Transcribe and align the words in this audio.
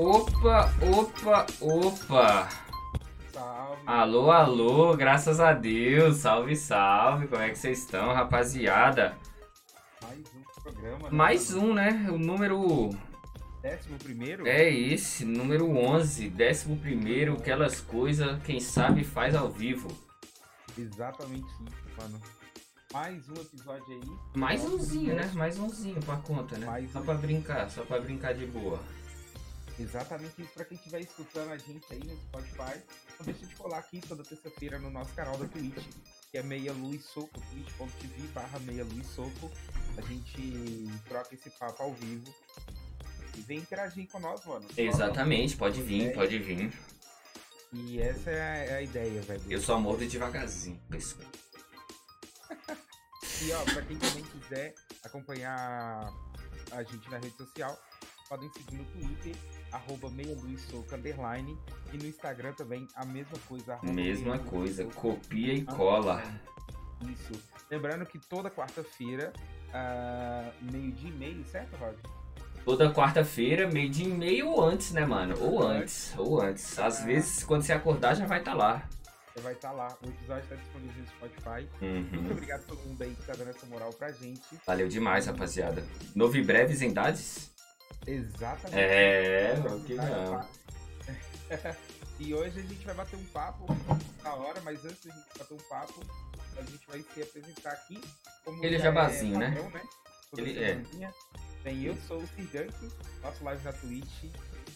Opa, 0.00 0.72
opa, 0.96 1.44
opa. 1.60 2.48
Salve. 3.32 3.82
Alô, 3.84 4.30
alô, 4.30 4.96
graças 4.96 5.40
a 5.40 5.52
Deus. 5.52 6.18
Salve, 6.18 6.54
salve. 6.54 7.26
Como 7.26 7.42
é 7.42 7.50
que 7.50 7.58
vocês 7.58 7.80
estão, 7.80 8.12
rapaziada? 8.14 9.16
Mais 10.00 10.20
um 10.20 10.62
programa. 10.62 10.98
né? 11.02 11.08
Mais 11.10 11.52
um, 11.52 11.74
né? 11.74 12.06
O 12.12 12.16
número 12.16 12.90
Décimo 13.60 13.98
primeiro? 13.98 14.46
é 14.46 14.72
esse, 14.72 15.24
número 15.24 15.68
11, 15.76 16.30
décimo 16.30 16.76
primeiro, 16.76 17.32
aquelas 17.32 17.80
coisas, 17.80 18.40
quem 18.44 18.60
sabe 18.60 19.02
faz 19.02 19.34
ao 19.34 19.50
vivo. 19.50 19.88
Exatamente 20.78 21.48
isso, 21.66 22.00
mano. 22.00 22.20
Mais 22.92 23.28
um 23.28 23.34
episódio 23.34 23.84
aí. 23.88 24.10
Mais 24.36 24.64
umzinho, 24.64 25.06
né? 25.08 25.22
podcast. 25.24 25.36
Mais 25.36 25.58
umzinho 25.58 26.00
pra 26.00 26.16
conta, 26.18 26.56
né? 26.56 26.66
Mais 26.66 26.92
Só 26.92 27.00
um. 27.00 27.04
pra 27.04 27.14
brincar, 27.14 27.68
só 27.68 27.82
pra 27.82 27.98
brincar 28.00 28.32
de 28.32 28.46
boa. 28.46 28.78
Exatamente 29.78 30.42
isso 30.42 30.52
pra 30.52 30.64
quem 30.64 30.76
estiver 30.76 31.00
escutando 31.00 31.50
a 31.52 31.56
gente 31.58 31.84
aí 31.90 32.00
no 32.04 32.16
Spotify. 32.16 32.82
Não 33.18 33.26
deixa 33.26 33.46
de 33.46 33.54
colar 33.54 33.78
aqui 33.78 34.00
toda 34.00 34.24
terça-feira 34.24 34.78
no 34.78 34.90
nosso 34.90 35.14
canal 35.14 35.36
da 35.38 35.46
Twitch, 35.46 35.84
que 36.30 36.38
é 36.38 36.42
Meia 36.42 36.72
Luz 36.72 37.04
Soco, 37.04 37.40
twitch.tv 37.50 38.22
barra 38.34 38.58
Meia 38.60 38.84
Luz 38.84 39.06
Soco. 39.06 39.50
A 39.96 40.00
gente 40.02 40.86
troca 41.08 41.34
esse 41.34 41.50
papo 41.50 41.82
ao 41.82 41.94
vivo. 41.94 42.32
E 43.36 43.40
vem 43.42 43.58
interagir 43.58 44.08
com 44.08 44.18
nós, 44.18 44.44
mano. 44.44 44.66
Exatamente, 44.76 45.56
pode 45.56 45.80
vir, 45.80 46.00
Ideia. 46.00 46.14
pode 46.14 46.38
vir. 46.40 46.72
E 47.72 48.00
essa 48.00 48.30
é 48.30 48.40
a, 48.40 48.56
é 48.56 48.74
a 48.78 48.82
ideia, 48.82 49.22
velho. 49.22 49.42
Eu 49.48 49.60
só 49.60 49.78
mordo 49.78 50.04
devagarzinho. 50.06 50.80
pessoal. 50.88 51.28
E 53.40 53.52
ó, 53.52 53.62
pra 53.62 53.82
quem 53.82 53.96
também 53.96 54.24
quiser 54.24 54.74
acompanhar 55.04 56.12
a 56.72 56.82
gente 56.82 57.08
na 57.08 57.18
rede 57.18 57.36
social, 57.36 57.78
podem 58.28 58.52
seguir 58.52 58.74
no 58.74 58.84
Twitter, 58.86 59.36
arroba 59.72 60.08
meialuissoco, 60.10 60.94
underline, 60.94 61.56
e 61.92 61.96
no 61.96 62.06
Instagram 62.06 62.52
também 62.52 62.86
a 62.94 63.04
mesma 63.04 63.38
coisa. 63.48 63.78
Mesma 63.82 63.92
Meia 64.32 64.36
Luz 64.42 64.50
coisa, 64.50 64.84
copia 64.86 65.52
e 65.54 65.64
cola. 65.64 66.14
underline. 66.16 66.40
Isso. 67.12 67.40
Lembrando 67.70 68.04
que 68.06 68.18
toda 68.18 68.50
quarta-feira, 68.50 69.32
ah, 69.72 70.50
meio 70.62 70.90
dia 70.92 71.10
e 71.10 71.12
meio, 71.12 71.44
certo, 71.44 71.76
Rod? 71.76 71.94
Toda 72.64 72.92
quarta-feira, 72.92 73.70
meio 73.70 73.88
dia 73.88 74.06
e 74.06 74.12
meio 74.12 74.48
ou 74.48 74.62
antes, 74.64 74.90
né, 74.92 75.04
mano? 75.06 75.34
Ou 75.40 75.62
antes, 75.66 76.12
ou 76.18 76.40
antes. 76.40 76.78
Às 76.78 77.00
Ah. 77.00 77.04
vezes, 77.04 77.44
quando 77.44 77.62
você 77.62 77.72
acordar, 77.72 78.14
já 78.14 78.26
vai 78.26 78.40
estar 78.40 78.54
lá. 78.54 78.86
Você 79.34 79.40
vai 79.42 79.52
estar 79.52 79.70
lá. 79.72 79.96
O 80.04 80.08
episódio 80.08 80.42
está 80.42 80.56
disponível 80.56 81.00
no 81.02 81.08
Spotify. 81.08 81.68
Muito 81.80 82.16
Uhum. 82.16 82.30
obrigado 82.32 82.60
a 82.60 82.64
todo 82.64 82.78
mundo 82.80 83.00
aí 83.02 83.14
que 83.14 83.22
tá 83.22 83.34
dando 83.34 83.50
essa 83.50 83.64
moral 83.66 83.90
pra 83.92 84.10
gente. 84.10 84.42
Valeu 84.66 84.88
demais, 84.88 85.26
rapaziada. 85.26 85.84
Novo 86.14 86.36
e 86.36 86.42
breves 86.42 86.82
em 86.82 86.92
Dades? 86.92 87.50
Exatamente. 88.12 88.78
É, 88.80 89.54
Vamos 89.56 89.82
o 89.82 89.84
que 89.84 89.94
não. 89.94 90.48
e 92.18 92.34
hoje 92.34 92.58
a 92.60 92.62
gente 92.62 92.84
vai 92.86 92.94
bater 92.94 93.16
um 93.16 93.24
papo 93.26 93.66
na 94.22 94.34
hora, 94.34 94.60
mas 94.62 94.84
antes 94.84 95.04
da 95.04 95.12
gente 95.14 95.38
bater 95.38 95.54
um 95.54 95.68
papo, 95.68 96.00
a 96.56 96.62
gente 96.62 96.86
vai 96.88 97.00
se 97.02 97.22
apresentar 97.22 97.70
aqui. 97.72 98.00
Como 98.44 98.58
Aquele 98.58 98.78
já 98.78 98.84
jabazinho, 98.84 99.36
é 99.36 99.38
né? 99.38 99.46
padrão, 99.50 99.70
né? 99.70 99.82
Toda 100.30 100.42
Ele- 100.42 100.62
é. 100.64 101.12
Bem, 101.62 101.82
eu 101.84 101.96
sou 102.06 102.18
o 102.18 102.26
Sirgank, 102.28 102.72
nosso 103.22 103.44
live 103.44 103.64
na 103.64 103.72
Twitch, 103.72 104.24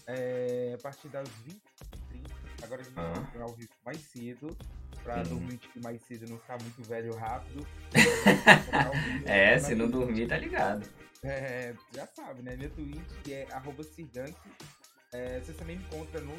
é, 0.06 0.74
a 0.78 0.82
partir 0.82 1.08
das 1.08 1.28
20h30. 1.46 2.30
Agora 2.62 2.80
a 2.80 2.84
gente 2.84 2.94
vai 2.94 3.04
Ah. 3.04 3.18
entrar 3.18 3.42
ao 3.44 3.52
vivo 3.54 3.70
mais 3.84 3.98
cedo, 3.98 4.56
pra 5.02 5.18
Hum. 5.20 5.22
dormir 5.24 5.56
pouquinho 5.58 5.84
mais 5.84 6.02
cedo 6.02 6.26
e 6.26 6.30
não 6.30 6.38
ficar 6.38 6.58
muito 6.62 6.82
velho 6.82 7.14
rápido. 7.16 7.66
É, 9.26 9.54
Na 9.54 9.58
se 9.60 9.74
não 9.74 9.88
dormir, 9.90 10.26
tá 10.28 10.36
ligado. 10.36 10.86
É, 11.24 11.74
já 11.94 12.06
sabe, 12.06 12.42
né? 12.42 12.56
Meu 12.56 12.70
Twitch 12.70 13.28
é 13.28 13.46
arroba 13.52 13.84
Sirgank. 13.84 14.34
É, 15.12 15.40
você 15.40 15.52
também 15.52 15.76
me 15.76 15.84
encontra 15.84 16.20
no, 16.20 16.34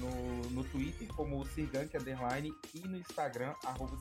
no, 0.00 0.50
no 0.50 0.64
Twitter 0.64 1.08
como 1.08 1.44
Sirgank 1.46 1.96
Underline 1.96 2.54
e 2.74 2.80
no 2.80 2.98
Instagram, 2.98 3.54
arroba. 3.64 3.96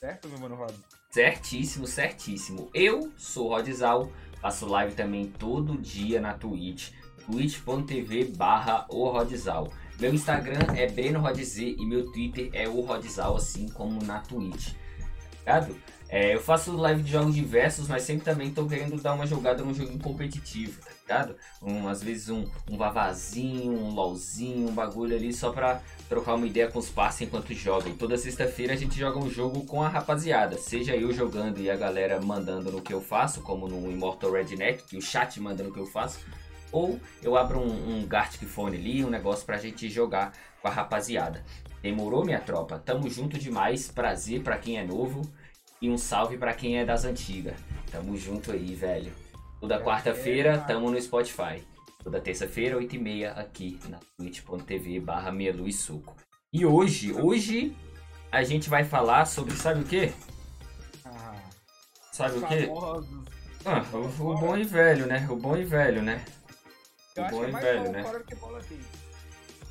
Certo, 0.00 0.28
meu 0.28 0.38
mano 0.38 0.56
Rod? 0.56 0.74
Certíssimo, 1.10 1.86
certíssimo. 1.86 2.70
Eu 2.72 3.12
sou 3.18 3.48
Rodzal, 3.48 4.10
faço 4.40 4.66
live 4.66 4.94
também 4.94 5.30
todo 5.30 5.76
dia 5.76 6.20
na 6.20 6.32
Twitch, 6.32 6.92
twitch.tv 7.26 8.24
barra 8.36 8.86
o 8.88 9.10
Rodzal. 9.10 9.70
Meu 10.00 10.14
Instagram 10.14 10.74
é 10.74 10.90
Breno 10.90 11.20
Rodz 11.20 11.58
e 11.58 11.76
meu 11.84 12.10
Twitter 12.10 12.48
é 12.54 12.66
o 12.66 12.80
Rodzal, 12.80 13.36
assim 13.36 13.68
como 13.68 14.02
na 14.02 14.20
Twitch. 14.20 14.72
Ligado? 15.40 15.76
É, 16.12 16.34
eu 16.34 16.40
faço 16.40 16.76
live 16.76 17.04
de 17.04 17.12
jogos 17.12 17.36
diversos, 17.36 17.86
mas 17.86 18.02
sempre 18.02 18.24
também 18.24 18.50
tô 18.50 18.66
querendo 18.66 19.00
dar 19.00 19.14
uma 19.14 19.28
jogada 19.28 19.62
num 19.62 19.72
joguinho 19.72 20.00
competitivo, 20.00 20.80
tá 20.80 20.90
ligado? 21.02 21.36
Um, 21.62 21.86
às 21.86 22.02
vezes 22.02 22.28
um, 22.28 22.44
um 22.68 22.76
vavazinho, 22.76 23.72
um 23.72 23.94
lolzinho, 23.94 24.68
um 24.68 24.74
bagulho 24.74 25.14
ali 25.14 25.32
só 25.32 25.52
pra 25.52 25.80
trocar 26.08 26.34
uma 26.34 26.48
ideia 26.48 26.68
com 26.68 26.80
os 26.80 26.88
parceiros 26.88 27.32
enquanto 27.32 27.54
joga. 27.54 27.88
E 27.88 27.94
toda 27.94 28.18
sexta-feira 28.18 28.72
a 28.72 28.76
gente 28.76 28.98
joga 28.98 29.20
um 29.20 29.30
jogo 29.30 29.64
com 29.66 29.84
a 29.84 29.88
rapaziada. 29.88 30.58
Seja 30.58 30.96
eu 30.96 31.12
jogando 31.12 31.60
e 31.60 31.70
a 31.70 31.76
galera 31.76 32.20
mandando 32.20 32.72
no 32.72 32.82
que 32.82 32.92
eu 32.92 33.00
faço, 33.00 33.40
como 33.42 33.68
no 33.68 33.88
Immortal 33.88 34.32
Redneck, 34.32 34.82
que 34.82 34.96
o 34.96 35.00
chat 35.00 35.40
manda 35.40 35.62
no 35.62 35.72
que 35.72 35.78
eu 35.78 35.86
faço. 35.86 36.18
Ou 36.72 36.98
eu 37.22 37.36
abro 37.36 37.60
um, 37.60 38.00
um 38.00 38.04
Gartic 38.04 38.42
Phone 38.48 38.76
ali, 38.76 39.04
um 39.04 39.10
negócio 39.10 39.46
pra 39.46 39.58
gente 39.58 39.88
jogar 39.88 40.32
com 40.60 40.66
a 40.66 40.72
rapaziada. 40.72 41.44
Demorou, 41.80 42.24
minha 42.24 42.40
tropa? 42.40 42.82
Tamo 42.84 43.08
junto 43.08 43.38
demais. 43.38 43.88
Prazer 43.88 44.42
pra 44.42 44.58
quem 44.58 44.76
é 44.76 44.84
novo. 44.84 45.22
E 45.80 45.88
um 45.88 45.96
salve 45.96 46.36
pra 46.36 46.52
quem 46.52 46.78
é 46.78 46.84
das 46.84 47.04
antigas. 47.04 47.54
Tamo 47.90 48.16
junto 48.16 48.52
aí, 48.52 48.74
velho. 48.74 49.12
Toda 49.60 49.82
quarta-feira, 49.82 50.58
tamo 50.58 50.90
no 50.90 51.00
Spotify. 51.00 51.62
Toda 52.02 52.20
terça-feira, 52.20 52.78
8h30, 52.78 53.36
aqui 53.36 53.78
na 53.88 53.98
twitch.tv 54.16 55.00
barra 55.00 55.30
Meia 55.32 55.54
Luz 55.54 55.76
Suco. 55.76 56.14
E 56.52 56.64
hoje, 56.66 57.12
hoje 57.12 57.76
a 58.32 58.42
gente 58.42 58.68
vai 58.68 58.84
falar 58.84 59.24
sobre, 59.26 59.54
sabe 59.54 59.80
o 59.80 59.84
quê? 59.84 60.12
Ah, 61.04 61.34
Sabe 62.12 62.38
o 62.38 62.46
quê? 62.46 62.68
Ah, 63.64 63.84
o, 63.92 64.30
o 64.30 64.38
bom 64.38 64.56
e 64.56 64.64
velho, 64.64 65.06
né? 65.06 65.26
O 65.30 65.36
bom 65.36 65.56
e 65.56 65.64
velho, 65.64 66.02
né? 66.02 66.24
O 67.16 67.22
bom 67.30 67.44
é 67.44 67.48
e 67.48 67.52
velho, 67.52 67.92
né? 67.92 68.02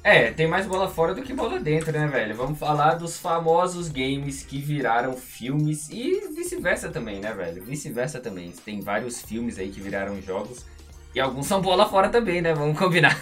É, 0.02 0.32
tem 0.32 0.48
mais 0.48 0.66
bola 0.66 0.90
fora 0.90 1.14
do 1.14 1.22
que 1.22 1.34
bola 1.34 1.60
dentro, 1.60 1.92
né, 1.92 2.08
velho? 2.08 2.36
Vamos 2.36 2.58
falar 2.58 2.96
dos 2.96 3.18
famosos 3.18 3.90
games 3.90 4.44
que 4.44 4.58
viraram 4.58 5.14
filmes 5.14 5.90
e 5.90 6.22
vice-versa 6.34 6.90
também, 6.90 7.20
né, 7.20 7.34
velho? 7.34 7.62
Vice-versa 7.64 8.20
também. 8.20 8.52
Tem 8.52 8.80
vários 8.80 9.22
filmes 9.22 9.60
aí 9.60 9.70
que 9.70 9.82
viraram 9.82 10.22
jogos 10.22 10.66
e 11.14 11.20
alguns 11.20 11.48
são 11.48 11.62
bola 11.62 11.90
fora 11.90 12.10
também, 12.10 12.42
né? 12.42 12.54
Vamos 12.54 12.78
combinar. 12.78 13.18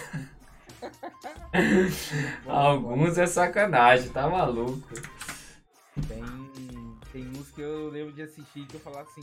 Alguns 2.46 3.18
é 3.18 3.26
sacanagem, 3.26 4.10
tá 4.10 4.28
maluco. 4.28 4.86
Tem, 6.06 6.22
tem 7.12 7.28
uns 7.30 7.50
que 7.50 7.62
eu 7.62 7.88
lembro 7.88 8.12
de 8.12 8.22
assistir 8.22 8.66
que 8.66 8.74
eu 8.76 8.80
falava 8.80 9.08
assim, 9.10 9.22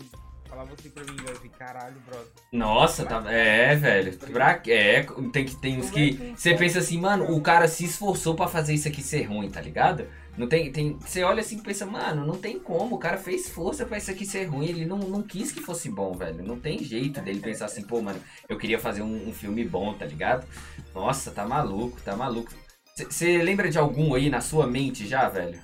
falava 0.55 0.73
assim 0.73 0.89
pra 0.89 1.03
mim, 1.03 1.15
velho, 1.17 1.37
assim, 1.37 1.49
caralho, 1.49 1.95
brother. 2.05 2.27
Nossa, 2.51 3.05
tá. 3.05 3.31
É, 3.31 3.75
velho. 3.75 4.17
Pra... 4.17 4.61
É, 4.67 5.03
tem, 5.33 5.45
que, 5.45 5.55
tem 5.57 5.77
uns 5.77 5.89
que. 5.89 6.33
Você 6.35 6.55
pensa 6.55 6.79
assim, 6.79 6.99
mano, 6.99 7.35
o 7.35 7.41
cara 7.41 7.67
se 7.67 7.83
esforçou 7.83 8.35
pra 8.35 8.47
fazer 8.47 8.73
isso 8.73 8.87
aqui 8.87 9.03
ser 9.03 9.23
ruim, 9.23 9.49
tá 9.49 9.59
ligado? 9.59 10.07
Não 10.37 10.47
tem, 10.47 10.71
tem, 10.71 10.97
você 10.97 11.23
olha 11.23 11.39
assim 11.39 11.57
e 11.57 11.61
pensa, 11.61 11.85
mano, 11.85 12.25
não 12.25 12.35
tem 12.37 12.59
como, 12.59 12.95
o 12.95 12.99
cara 12.99 13.17
fez 13.17 13.47
força 13.49 13.85
pra 13.85 13.97
isso 13.97 14.11
aqui 14.11 14.25
ser 14.25 14.45
ruim, 14.45 14.67
ele 14.67 14.85
não, 14.85 14.97
não 14.97 15.21
quis 15.21 15.49
que 15.49 15.61
fosse 15.61 15.89
bom, 15.89 16.11
velho. 16.13 16.43
Não 16.43 16.59
tem 16.59 16.79
jeito 16.79 17.21
dele 17.21 17.39
pensar 17.39 17.65
assim, 17.65 17.83
pô, 17.83 18.01
mano, 18.01 18.19
eu 18.49 18.57
queria 18.57 18.77
fazer 18.77 19.01
um, 19.01 19.29
um 19.29 19.33
filme 19.33 19.63
bom, 19.63 19.93
tá 19.93 20.05
ligado? 20.05 20.45
Nossa, 20.93 21.31
tá 21.31 21.45
maluco, 21.45 22.01
tá 22.01 22.15
maluco. 22.15 22.51
Você 22.95 23.41
lembra 23.41 23.69
de 23.69 23.77
algum 23.77 24.13
aí 24.13 24.29
na 24.29 24.41
sua 24.41 24.67
mente 24.67 25.07
já, 25.07 25.29
velho? 25.29 25.59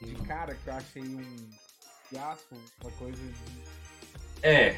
De 0.00 0.14
cara 0.14 0.54
que 0.54 0.68
eu 0.68 0.74
achei 0.74 1.02
um 1.02 1.50
fiasco, 2.10 2.56
uma 2.82 2.90
coisa 2.92 3.16
de, 3.16 3.69
É, 4.42 4.76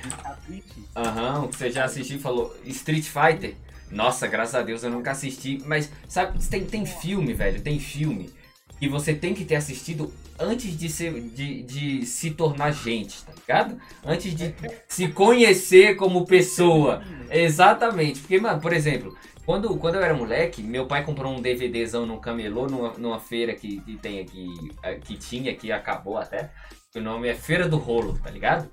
aham, 0.97 1.49
que 1.49 1.57
você 1.57 1.71
já 1.71 1.85
assistiu 1.85 2.17
e 2.17 2.21
falou 2.21 2.55
Street 2.65 3.05
Fighter? 3.05 3.55
Nossa, 3.91 4.27
graças 4.27 4.55
a 4.55 4.63
Deus 4.63 4.83
eu 4.83 4.91
nunca 4.91 5.11
assisti, 5.11 5.63
mas 5.67 5.91
sabe, 6.09 6.39
tem, 6.49 6.65
tem 6.65 6.87
filme, 6.87 7.33
velho, 7.35 7.61
tem 7.61 7.79
filme 7.79 8.31
que 8.79 8.89
você 8.89 9.15
tem 9.15 9.33
que 9.33 9.45
ter 9.45 9.55
assistido 9.55 10.13
antes 10.39 10.77
de, 10.77 10.89
ser, 10.89 11.13
de, 11.13 11.63
de 11.63 12.05
se 12.07 12.33
tornar 12.33 12.73
gente, 12.73 13.23
tá 13.25 13.33
ligado? 13.33 13.81
Antes 14.05 14.35
de 14.35 14.55
se 14.89 15.07
conhecer 15.09 15.95
como 15.95 16.27
pessoa. 16.27 17.01
Exatamente, 17.31 18.19
porque, 18.21 18.41
mano, 18.41 18.61
por 18.61 18.73
exemplo, 18.73 19.17
quando, 19.45 19.77
quando 19.77 19.97
eu 19.97 20.03
era 20.03 20.15
moleque, 20.15 20.63
meu 20.63 20.87
pai 20.87 21.05
comprou 21.05 21.33
um 21.33 21.41
DVDzão 21.41 22.07
num 22.07 22.19
camelô, 22.19 22.67
numa, 22.67 22.93
numa 22.95 23.21
feira 23.21 23.55
que, 23.55 23.81
que 23.83 23.97
tem 23.97 24.19
aqui, 24.19 24.49
eh, 24.83 24.95
que 24.97 25.17
tinha, 25.17 25.55
que 25.55 25.71
acabou 25.71 26.17
até. 26.17 26.51
O 26.95 27.01
nome 27.01 27.29
é 27.29 27.35
Feira 27.35 27.69
do 27.69 27.77
Rolo, 27.77 28.19
tá 28.19 28.31
ligado? 28.31 28.69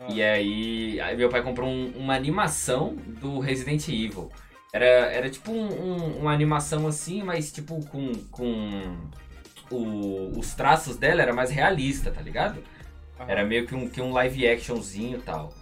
Ah. 0.00 0.06
E 0.10 0.22
aí, 0.22 1.00
aí 1.00 1.16
meu 1.16 1.28
pai 1.28 1.42
comprou 1.42 1.68
um- 1.68 1.92
uma 1.96 2.14
animação 2.14 2.94
do 3.20 3.38
Resident 3.38 3.88
Evil. 3.88 4.30
Era, 4.72 4.84
era 4.84 5.30
tipo 5.30 5.50
um- 5.52 5.72
um- 5.72 6.18
uma 6.18 6.32
animação 6.32 6.86
assim, 6.86 7.22
mas 7.22 7.50
tipo 7.50 7.84
com, 7.86 8.12
com 8.30 8.96
o- 9.70 10.38
os 10.38 10.54
traços 10.54 10.96
dela 10.96 11.22
era 11.22 11.32
mais 11.32 11.50
realista, 11.50 12.10
tá 12.10 12.20
ligado? 12.20 12.62
Aham. 13.18 13.30
Era 13.30 13.44
meio 13.44 13.66
que 13.66 13.74
um, 13.74 13.88
que 13.88 14.00
um 14.02 14.12
live 14.12 14.46
actionzinho 14.48 15.18
e 15.18 15.22
tal. 15.22 15.52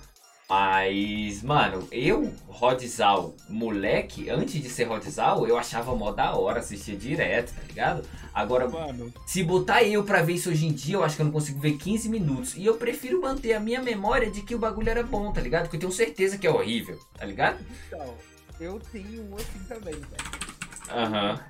Mas, 0.48 1.42
mano, 1.42 1.88
eu, 1.90 2.32
Rodzal, 2.46 3.34
moleque, 3.48 4.28
antes 4.28 4.60
de 4.62 4.68
ser 4.68 4.84
Rodzal, 4.84 5.46
eu 5.48 5.56
achava 5.56 5.94
mó 5.96 6.12
da 6.12 6.36
hora, 6.36 6.60
assistia 6.60 6.94
direto, 6.96 7.54
tá 7.54 7.62
ligado? 7.66 8.06
Agora, 8.32 8.68
Mano, 8.68 9.12
se 9.26 9.42
botar 9.42 9.82
eu 9.84 10.04
pra 10.04 10.22
ver 10.22 10.34
isso 10.34 10.50
hoje 10.50 10.66
em 10.66 10.72
dia, 10.72 10.96
eu 10.96 11.04
acho 11.04 11.16
que 11.16 11.22
eu 11.22 11.26
não 11.26 11.32
consigo 11.32 11.58
ver 11.60 11.78
15 11.78 12.08
minutos. 12.08 12.54
E 12.56 12.66
eu 12.66 12.76
prefiro 12.76 13.20
manter 13.22 13.54
a 13.54 13.60
minha 13.60 13.80
memória 13.82 14.30
de 14.30 14.42
que 14.42 14.54
o 14.54 14.58
bagulho 14.58 14.90
era 14.90 15.02
bom, 15.02 15.32
tá 15.32 15.40
ligado? 15.40 15.62
Porque 15.62 15.76
eu 15.76 15.80
tenho 15.80 15.92
certeza 15.92 16.36
que 16.36 16.46
é 16.46 16.50
horrível, 16.50 16.98
tá 17.16 17.24
ligado? 17.24 17.64
então, 17.86 18.14
eu 18.60 18.78
tenho 18.92 19.22
um 19.30 19.36
assim 19.36 19.58
também, 19.66 19.94
velho. 19.94 20.34
Aham, 20.90 21.40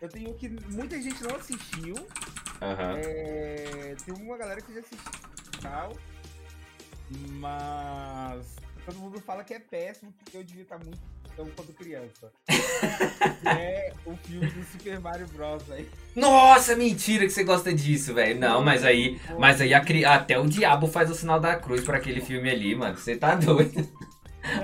Eu 0.00 0.08
tenho 0.08 0.30
um 0.30 0.34
que 0.34 0.48
muita 0.70 1.00
gente 1.00 1.22
não 1.22 1.34
assistiu. 1.36 1.94
aham. 2.60 2.94
É, 2.96 3.96
tem 4.04 4.14
uma 4.22 4.36
galera 4.36 4.60
que 4.60 4.74
já 4.74 4.80
assistiu 4.80 5.10
tal. 5.62 5.92
Mas 7.10 8.56
todo 8.84 8.98
mundo 8.98 9.20
fala 9.20 9.44
que 9.44 9.54
é 9.54 9.58
péssimo, 9.58 10.12
porque 10.12 10.36
eu 10.36 10.44
devia 10.44 10.62
estar 10.62 10.78
muito 10.78 10.98
então 11.32 11.48
quando 11.56 11.72
criança. 11.74 12.30
é 13.58 13.92
o 14.04 14.16
filme 14.16 14.46
do 14.46 14.64
Super 14.64 15.00
Mario 15.00 15.26
Bros. 15.28 15.70
Aí. 15.70 15.88
Nossa, 16.14 16.76
mentira 16.76 17.24
que 17.24 17.30
você 17.30 17.44
gosta 17.44 17.72
disso, 17.72 18.14
velho. 18.14 18.38
Não, 18.38 18.62
mas 18.62 18.84
aí, 18.84 19.20
mas 19.38 19.60
aí 19.60 19.72
a 19.72 19.80
até 20.14 20.38
o 20.38 20.46
diabo 20.46 20.86
faz 20.86 21.10
o 21.10 21.14
sinal 21.14 21.40
da 21.40 21.56
cruz 21.56 21.82
pra 21.82 21.96
aquele 21.98 22.20
filme 22.20 22.50
ali, 22.50 22.74
mano. 22.74 22.96
Você 22.96 23.16
tá 23.16 23.34
doido? 23.34 23.88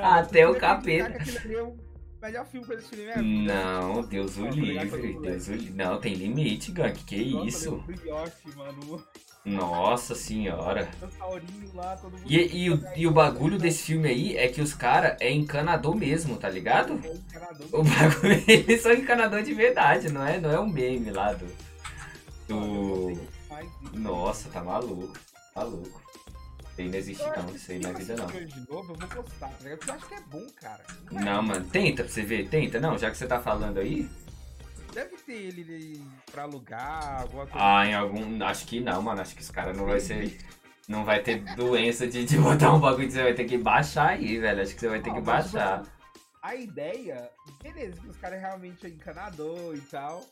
Até 0.03 0.49
o 0.49 0.55
capeta. 0.55 1.13
é 1.13 2.27
melhor 2.27 2.47
filme 2.47 2.67
que 2.67 2.73
eu 2.73 2.79
assisti 2.79 2.97
na 2.97 3.03
minha 3.03 3.43
vida. 3.43 3.55
Não, 3.55 4.03
Deus 4.05 4.37
o 4.39 4.41
Não, 4.41 4.51
livre, 4.51 5.19
Deus 5.21 5.49
o 5.49 5.53
livre. 5.53 5.75
Não, 5.75 6.01
tem 6.01 6.15
limite, 6.15 6.73
Gank. 6.73 7.05
Que 7.05 7.31
Nossa, 7.31 7.47
isso? 7.47 7.85
Yoshi, 8.03 8.57
mano. 8.57 9.05
Nossa 9.47 10.13
senhora. 10.17 10.89
Lá, 11.73 11.97
mundo. 12.03 12.21
E, 12.27 12.65
e, 12.65 12.71
o, 12.71 12.85
e 12.97 13.07
o 13.07 13.13
bagulho 13.13 13.57
desse 13.59 13.85
filme 13.85 14.09
aí 14.09 14.37
é 14.37 14.49
que 14.49 14.61
os 14.61 14.75
caras 14.75 15.17
é 15.21 15.31
encanador 15.31 15.95
mesmo, 15.95 16.37
tá 16.37 16.49
ligado? 16.49 17.01
É 17.05 17.13
encanador. 17.13 17.67
O 17.73 17.85
bagulho, 17.85 18.43
eles 18.49 18.83
são 18.83 18.93
encanador 18.93 19.43
de 19.45 19.55
verdade, 19.55 20.11
não 20.11 20.27
é, 20.27 20.41
não 20.41 20.51
é 20.51 20.59
um 20.59 20.69
meme 20.69 21.13
lá 21.13 21.33
do. 21.33 21.47
Do. 22.49 23.21
Nossa, 23.93 24.49
tá 24.49 24.65
maluco. 24.65 25.17
Maluco. 25.55 26.03
Isso 26.73 26.81
aí 26.81 26.89
não 26.89 26.99
existe 26.99 27.25
não, 27.25 27.55
isso 27.55 27.73
aí 27.73 27.79
na 27.79 27.93
vida 27.93 28.17
não. 28.17 28.25
assistir 28.25 28.45
hoje 28.45 28.55
de 28.61 28.71
novo, 28.71 28.93
eu 28.93 28.97
vou 28.99 29.23
gostar, 29.23 29.49
tá 29.49 29.55
eu 29.65 29.95
acho 29.95 30.09
que 30.09 30.15
é 30.15 30.21
bom, 30.27 30.47
cara. 30.61 30.85
Não, 31.11 31.43
mano, 31.43 31.65
tenta 31.67 32.03
pra 32.03 32.13
você 32.13 32.23
ver, 32.23 32.49
tenta. 32.49 32.81
Não, 32.81 32.99
já 32.99 33.11
que 33.11 33.17
você 33.17 33.27
tá 33.27 33.41
falando 33.41 33.79
aí. 33.79 34.09
Deve 34.97 35.15
ter 35.19 35.33
ele 35.35 36.03
pra 36.33 36.45
alugar, 36.45 37.21
alguma 37.21 37.47
coisa. 37.47 37.59
Ah, 37.79 37.87
em 37.87 37.95
algum. 37.95 38.43
Acho 38.43 38.67
que 38.67 38.81
não, 38.81 39.03
mano. 39.03 39.21
Acho 39.21 39.35
que 39.37 39.43
os 39.43 39.51
caras 39.51 39.77
não 39.77 39.85
vai 39.85 40.01
ser. 40.01 40.39
Não 40.89 41.05
vai 41.05 41.21
ter 41.23 41.43
doença 41.55 42.07
de, 42.07 42.25
de 42.25 42.39
botar 42.39 42.73
um 42.73 42.81
bagulho 42.81 43.07
que 43.07 43.13
você 43.13 43.23
vai 43.23 43.35
ter 43.35 43.45
que 43.45 43.59
baixar 43.59 44.11
aí, 44.13 44.39
velho. 44.39 44.63
Acho 44.63 44.73
que 44.73 44.81
você 44.81 44.89
vai 44.89 45.01
ter 45.03 45.11
Não, 45.11 45.17
que 45.17 45.21
tipo 45.21 45.31
baixar. 45.33 45.81
assim, 45.81 45.91
A 46.41 46.55
ideia, 46.55 47.29
beleza, 47.63 48.01
que 48.01 48.09
os 48.09 48.17
caras 48.17 48.41
realmente 48.41 48.87
é 48.87 48.89
encanador 48.89 49.75
e 49.77 49.81
tal. 49.83 50.25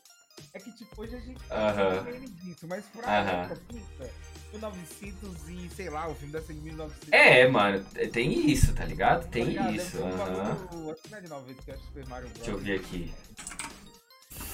É 0.53 0.59
que 0.59 0.71
tipo, 0.75 0.99
hoje 1.01 1.15
a 1.15 1.19
gente 1.19 1.39
Aham. 1.51 1.95
não 1.95 2.03
tem 2.05 2.21
disso, 2.21 2.67
mas 2.67 2.83
pra 2.87 3.07
Aham. 3.19 3.43
época, 3.43 3.61
puta, 3.69 4.09
1900 4.51 5.49
e 5.49 5.69
sei 5.69 5.89
lá, 5.89 6.07
o 6.09 6.15
filme 6.15 6.33
dessa 6.33 6.51
em 6.51 6.57
1900. 6.57 7.07
É, 7.13 7.47
mano, 7.47 7.81
tem 8.11 8.49
isso, 8.49 8.73
tá 8.73 8.83
ligado? 8.83 9.23
tá 9.25 9.29
Tem 9.29 9.45
ligado? 9.45 9.65
Deve 9.67 9.77
isso. 9.77 10.03
aham. 10.03 10.17
bagulho- 10.17 10.91
Acho 10.91 11.01
que 11.03 11.11
não 11.11 11.17
é 11.17 11.21
de 11.21 11.29
90, 11.29 11.61
que 11.61 11.71
é 11.71 11.77
Super 11.77 12.07
Mario 12.07 12.27
Bros. 12.29 12.39
Deixa 12.39 12.51
eu 12.51 12.57
ver 12.57 12.79
aqui. 12.79 13.13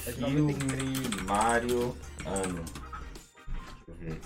93. 0.06 0.98
Filme 0.98 1.22
Mario 1.26 1.96
ano. 2.26 2.64
Deixa 3.86 3.88
eu 3.88 3.94
ver. 3.94 4.20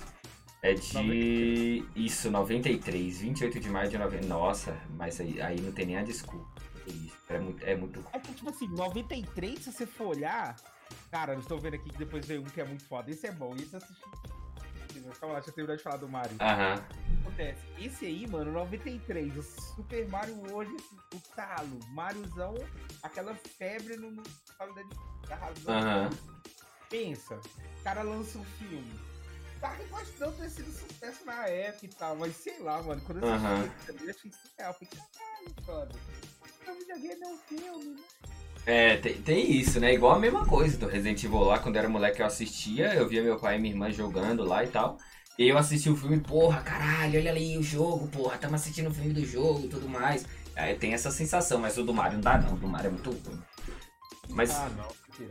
É 0.63 0.75
de. 0.75 1.85
Isso, 1.95 2.31
93. 2.31 3.21
28 3.21 3.61
de 3.61 3.69
maio 3.69 3.89
de 3.89 3.99
90. 3.99 4.27
Nossa, 4.27 4.77
mas 4.91 5.21
aí, 5.21 5.41
aí 5.41 5.61
não 5.61 5.73
tem 5.73 5.87
nem 5.87 5.99
a 5.99 6.03
desculpa. 6.03 6.63
É 7.29 7.39
muito. 7.39 7.65
É 7.65 7.77
muito... 7.77 8.05
É 8.13 8.19
que, 8.19 8.33
tipo 8.33 8.51
assim, 8.51 8.69
93, 8.69 9.59
se 9.59 9.73
você 9.73 9.87
for 9.87 10.17
olhar. 10.17 10.57
Cara, 11.11 11.35
eu 11.35 11.41
estou 11.41 11.59
vendo 11.59 11.75
aqui 11.75 11.91
que 11.91 11.99
depois 11.99 12.27
veio 12.27 12.43
um 12.43 12.45
que 12.45 12.61
é 12.61 12.65
muito 12.65 12.85
foda. 12.85 13.11
Esse 13.11 13.27
é 13.27 13.33
bom, 13.33 13.55
esse 13.57 13.75
eu 13.75 13.81
assisti. 15.11 15.21
Calma 15.21 15.35
lá, 15.35 15.41
deixa 15.41 15.51
eu 15.51 15.55
terminar 15.55 15.77
de 15.77 15.83
falar 15.83 15.97
do 15.97 16.09
Mario. 16.09 16.37
Aham. 16.41 16.75
O 16.75 16.79
que 16.79 17.21
acontece? 17.21 17.61
Esse 17.79 18.07
aí, 18.07 18.27
mano, 18.27 18.53
93, 18.53 19.37
o 19.37 19.43
Super 19.43 20.09
Mario 20.09 20.55
hoje, 20.55 20.77
o 21.15 21.21
talo, 21.35 21.79
Mariozão, 21.91 22.55
aquela 23.03 23.35
febre 23.35 23.97
no, 23.97 24.23
sabe, 24.57 24.73
da, 24.75 25.29
da 25.29 25.37
razão. 25.37 25.79
Aham. 25.79 26.11
Pensa, 26.89 27.35
o 27.35 27.83
cara 27.83 28.03
lança 28.03 28.39
um 28.39 28.45
filme. 28.45 29.01
Tá 29.61 29.75
pode 29.89 30.13
não 30.19 30.33
ter 30.33 30.51
sido 30.51 30.71
sucesso 30.71 31.25
na 31.25 31.49
época 31.49 31.87
e 31.87 31.89
tal, 31.89 32.17
mas 32.17 32.37
sei 32.37 32.59
lá, 32.61 32.83
mano, 32.83 33.01
quando 33.01 33.25
eu 33.25 33.33
assisti 33.33 33.71
esse 33.81 34.03
eu 34.03 34.11
achei 34.11 34.31
surreal. 34.31 34.77
Eu 34.81 34.87
Falei, 34.87 35.05
caralho, 35.15 35.65
foda. 35.65 36.01
Então 36.61 36.75
videogame 36.79 37.23
é 37.23 37.27
um 37.27 37.39
filme, 37.39 37.85
né? 37.95 38.36
É, 38.67 38.97
tem, 38.97 39.15
tem 39.23 39.51
isso, 39.53 39.79
né? 39.79 39.95
Igual 39.95 40.17
a 40.17 40.19
mesma 40.19 40.45
coisa 40.45 40.77
do 40.77 40.87
Resident 40.89 41.23
Evil 41.23 41.39
lá, 41.45 41.59
quando 41.59 41.77
eu 41.77 41.81
era 41.81 41.89
moleque 41.89 42.21
eu 42.21 42.27
assistia, 42.27 42.93
eu 42.95 43.09
via 43.09 43.23
meu 43.23 43.39
pai 43.39 43.57
e 43.57 43.61
minha 43.61 43.73
irmã 43.73 43.91
jogando 43.93 44.43
lá 44.45 44.65
e 44.65 44.67
tal. 44.67 44.99
E 45.39 45.47
eu 45.49 45.57
assisti 45.57 45.89
o 45.89 45.97
filme, 45.97 46.19
porra, 46.19 46.61
caralho, 46.63 47.19
olha 47.21 47.31
ali 47.31 47.57
o 47.57 47.63
jogo, 47.63 48.09
porra, 48.09 48.39
tamo 48.39 48.57
assistindo 48.57 48.89
o 48.89 48.95
filme 48.95 49.13
do 49.13 49.25
jogo 49.25 49.67
e 49.67 49.69
tudo 49.69 49.89
mais. 49.89 50.27
Aí 50.57 50.75
tem 50.75 50.95
essa 50.95 51.11
sensação, 51.11 51.59
mas 51.61 51.77
o 51.79 51.85
do 51.85 51.95
Mario 51.95 52.15
não 52.15 52.23
dá 52.23 52.39
não, 52.39 52.55
o 52.55 52.57
do 52.57 52.67
Mario 52.67 52.89
é 52.89 52.91
muito 52.91 53.11
ruim. 53.11 53.39
Mas, 54.31 54.51
Ah, 54.51 54.69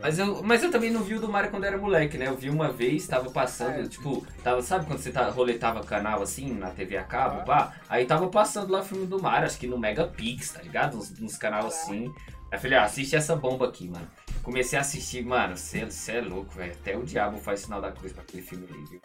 mas, 0.00 0.18
eu, 0.18 0.42
mas 0.42 0.62
eu 0.62 0.70
também 0.70 0.90
não 0.90 1.02
vi 1.02 1.16
o 1.16 1.20
do 1.20 1.28
Mario 1.28 1.50
quando 1.50 1.64
eu 1.64 1.68
era 1.68 1.76
moleque, 1.78 2.16
né? 2.16 2.28
Eu 2.28 2.36
vi 2.36 2.48
uma 2.48 2.72
vez, 2.72 3.06
tava 3.06 3.30
passando, 3.30 3.80
É. 3.80 3.88
tipo, 3.88 4.24
tava, 4.42 4.62
sabe 4.62 4.86
quando 4.86 5.00
você 5.00 5.10
tá, 5.10 5.28
roletava 5.28 5.82
canal 5.84 6.22
assim, 6.22 6.54
na 6.54 6.70
TV 6.70 6.96
a 6.96 7.04
cabo, 7.04 7.40
Ah. 7.40 7.44
pá? 7.44 7.74
Aí 7.88 8.06
tava 8.06 8.28
passando 8.28 8.70
lá 8.72 8.80
o 8.80 8.84
filme 8.84 9.06
do 9.06 9.20
Mario, 9.20 9.46
acho 9.46 9.58
que 9.58 9.66
no 9.66 9.76
Megapix, 9.78 10.52
tá 10.52 10.62
ligado? 10.62 10.96
Uns, 10.96 11.12
uns 11.20 11.36
canal 11.36 11.66
assim. 11.66 12.10
Aí 12.50 12.58
eu 12.58 12.60
falei, 12.60 12.78
ah, 12.78 12.84
assiste 12.84 13.16
essa 13.16 13.34
bomba 13.34 13.68
aqui, 13.68 13.88
mano. 13.88 14.08
Comecei 14.42 14.78
a 14.78 14.82
assistir, 14.82 15.24
mano, 15.24 15.56
você 15.56 16.12
é 16.12 16.20
louco, 16.20 16.52
velho. 16.52 16.72
Até 16.72 16.96
o 16.96 17.02
diabo 17.02 17.38
faz 17.38 17.60
sinal 17.60 17.80
da 17.80 17.90
cruz 17.90 18.12
pra 18.12 18.22
aquele 18.22 18.42
filme 18.42 18.66
ali, 18.70 18.84
viu? 18.84 19.00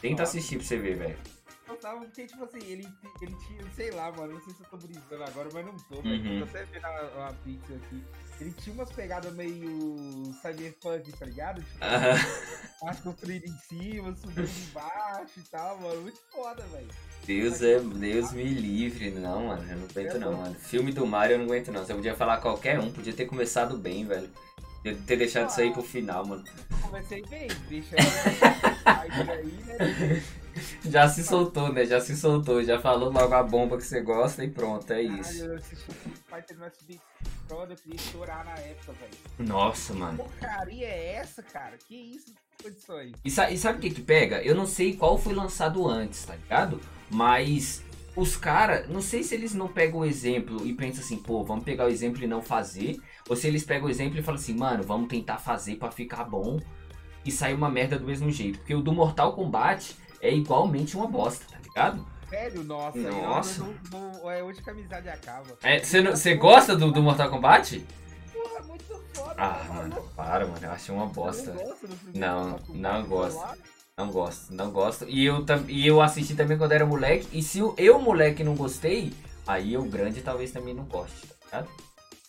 Tenta 0.00 0.22
Nossa. 0.22 0.36
assistir 0.36 0.56
pra 0.58 0.66
você 0.66 0.76
ver, 0.76 0.96
velho. 0.96 1.18
Eu 1.66 1.76
tava, 1.78 2.00
porque, 2.00 2.26
tipo 2.26 2.44
assim, 2.44 2.58
ele, 2.64 2.86
ele 3.20 3.34
tinha, 3.46 3.70
sei 3.74 3.90
lá, 3.90 4.12
mano, 4.12 4.34
não 4.34 4.40
sei 4.42 4.54
se 4.54 4.60
eu 4.60 4.66
tô 4.68 4.76
brisando 4.76 5.24
agora, 5.24 5.48
mas 5.52 5.64
não 5.66 5.76
tô, 5.76 5.96
Uhum. 5.96 6.02
velho. 6.22 6.38
Tô 6.38 6.44
até 6.44 6.64
vendo 6.64 6.84
a, 6.84 7.28
a 7.28 7.32
pizza 7.42 7.74
aqui. 7.74 8.04
Ele 8.40 8.52
tinha 8.52 8.74
umas 8.74 8.92
pegadas 8.92 9.32
meio 9.32 10.34
cyberpunk, 10.42 11.10
tá 11.12 11.24
ligado? 11.24 11.62
Tipo, 11.62 11.84
Aham. 11.84 12.14
as 12.84 13.00
construídas 13.00 13.50
em 13.50 13.58
cima, 13.60 14.14
subindo 14.14 14.50
embaixo 14.68 15.38
e 15.38 15.42
tal, 15.50 15.80
mano. 15.80 16.02
Muito 16.02 16.20
foda, 16.30 16.62
velho. 16.64 16.88
Deus 17.26 17.62
é. 17.62 17.80
Deus 17.80 18.32
me 18.32 18.44
livre. 18.44 19.10
Não, 19.10 19.46
mano, 19.46 19.64
eu 19.70 19.76
não 19.78 19.86
aguento 19.86 20.18
não, 20.18 20.32
mano. 20.34 20.54
Filme 20.54 20.92
do 20.92 21.06
Mario 21.06 21.34
eu 21.34 21.38
não 21.38 21.46
aguento 21.46 21.72
não. 21.72 21.84
Você 21.84 21.94
podia 21.94 22.14
falar 22.14 22.38
qualquer 22.38 22.78
um, 22.78 22.92
podia 22.92 23.12
ter 23.12 23.24
começado 23.24 23.76
bem, 23.78 24.04
velho. 24.04 24.28
Podia 24.76 24.96
ter 25.06 25.16
deixado 25.16 25.48
isso 25.48 25.60
aí 25.60 25.72
pro 25.72 25.82
final, 25.82 26.24
mano. 26.26 26.44
Comecei 26.82 27.22
bem, 27.22 27.48
aí, 28.84 29.52
né? 29.64 30.22
Já 30.84 31.08
se 31.08 31.22
soltou, 31.22 31.72
né? 31.72 31.84
Já 31.84 32.00
se 32.00 32.16
soltou, 32.16 32.62
já 32.62 32.80
falou 32.80 33.10
logo 33.10 33.34
a 33.34 33.42
bomba 33.42 33.76
que 33.76 33.84
você 33.84 34.00
gosta 34.00 34.44
e 34.44 34.50
pronto, 34.50 34.90
é 34.92 35.02
isso. 35.02 35.40
Caralho, 35.40 35.52
eu 35.52 35.58
assisti 35.58 35.92
Fighter 35.92 36.58
Eu 37.48 37.76
queria 37.76 37.98
chorar 37.98 38.44
na 38.44 38.52
época, 38.58 38.92
velho. 38.92 39.48
Nossa, 39.48 39.94
mano. 39.94 40.18
Porcaria 40.18 40.86
é 40.86 41.14
essa, 41.14 41.42
cara? 41.42 41.76
Que 41.86 41.94
isso? 41.94 42.32
Que 42.56 42.64
condições? 42.64 43.12
E, 43.24 43.30
sa- 43.30 43.50
e 43.50 43.56
sabe 43.56 43.78
o 43.78 43.80
que 43.80 43.90
que 43.90 44.02
pega? 44.02 44.42
Eu 44.42 44.54
não 44.54 44.66
sei 44.66 44.96
qual 44.96 45.16
foi 45.16 45.32
lançado 45.34 45.86
antes, 45.88 46.24
tá 46.24 46.34
ligado? 46.34 46.80
Mas 47.10 47.82
os 48.16 48.36
caras, 48.36 48.88
não 48.88 49.00
sei 49.00 49.22
se 49.22 49.34
eles 49.34 49.54
não 49.54 49.68
pegam 49.68 50.00
o 50.00 50.04
exemplo 50.04 50.66
e 50.66 50.72
pensam 50.74 51.04
assim, 51.04 51.18
pô, 51.18 51.44
vamos 51.44 51.64
pegar 51.64 51.86
o 51.86 51.88
exemplo 51.88 52.22
e 52.22 52.26
não 52.26 52.42
fazer. 52.42 53.00
Ou 53.28 53.36
se 53.36 53.46
eles 53.46 53.62
pegam 53.64 53.86
o 53.86 53.90
exemplo 53.90 54.18
e 54.18 54.22
falam 54.22 54.40
assim, 54.40 54.54
mano, 54.56 54.82
vamos 54.82 55.08
tentar 55.08 55.38
fazer 55.38 55.76
pra 55.76 55.90
ficar 55.90 56.24
bom 56.24 56.58
e 57.24 57.30
sair 57.30 57.54
uma 57.54 57.70
merda 57.70 57.98
do 57.98 58.06
mesmo 58.06 58.30
jeito. 58.30 58.58
Porque 58.58 58.74
o 58.74 58.82
do 58.82 58.92
Mortal 58.92 59.34
Kombat 59.34 59.96
é 60.20 60.34
igualmente 60.34 60.96
uma 60.96 61.06
bosta, 61.06 61.44
tá 61.50 61.58
ligado? 61.58 62.04
Sério, 62.28 62.64
nossa. 62.64 62.98
eu 62.98 63.12
Nossa. 63.12 63.60
Não, 63.62 63.74
não, 63.90 64.12
não, 64.12 64.30
é 64.30 64.42
hoje 64.42 64.62
que 64.62 64.68
a 64.68 64.72
amizade 64.72 65.08
acaba. 65.08 65.56
É, 65.62 65.78
Você 65.82 66.02
você 66.02 66.34
gosta 66.34 66.76
do, 66.76 66.90
do 66.90 67.02
Mortal 67.02 67.30
Kombat? 67.30 67.84
Porra, 68.32 68.62
muito 68.62 69.04
foda. 69.14 69.34
Ah, 69.36 69.64
mano, 69.68 69.88
maluco? 69.90 70.14
para, 70.14 70.46
mano. 70.46 70.58
Eu 70.62 70.70
achei 70.72 70.94
uma 70.94 71.06
bosta. 71.06 71.54
Não, 72.14 72.58
Não, 72.68 73.06
gosto. 73.06 73.58
Não 73.96 74.10
gosto, 74.10 74.52
não 74.52 74.70
gosto. 74.70 75.08
E 75.08 75.24
eu, 75.24 75.44
e 75.68 75.86
eu 75.86 76.02
assisti 76.02 76.34
também 76.34 76.58
quando 76.58 76.72
era 76.72 76.84
moleque. 76.84 77.26
E 77.32 77.42
se 77.42 77.60
eu, 77.60 77.98
moleque, 77.98 78.44
não 78.44 78.54
gostei, 78.54 79.14
aí 79.46 79.72
eu, 79.72 79.82
grande, 79.84 80.20
talvez 80.20 80.52
também 80.52 80.74
não 80.74 80.84
goste, 80.84 81.28
tá? 81.50 81.64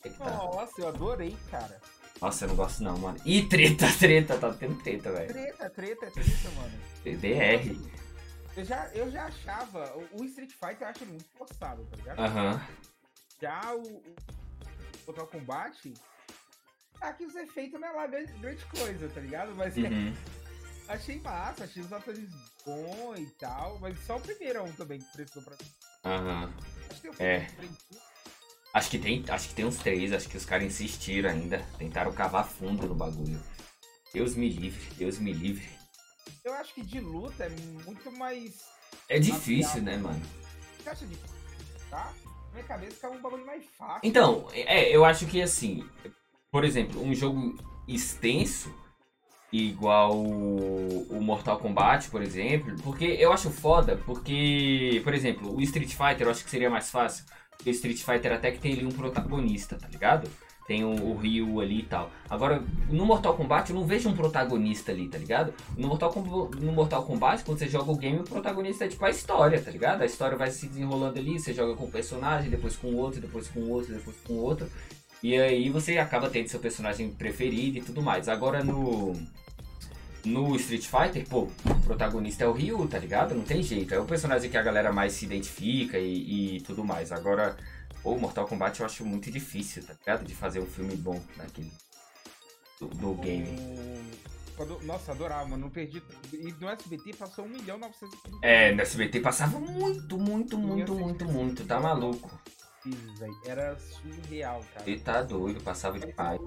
É 0.04 0.10
tá. 0.10 0.25
Nossa, 0.25 0.80
eu 0.80 0.88
adorei, 0.88 1.36
cara. 1.51 1.77
Nossa, 2.22 2.46
eu 2.46 2.50
não 2.50 2.56
gosto 2.56 2.82
não, 2.84 2.98
mano. 2.98 3.18
Ih, 3.25 3.44
treta, 3.44 3.86
treta, 4.00 4.38
tá 4.38 4.54
tendo 4.54 4.75
treta, 4.82 5.12
velho. 5.12 5.27
Treta, 5.27 5.70
treta, 5.70 6.06
é 6.06 6.10
treta, 6.10 6.50
mano. 6.56 7.20
DR. 7.20 8.07
Eu 8.58 8.66
já, 8.66 8.88
eu 8.88 9.12
já 9.12 9.26
achava. 9.26 9.96
O, 10.12 10.26
Street 10.26 10.52
Fighter 10.52 10.82
eu 10.82 10.88
acho 10.88 11.06
muito 11.06 11.30
forçado, 11.38 11.86
tá 11.86 11.96
ligado? 11.96 12.20
Aham. 12.20 12.68
Já 13.40 13.76
o, 13.76 13.98
o 13.98 14.16
Mortal 15.06 15.28
Kombat. 15.28 15.94
Aqui 17.00 17.24
os 17.24 17.36
efeitos 17.36 17.80
não 17.80 17.88
é 17.88 17.92
lá 17.92 18.08
grande, 18.08 18.34
grande 18.34 18.66
coisa, 18.66 19.08
tá 19.10 19.22
ligado? 19.22 19.54
Mas 19.56 19.78
Uhum. 19.78 20.12
achei 20.90 21.20
massa, 21.22 21.66
achei 21.66 21.84
os 21.84 21.94
atores 21.94 22.28
bons 22.66 23.20
e 23.20 23.30
tal. 23.38 23.78
Mas 23.80 23.96
só 24.08 24.18
o 24.18 24.22
primeiro 24.22 24.58
é 24.58 24.62
um 24.64 24.72
também 24.72 24.98
que 24.98 25.06
prestou 25.14 25.44
pra 25.44 25.56
mim. 25.56 25.72
Aham. 26.04 26.54
Acho 26.90 27.02
que 27.02 27.02
tem 27.02 27.12
um 27.12 27.16
É. 27.20 27.48
Acho 28.74 28.90
que 28.90 28.98
tem, 29.00 29.26
acho 29.30 29.50
que 29.50 29.56
tem 29.56 29.66
uns 29.66 29.78
três, 29.78 30.12
acho 30.12 30.28
que 30.28 30.38
os 30.38 30.46
caras 30.46 30.66
insistiram 30.66 31.30
ainda. 31.30 31.64
Tentaram 31.78 32.12
cavar 32.12 32.48
fundo 32.48 32.88
no 32.88 32.96
bagulho. 32.96 33.40
Deus 34.12 34.34
me 34.34 34.50
livre, 34.50 34.96
Deus 34.96 35.20
me 35.20 35.32
livre. 35.32 35.76
Eu 36.48 36.54
acho 36.54 36.74
que 36.74 36.82
de 36.82 37.01
luta 37.01 37.44
é 37.44 37.50
muito 37.50 38.10
mais. 38.13 38.63
É 39.10 39.20
difícil, 39.20 39.82
né, 39.82 39.98
mano? 39.98 40.22
Você 40.80 40.89
acha 40.89 41.06
difícil? 41.06 41.36
Tá? 41.89 42.13
Na 42.24 42.54
minha 42.54 42.63
cabeça 42.63 42.94
fica 42.94 43.10
um 43.10 43.22
bagulho 43.22 43.46
mais 43.46 43.66
fácil. 43.77 44.00
Então, 44.01 44.48
é, 44.54 44.89
eu 44.96 45.04
acho 45.04 45.25
que 45.25 45.42
assim, 45.42 45.86
por 46.50 46.63
exemplo, 46.63 47.04
um 47.04 47.13
jogo 47.13 47.54
extenso, 47.86 48.74
igual 49.51 50.16
o 50.18 51.06
o 51.10 51.22
Mortal 51.22 51.60
Kombat, 51.60 52.10
por 52.10 52.22
exemplo, 52.22 52.77
porque 52.82 53.04
eu 53.04 53.34
acho 53.34 53.50
foda, 53.50 53.98
porque, 54.06 55.01
por 55.04 55.13
exemplo, 55.13 55.54
o 55.54 55.62
Street 55.62 55.89
Fighter 55.89 56.27
eu 56.27 56.32
acho 56.32 56.46
que 56.46 56.50
seria 56.50 56.70
mais 56.70 56.89
fácil, 56.89 57.25
porque 57.51 57.72
o 57.72 57.74
Street 57.74 58.01
Fighter 58.01 58.32
até 58.32 58.51
que 58.51 58.60
tem 58.60 58.72
ali 58.72 58.86
um 58.86 58.92
protagonista, 58.92 59.77
tá 59.77 59.89
ligado? 59.89 60.30
Tem 60.67 60.83
o, 60.83 60.89
o 60.89 61.17
Ryu 61.17 61.62
ali 61.62 61.79
e 61.79 61.83
tal. 61.83 62.12
Agora, 62.29 62.62
no 62.89 63.05
Mortal 63.05 63.36
Kombat 63.36 63.69
eu 63.69 63.75
não 63.77 63.86
vejo 63.86 64.09
um 64.09 64.13
protagonista 64.13 64.91
ali, 64.91 65.07
tá 65.07 65.17
ligado? 65.17 65.53
No 65.77 65.88
Mortal, 65.88 66.13
no 66.59 66.71
Mortal 66.74 67.03
Kombat, 67.05 67.45
quando 67.45 67.57
você 67.57 67.69
joga 67.69 67.89
o 67.89 67.95
game, 67.95 68.19
o 68.19 68.24
protagonista 68.24 68.83
é 68.83 68.89
tipo 68.89 69.05
a 69.05 69.09
história, 69.09 69.62
tá 69.62 69.71
ligado? 69.71 70.01
A 70.01 70.05
história 70.05 70.38
vai 70.38 70.51
se 70.51 70.67
desenrolando 70.67 71.17
ali, 71.17 71.39
você 71.39 71.53
joga 71.53 71.74
com 71.74 71.86
um 71.86 71.89
personagem, 71.89 72.50
depois 72.50 72.75
com 72.75 72.93
outro, 72.95 73.21
depois 73.21 73.47
com 73.47 73.62
outro, 73.62 73.93
depois 73.93 74.17
com 74.27 74.33
outro. 74.33 74.69
E 75.24 75.36
aí 75.36 75.69
você 75.69 75.97
acaba 75.97 76.29
tendo 76.29 76.50
seu 76.50 76.59
personagem 76.59 77.09
preferido 77.12 77.77
e 77.77 77.81
tudo 77.81 78.01
mais. 78.01 78.27
Agora 78.27 78.63
no. 78.63 79.13
No 80.25 80.53
Street 80.57 80.86
Fighter, 80.86 81.25
pô, 81.29 81.43
o 81.43 81.81
protagonista 81.86 82.43
é 82.43 82.47
o 82.47 82.51
Ryu, 82.51 82.86
tá 82.88 83.00
ligado? 83.00 83.33
Não 83.33 83.43
tem 83.43 83.63
jeito. 83.63 83.93
É 83.93 84.00
o 84.00 84.03
personagem 84.03 84.50
que 84.50 84.57
a 84.57 84.62
galera 84.62 84.91
mais 84.91 85.13
se 85.13 85.24
identifica 85.24 85.97
e, 85.97 86.57
e 86.57 86.62
tudo 86.62 86.83
mais. 86.83 87.13
Agora, 87.13 87.55
o 88.16 88.20
Mortal 88.20 88.48
Kombat 88.48 88.80
eu 88.80 88.86
acho 88.86 89.06
muito 89.06 89.32
difícil, 89.32 89.84
tá 89.86 89.94
ligado? 89.94 90.26
De 90.26 90.36
fazer 90.36 90.60
um 90.60 90.66
filme 90.66 90.96
bom 90.96 91.22
naquele. 91.36 91.72
Do, 92.80 92.88
do 92.88 93.14
game. 93.16 93.58
Nossa, 94.84 95.12
adorava, 95.12 95.48
mano. 95.48 95.64
Não 95.64 95.70
perdi. 95.70 96.02
E 96.34 96.52
no 96.54 96.70
SBT 96.70 97.14
passou 97.14 97.46
1 97.46 97.50
milhão 97.50 97.78
900 97.78 98.20
É, 98.42 98.72
no 98.72 98.82
SBT 98.82 99.20
passava 99.20 99.60
muito, 99.60 100.18
muito, 100.18 100.58
muito, 100.58 100.96
muito, 100.96 101.26
muito. 101.26 101.66
Tá 101.66 101.80
maluco. 101.80 102.30
Era 103.46 103.78
surreal, 103.78 104.64
cara. 104.74 104.90
Ele 104.90 105.00
tá 105.00 105.22
doido, 105.22 105.62
passava 105.62 106.00
de 106.00 106.08
pai. 106.14 106.40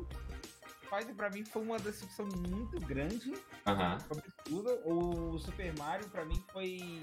Fighter 0.88 1.14
pra 1.14 1.31
mim 1.31 1.45
foi 1.45 1.62
uma 1.62 1.79
decepção 1.79 2.26
muito 2.26 2.81
grande. 2.81 3.33
Aham. 3.67 3.99
tudo. 4.45 4.71
O 4.85 5.38
Super 5.38 5.76
Mario 5.79 6.09
pra 6.09 6.25
mim 6.25 6.43
foi. 6.52 7.00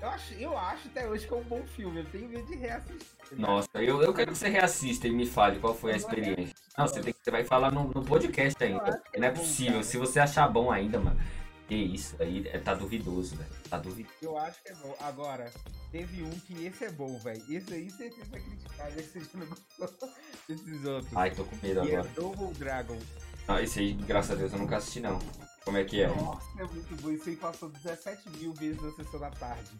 Eu 0.00 0.08
acho, 0.08 0.34
eu 0.34 0.56
acho 0.56 0.88
até 0.88 1.08
hoje 1.08 1.26
que 1.26 1.34
é 1.34 1.36
um 1.36 1.42
bom 1.42 1.62
filme. 1.66 2.00
Eu 2.00 2.04
tenho 2.06 2.28
medo 2.28 2.46
de 2.46 2.54
reassistir. 2.54 3.06
Nossa, 3.32 3.68
eu, 3.74 4.00
eu 4.00 4.14
quero 4.14 4.30
que 4.32 4.38
você 4.38 4.48
reassista 4.48 5.08
e 5.08 5.10
me 5.10 5.26
fale 5.26 5.58
qual 5.58 5.74
foi 5.74 5.92
a 5.92 5.96
experiência. 5.96 6.54
Não, 6.76 6.86
você, 6.86 7.00
tem, 7.00 7.12
você 7.12 7.30
vai 7.30 7.44
falar 7.44 7.72
no, 7.72 7.88
no 7.88 8.04
podcast 8.04 8.62
ainda. 8.62 9.02
Não 9.16 9.26
é 9.28 9.30
possível. 9.32 9.82
Se 9.82 9.96
você 9.96 10.20
achar 10.20 10.48
bom 10.48 10.70
ainda, 10.70 11.00
mano. 11.00 11.20
Que 11.66 11.74
isso, 11.74 12.16
aí 12.18 12.48
é- 12.48 12.58
tá 12.58 12.72
duvidoso, 12.72 13.36
velho. 13.36 13.50
Tá 13.68 13.76
duvidoso. 13.76 14.14
Eu 14.22 14.38
acho 14.38 14.62
que 14.62 14.70
é 14.70 14.74
bom. 14.76 14.96
Agora, 15.00 15.52
teve 15.92 16.22
um 16.22 16.30
que 16.30 16.64
esse 16.64 16.84
é 16.84 16.90
bom, 16.90 17.18
velho. 17.18 17.42
Esse 17.50 17.74
aí 17.74 17.90
certeza 17.90 18.30
vai 18.30 18.40
criticar. 18.40 18.98
Esse 18.98 19.20
já 19.20 19.26
não 19.34 19.46
gostou 19.78 20.08
desses 20.48 20.84
outros. 20.86 21.14
Ai, 21.16 21.30
tô 21.32 21.44
com 21.44 21.56
medo 21.56 21.80
é 21.80 21.82
agora. 21.96 22.08
Double 22.14 22.54
Dragon. 22.54 22.98
Não, 23.46 23.58
esse 23.60 23.80
aí, 23.80 23.92
graças 23.92 24.30
a 24.30 24.34
Deus, 24.36 24.52
eu 24.52 24.58
nunca 24.58 24.76
assisti, 24.78 25.00
não. 25.00 25.18
Como 25.68 25.76
é 25.76 25.84
que 25.84 26.00
é? 26.00 26.06
Nossa, 26.06 26.48
é 26.58 26.64
muito 26.64 27.02
bom. 27.02 27.10
Isso 27.10 27.28
aí 27.28 27.36
passou 27.36 27.68
17 27.68 28.30
mil 28.38 28.54
vezes 28.54 28.80
na 28.80 28.90
sessão 28.92 29.20
da 29.20 29.28
tarde. 29.28 29.70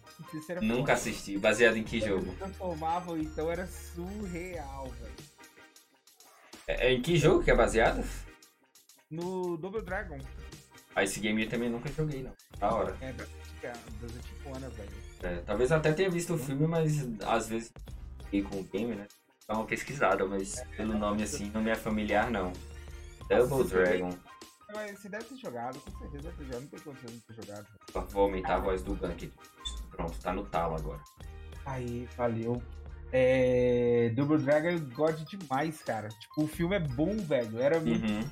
Era 0.46 0.60
Nunca 0.60 0.92
assisti. 0.92 1.38
Baseado 1.38 1.78
em 1.78 1.82
que 1.82 1.98
jogo? 1.98 2.30
Transformavam, 2.34 3.16
então 3.16 3.50
era 3.50 3.66
surreal, 3.66 4.90
velho. 4.90 5.14
É, 6.66 6.88
é 6.88 6.92
em 6.92 7.00
que 7.00 7.16
jogo 7.16 7.42
que 7.42 7.50
é 7.50 7.56
baseado? 7.56 8.04
No 9.10 9.56
Double 9.56 9.80
Dragon. 9.80 10.18
Ah, 10.94 11.04
esse 11.04 11.20
game 11.20 11.42
eu 11.42 11.48
também 11.48 11.70
nunca 11.70 11.90
joguei, 11.90 12.22
não. 12.22 12.34
Da 12.58 12.70
hora. 12.70 12.94
É 13.00 13.10
das 13.10 14.14
antigonas, 14.14 14.74
velho. 14.74 14.92
É, 15.22 15.36
talvez 15.36 15.72
até 15.72 15.90
tenha 15.94 16.10
visto 16.10 16.34
o 16.34 16.38
filme, 16.38 16.66
mas 16.66 17.08
às 17.26 17.48
vezes 17.48 17.72
fiquei 18.24 18.42
com 18.42 18.60
o 18.60 18.64
game, 18.64 18.94
né? 18.94 19.06
Dá 19.48 19.54
uma 19.54 19.64
pesquisada, 19.64 20.26
mas 20.26 20.62
pelo 20.76 20.98
nome 20.98 21.22
assim 21.22 21.50
não 21.50 21.62
me 21.62 21.70
é 21.70 21.74
familiar, 21.74 22.30
não. 22.30 22.52
Double 23.30 23.64
Dragon. 23.64 24.27
Mas 24.72 24.98
Você 25.00 25.08
deve 25.08 25.24
ter 25.24 25.36
jogado, 25.36 25.80
com 25.80 25.90
certeza 25.98 26.30
deve 26.30 26.36
ter 26.36 26.44
jogado. 26.44 26.60
Não 26.62 26.68
tem 26.68 26.78
você 26.80 27.06
não 27.06 27.20
ter 27.20 27.46
jogado. 27.46 27.66
Vou 28.10 28.22
aumentar 28.24 28.54
a 28.56 28.60
voz 28.60 28.82
do 28.82 29.06
aqui. 29.06 29.32
Pronto, 29.90 30.18
tá 30.20 30.32
no 30.32 30.44
talo 30.46 30.76
agora. 30.76 31.00
Aí, 31.64 32.08
valeu. 32.16 32.62
É. 33.10 34.10
Double 34.14 34.38
Dragon 34.38 34.68
eu 34.68 34.80
gosto 34.90 35.24
demais, 35.24 35.82
cara. 35.82 36.08
Tipo, 36.08 36.44
o 36.44 36.48
filme 36.48 36.76
é 36.76 36.80
bom, 36.80 37.16
velho. 37.16 37.58
Era, 37.60 37.80
muito, 37.80 38.06
Uhum. 38.06 38.30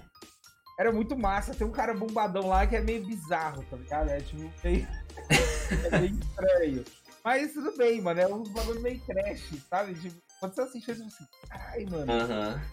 era 0.79 0.93
muito 0.93 1.17
massa. 1.17 1.55
Tem 1.55 1.67
um 1.67 1.73
cara 1.73 1.95
bombadão 1.95 2.49
lá 2.49 2.67
que 2.67 2.77
é 2.77 2.81
meio 2.83 3.05
bizarro, 3.05 3.65
tá 3.71 3.77
ligado? 3.77 4.11
É 4.11 4.21
tipo 4.21 4.51
meio. 4.63 4.87
é 5.91 5.99
meio 5.99 6.19
estranho. 6.21 6.85
Mas 7.25 7.53
tudo 7.55 7.75
bem, 7.79 8.01
mano. 8.03 8.21
É 8.21 8.27
um 8.27 8.43
bagulho 8.45 8.81
meio 8.83 9.01
trash, 9.01 9.55
sabe? 9.71 9.95
Tipo, 9.95 10.17
quando 10.41 10.55
você 10.55 10.61
assiste, 10.63 10.95
você 10.95 11.03
assim, 11.03 11.27
ai, 11.51 11.85
mano. 11.87 12.13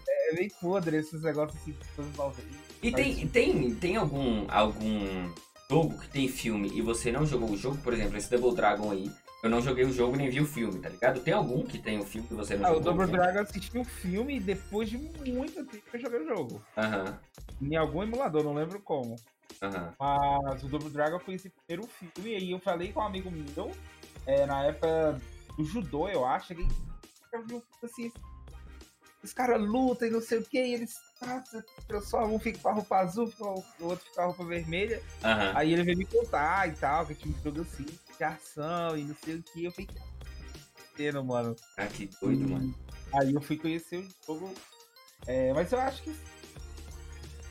É 0.08 0.34
meio 0.34 0.50
podre 0.60 0.96
esses 0.96 1.22
negócios 1.22 1.60
assim, 1.60 1.74
todos 1.96 2.16
malvados. 2.16 2.44
E 2.82 2.92
tem, 2.92 3.26
tem, 3.28 3.74
tem 3.76 3.96
algum, 3.96 4.46
algum 4.50 5.30
jogo 5.70 5.98
que 5.98 6.08
tem 6.08 6.28
filme 6.28 6.68
e 6.74 6.82
você 6.82 7.10
não 7.10 7.24
jogou 7.26 7.50
o 7.50 7.56
jogo? 7.56 7.78
Por 7.82 7.92
exemplo, 7.94 8.16
esse 8.16 8.30
Double 8.30 8.54
Dragon 8.54 8.90
aí. 8.90 9.10
Eu 9.42 9.50
não 9.50 9.60
joguei 9.60 9.84
o 9.84 9.92
jogo 9.92 10.16
nem 10.16 10.30
vi 10.30 10.40
o 10.40 10.46
filme, 10.46 10.78
tá 10.80 10.88
ligado? 10.88 11.20
Tem 11.20 11.34
algum 11.34 11.66
que 11.66 11.78
tem 11.78 11.98
o 11.98 12.04
filme 12.04 12.26
que 12.26 12.32
você 12.32 12.56
não 12.56 12.64
Ah, 12.64 12.70
o 12.70 12.74
jogou? 12.76 12.94
Double 12.94 13.06
Dragon 13.12 13.38
eu 13.38 13.42
assisti 13.42 13.78
um 13.78 13.84
filme 13.84 14.36
e 14.36 14.40
depois 14.40 14.88
de 14.88 14.96
muito 14.96 15.62
tempo 15.66 15.84
eu 15.92 16.00
joguei 16.00 16.20
o 16.20 16.26
jogo. 16.26 16.62
Aham, 16.78 17.18
Em 17.60 17.76
algum 17.76 18.02
emulador, 18.02 18.42
não 18.42 18.54
lembro 18.54 18.80
como. 18.80 19.16
aham. 19.62 19.92
Mas 20.00 20.64
o 20.64 20.68
Double 20.68 20.88
Dragon 20.90 21.18
foi 21.18 21.34
esse 21.34 21.50
primeiro 21.50 21.86
filme. 21.92 22.30
E 22.32 22.36
aí 22.36 22.50
eu 22.52 22.58
falei 22.58 22.90
com 22.92 23.00
um 23.00 23.04
amigo 23.04 23.30
meu, 23.30 23.70
é, 24.26 24.46
na 24.46 24.64
época 24.64 25.20
do 25.58 25.64
judô, 25.64 26.08
eu 26.08 26.24
acho. 26.24 26.46
Cheguei, 26.48 26.66
um 27.38 27.46
filme 27.48 27.62
assim. 27.82 28.12
Os 29.22 29.32
caras 29.32 29.60
lutam 29.60 30.06
e 30.06 30.10
não 30.10 30.20
sei 30.20 30.38
o 30.38 30.44
que, 30.44 30.58
e 30.62 30.74
eles 30.74 30.90
se 30.90 31.64
transformam, 31.88 32.34
um 32.34 32.38
fica 32.38 32.58
com 32.58 32.68
a 32.68 32.72
roupa 32.72 32.96
azul, 32.98 33.32
o 33.40 33.84
outro 33.84 34.04
fica 34.04 34.16
com 34.16 34.20
a 34.20 34.24
roupa 34.26 34.44
vermelha. 34.44 35.02
Aham. 35.22 35.52
Aí 35.56 35.72
ele 35.72 35.82
veio 35.82 35.96
me 35.96 36.04
contar 36.04 36.68
e 36.68 36.72
tal, 36.72 37.06
que 37.06 37.14
tinha 37.14 37.34
um 37.34 37.42
jogo 37.42 37.62
assim, 37.62 37.86
de 38.18 38.24
ação 38.24 38.98
e 38.98 39.04
não 39.04 39.14
sei 39.24 39.36
o 39.36 39.42
que. 39.42 39.64
Eu 39.64 39.72
fiquei 39.72 40.02
entendendo, 40.92 41.24
mano. 41.24 41.56
Ah, 41.78 41.86
que 41.86 42.06
doido, 42.20 42.46
mano. 42.48 42.74
Aí 43.14 43.32
eu 43.32 43.40
fui 43.40 43.56
conhecer 43.56 43.98
o 43.98 44.08
jogo. 44.26 44.52
é, 45.26 45.54
mas 45.54 45.72
eu 45.72 45.80
acho 45.80 46.02
que 46.02 46.14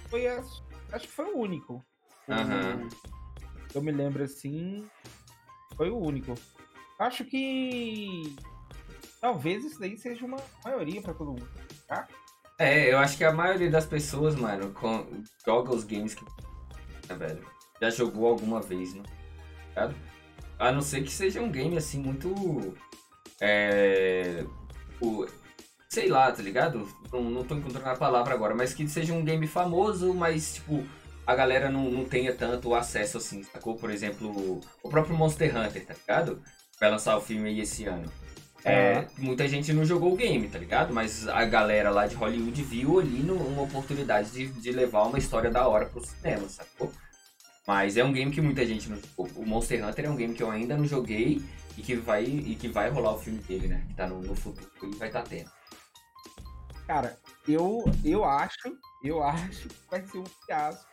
foi 0.09 0.27
a- 0.27 0.43
acho 0.91 1.07
que 1.07 1.13
foi 1.13 1.25
o 1.33 1.37
único. 1.39 1.83
Aham. 2.29 2.87
Eu 3.73 3.81
me 3.81 3.91
lembro 3.91 4.23
assim. 4.23 4.87
Foi 5.75 5.89
o 5.89 5.97
único. 5.97 6.35
Acho 6.99 7.25
que 7.25 8.35
talvez 9.23 9.63
isso 9.63 9.79
daí 9.79 9.97
seja 9.97 10.25
uma 10.25 10.37
maioria 10.65 11.01
pra 11.01 11.13
todo 11.13 11.31
mundo. 11.31 11.47
É, 12.59 12.91
eu 12.91 12.97
acho 12.97 13.17
que 13.17 13.23
a 13.23 13.31
maioria 13.31 13.71
das 13.71 13.85
pessoas, 13.85 14.35
mano, 14.35 14.71
com, 14.73 15.23
joga 15.45 15.73
os 15.73 15.85
games 15.85 16.13
que. 16.13 16.25
né, 17.07 17.15
velho? 17.15 17.47
Já 17.81 17.89
jogou 17.89 18.27
alguma 18.27 18.61
vez, 18.61 18.93
né? 18.93 19.03
Ligado? 19.69 19.95
A 20.59 20.71
não 20.73 20.81
ser 20.81 21.03
que 21.03 21.11
seja 21.11 21.41
um 21.41 21.49
game 21.49 21.77
assim 21.77 21.99
muito. 21.99 22.75
É. 23.39 24.45
O, 24.99 25.25
sei 25.89 26.09
lá, 26.09 26.29
tá 26.29 26.43
ligado? 26.43 26.85
Não, 27.11 27.23
não 27.23 27.43
tô 27.45 27.55
encontrando 27.55 27.89
a 27.89 27.95
palavra 27.95 28.33
agora, 28.33 28.53
mas 28.53 28.73
que 28.73 28.87
seja 28.89 29.13
um 29.13 29.23
game 29.23 29.47
famoso, 29.47 30.13
mas 30.13 30.55
tipo. 30.55 30.85
A 31.25 31.33
galera 31.35 31.69
não, 31.69 31.89
não 31.89 32.03
tenha 32.03 32.35
tanto 32.35 32.75
acesso 32.75 33.17
assim, 33.17 33.43
sacou? 33.43 33.77
Por 33.77 33.89
exemplo, 33.89 34.59
o 34.83 34.89
próprio 34.89 35.15
Monster 35.15 35.55
Hunter, 35.55 35.85
tá 35.85 35.93
ligado? 35.93 36.43
Vai 36.77 36.91
lançar 36.91 37.15
o 37.15 37.21
filme 37.21 37.47
aí 37.47 37.61
esse 37.61 37.85
ano. 37.85 38.11
É, 38.65 39.07
muita 39.17 39.47
gente 39.47 39.73
não 39.73 39.83
jogou 39.83 40.13
o 40.13 40.15
game, 40.15 40.47
tá 40.47 40.57
ligado? 40.57 40.93
Mas 40.93 41.27
a 41.27 41.43
galera 41.45 41.89
lá 41.89 42.07
de 42.07 42.15
Hollywood 42.15 42.63
viu 42.63 42.99
ali 42.99 43.21
no- 43.21 43.35
uma 43.35 43.63
oportunidade 43.63 44.31
de, 44.31 44.47
de 44.47 44.71
levar 44.71 45.03
uma 45.03 45.17
história 45.17 45.51
da 45.51 45.67
hora 45.67 45.85
pro 45.85 46.05
cinema, 46.05 46.47
sacou? 46.47 46.91
Mas 47.67 47.97
é 47.97 48.03
um 48.03 48.13
game 48.13 48.31
que 48.31 48.41
muita 48.41 48.65
gente 48.65 48.89
não 48.89 48.97
jogou. 48.97 49.29
O 49.41 49.45
Monster 49.45 49.85
Hunter 49.85 50.05
é 50.05 50.09
um 50.09 50.15
game 50.15 50.33
que 50.33 50.43
eu 50.43 50.51
ainda 50.51 50.77
não 50.77 50.85
joguei 50.85 51.41
e 51.77 51.81
que 51.81 51.95
vai, 51.95 52.23
e 52.23 52.55
que 52.55 52.67
vai 52.67 52.89
rolar 52.89 53.13
o 53.15 53.19
filme 53.19 53.39
dele, 53.39 53.67
né? 53.67 53.83
Que 53.87 53.93
tá 53.95 54.07
no, 54.07 54.21
no 54.21 54.35
futuro 54.35 54.69
e 54.83 54.95
vai 54.95 55.09
estar 55.09 55.23
tá 55.23 55.29
tendo. 55.29 55.49
Cara, 56.87 57.17
eu, 57.47 57.83
eu 58.03 58.23
acho, 58.25 58.77
eu 59.03 59.23
acho 59.23 59.67
que 59.67 59.75
vai 59.89 60.05
ser 60.05 60.17
um 60.19 60.25
fiasco 60.45 60.87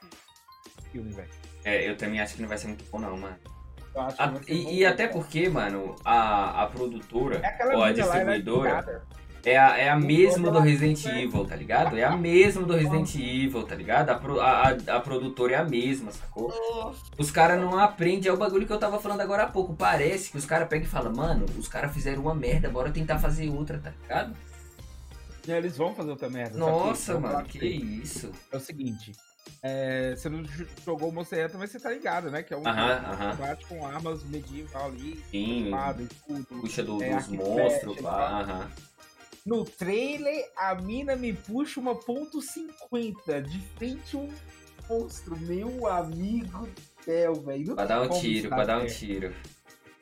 o 0.78 0.82
filme, 0.90 1.12
velho. 1.12 1.30
É, 1.64 1.88
eu 1.88 1.96
também 1.96 2.20
acho 2.20 2.34
que 2.34 2.42
não 2.42 2.48
vai 2.48 2.58
ser 2.58 2.68
muito 2.68 2.84
bom, 2.90 2.98
não, 2.98 3.16
mano. 3.16 3.36
A- 3.96 4.32
e, 4.48 4.62
bom, 4.64 4.70
e 4.70 4.86
até 4.86 5.08
porque, 5.08 5.48
mano, 5.48 5.96
a, 6.04 6.62
a 6.62 6.66
produtora 6.66 7.36
É 7.44 7.76
ou 7.76 7.82
a 7.82 7.90
é 7.90 7.92
distribuidora. 7.92 8.68
pirada. 8.70 9.02
É 9.42 9.56
a, 9.58 9.78
é 9.78 9.88
a 9.88 9.96
mesma 9.98 10.50
do 10.50 10.58
Resident 10.60 11.02
Evil, 11.06 11.46
tá 11.46 11.56
ligado? 11.56 11.96
É 11.96 12.04
a 12.04 12.14
mesma 12.14 12.62
do 12.62 12.74
Resident 12.74 13.14
Evil, 13.14 13.62
tá 13.62 13.74
ligado? 13.74 14.10
A, 14.10 14.14
pro, 14.14 14.38
a, 14.38 14.68
a, 14.68 14.96
a 14.96 15.00
produtora 15.00 15.54
é 15.54 15.56
a 15.56 15.64
mesma, 15.64 16.12
sacou? 16.12 16.52
Os 17.16 17.30
caras 17.30 17.58
não 17.58 17.78
aprendem, 17.78 18.28
é 18.28 18.32
o 18.34 18.36
bagulho 18.36 18.66
que 18.66 18.72
eu 18.72 18.78
tava 18.78 19.00
falando 19.00 19.22
agora 19.22 19.44
há 19.44 19.46
pouco. 19.46 19.74
Parece 19.74 20.30
que 20.30 20.36
os 20.36 20.44
caras 20.44 20.68
pegam 20.68 20.84
e 20.86 20.90
falam, 20.90 21.14
mano, 21.14 21.46
os 21.58 21.66
caras 21.68 21.90
fizeram 21.94 22.20
uma 22.20 22.34
merda, 22.34 22.68
bora 22.68 22.90
tentar 22.90 23.18
fazer 23.18 23.48
outra, 23.48 23.78
tá 23.78 23.90
ligado? 24.02 24.36
E 25.48 25.50
eles 25.52 25.74
vão 25.78 25.94
fazer 25.94 26.10
outra 26.10 26.28
merda. 26.28 26.58
Nossa, 26.58 27.18
mano, 27.18 27.42
que 27.44 27.64
isso. 27.64 28.30
É 28.52 28.58
o 28.58 28.60
seguinte, 28.60 29.12
é, 29.62 30.14
você 30.16 30.28
não 30.28 30.42
jogou 30.84 31.12
Monster 31.12 31.44
Hunter, 31.46 31.58
mas 31.58 31.70
você 31.70 31.78
tá 31.80 31.90
ligado, 31.90 32.30
né? 32.30 32.42
Que 32.42 32.54
é 32.54 32.56
um 32.56 32.62
combate 32.62 33.66
com 33.66 33.84
armas 33.86 34.22
medieval 34.24 34.86
ali, 34.86 35.22
Sim, 35.30 35.64
espada, 35.66 36.02
escudo. 36.02 36.46
puxa 36.60 36.82
do- 36.82 37.02
é, 37.02 37.14
dos 37.16 37.28
monstros 37.28 37.92
flecha, 37.94 38.02
lá, 38.02 38.40
aham. 38.40 38.70
No 39.46 39.64
trailer, 39.64 40.44
a 40.56 40.74
mina 40.74 41.16
me 41.16 41.32
puxa 41.32 41.80
uma 41.80 41.94
ponto 41.94 42.40
.50 42.40 43.40
de 43.42 43.58
frente 43.76 44.14
a 44.16 44.18
um 44.18 44.30
monstro. 44.88 45.36
Meu 45.38 45.86
amigo 45.86 46.66
do 46.66 47.04
céu, 47.04 47.34
velho. 47.34 47.74
Pra 47.74 47.86
dar 47.86 48.02
um 48.02 48.08
tiro, 48.08 48.48
pra 48.48 48.64
dar 48.64 48.78
um 48.82 48.86
tiro. 48.86 49.32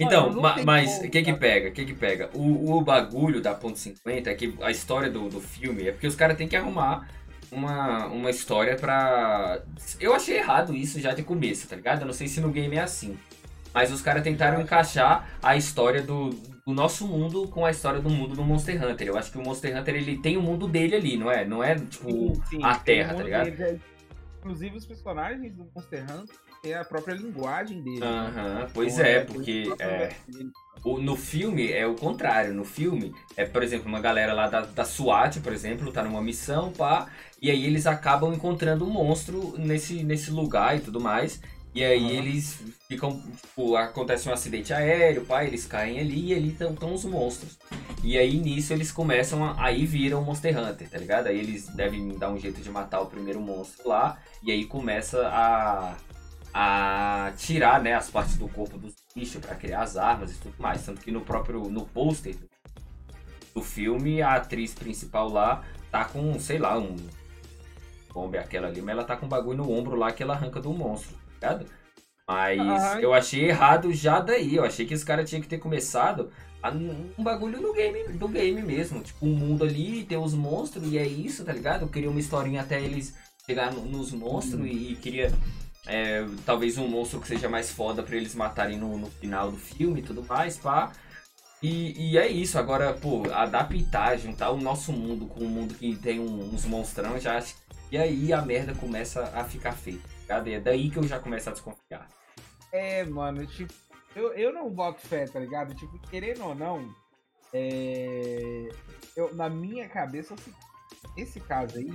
Então, 0.00 0.32
não 0.32 0.42
ma- 0.42 0.54
tem 0.54 0.64
mas 0.64 0.98
o 0.98 1.08
que 1.10 1.22
que 1.22 1.32
pega? 1.34 1.68
O 1.68 1.72
que 1.72 1.84
que 1.84 1.94
pega? 1.94 2.30
O, 2.34 2.72
o 2.76 2.80
bagulho 2.82 3.40
da 3.40 3.54
ponto 3.54 3.76
.50 3.78 4.28
é 4.28 4.34
que 4.34 4.54
a 4.60 4.70
história 4.70 5.10
do, 5.10 5.28
do 5.28 5.40
filme 5.40 5.88
é 5.88 5.92
porque 5.92 6.06
os 6.06 6.14
caras 6.14 6.36
têm 6.36 6.46
que 6.48 6.54
arrumar 6.56 7.08
uma, 7.50 8.06
uma 8.06 8.30
história 8.30 8.76
pra... 8.76 9.62
Eu 10.00 10.14
achei 10.14 10.36
errado 10.38 10.74
isso 10.74 11.00
já 11.00 11.12
de 11.12 11.22
começo, 11.22 11.68
tá 11.68 11.76
ligado? 11.76 12.00
Eu 12.00 12.06
não 12.06 12.12
sei 12.12 12.28
se 12.28 12.40
no 12.40 12.50
game 12.50 12.76
é 12.76 12.80
assim. 12.80 13.18
Mas 13.72 13.92
os 13.92 14.00
caras 14.00 14.22
tentaram 14.22 14.60
encaixar 14.60 15.28
a 15.42 15.56
história 15.56 16.02
do, 16.02 16.30
do 16.30 16.72
nosso 16.72 17.06
mundo 17.06 17.46
com 17.48 17.64
a 17.64 17.70
história 17.70 18.00
do 18.00 18.10
mundo 18.10 18.34
do 18.34 18.42
Monster 18.42 18.82
Hunter. 18.82 19.08
Eu 19.08 19.16
acho 19.18 19.30
que 19.30 19.38
o 19.38 19.42
Monster 19.42 19.76
Hunter 19.76 19.94
ele 19.94 20.18
tem 20.18 20.36
o 20.36 20.42
mundo 20.42 20.66
dele 20.66 20.96
ali, 20.96 21.16
não 21.16 21.30
é? 21.30 21.44
Não 21.44 21.62
é 21.62 21.74
tipo 21.74 22.08
Sim, 22.08 22.42
sim, 22.48 22.64
a 22.64 22.74
Terra, 22.74 23.14
tá 23.14 23.22
ligado? 23.22 23.44
deles, 23.44 23.60
é- 23.60 23.78
Inclusive 24.38 24.76
os 24.76 24.86
personagens 24.86 25.52
do 25.52 25.68
Monster 25.74 26.02
Hunter 26.04 26.36
têm 26.62 26.74
a 26.74 26.84
própria 26.84 27.14
linguagem 27.14 27.80
deles. 27.82 28.00
né? 28.00 28.06
Aham, 28.06 28.68
pois 28.72 28.94
Então, 28.94 29.04
é, 29.06 29.20
tem 29.20 29.34
porque 29.34 29.74
é. 29.78 30.10
O- 30.84 30.98
no 31.00 31.16
filme 31.16 31.72
é 31.72 31.86
o 31.86 31.94
contrário. 31.94 32.54
No 32.54 32.64
filme 32.64 33.14
é, 33.36 33.44
por 33.44 33.62
exemplo, 33.62 33.88
uma 33.88 34.00
galera 34.00 34.32
lá 34.32 34.48
da, 34.48 34.60
da 34.62 34.84
SWAT, 34.84 35.40
por 35.40 35.52
exemplo, 35.52 35.90
tá 35.92 36.02
numa 36.04 36.22
missão, 36.22 36.72
pá, 36.72 37.08
e 37.42 37.50
aí 37.50 37.64
eles 37.66 37.86
acabam 37.86 38.32
encontrando 38.32 38.84
um 38.86 38.90
monstro 38.90 39.54
nesse, 39.58 40.02
nesse 40.04 40.30
lugar 40.30 40.76
e 40.76 40.80
tudo 40.80 41.00
mais. 41.00 41.40
E 41.74 41.84
aí 41.84 42.02
Aham. 42.04 42.12
eles 42.12 42.58
ficam, 42.88 43.20
tipo, 43.20 43.76
acontece 43.76 44.28
um 44.28 44.32
acidente 44.32 44.72
aéreo, 44.72 45.24
pá, 45.26 45.44
eles 45.44 45.66
caem 45.66 45.98
ali 46.00 46.28
e 46.32 46.34
ali 46.34 46.48
estão 46.50 46.94
os 46.94 47.04
monstros. 47.04 47.58
E 48.02 48.16
aí 48.16 48.38
nisso 48.38 48.72
eles 48.72 48.90
começam 48.92 49.44
a. 49.44 49.56
Aí 49.64 49.84
viram 49.84 50.22
Monster 50.24 50.56
Hunter, 50.56 50.88
tá 50.88 50.96
ligado? 50.98 51.26
Aí 51.26 51.38
eles 51.38 51.66
devem 51.74 52.16
dar 52.16 52.30
um 52.30 52.38
jeito 52.38 52.60
de 52.60 52.70
matar 52.70 53.00
o 53.00 53.06
primeiro 53.06 53.40
monstro 53.40 53.88
lá. 53.88 54.18
E 54.42 54.50
aí 54.52 54.64
começa 54.64 55.26
a. 55.28 55.96
a 56.52 57.32
tirar, 57.36 57.80
né, 57.82 57.94
as 57.94 58.10
partes 58.10 58.36
do 58.36 58.48
corpo 58.48 58.78
dos 58.78 58.94
bichos 59.14 59.40
pra 59.40 59.54
criar 59.54 59.82
as 59.82 59.96
armas 59.96 60.32
e 60.32 60.38
tudo 60.38 60.54
mais. 60.58 60.84
Tanto 60.84 61.00
que 61.00 61.10
no 61.10 61.20
próprio. 61.20 61.68
no 61.68 61.84
pôster 61.86 62.34
do 63.54 63.62
filme, 63.62 64.22
a 64.22 64.34
atriz 64.34 64.74
principal 64.74 65.28
lá 65.28 65.62
tá 65.90 66.04
com, 66.04 66.38
sei 66.38 66.58
lá, 66.58 66.78
um. 66.78 66.96
Bomba 68.12 68.38
é 68.38 68.40
aquela 68.40 68.68
ali, 68.68 68.80
mas 68.80 68.94
ela 68.94 69.04
tá 69.04 69.16
com 69.16 69.26
um 69.26 69.28
bagulho 69.28 69.58
no 69.58 69.70
ombro 69.70 69.94
lá 69.94 70.10
que 70.10 70.22
ela 70.22 70.34
arranca 70.34 70.60
do 70.60 70.72
monstro, 70.72 71.14
tá 71.38 71.52
ligado? 71.52 71.66
Mas 72.26 72.58
Ai. 72.60 73.04
eu 73.04 73.14
achei 73.14 73.48
errado 73.48 73.92
já 73.92 74.18
daí. 74.20 74.56
Eu 74.56 74.64
achei 74.64 74.84
que 74.86 74.92
esse 74.94 75.04
cara 75.04 75.24
tinha 75.24 75.40
que 75.40 75.46
ter 75.48 75.58
começado 75.58 76.30
a- 76.62 76.70
um 76.70 77.22
bagulho 77.22 77.60
do 77.60 77.72
game, 77.72 78.08
do 78.18 78.28
game 78.28 78.60
mesmo. 78.62 79.02
Tipo, 79.02 79.24
um 79.26 79.34
mundo 79.34 79.64
ali, 79.64 80.04
ter 80.04 80.16
os 80.16 80.34
monstros, 80.34 80.90
e 80.92 80.98
é 80.98 81.06
isso, 81.06 81.44
tá 81.44 81.52
ligado? 81.52 81.82
Eu 81.82 81.88
queria 81.88 82.10
uma 82.10 82.18
historinha 82.20 82.62
até 82.62 82.80
eles 82.82 83.14
chegar 83.46 83.72
no- 83.72 83.84
nos 83.84 84.12
monstros 84.12 84.66
e, 84.66 84.92
e 84.92 84.96
queria 84.96 85.32
é, 85.88 86.24
talvez 86.46 86.78
um 86.78 86.86
monstro 86.86 87.20
que 87.20 87.26
seja 87.26 87.48
mais 87.48 87.70
foda 87.72 88.02
pra 88.02 88.14
eles 88.16 88.34
matarem 88.34 88.76
no, 88.78 88.96
no 88.98 89.10
final 89.10 89.50
do 89.50 89.56
filme 89.56 90.00
e 90.00 90.02
tudo 90.04 90.22
mais, 90.24 90.56
pá. 90.56 90.92
E, 91.60 92.12
e 92.12 92.18
é 92.18 92.28
isso, 92.28 92.56
agora, 92.58 92.94
pô, 92.94 93.22
adaptar, 93.32 94.16
juntar 94.16 94.50
o 94.50 94.60
nosso 94.60 94.92
mundo 94.92 95.26
com 95.26 95.40
um 95.42 95.48
mundo 95.48 95.74
que 95.74 95.96
tem 95.96 96.20
um- 96.20 96.54
uns 96.54 96.64
monstrão, 96.64 97.18
já 97.18 97.36
acho. 97.38 97.56
E 97.90 97.98
aí 97.98 98.32
a 98.32 98.40
merda 98.42 98.74
começa 98.74 99.24
a 99.34 99.42
ficar 99.44 99.72
feia, 99.72 99.98
tá 100.26 100.38
ligado? 100.38 100.48
É 100.48 100.60
daí 100.60 100.90
que 100.90 100.98
eu 100.98 101.02
já 101.02 101.18
começo 101.18 101.48
a 101.48 101.52
desconfiar. 101.52 102.06
É, 102.70 103.02
mano, 103.04 103.44
tipo, 103.46 103.72
eu, 104.14 104.32
eu 104.34 104.52
não 104.52 104.70
boto 104.70 105.00
fé, 105.00 105.24
tá 105.26 105.40
ligado? 105.40 105.74
Tipo, 105.74 105.98
querendo 106.10 106.44
ou 106.44 106.54
não, 106.54 106.94
é, 107.52 108.68
eu, 109.16 109.34
na 109.34 109.48
minha 109.48 109.88
cabeça, 109.88 110.36
esse 111.16 111.40
caso 111.40 111.78
aí, 111.78 111.90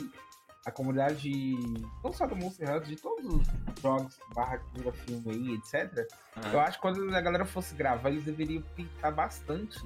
a 0.66 0.72
comunidade, 0.72 1.30
não 2.04 2.14
só 2.14 2.26
do 2.26 2.36
Monster 2.36 2.70
Hunter, 2.70 2.88
de 2.88 2.96
todos 2.96 3.26
os 3.26 3.82
jogos, 3.82 4.18
barra 4.34 4.58
cultura, 4.60 4.94
filme 4.94 5.32
aí, 5.32 5.56
etc., 5.56 6.08
eu 6.52 6.60
acho 6.60 6.78
que 6.78 6.82
quando 6.82 7.14
a 7.16 7.22
galera 7.22 7.46
fosse 7.46 7.76
gravar, 7.76 8.10
eles 8.10 8.24
deveriam 8.24 8.64
pensar 8.76 9.12
bastante 9.12 9.78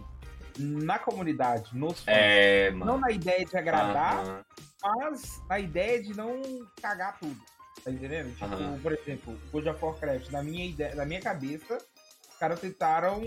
na 0.59 0.99
comunidade, 0.99 1.75
nos 1.75 1.99
fãs. 2.03 2.15
É, 2.15 2.71
Não 2.71 2.97
na 2.99 3.11
ideia 3.11 3.45
de 3.45 3.57
agradar, 3.57 4.19
Aham. 4.19 4.45
mas 4.83 5.41
na 5.49 5.59
ideia 5.59 6.01
de 6.01 6.15
não 6.15 6.41
cagar 6.81 7.17
tudo. 7.19 7.39
Tá 7.83 7.91
entendendo? 7.91 8.31
Tipo, 8.33 8.45
Aham. 8.45 8.79
por 8.81 8.91
exemplo, 8.93 9.39
World 9.53 9.69
of 9.69 9.83
Warcraft, 9.83 10.29
na 10.31 10.43
minha, 10.43 10.65
ideia, 10.65 10.95
na 10.95 11.05
minha 11.05 11.21
cabeça, 11.21 11.77
os 12.29 12.37
caras 12.37 12.59
tentaram 12.59 13.21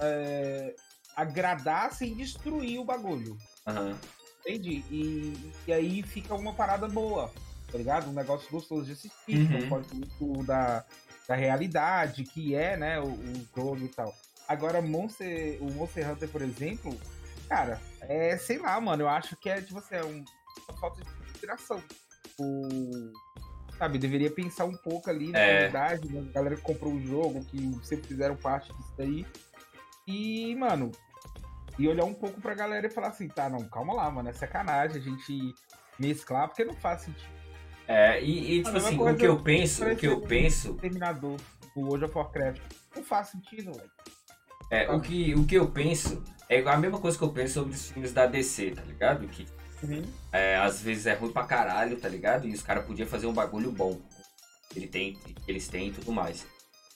é, 0.00 0.74
agradar 1.16 1.92
sem 1.92 2.14
destruir 2.14 2.78
o 2.80 2.84
bagulho. 2.84 3.36
Aham. 3.66 3.96
Entende? 4.40 4.84
E, 4.90 5.52
e 5.66 5.72
aí 5.72 6.02
fica 6.02 6.34
uma 6.34 6.52
parada 6.54 6.88
boa, 6.88 7.30
tá 7.70 7.76
ligado? 7.78 8.08
Um 8.08 8.12
negócio 8.14 8.50
gostoso 8.50 8.84
de 8.86 8.92
assistir, 8.92 9.50
Uhum. 9.52 9.68
pode 9.68 9.86
muito 9.94 10.44
da, 10.44 10.84
da 11.28 11.34
realidade, 11.34 12.24
que 12.24 12.54
é, 12.54 12.76
né, 12.76 12.98
o, 13.00 13.08
o 13.08 13.46
jogo 13.54 13.84
e 13.84 13.88
tal. 13.88 14.14
Agora, 14.48 14.80
Monster, 14.82 15.62
o 15.62 15.70
Monster 15.72 16.10
Hunter, 16.10 16.28
por 16.28 16.42
exemplo, 16.42 16.98
cara, 17.48 17.80
é, 18.00 18.36
sei 18.38 18.58
lá, 18.58 18.80
mano, 18.80 19.02
eu 19.02 19.08
acho 19.08 19.36
que 19.36 19.48
é, 19.50 19.60
tipo 19.60 19.78
assim, 19.78 19.94
é 19.94 20.04
um- 20.04 20.24
uma 20.68 20.78
falta 20.80 21.02
de 21.02 21.08
inspiração. 21.30 21.82
O, 22.38 23.12
sabe, 23.78 23.98
deveria 23.98 24.30
pensar 24.30 24.64
um 24.64 24.76
pouco 24.76 25.10
ali 25.10 25.30
na 25.30 25.38
É. 25.38 25.58
realidade, 25.58 26.08
né? 26.12 26.26
A 26.30 26.32
galera 26.32 26.56
que 26.56 26.62
comprou 26.62 26.94
o 26.94 27.00
jogo, 27.00 27.44
que 27.44 27.78
sempre 27.84 28.08
fizeram 28.08 28.36
parte 28.36 28.72
disso 28.72 28.92
daí. 28.96 29.26
E, 30.06 30.54
mano, 30.56 30.90
e 31.80 31.88
olhar 31.88 32.04
um 32.04 32.12
pouco 32.14 32.40
pra 32.40 32.54
galera 32.54 32.86
e 32.86 32.90
falar 32.90 33.08
assim, 33.08 33.26
tá, 33.28 33.48
não, 33.48 33.66
calma 33.68 33.94
lá, 33.94 34.10
mano, 34.10 34.28
é 34.28 34.32
sacanagem 34.32 34.98
a 34.98 35.00
gente 35.00 35.54
mesclar, 35.98 36.48
porque 36.48 36.64
não 36.64 36.74
faz 36.74 37.02
sentido. 37.02 37.30
É, 37.88 38.22
e, 38.22 38.58
e, 38.58 38.62
tipo 38.62 38.72
mesma 38.72 38.88
assim, 38.88 38.98
o 38.98 39.16
que 39.16 39.26
eu 39.26 39.42
penso, 39.42 39.84
o 39.84 39.96
que 39.96 40.06
eu 40.06 40.20
penso 40.20 40.74
Terminador 40.74 41.36
do 41.74 41.80
World 41.80 42.04
of 42.04 42.16
Warcraft. 42.16 42.60
Não 42.94 43.02
faz 43.02 43.28
sentido, 43.28 43.72
velho. 43.72 43.90
É, 44.70 44.90
o 44.92 45.00
que, 45.00 45.34
o 45.34 45.44
que 45.46 45.56
eu 45.56 45.68
penso 45.70 46.22
é 46.48 46.60
a 46.60 46.76
mesma 46.76 47.00
coisa 47.00 47.16
que 47.18 47.24
eu 47.24 47.32
penso 47.32 47.54
sobre 47.54 47.72
os 47.74 47.90
filmes 47.90 48.12
da 48.12 48.26
DC, 48.26 48.72
tá 48.72 48.82
ligado? 48.82 49.26
Que 49.26 49.46
é, 50.30 50.56
às 50.56 50.80
vezes 50.82 51.06
é 51.06 51.14
ruim 51.14 51.32
pra 51.32 51.44
caralho, 51.44 51.98
tá 51.98 52.08
ligado? 52.08 52.46
E 52.46 52.52
os 52.52 52.62
caras 52.62 52.84
podiam 52.84 53.08
fazer 53.08 53.26
um 53.26 53.32
bagulho 53.32 53.72
bom. 53.72 53.98
Ele 54.76 54.86
tem, 54.86 55.18
eles 55.48 55.66
têm 55.66 55.88
e 55.88 55.92
tudo 55.92 56.12
mais. 56.12 56.46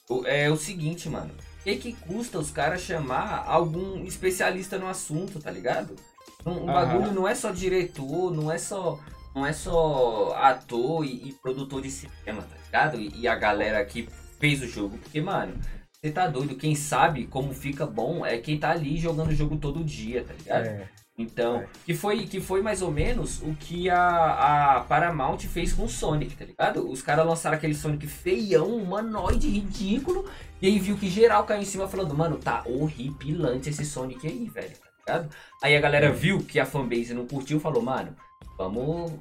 O- 0.09 0.25
é 0.27 0.49
o 0.51 0.57
seguinte, 0.57 1.09
mano. 1.09 1.35
O 1.65 1.67
que, 1.67 1.77
que 1.77 1.93
custa 1.95 2.39
os 2.39 2.51
caras 2.51 2.83
chamar 2.83 3.45
algum 3.47 4.05
especialista 4.05 4.77
no 4.79 4.87
assunto, 4.87 5.41
tá 5.41 5.51
ligado? 5.51 5.97
Um, 6.45 6.51
um 6.51 6.69
Aham. 6.69 6.73
bagulho 6.75 7.13
não 7.13 7.27
é 7.27 7.35
só 7.35 7.51
diretor, 7.51 8.31
não 8.35 8.53
é 8.53 8.59
só. 8.59 8.99
Não 9.35 9.45
é 9.45 9.53
só 9.53 10.33
ator 10.37 11.05
e, 11.05 11.31
e 11.31 11.33
produtor 11.33 11.83
de 11.83 11.91
cinema, 11.91 12.43
tá 12.43 12.57
ligado? 12.67 13.01
E, 13.01 13.21
e 13.23 13.27
a 13.27 13.35
galera 13.35 13.85
que 13.85 14.09
fez 14.39 14.63
o 14.63 14.69
jogo. 14.69 14.97
Porque, 14.99 15.21
mano, 15.21 15.55
você 15.91 16.11
tá 16.13 16.29
doido. 16.29 16.55
Quem 16.55 16.77
sabe 16.77 17.27
como 17.27 17.53
fica 17.53 17.85
bom 17.87 18.25
é 18.25 18.39
quem 18.39 18.59
tá 18.59 18.71
ali 18.71 18.97
jogando 18.99 19.31
o 19.31 19.35
jogo 19.35 19.57
todo 19.57 19.83
dia, 19.83 20.23
tá 20.23 20.35
ligado? 20.35 20.67
É. 20.67 20.89
Então, 21.17 21.57
É. 21.63 21.67
que 21.87 21.95
foi, 21.95 22.27
que 22.27 22.41
foi 22.41 22.61
mais 22.61 22.83
ou 22.83 22.91
menos 22.93 23.41
o 23.43 23.55
que 23.55 23.89
a, 23.91 24.77
a 24.77 24.81
Paramount 24.83 25.39
fez 25.39 25.73
com 25.73 25.85
o 25.85 25.89
Sonic, 25.89 26.37
tá 26.37 26.45
ligado? 26.45 26.89
Os 26.89 27.01
caras 27.03 27.27
lançaram 27.27 27.57
aquele 27.57 27.75
Sonic 27.75 28.07
feião, 28.07 28.77
humanoide, 28.77 29.49
ridículo, 29.49 30.29
e 30.65 30.67
aí 30.67 30.79
viu 30.79 30.97
que 30.97 31.11
geral 31.11 31.45
caiu 31.45 31.61
em 31.61 31.65
cima 31.67 31.87
falando, 31.87 32.17
mano, 32.17 32.39
tá 32.39 32.63
horripilante 32.65 33.69
esse 33.69 33.85
Sonic 33.85 34.27
aí, 34.27 34.49
velho, 34.49 34.75
tá 35.05 35.13
ligado? 35.19 35.35
Aí 35.63 35.77
a 35.77 35.81
galera 35.81 36.11
viu 36.11 36.39
que 36.39 36.59
a 36.59 36.65
fanbase 36.65 37.13
não 37.13 37.27
curtiu 37.27 37.61
falou, 37.61 37.83
mano, 37.83 38.17
vamos 38.57 39.13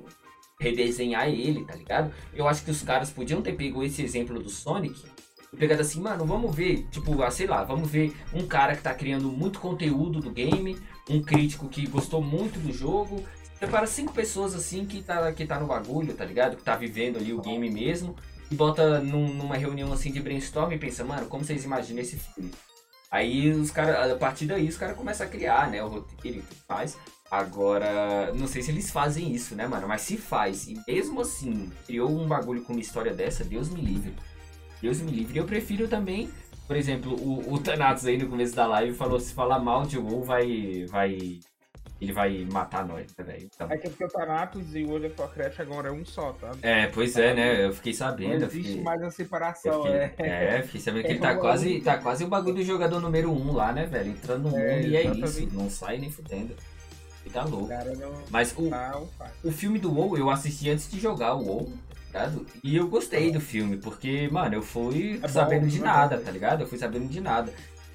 redesenhar 0.58 1.28
ele, 1.28 1.66
tá 1.66 1.76
ligado? 1.76 2.14
Eu 2.34 2.48
acho 2.48 2.64
que 2.64 2.72
os 2.72 2.82
caras 2.82 3.10
podiam 3.10 3.42
ter 3.42 3.58
pego 3.58 3.84
esse 3.84 4.02
exemplo 4.02 4.42
do 4.42 4.50
Sonic 4.50 5.04
e 5.52 5.58
pegado 5.58 5.82
assim, 5.82 6.00
mano, 6.00 6.26
vamos 6.26 6.56
ver, 6.56 6.88
tipo, 6.90 7.22
ah, 7.22 7.30
sei 7.30 7.46
lá, 7.46 7.62
vamos 7.66 7.92
ver 7.92 8.16
um 8.34 8.48
cara 8.48 8.74
que 8.74 8.82
tá 8.82 8.94
criando 8.94 9.30
muito 9.30 9.60
conteúdo 9.60 10.22
do 10.22 10.32
game, 10.32 10.80
um 11.10 11.22
crítico 11.22 11.68
que 11.68 11.86
gostou 11.88 12.22
muito 12.22 12.58
do 12.58 12.72
jogo. 12.72 13.22
Prepara 13.60 13.86
cinco 13.86 14.14
pessoas 14.14 14.56
assim 14.56 14.86
que 14.86 15.04
tá, 15.04 15.30
que 15.34 15.46
tá 15.46 15.60
no 15.60 15.68
bagulho, 15.68 16.14
tá 16.14 16.24
ligado? 16.24 16.56
Que 16.56 16.64
tá 16.64 16.78
vivendo 16.78 17.18
ali 17.18 17.34
o 17.34 17.42
game 17.42 17.70
mesmo. 17.70 18.16
E 18.54 18.56
bota 18.56 19.00
num- 19.00 19.34
numa 19.34 19.58
reunião 19.58 19.92
assim 19.92 20.12
de 20.12 20.20
brainstorm 20.20 20.72
e 20.74 20.78
pensa, 20.78 21.04
mano, 21.04 21.26
como 21.26 21.44
vocês 21.44 21.64
imaginam 21.66 22.04
esse 22.04 22.18
filme? 22.18 22.52
Aí 23.10 23.50
os 23.52 23.72
caras, 23.72 24.12
a 24.12 24.16
partir 24.16 24.46
daí 24.46 24.68
os 24.68 24.78
caras 24.78 24.96
começam 24.96 25.26
a 25.26 25.30
criar, 25.30 25.72
né, 25.72 25.84
o 25.84 25.88
roteiro 25.88 26.38
e 26.38 26.42
tudo 26.44 26.62
mais. 26.70 26.96
Agora, 27.32 28.32
não 28.36 28.46
sei 28.46 28.62
se 28.62 28.70
eles 28.70 28.92
fazem 28.92 29.34
isso, 29.34 29.56
né, 29.56 29.66
mano? 29.66 29.88
Mas 29.88 30.02
se 30.02 30.18
faz, 30.18 30.68
e 30.68 30.80
mesmo 30.88 31.22
assim, 31.22 31.72
criou 31.88 32.12
um 32.12 32.28
bagulho 32.28 32.62
com 32.62 32.74
uma 32.74 32.82
história 32.82 33.12
dessa, 33.12 33.44
Deus 33.44 33.70
me 33.70 33.82
livre. 33.82 34.14
Deus 34.80 35.02
me 35.02 35.10
livre. 35.12 35.40
Eu 35.40 35.46
prefiro 35.46 35.88
também, 35.88 36.30
por 36.68 36.76
exemplo, 36.76 37.12
o, 37.20 37.56
o 37.56 37.60
Thanatos 37.60 38.06
aí 38.06 38.20
no 38.20 38.30
começo 38.30 38.56
da 38.56 38.68
live 38.68 38.96
falou: 38.96 39.20
se 39.20 39.34
falar 39.34 39.58
mal 39.58 39.84
de 39.84 39.98
WoW, 39.98 40.24
vai. 40.24 40.86
vai 40.92 41.40
ele 42.02 42.12
vai 42.12 42.46
matar 42.52 42.86
nós, 42.86 43.06
né, 43.18 43.24
velho? 43.24 43.50
Então, 43.54 43.72
É 43.72 43.78
que 43.78 43.90
porque 43.90 44.04
o 44.06 44.10
Thanatos 44.10 44.76
e 44.76 44.84
o 44.84 44.90
World 44.90 45.08
of 45.08 45.16
Warcraft 45.22 45.60
agora 45.62 45.90
é 45.90 45.92
um 45.92 46.04
só, 46.06 46.34
tá? 46.34 46.52
é, 46.62 46.88
pois 46.88 47.16
é, 47.18 47.34
né? 47.34 47.66
Eu 47.66 47.74
fiquei 47.74 47.94
Não 47.94 47.98
sabendo. 48.00 48.34
eu 48.44 48.48
existe 48.48 48.68
fiquei- 48.70 48.84
mais 48.84 49.02
a 49.04 49.12
separação, 49.12 49.84
fiquei- 49.84 50.26
é. 50.26 50.58
é, 50.58 50.62
fiquei 50.64 50.82
sabendo 50.82 51.04
que 51.06 51.12
ele 51.12 51.20
tá 51.20 51.32
É, 51.32 51.36
quase, 51.36 51.76
eu- 51.78 51.84
tá 51.84 51.98
quase 51.98 52.24
o 52.24 52.28
bagulho 52.28 52.56
do 52.56 52.64
jogador 52.64 53.00
número 53.00 53.32
1 53.32 53.50
um 53.50 53.54
lá, 53.54 53.72
né, 53.72 53.86
velho? 53.86 54.10
Entrando 54.12 54.50
no 54.50 54.58
É, 54.58 54.76
mundo 54.76 54.88
e 54.88 54.96
é 54.98 55.04
isso. 55.04 55.48
Não 55.54 55.70
sai 55.70 55.98
nem 55.98 56.12
fudendo. 56.12 56.54
E 57.26 57.30
tá 57.30 57.46
louco. 57.46 57.70
Não 57.70 58.14
Mas 58.30 58.54
o, 58.58 58.70
tá 58.70 59.02
fato. 59.18 59.32
o 59.46 59.52
filme 59.52 59.80
do 59.80 59.94
WoW 59.94 60.18
eu 60.18 60.30
assisti 60.30 60.70
antes 60.70 60.92
de 60.92 61.00
jogar 61.00 61.36
o 61.36 61.46
WoW, 61.46 61.72
tá? 62.12 62.30
E 62.62 62.76
eu 62.76 62.86
gostei 62.90 63.32
do 63.32 63.40
filme, 63.40 63.78
porque, 63.78 64.28
mano, 64.30 64.56
eu 64.56 64.62
fui 64.62 65.14
É 65.14 65.20
bom, 65.20 65.28
sabendo 65.30 65.66
de 65.68 65.80
né? 65.80 65.86
nada, 65.86 66.18
tá 66.18 66.30
ligado? 66.30 66.60
Eu 66.62 66.68
fui 66.68 66.78
sabendo 66.78 67.08
de 67.08 67.22
nada. 67.22 67.54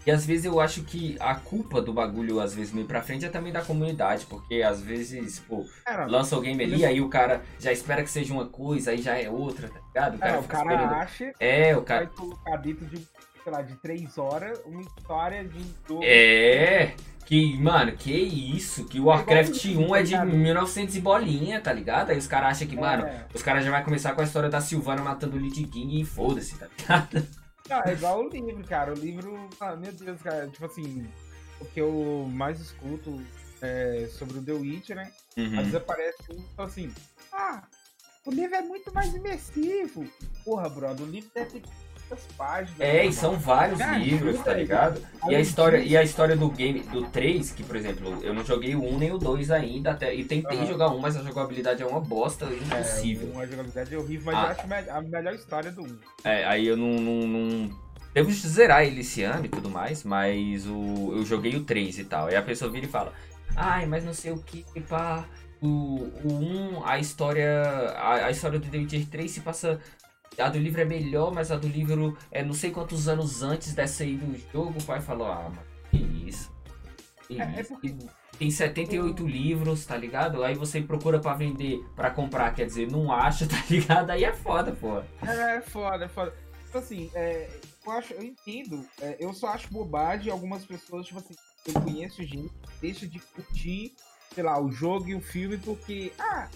E 0.09 0.11
às 0.11 0.25
vezes 0.25 0.47
eu 0.47 0.59
acho 0.59 0.85
que 0.85 1.19
a 1.21 1.35
culpa 1.35 1.83
do 1.83 1.93
bagulho, 1.93 2.41
às 2.41 2.55
vezes, 2.55 2.73
meio 2.73 2.87
pra 2.87 3.03
frente 3.03 3.27
é 3.27 3.29
também 3.29 3.53
da 3.53 3.61
comunidade, 3.61 4.25
porque 4.25 4.63
às 4.63 4.81
vezes, 4.81 5.39
pô, 5.41 5.67
lança 6.09 6.35
o 6.35 6.41
game 6.41 6.65
ali, 6.65 6.83
aí 6.83 6.99
o 6.99 7.11
cara 7.11 7.43
já 7.61 7.71
espera 7.71 8.03
que 8.03 8.11
seja 8.11 8.33
uma 8.33 8.47
coisa, 8.47 8.93
aí 8.93 9.03
já 9.03 9.19
é 9.21 9.29
outra, 9.29 9.69
tá 9.69 10.09
ligado? 10.09 10.15
O 10.15 10.19
cara 10.19 10.33
é, 10.35 10.39
o 10.39 10.43
cara 10.45 10.73
esperando. 10.73 10.93
acha 10.95 11.33
É, 11.39 11.77
o 11.77 11.81
que 11.81 11.87
cara. 11.89 12.05
vai 12.07 12.15
colocar 12.15 12.57
dentro 12.57 12.87
de, 12.87 12.97
sei 13.45 13.53
lá, 13.53 13.61
de 13.61 13.75
três 13.83 14.17
horas 14.17 14.59
uma 14.65 14.81
história 14.81 15.45
de 15.45 15.63
jogo. 15.87 16.01
É. 16.03 16.95
Que, 17.27 17.59
mano, 17.59 17.93
que 17.93 18.11
isso? 18.11 18.87
Que 18.87 18.99
o 18.99 19.05
Warcraft 19.05 19.63
igual 19.67 19.91
1 19.91 19.97
é 19.97 20.03
de 20.05 20.13
tá 20.17 20.25
ligado? 20.25 20.39
1900 20.39 20.97
e 20.97 21.01
bolinha, 21.03 21.61
tá 21.61 21.71
ligado? 21.71 22.09
Aí 22.13 22.17
os 22.17 22.27
caras 22.27 22.53
acham 22.53 22.67
que, 22.67 22.77
mano, 22.77 23.05
É. 23.05 23.27
os 23.35 23.43
caras 23.43 23.63
já 23.63 23.71
vai 23.71 23.85
começar 23.85 24.15
com 24.15 24.23
a 24.23 24.25
história 24.25 24.49
da 24.49 24.63
Silvana 24.63 25.03
matando 25.03 25.37
o 25.37 25.39
Lich 25.39 25.65
King 25.65 26.01
e 26.01 26.05
foda-se, 26.07 26.57
tá 26.59 26.67
ligado? 26.79 27.27
Não, 27.69 27.83
é 27.83 27.93
igual 27.93 28.25
o 28.25 28.29
livro, 28.29 28.65
cara. 28.65 28.93
O 28.93 28.97
livro, 28.97 29.49
ah, 29.61 29.77
meu 29.77 29.93
Deus, 29.93 30.21
cara, 30.23 30.49
tipo 30.49 30.65
assim, 30.65 31.07
o 31.61 31.65
que 31.67 31.81
eu 31.81 32.27
mais 32.33 32.61
escuto 32.61 33.21
é 33.61 34.09
sobre 34.19 34.39
o 34.39 34.43
The 34.43 34.53
Witcher, 34.53 34.97
né? 34.97 35.13
Às 35.37 35.37
Uhum. 35.45 35.51
vezes 35.57 35.75
aparece 35.75 36.17
um 36.33 36.43
fala 36.57 36.69
assim, 36.69 36.93
ah, 37.33 37.63
o 38.25 38.31
livro 38.31 38.57
é 38.57 38.63
muito 38.63 38.93
mais 38.95 39.15
imersivo. 39.15 40.07
Porra, 40.45 40.69
brother, 40.69 41.07
o 41.07 41.11
livro 41.11 41.31
deve 41.35 41.61
ter 41.61 41.69
páginas. 42.37 42.81
É, 42.81 43.05
e 43.05 43.13
são 43.13 43.39
vários 43.39 43.79
Cara, 43.79 43.99
livros, 43.99 44.41
tá 44.41 44.55
ligado? 44.55 45.01
E 45.29 45.35
a 45.35 45.41
história, 45.41 45.79
e 45.79 45.97
a 45.97 46.03
história 46.03 46.37
do 46.37 46.49
game 46.51 46.81
do 46.81 47.03
3, 47.07 47.51
que 47.53 47.63
por 47.63 47.77
exemplo, 47.77 48.19
eu 48.23 48.33
não 48.33 48.45
joguei 48.45 48.75
o 48.75 48.83
1 48.85 48.99
nem 48.99 49.13
o 49.13 49.19
2 49.19 49.51
ainda, 49.51 49.91
até, 49.93 50.15
e 50.15 50.25
tentei 50.25 50.59
Aham. 50.59 50.67
jogar 50.67 50.89
um, 50.91 50.99
mas 50.99 51.17
a 51.17 51.23
jogabilidade 51.23 51.83
é 51.83 51.87
uma 51.87 52.01
bosta 52.01 52.47
É, 52.47 52.55
impossível. 52.55 53.31
uma 53.33 53.47
jogabilidade 53.47 53.97
horrível, 53.97 54.27
mas 54.33 54.35
Ah. 54.37 54.43
eu 54.67 54.75
acho 54.77 54.91
a 54.91 55.01
melhor 55.03 55.35
história 55.35 55.71
do 55.71 55.83
1. 55.83 55.99
É, 56.25 56.45
aí 56.45 56.67
eu 56.67 56.77
não, 56.77 57.01
não, 57.01 57.27
não- 57.27 57.89
Devo 58.15 58.33
zerar 58.33 58.83
ele 58.85 59.03
esse 59.03 59.23
ano 59.23 59.45
e 59.47 59.49
tudo 59.49 59.69
mais, 59.71 60.03
mas 60.03 60.67
o, 60.67 61.13
eu 61.15 61.25
joguei 61.25 61.55
o 61.55 61.63
3 61.63 61.99
e 61.99 62.05
tal. 62.05 62.27
Aí 62.27 62.35
a 62.37 62.43
pessoa 62.43 62.71
vira 62.71 62.87
e 62.87 62.89
fala, 62.89 63.13
ai, 63.55 63.87
mas 63.87 64.03
não 64.05 64.13
sei 64.15 64.33
o 64.33 64.39
que, 64.39 64.65
pá. 64.89 65.25
O, 65.61 65.67
o 66.25 66.33
1, 66.81 66.87
a 66.87 66.99
história. 66.99 67.63
A, 67.97 68.27
a 68.27 68.31
história 68.31 68.59
do 68.59 68.69
The 68.69 68.79
Witcher 68.79 69.07
3 69.07 69.31
se 69.31 69.41
passa. 69.41 69.81
A 70.39 70.49
do 70.49 70.59
livro 70.59 70.81
é 70.81 70.85
melhor, 70.85 71.33
mas 71.33 71.51
a 71.51 71.57
do 71.57 71.67
livro 71.69 72.17
é 72.31 72.45
não 72.45 72.53
sei 72.55 72.71
quantos 72.71 73.09
anos 73.09 73.43
antes 73.43 73.75
dessa 73.75 74.05
aí 74.05 74.17
do 74.17 74.39
jogo. 74.53 74.79
O 74.79 74.85
pai 74.85 75.01
falou, 75.01 75.27
ah, 75.27 75.43
mano, 75.49 75.59
que 75.91 75.99
isso. 76.29 76.53
Que 77.27 77.41
É, 77.41 77.45
é 77.57 77.61
isso. 77.61 77.71
porque- 77.71 77.95
Tem 78.39 78.51
78 78.53 79.27
livros, 79.27 79.85
tá 79.85 79.97
ligado? 79.97 80.45
Aí 80.45 80.55
você 80.55 80.81
procura 80.81 81.19
pra 81.19 81.35
vender, 81.35 81.81
pra 81.97 82.09
comprar, 82.09 82.55
quer 82.55 82.67
dizer, 82.67 82.89
não 82.89 83.11
acha, 83.11 83.47
tá 83.49 83.61
ligado? 83.69 84.11
Aí 84.11 84.23
é 84.23 84.33
foda, 84.33 84.71
pô. 84.71 85.03
É 85.27 85.61
foda, 85.61 86.05
é 86.05 86.09
foda. 86.09 86.33
Tipo 86.67 86.79
assim, 86.79 87.11
é, 87.15 87.51
eu 87.85 87.93
acho, 87.93 88.13
eu 88.13 88.23
entendo. 88.23 88.85
é, 89.01 89.17
eu 89.19 89.33
só 89.35 89.49
acho 89.49 89.73
bobagem 89.73 90.31
algumas 90.31 90.65
pessoas, 90.65 91.07
tipo 91.07 91.19
assim, 91.19 91.35
eu 91.67 91.75
conheço 91.81 92.23
gente 92.23 92.49
que 92.51 92.69
deixa 92.81 93.09
de 93.09 93.19
curtir, 93.19 93.93
sei 94.35 94.45
lá, 94.45 94.61
o 94.63 94.71
jogo 94.71 95.09
e 95.09 95.15
o 95.17 95.21
filme 95.21 95.57
porque, 95.59 96.13
ah, 96.19 96.47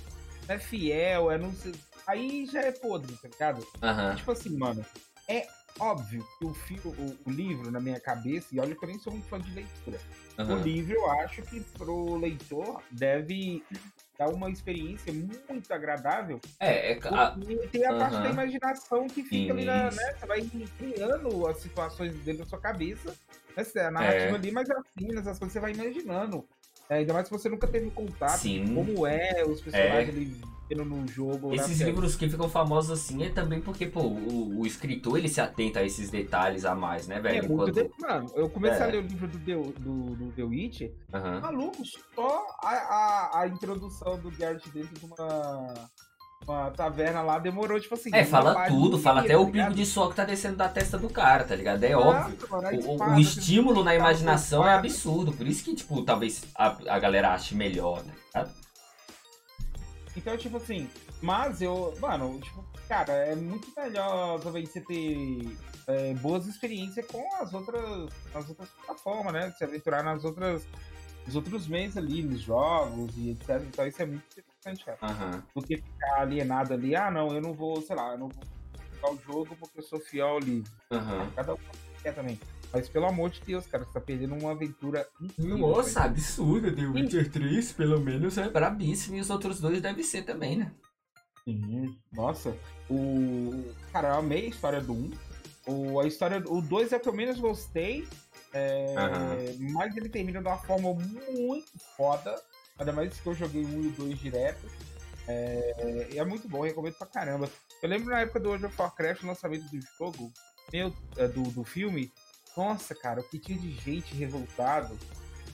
é 0.47 0.59
fiel, 0.59 1.31
é 1.33 1.39
não 1.39 1.53
sei. 1.53 1.73
Aí 2.07 2.47
já 2.47 2.61
é 2.63 2.73
podre, 2.73 3.15
tá 3.17 3.29
ligado? 3.29 3.67
Aham. 3.83 4.15
Tipo 4.17 4.33
assim, 4.33 4.57
mano, 4.57 4.85
é 5.29 5.47
óbvio 5.79 6.27
que 6.39 6.45
o, 6.45 6.51
o, 6.89 7.19
o 7.27 7.31
livro, 7.31 7.71
na 7.71 7.81
minha 7.81 8.01
cabeça, 8.01 8.49
e 8.53 8.61
olha 8.61 8.75
que 8.75 8.85
eu 8.85 8.89
nem 8.89 8.99
sou 8.99 9.13
um 9.13 9.23
fã 9.23 9.41
de 9.41 9.51
leitura. 9.53 9.99
O 10.39 10.43
aham. 10.43 10.63
livro, 10.63 10.93
eu 10.95 11.11
acho 11.13 11.43
que 11.43 11.61
pro 11.61 12.17
leitor 12.17 12.83
deve 12.91 13.65
dar 14.19 14.29
uma 14.29 14.51
experiência 14.51 15.13
muito 15.13 15.73
agradável 15.73 16.41
É, 16.61 16.93
é. 16.93 16.99
a- 17.09 17.31
porque 17.33 17.69
tem 17.69 17.87
a 17.87 17.95
parte 17.95 18.15
aham. 18.15 18.23
da 18.25 18.31
imaginação 18.31 19.07
que 19.09 19.23
fica 19.25 19.53
ali 19.53 19.65
na, 19.65 19.91
né? 19.91 20.15
Você 20.19 20.27
vai 20.27 20.41
criando 20.79 21.47
as 21.47 21.59
situações 21.59 22.15
dentro 22.25 22.43
da 22.45 22.49
sua 22.49 22.61
cabeça. 22.61 23.15
Né? 23.57 23.83
A 23.83 23.91
narrativa 23.91 24.35
É. 24.35 24.35
ali, 24.35 24.51
mas 24.51 24.69
as 24.71 24.83
cenas, 24.99 25.27
as 25.27 25.39
coisas 25.39 25.53
você 25.53 25.61
vai 25.61 25.73
imaginando. 25.73 26.47
É, 26.89 26.97
ainda 26.97 27.13
mais 27.15 27.27
se 27.27 27.31
você 27.33 27.49
nunca 27.49 27.67
teve 27.67 27.91
contato 27.91 28.41
Sim. 28.41 28.75
com 28.75 28.85
como 28.85 29.07
é 29.07 29.45
os 29.47 29.61
personagens 29.61 30.15
ali 30.15 30.41
no 30.77 31.07
jogo. 31.07 31.55
Esses 31.55 31.81
livros 31.81 32.17
que 32.17 32.29
ficam 32.29 32.49
famosos 32.49 32.91
assim 32.91 33.23
é 33.25 33.29
também 33.31 33.61
porque, 33.61 33.87
pô, 33.87 34.01
o, 34.01 34.61
o 34.61 34.67
escritor 34.67 35.19
ele 35.19 35.29
se 35.29 35.41
atenta 35.41 35.81
a 35.81 35.85
esses 35.85 36.11
detalhes 36.11 36.65
a 36.65 36.75
mais, 36.75 37.07
né, 37.07 37.17
É 37.17 37.21
velho? 37.21 37.45
Enquanto- 37.45 37.73
de... 37.73 37.91
Mano, 38.01 38.31
eu 38.35 38.49
comecei 38.49 38.79
É. 38.81 38.83
a 38.83 38.87
ler 38.87 38.99
o 39.05 39.07
livro 39.07 39.29
do 39.29 39.39
The, 39.39 39.55
do, 39.81 39.93
do 40.17 40.33
The 40.33 40.43
Witcher, 40.43 40.93
Aham. 41.13 41.41
maluco, 41.41 41.83
só 42.15 42.47
a, 42.63 42.69
a, 42.71 43.41
a 43.41 43.49
introdução 43.49 44.19
do 44.19 44.31
Garrett 44.31 44.69
dentro 44.71 44.99
de 44.99 45.05
uma, 45.07 45.75
uma 46.47 46.71
taverna 46.71 47.23
lá 47.23 47.39
demorou, 47.39 47.79
tipo 47.79 47.95
assim. 47.95 48.11
É, 48.13 48.25
fala 48.25 48.67
tudo, 48.67 48.99
fala 48.99 49.21
até 49.21 49.35
inteira, 49.35 49.43
o 49.43 49.47
tá 49.47 49.53
pingo 49.53 49.75
de 49.75 49.87
suor 49.87 50.09
que 50.11 50.17
tá 50.17 50.25
descendo 50.25 50.57
da 50.57 50.69
testa 50.69 50.99
do 50.99 51.09
cara, 51.09 51.45
tá 51.45 51.55
ligado? 51.55 51.83
É 51.85 51.97
óbvio. 51.97 52.37
mano, 52.51 52.67
aí 52.67 52.79
O, 52.79 52.89
o- 52.91 52.93
espada, 52.95 53.17
o 53.17 53.21
estímulo 53.21 53.79
na 53.85 53.91
cara, 53.93 53.97
imaginação 53.97 54.63
é 54.63 54.71
espada. 54.71 54.79
absurdo, 54.89 55.33
por 55.33 55.47
isso 55.47 55.63
que, 55.65 55.75
tipo, 55.75 56.03
talvez 56.03 56.45
a, 56.57 56.77
a 56.89 56.99
galera 56.99 57.33
ache 57.33 57.55
melhor, 57.55 58.03
tá 58.33 58.41
ligado? 58.43 58.63
Então, 60.17 60.37
tipo 60.37 60.57
assim, 60.57 60.89
mas 61.21 61.63
eu, 61.63 61.95
mano, 62.01 62.39
tipo, 62.41 62.65
cara, 62.89 63.13
é 63.13 63.35
muito 63.35 63.69
melhor 63.77 64.41
também 64.41 64.67
você 64.67 64.81
ter 64.81 65.57
é, 65.87 66.15
boas 66.15 66.47
experiências 66.47 67.07
com 67.07 67.27
as 67.37 67.53
outras, 67.55 68.11
as 68.35 68.49
outras 68.49 68.69
plataformas, 68.69 69.33
né? 69.33 69.51
Se 69.53 69.65
aventurar 69.65 70.03
nas 70.03 70.25
outras, 70.25 70.67
nos 71.27 71.35
outros 71.35 71.67
meios 71.67 71.97
ali, 71.97 72.23
nos 72.23 72.41
jogos 72.41 73.17
e 73.17 73.31
etc. 73.31 73.63
Então 73.63 73.87
isso 73.87 74.03
é 74.03 74.07
muito 74.07 74.25
interessante, 74.31 74.85
cara. 74.85 74.99
Aham. 75.03 75.43
Do 75.55 75.63
que 75.63 75.77
ficar 75.77 76.21
alienado 76.21 76.75
ali, 76.75 76.95
ah, 76.95 77.11
não, 77.11 77.35
eu 77.35 77.41
não 77.41 77.53
vou, 77.53 77.81
sei 77.81 77.97
lá, 77.97 78.13
eu 78.13 78.19
não 78.19 78.29
vou 78.29 78.45
jogar 78.95 79.13
o 79.13 79.19
jogo 79.25 79.57
porque 79.59 79.79
eu 79.79 79.83
sou 79.83 79.99
fiel 79.99 80.39
livro. 80.39 80.71
Aham. 80.91 81.31
Cada 81.35 81.55
um 81.55 81.59
quer 82.03 82.15
também. 82.15 82.39
Mas 82.73 82.89
pelo 82.89 83.07
amor 83.07 83.31
de 83.31 83.41
Deus, 83.43 83.67
cara, 83.67 83.85
você 83.85 83.93
tá 83.93 84.01
perdendo 84.01 84.35
uma 84.35 84.53
aventura 84.53 85.07
incrível. 85.21 85.59
Nossa, 85.59 86.01
velho. 86.01 86.13
absurdo. 86.13 86.75
The 86.75 86.87
Witcher 86.87 87.31
3, 87.31 87.73
pelo 87.73 88.01
menos, 88.01 88.39
é 88.39 88.49
brabíssimo. 88.49 89.17
E 89.17 89.21
os 89.21 89.29
outros 89.31 89.61
dois 89.61 89.81
devem 89.83 90.03
ser 90.03 90.23
também, 90.23 90.57
né? 90.57 90.73
Sim, 91.45 91.97
nossa. 92.13 92.57
O. 92.89 93.65
Cara, 93.93 94.09
eu 94.09 94.15
amei 94.15 94.47
a 94.47 94.49
história 94.49 94.81
do 94.81 94.93
1. 94.93 95.11
O, 95.67 96.01
a 96.01 96.07
história 96.07 96.41
do 96.41 96.53
o 96.55 96.63
2 96.63 96.93
é 96.93 96.97
o 96.97 97.01
que 97.01 97.09
eu 97.09 97.13
menos 97.13 97.39
gostei. 97.39 98.07
é. 98.53 99.57
Mas 99.59 99.97
ele 99.97 100.09
termina 100.09 100.41
de 100.41 100.49
uma 100.49 100.59
forma 100.59 100.95
muito 100.95 101.71
foda. 101.97 102.35
Ainda 102.79 102.93
mais 102.93 103.19
que 103.21 103.27
eu 103.27 103.35
joguei 103.35 103.65
o 103.65 103.69
1 103.69 103.83
e 103.83 103.87
o 103.89 103.91
2 103.93 104.19
direto. 104.19 104.67
É, 105.29 106.09
e 106.13 106.19
é 106.19 106.25
muito 106.25 106.49
bom, 106.49 106.63
recomendo 106.63 106.95
pra 106.95 107.07
caramba. 107.07 107.49
Eu 107.83 107.89
lembro 107.89 108.11
na 108.11 108.21
época 108.21 108.41
do 108.41 108.49
World 108.49 108.67
of 108.67 108.81
Warcraft, 108.81 109.23
o 109.23 109.27
lançamento 109.27 109.65
do 109.71 109.81
jogo, 109.99 110.33
meu, 110.73 110.93
é, 111.17 111.29
do, 111.29 111.43
do 111.43 111.65
filme. 111.65 112.13
Nossa, 112.57 112.95
cara, 112.95 113.21
o 113.21 113.25
que 113.25 113.39
tinha 113.39 113.59
de 113.59 113.71
gente 113.73 114.15
revoltado. 114.15 114.99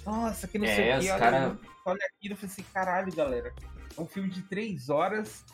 Nossa, 0.05 0.49
que 0.49 0.59
não 0.59 0.67
sei 0.67 0.89
É, 0.91 0.97
o 0.97 1.01
que. 1.01 1.11
Olha, 1.11 1.19
cara- 1.21 1.59
olha 1.85 2.07
aquilo, 2.17 2.35
eu 2.35 2.37
falei 2.37 2.53
assim, 2.53 2.63
caralho, 2.73 3.15
galera. 3.15 3.53
É 3.97 4.01
um 4.01 4.07
filme 4.07 4.29
de 4.31 4.43
três 4.43 4.89
horas. 4.89 5.45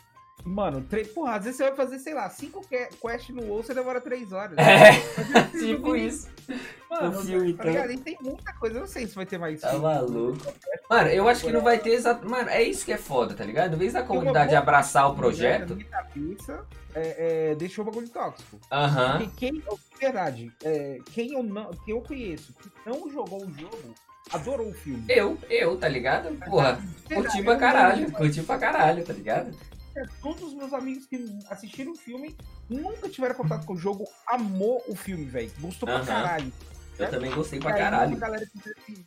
Mano, 0.43 0.81
tre... 0.81 1.05
porra, 1.05 1.35
às 1.35 1.43
vezes 1.43 1.57
você 1.57 1.63
vai 1.63 1.75
fazer, 1.75 1.99
sei 1.99 2.13
lá, 2.13 2.29
cinco 2.29 2.61
que- 2.67 2.89
quests 3.01 3.35
no 3.35 3.43
WoW, 3.45 3.63
você 3.63 3.73
demora 3.73 3.99
três 3.99 4.31
horas. 4.31 4.55
É, 4.57 4.91
tipo 5.57 5.95
isso. 5.95 6.27
Mano, 6.89 7.17
o 7.19 7.23
filme, 7.23 7.53
tá 7.53 7.63
então. 7.69 7.83
ligado? 7.87 8.03
Tem 8.03 8.17
muita 8.21 8.53
coisa, 8.53 8.75
eu 8.75 8.81
não 8.81 8.87
sei 8.87 9.07
se 9.07 9.15
vai 9.15 9.25
ter 9.25 9.39
mais 9.39 9.61
Tá 9.61 9.69
filme. 9.71 9.83
maluco. 9.85 10.53
Mano, 10.89 11.09
eu 11.09 11.27
acho 11.27 11.43
que 11.45 11.51
não 11.51 11.61
vai 11.61 11.79
ter 11.79 11.91
exato. 11.91 12.29
Mano, 12.29 12.49
é 12.49 12.61
isso 12.61 12.85
que 12.85 12.93
é 12.93 12.97
foda, 12.97 13.33
tá 13.33 13.43
ligado? 13.43 13.73
Em 13.73 13.77
vez 13.77 13.93
da 13.93 14.03
comunidade 14.03 14.55
abraçar 14.55 15.09
o 15.09 15.15
projeto. 15.15 15.75
cabeça, 15.89 16.63
é, 16.93 17.49
é, 17.51 17.55
deixou 17.55 17.83
o 17.83 17.87
bagulho 17.89 18.07
tóxico. 18.09 18.59
Aham. 18.71 19.17
Porque 19.17 19.31
quem, 19.51 19.53
de 19.61 19.97
verdade, 19.99 20.51
é, 20.63 20.99
quem, 21.11 21.33
eu 21.33 21.41
não, 21.41 21.71
quem 21.83 21.95
eu 21.95 22.01
conheço 22.01 22.53
que 22.53 22.69
não 22.85 23.09
jogou 23.09 23.43
o 23.47 23.51
jogo, 23.51 23.95
adorou 24.31 24.69
o 24.69 24.73
filme. 24.73 25.03
Eu, 25.09 25.39
eu, 25.49 25.75
tá 25.75 25.87
ligado? 25.87 26.29
Porra, 26.45 26.73
De 26.73 27.07
verdade, 27.09 27.27
curti 27.31 27.43
pra 27.43 27.55
caralho, 27.57 28.11
curti 28.11 28.43
pra 28.43 28.57
caralho, 28.59 29.03
tá 29.03 29.11
ligado? 29.13 29.55
Todos 30.21 30.43
os 30.43 30.53
meus 30.53 30.73
amigos 30.73 31.05
que 31.05 31.39
assistiram 31.49 31.93
o 31.93 31.95
filme 31.95 32.35
nunca 32.69 33.09
tiveram 33.09 33.35
contato 33.35 33.65
com 33.65 33.73
o 33.73 33.77
jogo, 33.77 34.05
amou 34.27 34.83
o 34.87 34.95
filme, 34.95 35.25
velho. 35.25 35.51
Gostou 35.59 35.87
pra 35.87 35.97
Aham. 35.97 36.05
caralho. 36.05 36.53
Eu 36.97 37.09
também 37.09 37.31
gostei 37.31 37.59
pra 37.59 37.73
caralho. 37.73 38.15
A 38.15 38.19
galera 38.19 38.45
que 38.45 38.69
assim, 38.69 39.05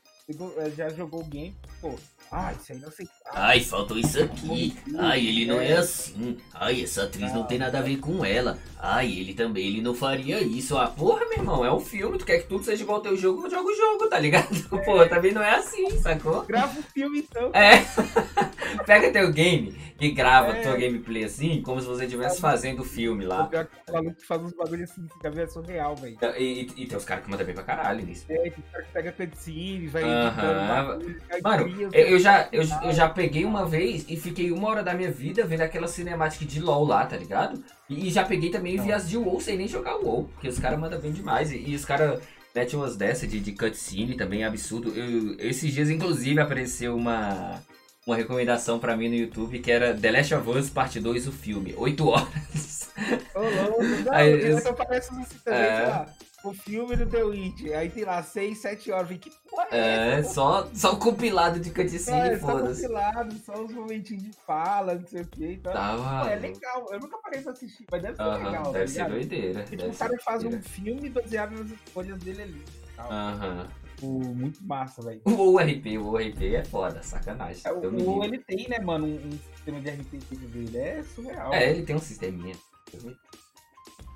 já 0.76 0.88
jogou 0.90 1.20
o 1.20 1.24
game, 1.24 1.56
pô, 1.80 1.94
ah, 2.30 2.52
isso 2.52 2.72
aí 2.72 2.78
não 2.78 2.90
sei. 2.90 3.08
Ai, 3.32 3.60
faltou 3.60 3.96
isso 3.98 4.22
aqui. 4.22 4.76
Ai, 4.98 5.26
ele 5.26 5.46
não 5.46 5.58
é 5.58 5.74
assim. 5.74 6.36
Ai, 6.52 6.82
essa 6.82 7.04
atriz 7.04 7.32
não 7.32 7.44
tem 7.44 7.58
nada 7.58 7.78
a 7.78 7.82
ver 7.82 7.96
com 7.96 8.22
ela. 8.22 8.58
Ai, 8.78 9.10
ele 9.10 9.32
também, 9.32 9.66
ele 9.66 9.80
não 9.80 9.94
faria 9.94 10.40
isso. 10.40 10.76
Ah, 10.76 10.88
porra, 10.88 11.20
meu 11.20 11.38
irmão, 11.38 11.64
é 11.64 11.72
um 11.72 11.80
filme. 11.80 12.18
Tu 12.18 12.26
quer 12.26 12.38
que 12.40 12.48
tudo 12.48 12.64
seja 12.64 12.82
igual 12.82 12.98
ao 12.98 13.02
teu 13.02 13.16
jogo, 13.16 13.48
joga 13.48 13.68
o 13.68 13.76
jogo, 13.76 14.08
tá 14.08 14.18
ligado? 14.18 14.48
É. 14.78 14.84
Pô, 14.84 15.06
também 15.06 15.32
não 15.32 15.42
é 15.42 15.56
assim, 15.56 15.90
sacou? 15.98 16.42
Grava 16.44 16.78
o 16.78 16.82
filme 16.82 17.20
então. 17.20 17.50
É. 17.54 17.84
Pega 18.84 19.10
teu 19.10 19.32
game 19.32 19.74
e 20.00 20.10
grava 20.10 20.52
é. 20.52 20.62
tua 20.62 20.76
gameplay 20.76 21.24
assim, 21.24 21.60
como 21.62 21.80
se 21.80 21.86
você 21.86 22.04
estivesse 22.04 22.40
fazendo 22.40 22.82
o 22.82 22.84
filme 22.84 23.24
lá. 23.24 23.44
O 23.44 23.48
pior 23.48 23.66
que 23.66 23.92
maluco 23.92 24.26
faz 24.26 24.42
uns 24.42 24.52
bagulhos 24.52 24.90
assim, 24.90 25.08
fica 25.08 25.30
vendo 25.30 25.48
surreal, 25.48 25.96
velho. 25.96 26.16
E, 26.36 26.42
e, 26.42 26.82
e, 26.82 26.86
tem 26.86 26.96
os 26.96 27.04
caras 27.04 27.24
que 27.24 27.30
mandam 27.30 27.44
bem 27.44 27.54
pra 27.54 27.64
caralho 27.64 28.04
nisso. 28.04 28.24
É, 28.28 28.36
tem 28.36 28.52
os 28.52 28.70
caras 28.70 28.86
que 28.86 28.92
pega 28.92 29.12
cutscene, 29.12 29.86
vai 29.88 30.02
-huh. 30.26 31.40
Mano, 31.42 31.90
eu, 31.92 32.06
eu, 32.06 32.18
já, 32.18 32.48
eu, 32.52 32.62
eu 32.82 32.92
já 32.92 33.08
peguei 33.08 33.44
uma 33.44 33.66
vez 33.66 34.04
e 34.08 34.16
fiquei 34.16 34.50
uma 34.50 34.68
hora 34.68 34.82
da 34.82 34.94
minha 34.94 35.10
vida 35.10 35.44
vendo 35.44 35.62
aquela 35.62 35.88
cinemática 35.88 36.44
de 36.44 36.60
LOL 36.60 36.84
lá, 36.84 37.06
tá 37.06 37.16
ligado? 37.16 37.62
E, 37.88 38.10
já 38.10 38.24
peguei 38.24 38.50
também 38.50 38.74
e 38.74 38.78
vi 38.78 38.92
as 38.92 39.08
de 39.08 39.16
WoW 39.16 39.40
sem 39.40 39.56
nem 39.56 39.68
jogar 39.68 39.96
WoW, 39.96 40.28
porque 40.34 40.48
os 40.48 40.58
caras 40.58 40.78
mandam 40.78 41.00
bem 41.00 41.12
demais. 41.12 41.52
E, 41.52 41.70
e 41.70 41.74
os 41.74 41.84
caras 41.84 42.20
metem 42.54 42.78
umas 42.78 42.96
dessas 42.96 43.28
de, 43.28 43.40
de 43.40 43.52
cutscene 43.52 44.16
também, 44.16 44.44
absurdo. 44.44 44.92
Eu, 44.94 45.36
esses 45.38 45.72
dias, 45.72 45.90
inclusive, 45.90 46.40
apareceu 46.40 46.96
uma 46.96 47.60
uma 48.08 48.16
recomendação 48.16 48.78
pra 48.78 48.96
mim 48.96 49.08
no 49.08 49.14
YouTube 49.14 49.58
que 49.58 49.70
era 49.70 49.94
The 49.94 50.10
Last 50.10 50.34
of 50.34 50.48
Us 50.48 50.70
Parte 50.70 50.98
2, 50.98 51.28
o 51.28 51.32
filme. 51.32 51.74
8 51.76 52.08
horas. 52.08 52.90
Ô, 53.34 53.40
louco. 53.40 53.82
Não, 54.04 54.12
Aí, 54.12 54.50
eu... 54.50 54.56
aparece 54.56 55.10
assim 55.12 55.38
também, 55.44 55.60
é... 55.60 56.06
o 56.48 56.54
filme 56.54 56.96
do 56.96 57.06
The 57.06 57.22
Witch. 57.22 57.70
Aí 57.72 57.90
tem 57.90 58.04
lá 58.04 58.22
6, 58.22 58.58
7 58.58 58.92
horas. 58.92 59.18
Que 59.18 59.30
porra 59.48 59.66
é, 59.70 60.18
é 60.18 60.22
só, 60.22 60.68
só 60.74 60.96
compilado 60.96 61.60
de 61.60 61.70
cutscene, 61.70 62.30
é, 62.30 62.38
foda-se. 62.38 62.82
Só 62.82 62.88
compilado, 62.88 63.36
só 63.38 63.62
uns 63.62 63.72
momentinhos 63.72 64.22
de 64.22 64.32
fala, 64.46 64.94
não 64.94 65.06
sei 65.06 65.22
o 65.22 65.26
que. 65.26 65.52
Então, 65.52 65.72
tá, 65.72 65.96
pô, 65.96 66.28
é 66.28 66.36
legal. 66.36 66.86
Eu 66.90 67.00
nunca 67.00 67.18
parei 67.18 67.40
pra 67.40 67.52
assistir, 67.52 67.86
mas 67.90 68.02
deve 68.02 68.16
ser 68.16 68.22
uh 68.22 68.26
-huh, 68.26 68.44
legal. 68.44 68.72
Deve 68.72 68.84
tá 68.84 68.90
ser 68.90 69.08
doideira. 69.08 69.60
Porque, 69.60 69.76
tipo, 69.76 69.90
o 69.90 69.96
cara 69.96 70.18
faz 70.24 70.44
um 70.44 70.62
filme 70.62 71.10
baseado 71.10 71.52
nas 71.52 71.70
escolhas 71.70 72.18
dele 72.18 72.42
ali. 72.42 72.64
Aham. 72.98 73.68
Tipo, 73.98 74.06
muito 74.06 74.64
massa, 74.64 75.02
velho. 75.02 75.20
O 75.24 75.54
URP, 75.54 75.98
o 75.98 76.12
URP 76.12 76.54
é 76.54 76.64
foda, 76.64 77.02
sacanagem. 77.02 77.62
É, 77.64 77.72
o, 77.72 78.18
o 78.18 78.24
ele 78.24 78.38
tem, 78.38 78.68
né, 78.68 78.78
mano, 78.78 79.06
um, 79.06 79.14
um, 79.14 79.38
sistema 79.56 79.80
de 79.80 79.90
RP 79.90 80.34
dele, 80.52 80.78
é 80.78 81.02
surreal. 81.02 81.52
É, 81.52 81.70
ele 81.70 81.82
tem 81.82 81.96
um 81.96 81.98
sisteminha. 81.98 82.54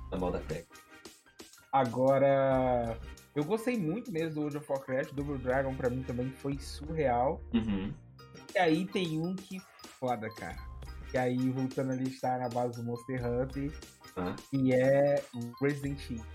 Na 0.09 0.17
moda 0.17 0.39
tech. 0.47 0.65
Agora, 1.73 2.95
eu 3.35 3.43
gostei 3.43 3.75
muito 3.79 4.11
mesmo 4.11 4.35
do 4.35 4.39
World 4.41 4.57
of 4.57 4.71
Warcraft, 4.71 5.13
Double 5.13 5.39
Dragon 5.39 5.73
pra 5.73 5.89
mim 5.89 6.03
também 6.03 6.29
foi 6.29 6.55
surreal. 6.59 7.41
Uhum. 7.51 7.91
E 8.53 8.59
aí 8.59 8.85
tem 8.85 9.19
um 9.19 9.35
que 9.35 9.59
foda, 9.99 10.29
cara. 10.29 10.55
E 11.11 11.17
aí, 11.17 11.49
voltando 11.49 11.91
ali, 11.91 12.07
está 12.09 12.37
na 12.37 12.47
base 12.47 12.79
do 12.79 12.83
Monster 12.83 13.25
Hunter, 13.25 13.71
uhum. 14.15 14.35
e 14.51 14.71
é 14.71 15.23
Resident 15.59 15.99
Evil. 16.11 16.25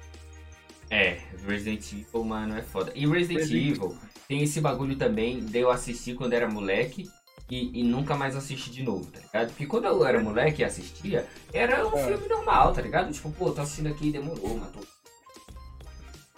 É, 0.91 1.21
Resident 1.47 1.93
Evil, 1.93 2.25
mano, 2.25 2.57
é 2.57 2.63
foda. 2.63 2.91
E 2.97 3.07
Resident, 3.07 3.39
Resident 3.39 3.77
Evil 3.77 3.97
tem 4.27 4.43
esse 4.43 4.61
bagulho 4.61 4.97
também 4.97 5.45
de 5.45 5.59
eu 5.59 5.71
assistir 5.71 6.17
quando 6.17 6.33
era 6.33 6.49
moleque 6.49 7.09
e, 7.49 7.81
e, 7.81 7.83
nunca 7.85 8.17
mais 8.17 8.35
assistir 8.35 8.71
de 8.71 8.83
novo, 8.83 9.07
tá 9.11 9.21
ligado? 9.21 9.49
Porque 9.51 9.67
quando 9.67 9.85
eu 9.85 10.05
era 10.05 10.21
moleque 10.21 10.63
e 10.63 10.65
assistia, 10.65 11.27
era 11.53 11.87
um 11.87 11.97
é. 11.97 12.07
filme 12.07 12.29
normal, 12.29 12.73
tá 12.73 12.83
ligado? 12.83 13.13
Tipo, 13.13 13.31
pô, 13.31 13.53
tô 13.53 13.61
assistindo 13.61 13.89
aqui 13.89 14.09
e 14.09 14.13
demorou, 14.13 14.57
matou. 14.57 14.83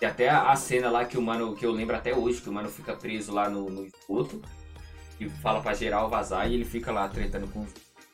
E 0.00 0.06
até 0.06 0.28
a, 0.28 0.50
a, 0.50 0.56
cena 0.56 0.90
lá 0.90 1.04
que 1.04 1.18
o 1.18 1.22
mano, 1.22 1.54
que 1.54 1.66
eu 1.66 1.72
lembro 1.72 1.94
até 1.94 2.14
hoje, 2.14 2.40
que 2.40 2.48
o 2.48 2.52
mano 2.52 2.68
fica 2.68 2.94
preso 2.94 3.32
lá 3.32 3.50
no, 3.50 3.68
no 3.68 3.84
esgoto 3.84 4.40
e 5.18 5.28
fala 5.28 5.60
pra 5.60 5.74
geral 5.74 6.08
vazar 6.08 6.50
e 6.50 6.54
ele 6.54 6.64
fica 6.64 6.90
lá 6.90 7.08
tretando 7.08 7.46
com 7.48 7.66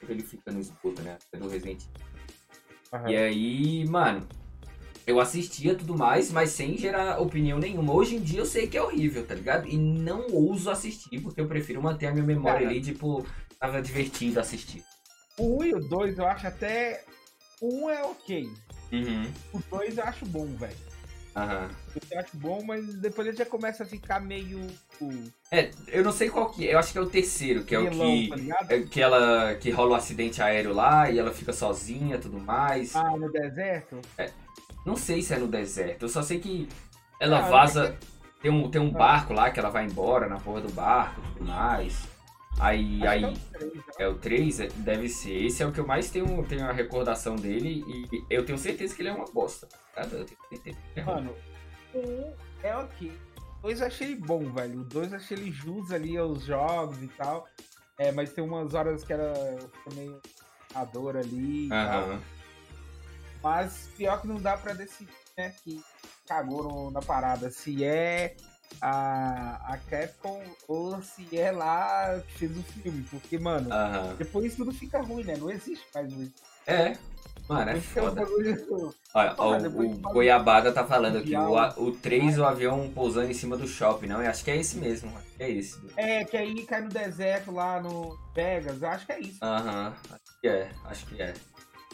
ele 0.08 0.22
fica 0.22 0.52
no 0.52 0.60
esgoto, 0.60 1.02
né? 1.02 1.18
Do 1.36 1.48
Resident 1.48 1.82
Evil. 1.82 3.08
E 3.08 3.16
aí, 3.16 3.84
mano, 3.88 4.26
eu 5.06 5.20
assistia 5.20 5.74
tudo 5.74 5.96
mais, 5.96 6.30
mas 6.30 6.50
sem 6.50 6.76
gerar 6.76 7.20
opinião 7.20 7.58
nenhuma. 7.58 7.92
Hoje 7.92 8.16
em 8.16 8.20
dia 8.20 8.40
eu 8.40 8.46
sei 8.46 8.66
que 8.66 8.76
é 8.76 8.82
horrível, 8.82 9.26
tá 9.26 9.34
ligado? 9.34 9.68
E 9.68 9.76
não 9.76 10.26
ouso 10.32 10.70
assistir, 10.70 11.20
porque 11.20 11.40
eu 11.40 11.46
prefiro 11.46 11.82
manter 11.82 12.06
a 12.06 12.12
minha 12.12 12.24
memória 12.24 12.60
Cara, 12.60 12.70
ali, 12.70 12.80
tipo, 12.80 13.24
tava 13.58 13.80
divertido 13.80 14.40
assistir. 14.40 14.84
O 15.38 15.60
1 15.62 15.64
e 15.64 15.74
o 15.74 15.80
2 15.80 16.18
eu 16.18 16.26
acho 16.26 16.46
até. 16.46 17.04
O 17.60 17.86
1 17.86 17.90
é 17.90 18.04
ok. 18.04 18.50
Uhum. 18.92 19.32
O 19.52 19.60
2 19.70 19.98
eu 19.98 20.04
acho 20.04 20.26
bom, 20.26 20.46
velho. 20.56 20.76
Aham. 21.36 21.68
Eu 22.10 22.18
acho 22.18 22.36
bom, 22.38 22.62
mas 22.64 22.94
depois 22.94 23.28
ele 23.28 23.36
já 23.36 23.44
começa 23.44 23.82
a 23.82 23.86
ficar 23.86 24.20
meio. 24.20 24.66
É, 25.52 25.70
eu 25.88 26.02
não 26.02 26.10
sei 26.10 26.30
qual 26.30 26.48
que 26.48 26.66
é. 26.66 26.72
Eu 26.72 26.78
acho 26.78 26.92
que 26.92 26.98
é 26.98 27.00
o 27.00 27.10
terceiro, 27.10 27.62
que 27.62 27.74
é 27.74 27.78
o 27.78 27.90
que. 27.90 28.30
Tá 28.48 28.66
é, 28.70 28.80
que 28.80 29.02
ela. 29.02 29.54
Que 29.56 29.70
rola 29.70 29.90
o 29.90 29.92
um 29.92 29.96
acidente 29.96 30.40
aéreo 30.40 30.72
lá 30.72 31.10
e 31.10 31.18
ela 31.18 31.30
fica 31.30 31.52
sozinha 31.52 32.18
tudo 32.18 32.40
mais. 32.40 32.96
Ah, 32.96 33.14
no 33.18 33.30
deserto? 33.30 34.00
É. 34.16 34.30
Não 34.86 34.96
sei 34.96 35.20
se 35.20 35.34
é 35.34 35.38
no 35.38 35.46
deserto. 35.46 36.06
Eu 36.06 36.08
só 36.08 36.22
sei 36.22 36.40
que 36.40 36.66
ela 37.20 37.40
ah, 37.40 37.50
vaza. 37.50 37.98
Tem 38.40 38.50
um, 38.50 38.70
tem 38.70 38.80
um 38.80 38.88
ah. 38.94 38.98
barco 38.98 39.34
lá 39.34 39.50
que 39.50 39.60
ela 39.60 39.68
vai 39.68 39.84
embora 39.84 40.28
na 40.28 40.40
porra 40.40 40.62
do 40.62 40.72
barco 40.72 41.20
e 41.20 41.32
tudo 41.34 41.44
mais. 41.44 42.15
Aí. 42.58 43.06
Acho 43.06 43.26
aí 43.26 43.34
é 43.98 44.08
o 44.08 44.18
3, 44.18 44.58
né? 44.58 44.66
é, 44.66 44.68
deve 44.68 45.08
ser. 45.08 45.44
Esse 45.44 45.62
é 45.62 45.66
o 45.66 45.72
que 45.72 45.80
eu 45.80 45.86
mais 45.86 46.10
tenho, 46.10 46.42
tenho 46.46 46.64
a 46.66 46.72
recordação 46.72 47.36
dele. 47.36 47.84
E 47.86 48.24
eu 48.30 48.44
tenho 48.44 48.58
certeza 48.58 48.94
que 48.94 49.02
ele 49.02 49.10
é 49.10 49.12
uma 49.12 49.26
bosta. 49.26 49.68
Tá? 49.94 50.02
Que 50.64 50.76
é 50.96 51.04
Mano, 51.04 51.34
um 51.94 52.32
é 52.62 52.76
ok. 52.76 53.12
O 53.58 53.62
2 53.62 53.80
eu 53.80 53.86
achei 53.86 54.14
bom, 54.14 54.52
velho. 54.52 54.80
O 54.80 54.84
2 54.84 55.12
eu 55.12 55.18
achei 55.18 55.36
ele 55.36 55.50
jus 55.50 55.90
ali 55.90 56.16
aos 56.16 56.44
jogos 56.44 57.02
e 57.02 57.08
tal. 57.08 57.46
É, 57.98 58.12
mas 58.12 58.32
tem 58.32 58.44
umas 58.44 58.74
horas 58.74 59.02
que 59.02 59.14
fica 59.14 59.94
meio 59.94 60.20
adora 60.74 61.20
ali. 61.20 61.68
Aham. 61.72 62.20
Mas 63.42 63.88
pior 63.96 64.20
que 64.20 64.28
não 64.28 64.36
dá 64.36 64.56
pra 64.56 64.74
decidir, 64.74 65.12
né? 65.36 65.54
Que 65.62 65.82
cagou 66.26 66.64
no, 66.64 66.90
na 66.90 67.00
parada. 67.00 67.50
Se 67.50 67.84
é 67.84 68.36
a, 68.80 69.74
a 69.74 69.78
Capcom 69.88 70.42
ou 70.68 71.00
se 71.02 71.36
é 71.36 71.50
lá 71.50 72.20
que 72.26 72.38
fez 72.38 72.56
o 72.56 72.62
filme. 72.62 73.02
Porque, 73.10 73.38
mano, 73.38 73.70
depois 74.18 74.54
tudo 74.54 74.72
fica 74.72 75.00
ruim, 75.00 75.24
né? 75.24 75.36
Não 75.36 75.50
existe 75.50 75.84
mais 75.94 76.12
isso. 76.12 76.34
É. 76.66 76.96
Mano, 77.48 77.70
é 77.70 77.80
foda. 77.80 78.26
Olha, 79.14 79.34
ó, 79.38 79.56
o, 79.56 79.90
o 79.90 79.98
Goiabada 80.12 80.72
tá 80.72 80.84
falando 80.84 81.18
aqui, 81.18 81.34
o, 81.36 81.84
o 81.84 81.92
3, 81.92 82.38
o 82.38 82.44
avião 82.44 82.90
pousando 82.92 83.30
em 83.30 83.34
cima 83.34 83.56
do 83.56 83.68
shopping, 83.68 84.08
não? 84.08 84.20
Eu 84.20 84.28
acho 84.28 84.44
que 84.44 84.50
é 84.50 84.56
esse 84.56 84.76
mesmo, 84.76 85.12
é 85.38 85.48
esse. 85.48 85.80
É, 85.96 86.24
que 86.24 86.36
aí 86.36 86.66
cai 86.66 86.80
no 86.80 86.88
deserto 86.88 87.52
lá 87.52 87.80
no 87.80 88.18
Vegas, 88.34 88.82
eu 88.82 88.88
acho 88.88 89.06
que 89.06 89.12
é 89.12 89.20
isso. 89.20 89.38
Aham, 89.42 89.94
acho 90.10 90.40
que 90.40 90.48
é, 90.48 90.70
acho 90.84 91.06
que 91.06 91.22
é. 91.22 91.34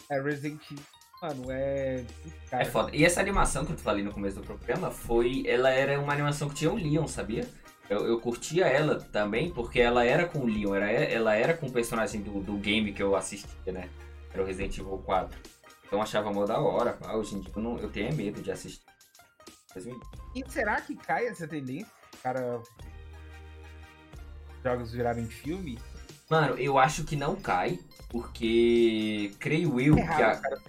É 0.09 0.21
Resident 0.21 0.59
Evil 0.71 0.83
mano, 1.23 1.49
é. 1.49 2.03
Cara. 2.49 2.63
É 2.63 2.65
foda. 2.65 2.95
E 2.95 3.05
essa 3.05 3.21
animação 3.21 3.65
que 3.65 3.71
eu 3.71 3.77
falei 3.77 4.03
no 4.03 4.11
começo 4.11 4.35
do 4.35 4.43
programa 4.43 4.91
foi. 4.91 5.43
Ela 5.47 5.69
era 5.69 5.99
uma 5.99 6.11
animação 6.11 6.49
que 6.49 6.55
tinha 6.55 6.71
o 6.71 6.75
Leon, 6.75 7.07
sabia? 7.07 7.47
Eu, 7.89 8.05
eu 8.05 8.19
curtia 8.19 8.65
ela 8.65 8.99
também, 8.99 9.51
porque 9.51 9.79
ela 9.79 10.03
era 10.03 10.27
com 10.27 10.39
o 10.39 10.45
Leon, 10.45 10.73
era, 10.75 10.91
ela 10.91 11.35
era 11.35 11.53
com 11.53 11.67
o 11.67 11.71
personagem 11.71 12.21
do, 12.21 12.41
do 12.41 12.53
game 12.53 12.93
que 12.93 13.01
eu 13.01 13.15
assistia, 13.15 13.71
né? 13.71 13.89
Era 14.33 14.43
o 14.43 14.45
Resident 14.45 14.77
Evil 14.77 14.97
4. 14.99 15.37
Então 15.85 15.99
eu 15.99 16.03
achava 16.03 16.31
mó 16.31 16.45
da 16.45 16.59
hora, 16.59 16.93
pá. 16.93 17.13
Hoje 17.13 17.35
em 17.35 17.39
dia 17.39 17.51
eu, 17.55 17.61
não, 17.61 17.77
eu 17.77 17.89
tenho 17.89 18.13
medo 18.13 18.41
de 18.41 18.51
assistir. 18.51 18.83
E 20.35 20.43
será 20.49 20.79
que 20.81 20.95
cai 20.95 21.27
essa 21.27 21.47
tendência? 21.47 21.91
Cara. 22.21 22.61
Jogos 24.63 24.91
virarem 24.91 25.25
filme? 25.25 25.77
Mano, 26.29 26.55
eu 26.57 26.77
acho 26.77 27.03
que 27.03 27.15
não 27.15 27.35
cai, 27.35 27.79
porque 28.09 29.31
creio 29.39 29.79
eu 29.79 29.97
é 29.97 30.03
que 30.03 30.21
a. 30.21 30.35
Cara, 30.35 30.61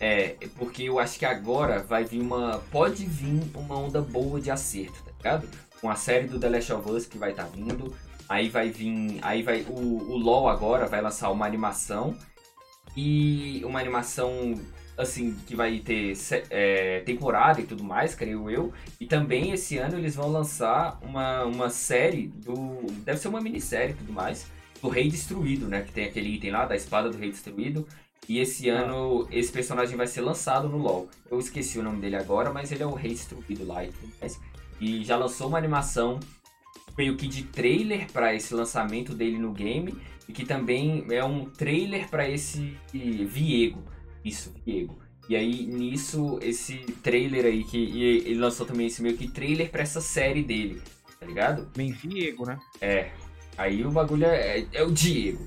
é, 0.00 0.36
porque 0.56 0.84
eu 0.84 0.98
acho 0.98 1.18
que 1.18 1.26
agora 1.26 1.82
vai 1.82 2.04
vir 2.04 2.20
uma. 2.20 2.58
Pode 2.70 3.04
vir 3.04 3.42
uma 3.54 3.78
onda 3.78 4.00
boa 4.00 4.40
de 4.40 4.50
acerto, 4.50 5.02
tá 5.04 5.10
ligado? 5.18 5.48
Com 5.78 5.90
a 5.90 5.94
série 5.94 6.26
do 6.26 6.40
The 6.40 6.48
Last 6.48 6.72
of 6.72 6.90
Us 6.90 7.06
que 7.06 7.18
vai 7.18 7.32
estar 7.32 7.44
tá 7.44 7.50
vindo. 7.50 7.94
Aí 8.26 8.48
vai 8.48 8.70
vir. 8.70 9.18
Aí 9.20 9.42
vai. 9.42 9.60
O, 9.68 9.78
o 9.78 10.16
LOL 10.16 10.48
agora 10.48 10.86
vai 10.86 11.02
lançar 11.02 11.30
uma 11.30 11.44
animação. 11.44 12.16
E 12.96 13.62
uma 13.64 13.78
animação 13.78 14.54
assim, 14.96 15.34
que 15.46 15.54
vai 15.54 15.78
ter 15.80 16.14
é, 16.50 17.00
temporada 17.00 17.60
e 17.60 17.66
tudo 17.66 17.84
mais, 17.84 18.14
creio 18.14 18.48
eu. 18.50 18.72
E 18.98 19.06
também 19.06 19.52
esse 19.52 19.76
ano 19.76 19.98
eles 19.98 20.14
vão 20.14 20.30
lançar 20.30 20.98
uma, 21.02 21.44
uma 21.44 21.68
série 21.68 22.28
do. 22.28 22.86
Deve 23.04 23.18
ser 23.18 23.28
uma 23.28 23.40
minissérie 23.40 23.92
e 23.92 23.96
tudo 23.96 24.14
mais. 24.14 24.46
Do 24.80 24.88
Rei 24.88 25.10
Destruído, 25.10 25.68
né? 25.68 25.82
Que 25.82 25.92
tem 25.92 26.06
aquele 26.06 26.36
item 26.36 26.52
lá 26.52 26.64
da 26.64 26.74
espada 26.74 27.10
do 27.10 27.18
Rei 27.18 27.30
Destruído. 27.30 27.86
E 28.28 28.38
esse 28.38 28.70
ah. 28.70 28.80
ano, 28.80 29.26
esse 29.30 29.50
personagem 29.50 29.96
vai 29.96 30.06
ser 30.06 30.20
lançado 30.20 30.68
no 30.68 30.78
LoL. 30.78 31.08
Eu 31.30 31.38
esqueci 31.38 31.78
o 31.78 31.82
nome 31.82 32.00
dele 32.00 32.16
agora, 32.16 32.52
mas 32.52 32.70
ele 32.70 32.82
é 32.82 32.86
o 32.86 32.94
rei 32.94 33.10
destruído 33.10 33.66
lá 33.66 33.84
e 33.84 33.88
tudo 33.92 34.12
mais. 34.20 34.40
E 34.80 35.04
já 35.04 35.16
lançou 35.16 35.48
uma 35.48 35.58
animação 35.58 36.20
meio 36.96 37.16
que 37.16 37.26
de 37.26 37.44
trailer 37.44 38.10
para 38.12 38.34
esse 38.34 38.54
lançamento 38.54 39.14
dele 39.14 39.38
no 39.38 39.52
game. 39.52 39.94
E 40.28 40.32
que 40.32 40.44
também 40.44 41.04
é 41.10 41.24
um 41.24 41.44
trailer 41.46 42.08
para 42.08 42.28
esse 42.28 42.76
Viego. 42.92 43.82
Isso, 44.24 44.54
Viego. 44.64 44.96
E 45.28 45.36
aí, 45.36 45.64
nisso, 45.64 46.38
esse 46.42 46.78
trailer 47.02 47.46
aí, 47.46 47.62
que 47.62 48.02
ele 48.02 48.38
lançou 48.40 48.66
também 48.66 48.88
esse 48.88 49.00
meio 49.00 49.16
que 49.16 49.28
trailer 49.28 49.70
para 49.70 49.82
essa 49.82 50.00
série 50.00 50.42
dele. 50.42 50.82
tá 51.18 51.26
ligado? 51.26 51.68
Bem 51.76 51.92
Diego, 51.92 52.46
né? 52.46 52.58
É. 52.80 53.10
Aí 53.56 53.84
o 53.84 53.90
bagulho 53.90 54.24
é, 54.24 54.60
é, 54.60 54.66
é 54.72 54.82
o 54.82 54.90
Diego. 54.90 55.46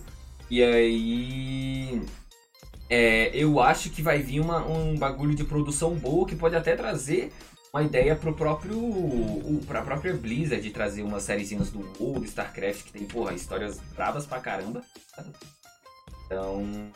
E 0.49 0.61
aí. 0.63 2.01
É, 2.95 3.31
eu 3.33 3.59
acho 3.59 3.89
que 3.89 4.03
vai 4.03 4.19
vir 4.19 4.39
uma, 4.39 4.63
um 4.67 4.95
bagulho 4.95 5.33
de 5.33 5.43
produção 5.43 5.95
boa 5.95 6.27
que 6.27 6.35
pode 6.35 6.55
até 6.55 6.75
trazer 6.75 7.33
uma 7.73 7.81
ideia 7.81 8.15
pro 8.15 8.35
próprio. 8.35 8.79
Pra 9.65 9.81
própria 9.81 10.13
Blizzard 10.13 10.61
de 10.61 10.69
trazer 10.69 11.01
umas 11.01 11.23
sériezinhas 11.23 11.71
do 11.71 11.79
WoW, 11.99 12.19
do 12.19 12.25
StarCraft, 12.25 12.83
que 12.83 12.93
tem, 12.93 13.05
porra, 13.05 13.33
histórias 13.33 13.79
bravas 13.95 14.27
pra 14.27 14.39
caramba. 14.39 14.83
Então. 16.27 16.91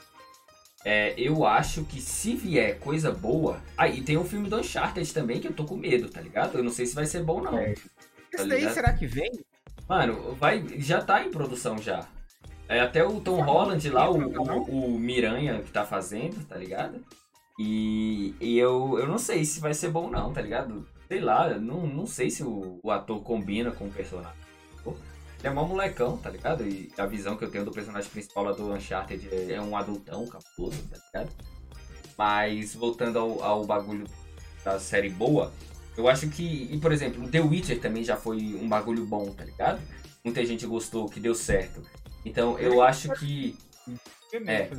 É, 0.86 1.16
eu 1.18 1.44
acho 1.48 1.84
que 1.84 2.00
se 2.00 2.36
vier 2.36 2.78
coisa 2.78 3.12
boa. 3.12 3.60
Ah, 3.76 3.90
tem 3.90 4.18
o 4.18 4.24
filme 4.24 4.48
do 4.48 4.58
Uncharted 4.60 5.12
também, 5.12 5.40
que 5.40 5.48
eu 5.48 5.54
tô 5.54 5.66
com 5.66 5.76
medo, 5.76 6.10
tá 6.10 6.22
ligado? 6.22 6.60
Eu 6.60 6.64
não 6.64 6.72
sei 6.72 6.86
se 6.86 6.94
vai 6.94 7.08
ser 7.08 7.24
bom, 7.24 7.42
não. 7.42 7.58
É. 7.58 7.74
Tá 7.74 7.82
Esse 8.34 8.48
daí 8.48 8.72
será 8.72 8.94
que 8.94 9.08
vem? 9.08 9.32
Mano, 9.90 10.36
vai, 10.36 10.64
já 10.78 11.02
tá 11.02 11.24
em 11.24 11.32
produção 11.32 11.80
já. 11.80 12.08
É 12.70 12.80
até 12.82 13.04
o 13.04 13.22
Tom 13.22 13.42
Holland 13.42 13.90
lá, 13.90 14.10
o, 14.10 14.18
o, 14.18 14.96
o 14.96 15.00
Miranha 15.00 15.62
que 15.62 15.72
tá 15.72 15.86
fazendo, 15.86 16.46
tá 16.46 16.58
ligado? 16.58 17.04
E, 17.60 18.36
e 18.40 18.58
eu, 18.58 19.00
eu 19.00 19.08
não 19.08 19.18
sei 19.18 19.44
se 19.46 19.60
vai 19.60 19.74
ser 19.74 19.90
bom 19.90 20.10
não, 20.10 20.32
tá 20.32 20.42
ligado? 20.42 20.88
Sei 21.08 21.20
lá, 21.22 21.58
não, 21.58 21.88
não 21.88 22.06
sei 22.06 22.30
se 22.30 22.44
o, 22.44 22.80
o 22.84 22.92
ator 22.92 23.22
combina 23.24 23.72
com 23.72 23.86
o 23.86 23.92
personagem. 23.92 24.48
Ele 25.40 25.48
é 25.48 25.50
mó 25.52 25.66
molecão, 25.66 26.18
tá 26.18 26.30
ligado? 26.30 26.68
E 26.68 26.92
a 26.98 27.06
visão 27.06 27.38
que 27.38 27.46
eu 27.46 27.52
tenho 27.52 27.64
do 27.64 27.72
personagem 27.72 28.10
principal 28.10 28.44
lá 28.44 28.52
do 28.52 28.74
Uncharted 28.74 29.30
é, 29.32 29.54
é 29.54 29.62
um 29.62 29.78
adultão 29.78 30.26
capuloso, 30.26 30.82
tá 30.90 30.98
ligado? 31.06 31.36
Mas 32.18 32.74
voltando 32.74 33.20
ao, 33.20 33.44
ao 33.44 33.66
bagulho 33.66 34.06
da 34.64 34.80
série 34.80 35.10
boa, 35.10 35.54
eu 35.96 36.08
acho 36.08 36.28
que, 36.30 36.68
e 36.72 36.80
por 36.80 36.92
exemplo, 36.92 37.28
The 37.30 37.40
Witcher 37.40 37.80
também 37.80 38.04
já 38.04 38.18
foi 38.18 38.38
um 38.56 38.68
bagulho 38.68 39.06
bom, 39.06 39.32
tá 39.32 39.46
ligado? 39.46 39.80
Muita 40.24 40.44
gente 40.44 40.66
gostou, 40.66 41.08
que 41.08 41.20
deu 41.20 41.36
certo. 41.36 41.82
Então 42.28 42.60
eu 42.60 42.82
acho 42.82 43.10
que. 43.16 43.58
É. 44.46 44.70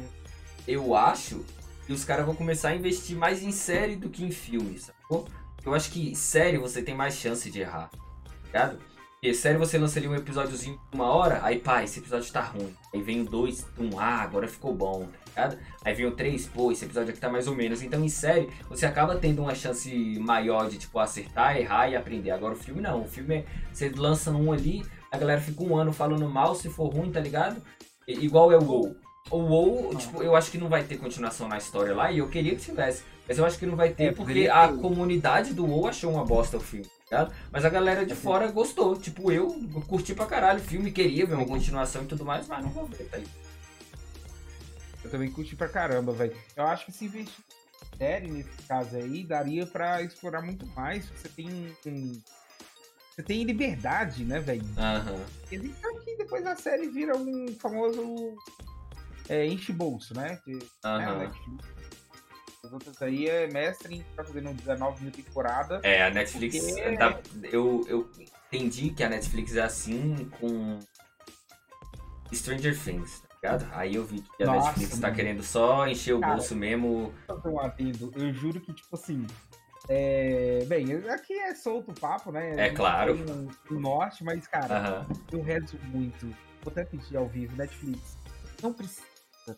Eu 0.66 0.94
acho 0.94 1.44
que 1.86 1.92
os 1.92 2.04
caras 2.04 2.26
vão 2.26 2.34
começar 2.34 2.68
a 2.68 2.74
investir 2.74 3.16
mais 3.16 3.42
em 3.42 3.50
série 3.50 3.96
do 3.96 4.10
que 4.10 4.22
em 4.22 4.30
filmes, 4.30 4.82
sacou? 4.82 5.26
Eu 5.64 5.74
acho 5.74 5.90
que 5.90 6.14
série 6.14 6.58
você 6.58 6.82
tem 6.82 6.94
mais 6.94 7.16
chance 7.16 7.50
de 7.50 7.60
errar, 7.60 7.88
tá 7.90 7.98
ligado? 8.44 8.78
Porque 9.14 9.34
série 9.34 9.58
você 9.58 9.78
lança 9.78 9.98
ali 9.98 10.06
um 10.06 10.14
episódiozinho 10.14 10.78
de 10.90 10.96
uma 10.96 11.06
hora, 11.06 11.40
aí 11.42 11.58
pá, 11.58 11.82
esse 11.82 11.98
episódio 11.98 12.30
tá 12.32 12.40
ruim. 12.40 12.72
Aí 12.94 13.02
vem 13.02 13.22
o 13.22 13.24
dois, 13.24 13.66
um, 13.78 13.98
ah, 13.98 14.22
agora 14.22 14.46
ficou 14.46 14.72
bom, 14.72 15.08
tá 15.34 15.42
ligado? 15.42 15.58
Aí 15.84 15.94
vem 15.94 16.06
o 16.06 16.12
três, 16.12 16.46
pô, 16.46 16.70
esse 16.70 16.84
episódio 16.84 17.10
aqui 17.10 17.18
tá 17.18 17.28
mais 17.28 17.48
ou 17.48 17.56
menos. 17.56 17.82
Então 17.82 18.04
em 18.04 18.08
série 18.08 18.48
você 18.68 18.86
acaba 18.86 19.16
tendo 19.16 19.42
uma 19.42 19.54
chance 19.54 19.90
maior 20.20 20.68
de, 20.68 20.78
tipo, 20.78 20.98
acertar, 20.98 21.56
errar 21.56 21.88
e 21.88 21.96
aprender. 21.96 22.30
Agora 22.30 22.52
o 22.54 22.58
filme 22.58 22.80
não, 22.80 23.02
o 23.02 23.08
filme 23.08 23.36
é, 23.36 23.44
você 23.72 23.88
lança 23.88 24.30
um 24.30 24.52
ali, 24.52 24.84
a 25.10 25.18
galera 25.18 25.40
fica 25.40 25.62
um 25.62 25.76
ano 25.76 25.92
falando 25.92 26.28
mal, 26.28 26.54
se 26.54 26.68
for 26.68 26.92
ruim, 26.92 27.10
tá 27.10 27.20
ligado? 27.20 27.62
I 28.06 28.24
igual 28.24 28.52
é 28.52 28.56
o 28.56 28.64
WoW. 28.64 28.96
O 29.30 29.36
WoW, 29.38 29.94
tipo, 29.96 30.22
eu 30.22 30.34
acho 30.34 30.50
que 30.50 30.58
não 30.58 30.68
vai 30.68 30.82
ter 30.84 30.96
continuação 30.96 31.48
na 31.48 31.58
história 31.58 31.94
lá, 31.94 32.10
e 32.10 32.18
eu 32.18 32.28
queria 32.28 32.54
que 32.54 32.62
tivesse. 32.62 33.02
Mas 33.26 33.36
eu 33.36 33.44
acho 33.44 33.58
que 33.58 33.66
não 33.66 33.76
vai 33.76 33.90
ter, 33.90 34.04
é, 34.04 34.12
porque 34.12 34.48
a 34.48 34.68
comunidade 34.68 35.52
do 35.52 35.66
WoW 35.66 35.88
achou 35.88 36.10
uma 36.10 36.24
bosta 36.24 36.56
o 36.56 36.60
filme. 36.60 36.86
Tá? 37.08 37.30
Mas 37.50 37.64
a 37.64 37.70
galera 37.70 38.04
de 38.04 38.14
fora 38.14 38.50
gostou. 38.50 38.96
Tipo, 38.96 39.32
eu 39.32 39.48
curti 39.86 40.14
pra 40.14 40.26
caralho 40.26 40.60
o 40.60 40.62
filme, 40.62 40.92
queria 40.92 41.26
ver 41.26 41.34
uma 41.34 41.46
continuação 41.46 42.02
e 42.02 42.06
tudo 42.06 42.24
mais, 42.24 42.46
mas 42.46 42.62
não 42.62 42.70
vou 42.70 42.86
ver, 42.86 43.04
tá 43.04 43.16
aí. 43.16 43.26
Eu 45.04 45.10
também 45.10 45.30
curti 45.30 45.56
pra 45.56 45.68
caramba, 45.68 46.12
velho. 46.12 46.36
Eu 46.54 46.66
acho 46.66 46.84
que 46.84 46.92
se 46.92 47.06
investir 47.06 47.44
série 47.98 48.28
nesse 48.28 48.62
caso 48.68 48.96
aí, 48.96 49.24
daria 49.24 49.66
pra 49.66 50.02
explorar 50.02 50.40
muito 50.40 50.66
mais. 50.68 51.06
Você 51.10 51.28
tem 51.28 51.48
um, 51.86 52.20
você 53.18 53.22
tem 53.24 53.42
liberdade, 53.42 54.24
né, 54.24 54.38
velho? 54.38 54.64
Aham. 54.76 55.12
Uhum. 55.12 56.00
que 56.04 56.16
depois 56.16 56.46
a 56.46 56.54
série 56.54 56.88
vira 56.88 57.16
um 57.16 57.48
famoso 57.58 58.36
é, 59.28 59.44
enche-bolso, 59.44 60.14
né? 60.14 60.38
Aham. 60.84 61.24
Uhum. 61.24 61.58
As 62.64 62.72
outras 62.72 63.02
aí 63.02 63.28
é 63.28 63.48
mestre 63.48 64.04
tá 64.14 64.22
fazendo 64.22 64.54
19 64.54 65.02
mil 65.02 65.12
temporada. 65.12 65.80
É, 65.82 66.04
a 66.04 66.10
Netflix. 66.10 66.58
Porque... 66.60 66.96
Dá, 66.96 67.18
eu, 67.50 67.84
eu 67.88 68.08
entendi 68.52 68.90
que 68.90 69.02
a 69.02 69.08
Netflix 69.08 69.56
é 69.56 69.62
assim 69.62 70.30
com 70.38 70.78
Stranger 72.32 72.78
Things, 72.80 73.20
tá 73.20 73.34
ligado? 73.34 73.68
Aí 73.72 73.96
eu 73.96 74.04
vi 74.04 74.22
que 74.36 74.44
a 74.44 74.46
Nossa, 74.46 74.68
Netflix 74.68 74.98
tá 75.00 75.10
querendo 75.10 75.42
só 75.42 75.88
encher 75.88 76.14
o 76.14 76.20
cara, 76.20 76.34
bolso 76.34 76.54
mesmo. 76.54 77.12
Adendo. 77.62 78.12
Eu 78.14 78.32
juro 78.32 78.60
que, 78.60 78.72
tipo 78.72 78.94
assim. 78.94 79.26
É... 79.88 80.64
Bem, 80.66 80.92
aqui 81.08 81.32
é 81.32 81.54
solto 81.54 81.90
o 81.90 81.94
papo, 81.94 82.30
né? 82.30 82.54
É 82.56 82.70
claro. 82.70 83.16
No 83.70 83.80
norte, 83.80 84.22
mas, 84.22 84.46
cara, 84.46 85.06
eu 85.32 85.42
rezo 85.42 85.78
muito. 85.84 86.26
Vou 86.62 86.70
até 86.70 86.84
pedir 86.84 87.16
ao 87.16 87.26
vivo, 87.26 87.56
Netflix. 87.56 88.18
Não 88.62 88.72
precisa 88.72 89.06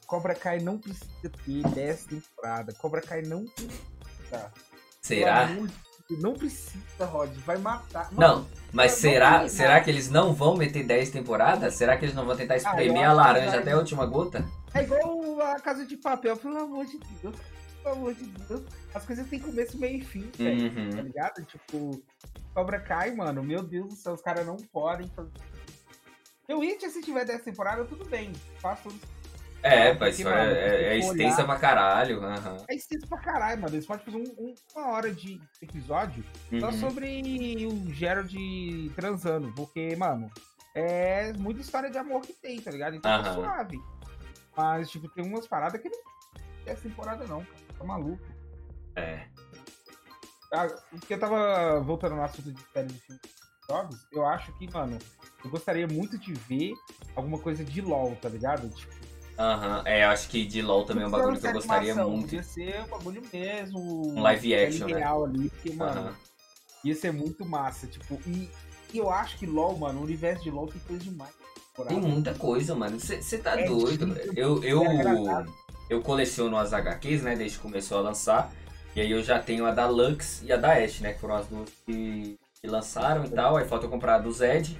Cobra 0.07 0.35
Kai 0.35 0.61
não 0.61 0.79
precisa 0.79 1.09
ter 1.45 1.63
10 1.63 2.05
temporadas. 2.05 2.77
Cobra 2.77 3.01
Kai 3.01 3.23
não 3.23 3.45
precisa. 3.47 4.53
Será? 5.01 5.49
Não 6.11 6.35
precisa, 6.35 7.05
Rod. 7.05 7.31
Vai 7.47 7.59
matar. 7.59 8.13
Mano, 8.13 8.41
não, 8.41 8.47
mas 8.73 8.93
será, 8.93 9.49
será 9.49 9.81
que 9.81 9.91
eles 9.91 10.11
não 10.11 10.35
vão 10.35 10.57
meter 10.57 10.85
10 10.85 11.11
temporadas? 11.11 11.75
Será 11.75 11.97
que 11.97 12.05
eles 12.05 12.15
não 12.15 12.27
vão 12.27 12.37
tentar 12.37 12.55
ah, 12.55 12.57
espremer 12.57 13.05
ah, 13.05 13.11
a 13.11 13.13
laranja 13.13 13.59
até 13.61 13.73
a 13.73 13.79
última 13.79 14.07
gota? 14.07 14.45
É 14.75 14.83
igual 14.83 15.41
a 15.41 15.61
Casa 15.61 15.87
de 15.87 15.97
Papel, 15.97 16.37
pelo 16.37 16.59
amor 16.59 16.85
de 16.85 16.99
Deus. 17.23 17.37
Pelo 17.83 17.95
amor 17.95 18.15
de 18.15 18.25
Deus. 18.25 18.63
As 18.95 19.05
coisas 19.05 19.27
têm 19.29 19.39
começo, 19.39 19.79
meio 19.79 19.99
e 19.99 20.05
fim, 20.05 20.31
uhum. 20.39 20.91
tá 20.91 21.03
ligado? 21.03 21.45
Tipo, 21.45 22.03
Cobra 22.55 22.81
Kai, 22.81 23.13
mano, 23.15 23.43
meu 23.43 23.63
Deus 23.63 23.89
do 23.89 23.97
céu, 23.97 24.15
os 24.15 24.23
caras 24.23 24.47
não 24.47 24.57
podem 24.57 25.09
fazer. 25.09 25.31
Eu 26.49 26.59
Witcher, 26.59 26.91
se 26.91 27.01
tiver 27.01 27.25
10 27.25 27.43
temporadas, 27.43 27.89
tudo 27.89 28.05
bem. 28.07 28.33
Faço 28.61 28.89
tudo 28.89 29.01
é, 29.63 29.93
mas 29.95 30.19
isso 30.19 30.29
é, 30.29 30.53
é, 30.53 30.85
é 30.95 30.99
extensa 30.99 31.37
olhar, 31.37 31.47
pra 31.47 31.57
caralho. 31.59 32.21
Uhum. 32.21 32.65
É 32.69 32.75
extensa 32.75 33.07
pra 33.07 33.19
caralho, 33.19 33.61
mano. 33.61 33.75
Eles 33.75 33.87
podem 33.87 34.05
fazer 34.05 34.17
um, 34.17 34.43
um, 34.43 34.55
uma 34.75 34.89
hora 34.89 35.13
de 35.13 35.41
episódio 35.61 36.25
uhum. 36.51 36.61
só 36.61 36.73
sobre 36.73 37.23
o 37.67 37.93
Gerald 37.93 38.91
transando. 38.97 39.53
Porque, 39.53 39.95
mano, 39.97 40.31
é 40.75 41.33
muita 41.35 41.61
história 41.61 41.91
de 41.91 41.99
amor 41.99 42.23
que 42.23 42.33
tem, 42.33 42.61
tá 42.61 42.71
ligado? 42.71 42.97
Então 42.97 43.15
uhum. 43.15 43.23
tá 43.23 43.35
suave. 43.35 43.79
Mas, 44.57 44.91
tipo, 44.91 45.09
tem 45.09 45.25
umas 45.25 45.47
paradas 45.47 45.81
que 45.81 45.89
não 45.89 45.99
essa 46.67 46.83
temporada, 46.83 47.27
não. 47.27 47.47
Tá 47.81 47.85
maluco. 47.87 48.23
É. 48.95 49.27
Ah, 50.53 50.67
porque 50.91 51.15
eu 51.15 51.19
tava 51.19 51.81
voltando 51.81 52.17
no 52.17 52.23
assunto 52.23 52.53
de 52.53 52.61
série 52.73 52.89
de 52.89 53.01
filmes 53.01 53.23
jogos, 53.67 54.07
eu 54.13 54.27
acho 54.27 54.53
que, 54.55 54.71
mano, 54.71 54.99
eu 55.43 55.51
gostaria 55.51 55.87
muito 55.87 56.19
de 56.19 56.35
ver 56.35 56.75
alguma 57.17 57.39
coisa 57.39 57.65
de 57.65 57.81
LOL, 57.81 58.15
tá 58.17 58.29
ligado? 58.29 58.69
Tipo, 58.69 58.93
Aham, 59.39 59.83
é, 59.87 60.05
acho 60.05 60.29
que 60.29 60.45
de 60.45 60.61
LoL 60.61 60.85
também 60.85 61.05
é 61.05 61.07
um 61.07 61.11
bagulho 61.11 61.41
que 61.41 61.47
eu 61.47 61.53
gostaria 61.53 61.93
animação, 61.93 62.11
muito. 62.11 62.35
Ia 62.35 62.43
ser 62.43 62.83
um 62.83 62.89
bagulho 62.89 63.23
mesmo. 63.33 64.09
Um 64.13 64.21
live 64.21 64.55
action, 64.55 64.89
né? 64.89 64.99
real 64.99 65.25
ali, 65.25 65.49
porque, 65.49 65.73
mano, 65.73 66.15
ia 66.85 66.95
ser 66.95 67.13
muito 67.13 67.47
massa, 67.47 67.87
tipo, 67.87 68.21
e, 68.27 68.51
e, 68.93 68.99
eu 68.99 69.09
acho 69.09 69.39
que 69.39 69.47
LoL, 69.47 69.79
mano, 69.79 70.01
o 70.01 70.03
universo 70.03 70.43
de 70.43 70.51
LoL 70.51 70.67
tem 70.67 70.81
coisa 70.83 71.03
demais. 71.03 71.33
Tem 71.89 71.99
muita 71.99 72.35
coisa, 72.35 72.75
mano, 72.75 73.01
você 73.01 73.39
tá 73.39 73.59
é 73.59 73.65
doido. 73.65 74.15
Eu, 74.37 74.63
eu, 74.63 74.85
eu 75.91 76.01
coleciono 76.01 76.57
as 76.57 76.73
HQs, 76.73 77.23
né, 77.23 77.37
desde 77.37 77.59
que 77.59 77.63
começou 77.63 77.99
a 77.99 78.01
lançar, 78.01 78.51
e 78.97 79.01
aí 79.01 79.11
eu 79.11 79.23
já 79.23 79.39
tenho 79.39 79.67
a 79.67 79.73
da 79.73 79.87
Lux 79.87 80.43
e 80.43 80.53
a 80.53 80.57
da 80.57 80.73
Ashe, 80.73 81.03
né, 81.03 81.13
que 81.13 81.21
foram 81.21 81.35
as 81.37 81.47
duas 81.47 81.69
que, 81.85 82.39
que 82.61 82.67
lançaram 82.67 83.25
e 83.25 83.29
tal, 83.29 83.57
aí 83.57 83.67
falta 83.67 83.85
eu 83.85 83.91
comprar 83.91 84.15
a 84.15 84.19
do 84.19 84.33
Zed, 84.33 84.79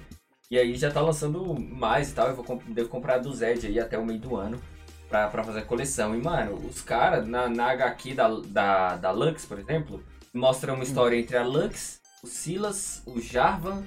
e 0.51 0.59
aí 0.59 0.75
já 0.75 0.91
tá 0.91 0.99
lançando 0.99 1.57
mais 1.57 2.11
e 2.11 2.13
tal. 2.13 2.27
Eu 2.27 2.35
vou, 2.35 2.61
devo 2.67 2.89
comprar 2.89 3.19
do 3.19 3.33
Zed 3.33 3.65
aí 3.65 3.79
até 3.79 3.97
o 3.97 4.05
meio 4.05 4.19
do 4.19 4.35
ano 4.35 4.61
pra, 5.07 5.29
pra 5.29 5.45
fazer 5.45 5.59
a 5.59 5.65
coleção. 5.65 6.13
E, 6.13 6.21
mano, 6.21 6.55
os 6.67 6.81
caras, 6.81 7.25
na, 7.25 7.47
na 7.47 7.71
HQ 7.71 8.13
da, 8.13 8.27
da, 8.27 8.97
da 8.97 9.11
Lux, 9.11 9.45
por 9.45 9.57
exemplo, 9.57 10.03
mostram 10.33 10.75
uma 10.75 10.83
história 10.83 11.15
entre 11.15 11.37
a 11.37 11.43
Lux, 11.45 12.01
o 12.21 12.27
Silas, 12.27 13.01
o 13.05 13.21
Jarvan 13.21 13.81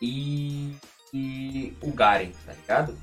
e, 0.00 0.74
e 1.10 1.74
o 1.80 1.90
Garen, 1.90 2.32
tá 2.44 2.52
ligado? 2.52 2.94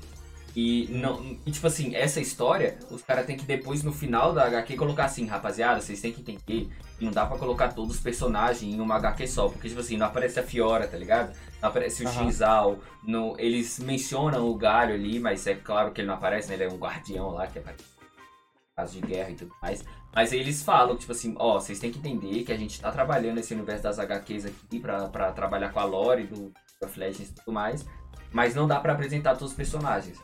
E, 0.54 0.86
não, 0.90 1.38
e 1.46 1.50
tipo 1.50 1.66
assim, 1.66 1.94
essa 1.94 2.20
história, 2.20 2.78
os 2.90 3.02
caras 3.02 3.24
tem 3.24 3.36
que 3.36 3.46
depois, 3.46 3.82
no 3.82 3.92
final 3.92 4.34
da 4.34 4.44
HQ, 4.44 4.76
colocar 4.76 5.06
assim, 5.06 5.26
rapaziada, 5.26 5.80
vocês 5.80 6.00
têm 6.00 6.12
que 6.12 6.20
entender 6.20 6.42
que 6.98 7.04
não 7.04 7.10
dá 7.10 7.24
pra 7.24 7.38
colocar 7.38 7.68
todos 7.68 7.96
os 7.96 8.02
personagens 8.02 8.62
em 8.62 8.78
uma 8.78 8.96
HQ 8.96 9.26
só. 9.26 9.48
Porque, 9.48 9.68
tipo 9.68 9.80
assim, 9.80 9.96
não 9.96 10.06
aparece 10.06 10.38
a 10.38 10.42
Fiora, 10.42 10.86
tá 10.86 10.96
ligado? 10.96 11.34
Não 11.60 11.70
aparece 11.70 12.04
o 12.04 12.06
uhum. 12.06 12.12
Shinzal. 12.12 12.78
No, 13.02 13.34
eles 13.38 13.78
mencionam 13.78 14.46
o 14.46 14.54
Galho 14.54 14.94
ali, 14.94 15.18
mas 15.18 15.46
é 15.46 15.54
claro 15.54 15.90
que 15.90 16.02
ele 16.02 16.08
não 16.08 16.14
aparece, 16.14 16.48
né? 16.48 16.54
Ele 16.54 16.64
é 16.64 16.68
um 16.68 16.76
guardião 16.76 17.30
lá 17.30 17.46
que 17.46 17.58
aparece 17.58 17.92
caso 18.76 18.92
de 18.94 19.06
guerra 19.06 19.30
e 19.30 19.34
tudo 19.34 19.54
mais. 19.62 19.84
Mas 20.14 20.32
aí 20.32 20.40
eles 20.40 20.62
falam, 20.62 20.96
tipo 20.96 21.12
assim, 21.12 21.34
ó, 21.38 21.60
vocês 21.60 21.78
têm 21.78 21.90
que 21.90 21.98
entender 21.98 22.42
que 22.42 22.52
a 22.52 22.56
gente 22.56 22.80
tá 22.80 22.90
trabalhando 22.90 23.38
esse 23.38 23.54
universo 23.54 23.82
das 23.82 23.98
HQs 23.98 24.46
aqui 24.46 24.78
pra, 24.78 25.08
pra 25.08 25.32
trabalhar 25.32 25.72
com 25.72 25.80
a 25.80 25.84
lore 25.84 26.24
do 26.24 26.52
of 26.82 26.98
Legends 26.98 27.30
e 27.30 27.34
tudo 27.34 27.52
mais. 27.52 27.86
Mas 28.30 28.54
não 28.54 28.66
dá 28.66 28.80
para 28.80 28.92
apresentar 28.92 29.32
todos 29.32 29.50
os 29.50 29.56
personagens 29.56 30.18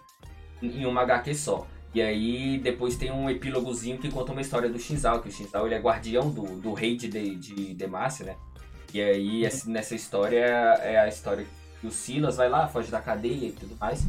em 0.62 0.86
uma 0.86 1.02
HQ 1.02 1.34
só. 1.34 1.66
E 1.94 2.02
aí 2.02 2.58
depois 2.58 2.96
tem 2.96 3.10
um 3.10 3.30
epílogozinho 3.30 3.98
que 3.98 4.10
conta 4.10 4.32
uma 4.32 4.40
história 4.40 4.68
do 4.68 4.78
Shinzal, 4.78 5.20
que 5.22 5.28
o 5.28 5.32
Shinzal 5.32 5.66
ele 5.66 5.74
é 5.74 5.80
guardião 5.80 6.30
do, 6.30 6.42
do 6.60 6.72
rei 6.72 6.96
de, 6.96 7.08
de, 7.08 7.34
de 7.34 7.74
Demacia, 7.74 8.26
né? 8.26 8.36
E 8.92 9.00
aí 9.00 9.44
essa, 9.44 9.68
nessa 9.70 9.94
história 9.94 10.38
é 10.82 10.98
a 10.98 11.08
história 11.08 11.46
E 11.82 11.86
o 11.86 11.90
Silas 11.90 12.36
vai 12.36 12.48
lá, 12.48 12.66
foge 12.66 12.90
da 12.90 13.00
cadeia 13.00 13.48
e 13.48 13.52
tudo 13.52 13.76
mais. 13.78 14.06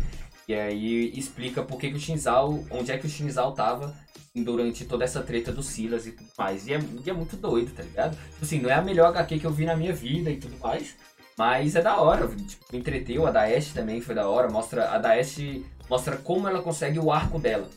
E 0.47 0.53
aí 0.53 1.11
explica 1.17 1.61
por 1.61 1.79
que, 1.79 1.89
que 1.89 1.95
o 1.95 1.99
Shinzal, 1.99 2.63
onde 2.71 2.91
é 2.91 2.97
que 2.97 3.05
o 3.05 3.09
Shinzal 3.09 3.53
tava 3.53 3.93
durante 4.35 4.85
toda 4.85 5.03
essa 5.03 5.21
treta 5.21 5.51
do 5.51 5.61
Silas 5.61 6.07
e 6.07 6.11
tudo 6.11 6.29
mais. 6.37 6.67
E 6.67 6.73
é, 6.73 6.79
e 7.05 7.09
é 7.09 7.13
muito 7.13 7.35
doido, 7.35 7.73
tá 7.73 7.83
ligado? 7.83 8.11
Tipo 8.11 8.43
assim, 8.43 8.59
não 8.59 8.69
é 8.69 8.73
a 8.73 8.81
melhor 8.81 9.07
HQ 9.07 9.39
que 9.39 9.45
eu 9.45 9.51
vi 9.51 9.65
na 9.65 9.75
minha 9.75 9.93
vida 9.93 10.29
e 10.29 10.37
tudo 10.37 10.57
mais. 10.59 10.95
Mas 11.37 11.75
é 11.75 11.81
da 11.81 11.97
hora, 11.97 12.27
tipo, 12.27 12.65
me 12.71 12.79
entreteu. 12.79 13.25
A 13.25 13.31
Daesh 13.31 13.71
também 13.71 14.01
foi 14.01 14.13
da 14.13 14.27
hora. 14.27 14.49
Mostra, 14.49 14.89
a 14.89 14.97
Daesh 14.97 15.61
mostra 15.89 16.17
como 16.17 16.47
ela 16.47 16.61
consegue 16.61 16.99
o 16.99 17.11
arco 17.11 17.39
dela. 17.39 17.67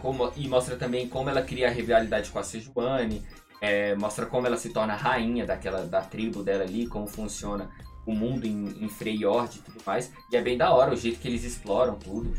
Como, 0.00 0.32
e 0.36 0.48
mostra 0.48 0.76
também 0.76 1.08
como 1.08 1.28
ela 1.30 1.42
cria 1.42 1.68
a 1.68 1.70
rivalidade 1.70 2.30
com 2.30 2.38
a 2.38 2.42
Sejuani. 2.42 3.22
É, 3.60 3.94
mostra 3.94 4.26
como 4.26 4.46
ela 4.46 4.56
se 4.56 4.70
torna 4.70 4.94
rainha 4.94 5.46
daquela 5.46 5.86
da 5.86 6.00
tribo 6.00 6.42
dela 6.42 6.64
ali, 6.64 6.86
como 6.86 7.06
funciona 7.06 7.70
o 8.06 8.12
mundo 8.12 8.44
em, 8.46 8.84
em 8.84 8.88
Freyord 8.88 9.58
e 9.58 9.62
tudo 9.62 9.80
mais. 9.86 10.12
E 10.30 10.36
é 10.36 10.42
bem 10.42 10.56
da 10.56 10.72
hora 10.74 10.92
o 10.92 10.96
jeito 10.96 11.20
que 11.20 11.28
eles 11.28 11.44
exploram 11.44 11.94
tudo. 11.94 12.34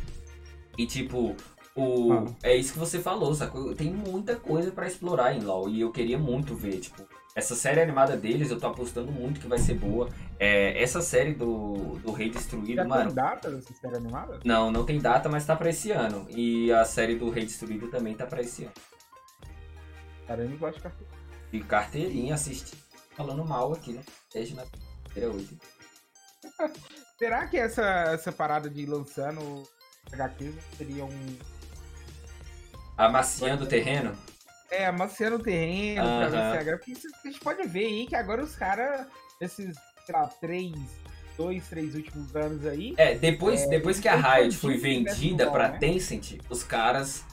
E 0.77 0.85
tipo, 0.85 1.35
o, 1.75 2.13
ah. 2.13 2.25
é 2.43 2.55
isso 2.55 2.73
que 2.73 2.79
você 2.79 2.99
falou, 2.99 3.33
sacou? 3.33 3.73
Tem 3.73 3.91
muita 3.91 4.35
coisa 4.35 4.71
para 4.71 4.87
explorar 4.87 5.33
em 5.33 5.41
LoL 5.41 5.69
e 5.69 5.81
eu 5.81 5.91
queria 5.91 6.17
muito 6.17 6.55
ver, 6.55 6.79
tipo, 6.79 7.03
essa 7.35 7.53
série 7.53 7.81
animada 7.81 8.15
deles, 8.15 8.49
eu 8.49 8.57
tô 8.57 8.67
apostando 8.67 9.11
muito 9.11 9.41
que 9.41 9.47
vai 9.47 9.57
ser 9.59 9.73
boa. 9.73 10.09
É, 10.39 10.81
essa 10.81 11.01
série 11.01 11.33
do, 11.33 11.99
do 12.01 12.13
Rei 12.13 12.29
Destruído, 12.29 12.75
Já 12.75 12.85
mano. 12.85 13.07
Tem 13.07 13.15
data 13.15 13.51
dessa 13.51 13.73
série 13.73 13.97
animada? 13.97 14.39
Não, 14.45 14.71
não 14.71 14.85
tem 14.85 14.99
data, 14.99 15.27
mas 15.27 15.45
tá 15.45 15.53
pra 15.53 15.69
esse 15.69 15.91
ano. 15.91 16.25
E 16.29 16.71
a 16.71 16.85
série 16.85 17.15
do 17.15 17.29
Rei 17.29 17.45
Destruído 17.45 17.89
também 17.89 18.15
tá 18.15 18.25
pra 18.25 18.39
esse 18.39 18.63
ano. 18.63 18.73
Caramba, 20.25 20.53
eu 20.53 20.57
gosto 20.57 20.77
de 20.77 20.83
carteirinha. 20.83 21.19
E 21.51 21.59
carteirinha, 21.59 22.35
assisti. 22.35 22.77
Falando 23.17 23.43
mal 23.43 23.73
aqui, 23.73 23.91
né? 23.91 24.01
Desde 24.33 24.55
na 24.55 24.63
primeira 25.11 25.35
8. 25.35 25.59
Será 27.19 27.47
que 27.47 27.57
essa, 27.57 27.83
essa 28.13 28.31
parada 28.31 28.69
de 28.69 28.85
lançando 28.85 29.63
HQ 30.09 30.53
seria 30.77 31.03
um. 31.03 31.37
Amaciando 32.97 33.65
o 33.65 33.67
terreno? 33.67 34.15
É, 34.71 34.85
amaciando 34.87 35.37
o 35.37 35.39
terreno, 35.39 36.05
uhum. 36.05 36.29
pra 36.29 36.29
ver 36.29 36.65
se 36.65 36.77
Porque 36.77 36.93
a 37.23 37.31
gente 37.31 37.39
pode 37.39 37.67
ver 37.67 37.85
aí 37.85 38.07
que 38.07 38.15
agora 38.15 38.43
os 38.43 38.55
caras, 38.55 39.07
esses, 39.39 39.75
sei 40.05 40.15
lá, 40.15 40.27
três, 40.27 40.73
dois, 41.37 41.67
três 41.67 41.95
últimos 41.95 42.35
anos 42.35 42.65
aí. 42.65 42.93
É, 42.97 43.15
depois, 43.15 43.61
é, 43.61 43.67
depois 43.67 43.99
que 43.99 44.07
a 44.07 44.15
Riot 44.15 44.57
foi 44.57 44.77
vendida 44.77 45.49
pra 45.51 45.69
né? 45.69 45.77
Tencent, 45.77 46.39
os 46.49 46.63
caras 46.63 47.23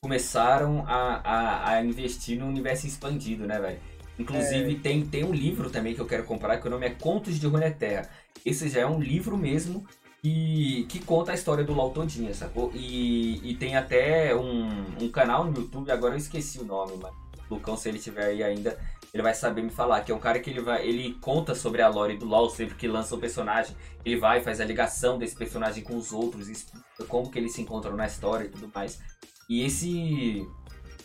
começaram 0.00 0.84
a, 0.86 1.20
a, 1.24 1.70
a 1.70 1.84
investir 1.84 2.38
no 2.38 2.46
universo 2.46 2.86
expandido, 2.86 3.46
né, 3.46 3.58
velho? 3.58 3.80
Inclusive, 4.18 4.74
é... 4.74 4.78
tem, 4.78 5.06
tem 5.06 5.24
um 5.24 5.32
livro 5.32 5.70
também 5.70 5.94
que 5.94 6.00
eu 6.00 6.06
quero 6.06 6.24
comprar, 6.24 6.58
que 6.58 6.66
o 6.66 6.70
nome 6.70 6.86
é 6.86 6.90
Contos 6.90 7.38
de 7.38 7.46
Runeterra. 7.46 8.08
Esse 8.44 8.68
já 8.68 8.80
é 8.80 8.86
um 8.86 9.00
livro 9.00 9.36
mesmo 9.36 9.86
que, 10.22 10.86
que 10.88 11.00
conta 11.00 11.32
a 11.32 11.34
história 11.34 11.64
do 11.64 11.74
LoL 11.74 11.90
todinha, 11.90 12.32
sacou? 12.32 12.70
E, 12.72 13.50
e 13.50 13.56
tem 13.56 13.76
até 13.76 14.34
um, 14.36 14.68
um 15.00 15.10
canal 15.10 15.44
no 15.44 15.58
YouTube, 15.58 15.90
agora 15.90 16.14
eu 16.14 16.18
esqueci 16.18 16.60
o 16.60 16.64
nome, 16.64 16.92
mas 17.02 17.12
o 17.50 17.54
Lucão, 17.54 17.76
se 17.76 17.88
ele 17.88 17.98
tiver 17.98 18.26
aí 18.26 18.42
ainda, 18.42 18.78
ele 19.12 19.22
vai 19.22 19.34
saber 19.34 19.62
me 19.62 19.70
falar, 19.70 20.02
que 20.02 20.12
é 20.12 20.14
um 20.14 20.20
cara 20.20 20.38
que 20.38 20.48
ele 20.48 20.60
vai, 20.60 20.86
ele 20.86 21.14
conta 21.20 21.56
sobre 21.56 21.82
a 21.82 21.88
lore 21.88 22.16
do 22.16 22.24
LoL 22.24 22.48
sempre 22.48 22.76
que 22.76 22.86
lança 22.86 23.14
o 23.14 23.18
um 23.18 23.20
personagem, 23.20 23.76
ele 24.04 24.16
vai 24.16 24.40
faz 24.40 24.60
a 24.60 24.64
ligação 24.64 25.18
desse 25.18 25.34
personagem 25.34 25.82
com 25.82 25.96
os 25.96 26.12
outros, 26.12 26.48
explica 26.48 27.04
como 27.08 27.28
que 27.28 27.38
eles 27.38 27.52
se 27.52 27.60
encontram 27.60 27.96
na 27.96 28.06
história 28.06 28.44
e 28.44 28.48
tudo 28.48 28.70
mais. 28.72 29.00
E 29.48 29.64
esse. 29.64 30.48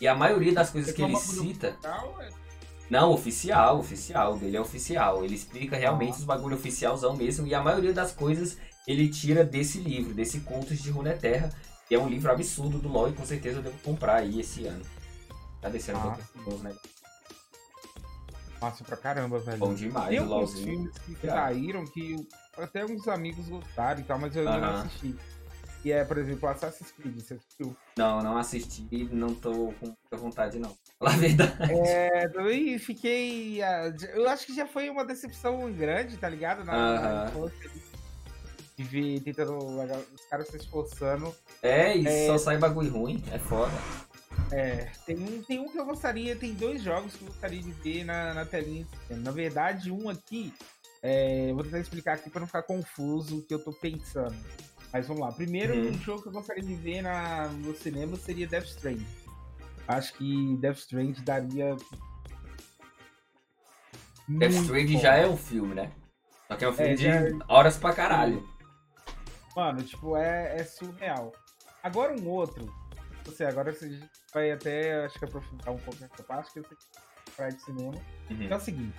E 0.00 0.06
a 0.06 0.14
maioria 0.14 0.54
das 0.54 0.70
coisas 0.70 0.94
que 0.94 1.02
ele 1.02 1.16
cita. 1.16 1.76
É? 1.84 2.48
Não, 2.88 3.12
oficial, 3.12 3.80
oficial. 3.80 4.38
Dele 4.38 4.56
é 4.56 4.60
oficial. 4.60 5.24
Ele 5.24 5.34
explica 5.34 5.76
realmente 5.76 6.18
os 6.18 6.24
bagulho 6.24 6.56
oficialzão 6.56 7.14
mesmo. 7.16 7.46
E 7.46 7.54
a 7.54 7.60
maioria 7.60 7.92
das 7.92 8.12
coisas 8.12 8.56
ele 8.88 9.06
tira 9.06 9.44
desse 9.44 9.78
livro, 9.78 10.14
desse 10.14 10.40
Contos 10.40 10.78
de 10.78 10.90
Runeterra. 10.90 11.50
Que 11.86 11.94
é 11.94 11.98
um 11.98 12.08
livro 12.08 12.30
absurdo 12.30 12.78
do 12.78 12.88
LoL 12.88 13.08
e 13.08 13.12
com 13.14 13.24
certeza 13.24 13.58
eu 13.58 13.62
devo 13.62 13.78
comprar 13.78 14.16
aí 14.16 14.40
esse 14.40 14.66
ano. 14.66 14.84
Tá 15.60 15.70
descendo 15.70 15.98
ah, 15.98 16.18
um 16.36 16.42
pouco 16.42 16.62
né? 16.62 16.74
Massa 18.60 18.84
pra 18.84 18.96
caramba, 18.96 19.38
velho. 19.38 19.58
Bom 19.58 19.72
demais, 19.72 20.08
Tem 20.08 20.18
alguns 20.18 20.58
filmes 20.58 20.92
que 20.98 21.26
saíram 21.26 21.86
que 21.86 22.28
até 22.58 22.84
uns 22.84 23.08
amigos 23.08 23.48
gostaram 23.48 24.00
e 24.00 24.04
tal, 24.04 24.18
mas 24.18 24.36
eu 24.36 24.44
uh 24.44 24.48
-huh. 24.48 24.60
não 24.60 24.74
assisti. 24.80 25.16
Que 25.82 25.92
é, 25.92 26.04
por 26.04 26.18
exemplo, 26.18 26.48
Assassin's 26.48 26.90
Creed, 26.90 27.14
você 27.20 27.34
assistiu? 27.34 27.76
Não, 27.96 28.20
não 28.20 28.36
assisti, 28.36 29.08
não 29.12 29.32
tô 29.32 29.72
com 29.80 29.86
muita 29.86 30.16
vontade, 30.16 30.58
não. 30.58 30.76
Falar 30.98 31.14
a 31.14 31.16
verdade. 31.16 31.72
É, 31.72 32.24
e 32.52 32.78
fiquei. 32.78 33.62
Ah, 33.62 33.94
eu 34.12 34.28
acho 34.28 34.44
que 34.44 34.54
já 34.54 34.66
foi 34.66 34.90
uma 34.90 35.04
decepção 35.04 35.72
grande, 35.72 36.18
tá 36.18 36.28
ligado? 36.28 36.64
Na, 36.64 36.74
uh 36.74 37.48
-huh. 37.48 37.52
De 38.78 38.84
ver 38.84 39.20
tentando. 39.20 39.58
Os 39.58 40.24
caras 40.30 40.46
se 40.48 40.56
esforçando. 40.56 41.34
É, 41.62 41.96
e 41.96 42.06
é... 42.06 42.26
só 42.26 42.38
sai 42.38 42.56
bagulho 42.58 42.92
ruim, 42.92 43.22
é 43.32 43.38
foda. 43.38 43.72
É, 44.52 44.88
tem 45.04 45.16
um, 45.18 45.42
tem 45.42 45.58
um 45.58 45.68
que 45.68 45.78
eu 45.78 45.84
gostaria, 45.84 46.36
tem 46.36 46.54
dois 46.54 46.80
jogos 46.82 47.14
que 47.16 47.22
eu 47.22 47.28
gostaria 47.28 47.60
de 47.60 47.72
ver 47.72 48.04
na, 48.04 48.32
na 48.32 48.44
telinha. 48.46 48.86
Na 49.10 49.32
verdade, 49.32 49.90
um 49.90 50.08
aqui, 50.08 50.54
é, 51.02 51.52
vou 51.52 51.64
tentar 51.64 51.80
explicar 51.80 52.14
aqui 52.14 52.30
para 52.30 52.40
não 52.40 52.46
ficar 52.46 52.62
confuso 52.62 53.38
o 53.38 53.42
que 53.42 53.52
eu 53.52 53.58
tô 53.58 53.72
pensando. 53.72 54.36
Mas 54.92 55.06
vamos 55.06 55.22
lá. 55.22 55.32
Primeiro, 55.32 55.74
uhum. 55.74 55.90
um 55.90 55.98
jogo 55.98 56.22
que 56.22 56.28
eu 56.28 56.32
gostaria 56.32 56.62
de 56.62 56.74
ver 56.74 57.02
na, 57.02 57.48
no 57.48 57.74
cinema 57.74 58.16
seria 58.16 58.46
Death 58.46 58.66
Stranding. 58.66 59.06
Acho 59.86 60.14
que 60.14 60.56
Death 60.60 60.78
Stranding 60.78 61.24
daria. 61.24 61.76
Death 64.28 64.52
Stranding 64.52 64.98
já 64.98 65.14
é 65.16 65.26
um 65.26 65.36
filme, 65.36 65.74
né? 65.74 65.90
Só 66.46 66.56
que 66.56 66.64
é 66.64 66.68
um 66.68 66.72
filme 66.72 66.92
é, 66.92 66.94
de 66.94 67.06
é... 67.06 67.32
horas 67.48 67.76
pra 67.76 67.92
caralho. 67.92 68.57
Mano, 69.58 69.82
tipo, 69.82 70.16
é, 70.16 70.60
é 70.60 70.62
surreal. 70.62 71.32
Agora 71.82 72.14
um 72.14 72.28
outro. 72.28 72.72
Você, 73.24 73.44
agora 73.44 73.72
você 73.72 74.00
vai 74.32 74.52
até, 74.52 75.04
acho 75.04 75.18
que 75.18 75.24
aprofundar 75.24 75.74
um 75.74 75.78
pouco 75.78 76.00
nessa 76.00 76.22
parte, 76.22 76.52
que 76.52 76.60
eu 76.60 76.64
sei 76.64 76.76
que 76.76 77.56
de 77.56 77.62
cinema. 77.64 77.92
Uhum. 78.30 78.48
é 78.48 78.54
o 78.54 78.60
seguinte. 78.60 78.96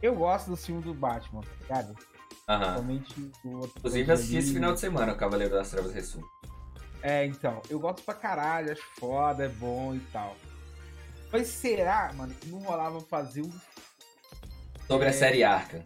Eu 0.00 0.14
gosto 0.14 0.48
do 0.48 0.56
filme 0.56 0.80
do 0.80 0.94
Batman, 0.94 1.42
tá 1.42 1.48
ligado? 1.60 1.96
Aham. 2.48 3.02
o 3.44 3.50
outro. 3.58 3.72
Inclusive, 3.76 4.10
assisti 4.10 4.36
esse 4.38 4.54
final 4.54 4.72
de 4.72 4.80
semana 4.80 5.12
o 5.12 5.16
Cavaleiro 5.16 5.52
das 5.52 5.70
Trevas 5.70 5.92
Ressurge. 5.92 6.26
É, 7.02 7.26
então. 7.26 7.60
Eu 7.68 7.78
gosto 7.78 8.02
pra 8.02 8.14
caralho, 8.14 8.72
acho 8.72 8.82
foda, 8.98 9.44
é 9.44 9.48
bom 9.50 9.94
e 9.94 10.00
tal. 10.10 10.34
Mas 11.30 11.48
será, 11.48 12.14
mano, 12.14 12.32
que 12.32 12.48
não 12.48 12.60
rolava 12.60 12.98
fazer 13.02 13.42
um. 13.42 13.52
Sobre 14.86 15.04
é... 15.04 15.10
a 15.10 15.12
série 15.12 15.44
Arca. 15.44 15.82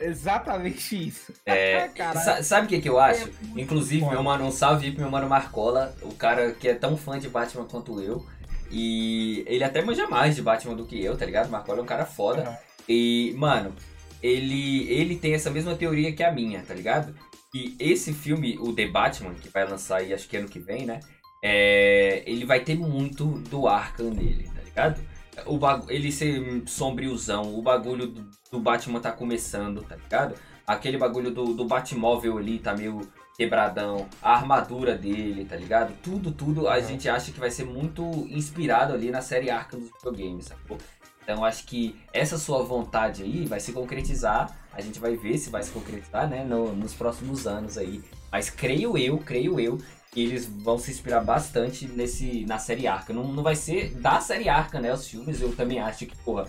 Exatamente 0.00 1.08
isso. 1.08 1.32
É, 1.46 1.88
sabe 2.42 2.66
o 2.66 2.68
que, 2.68 2.80
que 2.80 2.88
eu 2.88 2.98
acho? 2.98 3.28
É 3.28 3.60
Inclusive, 3.60 4.04
meu 4.04 4.22
mano, 4.22 4.46
um 4.46 4.50
salve 4.50 4.86
aí 4.86 4.92
pro 4.92 5.02
meu 5.02 5.10
mano 5.10 5.28
Marcola, 5.28 5.94
o 6.02 6.14
cara 6.14 6.52
que 6.52 6.68
é 6.68 6.74
tão 6.74 6.96
fã 6.96 7.18
de 7.18 7.28
Batman 7.28 7.64
quanto 7.64 8.00
eu. 8.00 8.24
E 8.70 9.42
ele 9.46 9.64
até 9.64 9.82
manja 9.82 10.06
mais 10.06 10.36
de 10.36 10.42
Batman 10.42 10.76
do 10.76 10.86
que 10.86 11.02
eu, 11.02 11.16
tá 11.16 11.26
ligado? 11.26 11.50
Marcola 11.50 11.80
é 11.80 11.82
um 11.82 11.86
cara 11.86 12.06
foda. 12.06 12.48
Uhum. 12.48 12.56
E, 12.88 13.34
mano, 13.36 13.74
ele, 14.22 14.88
ele 14.88 15.16
tem 15.16 15.34
essa 15.34 15.50
mesma 15.50 15.74
teoria 15.74 16.12
que 16.12 16.22
a 16.22 16.30
minha, 16.30 16.62
tá 16.62 16.74
ligado? 16.74 17.14
E 17.52 17.74
esse 17.80 18.12
filme, 18.12 18.56
o 18.60 18.72
The 18.72 18.86
Batman, 18.86 19.34
que 19.34 19.48
vai 19.48 19.66
lançar 19.66 19.98
aí 19.98 20.14
acho 20.14 20.28
que 20.28 20.36
ano 20.36 20.48
que 20.48 20.60
vem, 20.60 20.86
né? 20.86 21.00
É, 21.42 22.22
ele 22.26 22.44
vai 22.44 22.60
ter 22.60 22.76
muito 22.76 23.24
do 23.24 23.66
Arkham 23.66 24.10
nele, 24.10 24.44
tá 24.44 24.62
ligado? 24.62 25.00
O 25.46 25.58
bag... 25.58 25.84
Ele 25.88 26.10
ser 26.10 26.62
sombriozão, 26.66 27.54
o 27.56 27.62
bagulho 27.62 28.06
do, 28.06 28.28
do, 28.50 28.60
Batman 28.60 29.00
tá 29.00 29.12
começando, 29.12 29.82
tá 29.82 29.96
ligado? 29.96 30.34
Aquele 30.66 30.98
bagulho 30.98 31.30
do, 31.30 31.54
do 31.54 31.64
Batmóvel 31.64 32.38
ali 32.38 32.58
tá 32.58 32.74
meio 32.74 33.00
quebradão, 33.36 34.06
a 34.22 34.34
armadura 34.34 34.96
dele, 34.96 35.46
tá 35.46 35.56
ligado? 35.56 35.94
Tudo, 36.02 36.30
tudo 36.30 36.68
a 36.68 36.76
uhum. 36.76 36.84
gente 36.84 37.08
acha 37.08 37.32
que 37.32 37.40
vai 37.40 37.50
ser 37.50 37.64
muito 37.64 38.02
inspirado 38.28 38.92
ali 38.92 39.10
na 39.10 39.22
série 39.22 39.48
Arkham 39.50 39.80
dos 39.80 39.90
videogames, 39.92 40.46
sacou? 40.46 40.76
Então 41.22 41.44
acho 41.44 41.64
que 41.64 41.96
essa 42.12 42.36
sua 42.36 42.62
vontade 42.62 43.22
aí 43.22 43.46
vai 43.46 43.60
se 43.60 43.72
concretizar. 43.72 44.56
A 44.72 44.80
gente 44.80 45.00
vai 45.00 45.16
ver 45.16 45.38
se 45.38 45.48
vai 45.48 45.62
se 45.62 45.70
concretizar, 45.70 46.28
né, 46.28 46.44
no, 46.44 46.72
nos 46.74 46.92
próximos 46.92 47.46
anos 47.46 47.78
aí. 47.78 48.02
Mas 48.30 48.50
creio 48.50 48.96
eu, 48.96 49.18
creio 49.18 49.58
eu, 49.58 49.78
que 50.12 50.22
eles 50.22 50.46
vão 50.46 50.78
se 50.78 50.90
inspirar 50.90 51.20
bastante 51.20 51.86
nesse 51.86 52.44
na 52.46 52.58
série 52.58 52.86
Arca. 52.86 53.12
Não, 53.12 53.24
não 53.32 53.42
vai 53.42 53.54
ser 53.54 53.94
da 53.94 54.20
série 54.20 54.48
Arca, 54.48 54.80
né, 54.80 54.92
os 54.92 55.06
filmes. 55.06 55.40
Eu 55.40 55.54
também 55.54 55.80
acho 55.80 56.06
que, 56.06 56.16
porra, 56.18 56.46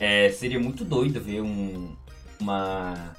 é, 0.00 0.30
seria 0.30 0.58
muito 0.58 0.84
doido 0.84 1.20
ver 1.20 1.40
um 1.40 1.94
uma 2.40 3.14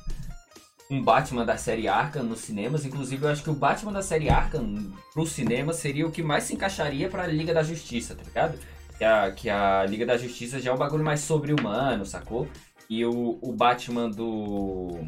um 0.89 1.03
Batman 1.03 1.45
da 1.45 1.57
série 1.57 1.87
Arkham 1.87 2.23
nos 2.23 2.39
cinemas. 2.39 2.85
Inclusive, 2.85 3.25
eu 3.25 3.29
acho 3.29 3.43
que 3.43 3.49
o 3.49 3.55
Batman 3.55 3.91
da 3.91 4.01
série 4.01 4.29
Arkham 4.29 4.93
pro 5.13 5.25
cinema 5.25 5.73
seria 5.73 6.07
o 6.07 6.11
que 6.11 6.23
mais 6.23 6.45
se 6.45 6.53
encaixaria 6.53 7.09
pra 7.09 7.27
Liga 7.27 7.53
da 7.53 7.61
Justiça, 7.61 8.15
tá 8.15 8.23
ligado? 8.23 8.57
que 8.97 9.03
a, 9.03 9.31
que 9.31 9.49
a 9.49 9.85
Liga 9.85 10.05
da 10.05 10.17
Justiça 10.17 10.59
já 10.59 10.71
é 10.71 10.73
um 10.73 10.77
bagulho 10.77 11.03
mais 11.03 11.21
sobre-humano, 11.21 12.05
sacou? 12.05 12.47
E 12.89 13.05
o, 13.05 13.37
o 13.41 13.53
Batman 13.53 14.09
do, 14.09 14.99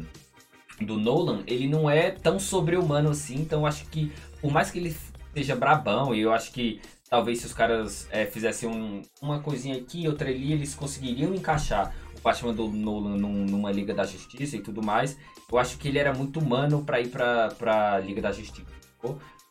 do 0.80 0.96
Nolan, 0.96 1.42
ele 1.46 1.68
não 1.68 1.90
é 1.90 2.10
tão 2.10 2.38
sobre-humano 2.38 3.10
assim, 3.10 3.36
então 3.36 3.66
acho 3.66 3.86
que, 3.86 4.12
por 4.40 4.50
mais 4.52 4.70
que 4.70 4.78
ele 4.78 4.96
seja 5.34 5.54
brabão, 5.54 6.14
e 6.14 6.20
eu 6.20 6.32
acho 6.32 6.52
que 6.52 6.80
talvez 7.08 7.40
se 7.40 7.46
os 7.46 7.52
caras 7.52 8.08
é, 8.10 8.26
fizessem 8.26 8.68
um, 8.68 9.02
uma 9.22 9.40
coisinha 9.40 9.76
aqui, 9.76 10.06
outra 10.08 10.28
ali, 10.28 10.52
eles 10.52 10.74
conseguiriam 10.74 11.34
encaixar 11.34 11.94
Batman 12.22 12.52
do 12.52 12.68
Nolan 12.68 13.16
num- 13.16 13.46
numa 13.46 13.70
Liga 13.72 13.94
da 13.94 14.04
Justiça 14.04 14.56
e 14.56 14.60
tudo 14.60 14.82
mais. 14.82 15.16
Eu 15.50 15.58
acho 15.58 15.78
que 15.78 15.88
ele 15.88 15.98
era 15.98 16.12
muito 16.12 16.38
humano 16.38 16.84
pra 16.84 17.00
ir 17.00 17.08
pra, 17.08 17.48
pra 17.58 17.98
Liga 17.98 18.20
da 18.20 18.30
Justiça. 18.30 18.68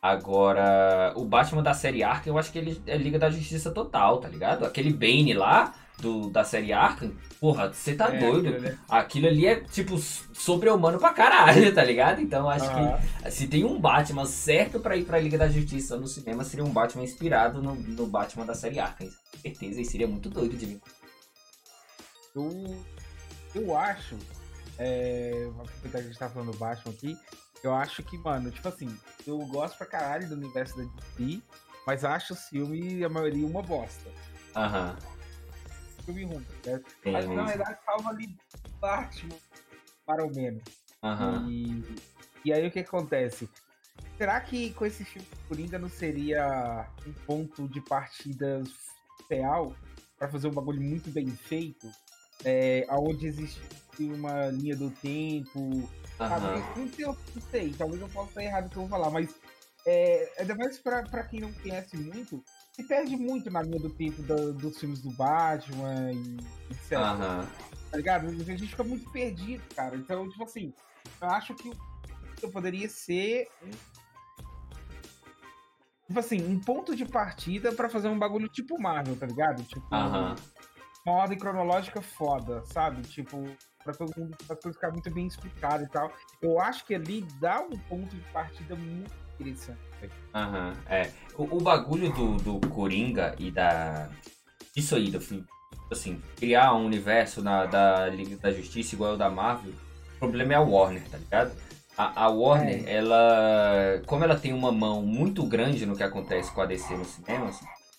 Agora, 0.02 1.12
o 1.16 1.24
Batman 1.24 1.62
da 1.62 1.74
série 1.74 2.02
Arkham, 2.02 2.32
eu 2.32 2.38
acho 2.38 2.50
que 2.50 2.58
ele 2.58 2.80
é 2.86 2.96
Liga 2.96 3.18
da 3.18 3.28
Justiça 3.30 3.70
total, 3.70 4.18
tá 4.18 4.28
ligado? 4.28 4.64
Aquele 4.64 4.92
Bane 4.92 5.34
lá, 5.34 5.74
do, 6.00 6.30
da 6.30 6.42
série 6.44 6.72
Arkham, 6.72 7.12
porra, 7.40 7.72
você 7.72 7.94
tá 7.94 8.14
É, 8.14 8.18
doido. 8.18 8.48
aquilo, 8.48 8.60
né? 8.60 8.78
Aquilo 8.88 9.26
ali 9.28 9.46
é, 9.46 9.60
tipo, 9.60 9.98
sobre-humano 9.98 10.98
pra 10.98 11.12
caralho, 11.12 11.72
tá 11.74 11.84
ligado? 11.84 12.20
Então, 12.20 12.48
acho 12.48 12.66
Aham. 12.70 12.98
que 13.24 13.30
se 13.30 13.46
tem 13.46 13.64
um 13.64 13.80
Batman 13.80 14.24
certo 14.26 14.80
pra 14.80 14.96
ir 14.96 15.04
pra 15.04 15.18
Liga 15.20 15.36
da 15.38 15.48
Justiça 15.48 15.96
no 15.96 16.06
cinema, 16.08 16.42
seria 16.44 16.64
um 16.64 16.70
Batman 16.72 17.04
inspirado 17.04 17.62
no, 17.62 17.74
no 17.74 18.06
Batman 18.06 18.44
da 18.46 18.54
série 18.54 18.78
Arkham. 18.78 19.08
Com 19.32 19.38
certeza, 19.40 19.80
e 19.80 19.84
seria 19.84 20.06
muito 20.08 20.28
doido 20.28 20.56
de 20.56 20.66
ver. 20.66 20.80
Eu, 22.34 22.84
eu 23.54 23.76
acho. 23.76 24.16
É, 24.78 25.48
aproveitar 25.60 25.90
que 25.90 25.96
a 25.98 26.02
gente 26.02 26.18
tá 26.18 26.28
falando 26.28 26.52
do 26.52 26.58
Batman 26.58 26.92
aqui. 26.92 27.16
Eu 27.62 27.74
acho 27.74 28.02
que, 28.02 28.16
mano, 28.16 28.50
tipo 28.50 28.66
assim, 28.68 28.88
eu 29.26 29.36
gosto 29.46 29.76
pra 29.76 29.86
caralho 29.86 30.26
do 30.28 30.34
universo 30.34 30.74
da 30.78 30.84
DC, 31.18 31.42
mas 31.86 32.04
acho 32.04 32.32
o 32.32 32.36
filme, 32.36 33.04
a 33.04 33.08
maioria, 33.10 33.46
uma 33.46 33.60
bosta. 33.62 34.08
Aham. 34.56 34.96
Filme 36.12 36.24
ruim, 36.24 36.46
certo? 36.64 36.84
Tem 37.02 37.12
Mas 37.12 37.28
na 37.28 37.44
verdade 37.44 37.78
salva 37.84 38.10
ali 38.10 38.36
Batman, 38.80 39.36
para 40.04 40.24
o 40.24 40.34
menos. 40.34 40.62
Aham. 41.02 41.48
E, 41.48 41.84
e 42.44 42.52
aí 42.52 42.66
o 42.66 42.70
que 42.70 42.80
acontece? 42.80 43.48
Será 44.18 44.40
que 44.40 44.74
com 44.74 44.84
esse 44.84 45.04
filme 45.04 45.26
Coringa 45.48 45.78
não 45.78 45.88
seria 45.88 46.86
um 47.06 47.12
ponto 47.24 47.68
de 47.68 47.80
partida 47.80 48.62
real 49.30 49.74
para 50.18 50.28
fazer 50.28 50.48
um 50.48 50.52
bagulho 50.52 50.80
muito 50.80 51.10
bem 51.10 51.28
feito? 51.28 51.90
É, 52.44 52.86
onde 52.90 53.26
existe 53.26 53.60
uma 53.98 54.46
linha 54.46 54.74
do 54.74 54.90
tempo, 54.90 55.88
sabe? 56.16 56.64
Não, 56.76 56.88
sei, 56.88 57.06
não 57.06 57.42
sei, 57.50 57.74
talvez 57.74 58.00
eu 58.00 58.08
possa 58.08 58.28
estar 58.30 58.42
errado 58.42 58.70
que 58.70 58.76
eu 58.76 58.82
vou 58.82 58.90
falar, 58.90 59.10
mas 59.10 59.34
é, 59.86 60.32
ainda 60.38 60.54
mais 60.54 60.78
pra, 60.78 61.02
pra 61.02 61.22
quem 61.24 61.40
não 61.40 61.52
conhece 61.52 61.96
muito, 61.96 62.42
se 62.82 62.88
perde 62.88 63.16
muito 63.16 63.50
na 63.50 63.62
linha 63.62 63.78
do 63.80 63.90
tempo 63.90 64.22
da- 64.22 64.34
dos 64.52 64.78
filmes 64.78 65.00
do 65.00 65.10
Batman 65.10 66.12
e 66.12 66.36
etc 66.70 66.92
Aham. 66.92 67.46
tá 67.90 67.96
ligado? 67.96 68.26
A 68.28 68.32
gente 68.32 68.66
fica 68.68 68.84
muito 68.84 69.10
perdido, 69.10 69.62
cara. 69.74 69.96
Então, 69.96 70.28
tipo 70.28 70.44
assim, 70.44 70.72
eu 71.20 71.28
acho 71.30 71.54
que 71.54 71.70
o 72.42 72.50
poderia 72.50 72.88
ser 72.88 73.48
um. 73.62 73.70
Tipo 76.06 76.18
assim, 76.20 76.44
um 76.44 76.58
ponto 76.58 76.96
de 76.96 77.04
partida 77.04 77.72
pra 77.72 77.88
fazer 77.88 78.08
um 78.08 78.18
bagulho 78.18 78.48
tipo 78.48 78.80
Marvel, 78.80 79.16
tá 79.16 79.26
ligado? 79.26 79.62
Tipo, 79.62 79.86
Aham. 79.94 80.34
uma 81.06 81.14
ordem 81.16 81.38
cronológica 81.38 82.00
foda, 82.02 82.64
sabe? 82.66 83.02
Tipo, 83.02 83.44
pra 83.84 83.92
todo 83.94 84.12
mundo, 84.18 84.36
pra 84.46 84.56
tudo 84.56 84.74
ficar 84.74 84.90
muito 84.90 85.10
bem 85.12 85.26
explicado 85.26 85.84
e 85.84 85.88
tal. 85.88 86.12
Eu 86.42 86.60
acho 86.60 86.84
que 86.86 86.94
ali 86.94 87.22
dá 87.40 87.60
um 87.60 87.78
ponto 87.88 88.14
de 88.16 88.22
partida 88.32 88.74
muito 88.74 89.12
velho. 90.00 90.12
Aham. 90.34 90.74
É. 90.88 91.10
O, 91.36 91.44
o 91.56 91.60
bagulho 91.60 92.12
do, 92.12 92.36
do 92.36 92.68
Coringa 92.68 93.34
e 93.38 93.50
da. 93.50 94.08
Isso 94.76 94.94
aí, 94.94 95.10
do 95.10 95.20
filme. 95.20 95.44
Assim, 95.90 96.22
criar 96.36 96.74
um 96.74 96.86
universo 96.86 97.42
na, 97.42 97.66
da 97.66 98.06
Liga 98.08 98.36
da 98.36 98.52
Justiça 98.52 98.94
igual 98.94 99.14
o 99.14 99.16
da 99.16 99.28
Marvel. 99.28 99.72
O 100.16 100.18
problema 100.18 100.52
é 100.52 100.56
a 100.56 100.60
Warner, 100.60 101.02
tá 101.08 101.18
ligado? 101.18 101.52
A, 101.96 102.24
a 102.24 102.28
Warner, 102.28 102.84
ela. 102.86 104.02
Como 104.06 104.22
ela 104.22 104.38
tem 104.38 104.52
uma 104.52 104.70
mão 104.70 105.02
muito 105.02 105.44
grande 105.44 105.84
no 105.86 105.96
que 105.96 106.02
acontece 106.02 106.52
com 106.52 106.60
a 106.60 106.66
DC 106.66 106.96
nos 106.96 107.08
cinemas, 107.08 107.58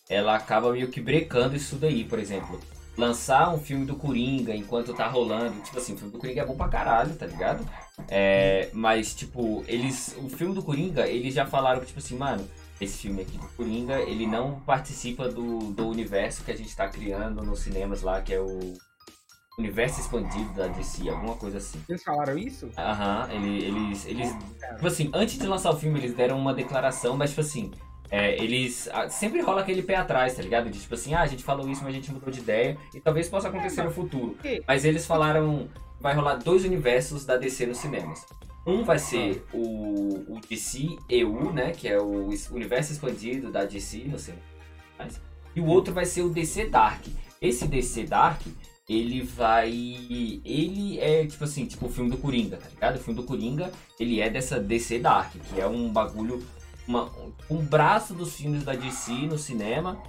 ela 0.09 0.35
acaba 0.35 0.71
meio 0.71 0.89
que 0.89 1.01
brecando 1.01 1.55
isso 1.55 1.75
daí, 1.75 2.03
por 2.03 2.19
exemplo. 2.19 2.59
Lançar 2.97 3.53
um 3.53 3.57
filme 3.57 3.85
do 3.85 3.95
Coringa 3.95 4.53
enquanto 4.55 4.93
tá 4.93 5.07
rolando. 5.07 5.59
Tipo 5.61 5.77
assim, 5.77 5.93
o 5.93 5.97
filme 5.97 6.11
do 6.11 6.19
Coringa 6.19 6.41
é 6.41 6.45
bom 6.45 6.55
pra 6.55 6.67
caralho, 6.67 7.15
tá 7.15 7.25
ligado? 7.25 7.65
É, 8.09 8.69
mas, 8.73 9.13
tipo, 9.15 9.63
eles. 9.67 10.15
O 10.21 10.29
filme 10.29 10.53
do 10.53 10.61
Coringa, 10.61 11.07
eles 11.07 11.33
já 11.33 11.45
falaram 11.45 11.79
que, 11.79 11.87
tipo 11.87 11.99
assim, 11.99 12.17
mano, 12.17 12.47
esse 12.79 12.97
filme 12.97 13.21
aqui 13.21 13.37
do 13.37 13.47
Coringa, 13.55 13.99
ele 14.01 14.27
não 14.27 14.59
participa 14.61 15.29
do, 15.29 15.71
do 15.71 15.87
universo 15.87 16.43
que 16.43 16.51
a 16.51 16.57
gente 16.57 16.75
tá 16.75 16.87
criando 16.89 17.41
nos 17.43 17.59
cinemas 17.59 18.01
lá, 18.01 18.21
que 18.21 18.33
é 18.33 18.41
o 18.41 18.73
universo 19.57 19.99
expandido 20.01 20.51
da 20.53 20.67
DC, 20.67 21.07
alguma 21.09 21.35
coisa 21.35 21.57
assim. 21.59 21.79
Eles 21.87 22.03
falaram 22.03 22.37
isso? 22.37 22.69
Aham, 22.77 23.27
ele- 23.31 23.63
eles, 23.65 24.05
eles. 24.05 24.31
Cara, 24.59 24.75
Tipo 24.75 24.87
assim, 24.87 25.09
antes 25.13 25.37
de 25.37 25.47
lançar 25.47 25.71
o 25.71 25.77
filme, 25.77 25.99
eles 25.99 26.13
deram 26.13 26.37
uma 26.39 26.53
declaração, 26.53 27.15
mas, 27.15 27.29
tipo 27.31 27.41
assim. 27.41 27.71
É, 28.11 28.35
eles. 28.43 28.89
ah, 28.91 29.09
Sempre 29.09 29.41
rola 29.41 29.61
aquele 29.61 29.81
pé 29.81 29.95
atrás, 29.95 30.35
tá 30.35 30.43
ligado? 30.43 30.69
De 30.69 30.79
tipo 30.79 30.93
assim, 30.93 31.13
ah, 31.13 31.21
a 31.21 31.27
gente 31.27 31.43
falou 31.43 31.67
isso, 31.69 31.81
mas 31.81 31.93
a 31.93 31.95
gente 31.95 32.11
mudou 32.11 32.29
de 32.29 32.39
ideia. 32.39 32.77
E 32.93 32.99
talvez 32.99 33.29
possa 33.29 33.47
acontecer 33.47 33.83
no 33.83 33.91
futuro. 33.91 34.35
quê? 34.41 34.61
Mas 34.67 34.83
eles 34.83 35.05
falaram. 35.05 35.69
Vai 35.99 36.15
rolar 36.15 36.35
dois 36.35 36.65
universos 36.65 37.25
da 37.25 37.37
DC 37.37 37.67
nos 37.67 37.77
cinemas. 37.77 38.25
Um 38.65 38.83
vai 38.83 38.99
ser 38.99 39.43
o, 39.53 40.35
o 40.35 40.39
DC 40.49 40.97
EU, 41.09 41.53
né? 41.53 41.71
Que 41.71 41.87
é 41.87 41.99
o 41.99 42.29
universo 42.51 42.91
expandido 42.91 43.51
da 43.51 43.65
DC 43.65 43.99
no 44.05 44.19
cinema. 44.19 44.41
E 45.55 45.61
o 45.61 45.65
outro 45.65 45.93
vai 45.93 46.05
ser 46.05 46.23
o 46.23 46.29
DC 46.29 46.65
Dark. 46.65 47.05
Esse 47.41 47.67
DC 47.67 48.03
Dark, 48.03 48.41
ele 48.89 49.21
vai. 49.21 49.69
Ele 49.69 50.99
é 50.99 51.25
tipo 51.25 51.43
assim, 51.43 51.65
tipo 51.65 51.85
o 51.85 51.89
filme 51.89 52.09
do 52.09 52.17
Coringa, 52.17 52.57
tá 52.57 52.67
ligado? 52.69 52.95
O 52.97 52.99
filme 52.99 53.19
do 53.19 53.25
Coringa, 53.25 53.71
ele 53.99 54.19
é 54.19 54.29
dessa 54.29 54.59
DC 54.59 54.99
Dark, 54.99 55.33
que 55.33 55.59
é 55.61 55.67
um 55.67 55.91
bagulho. 55.91 56.43
Uma, 56.87 57.11
um 57.49 57.57
braço 57.57 58.13
dos 58.13 58.35
filmes 58.35 58.63
da 58.63 58.73
DC 58.73 59.11
no 59.27 59.37
cinema 59.37 60.01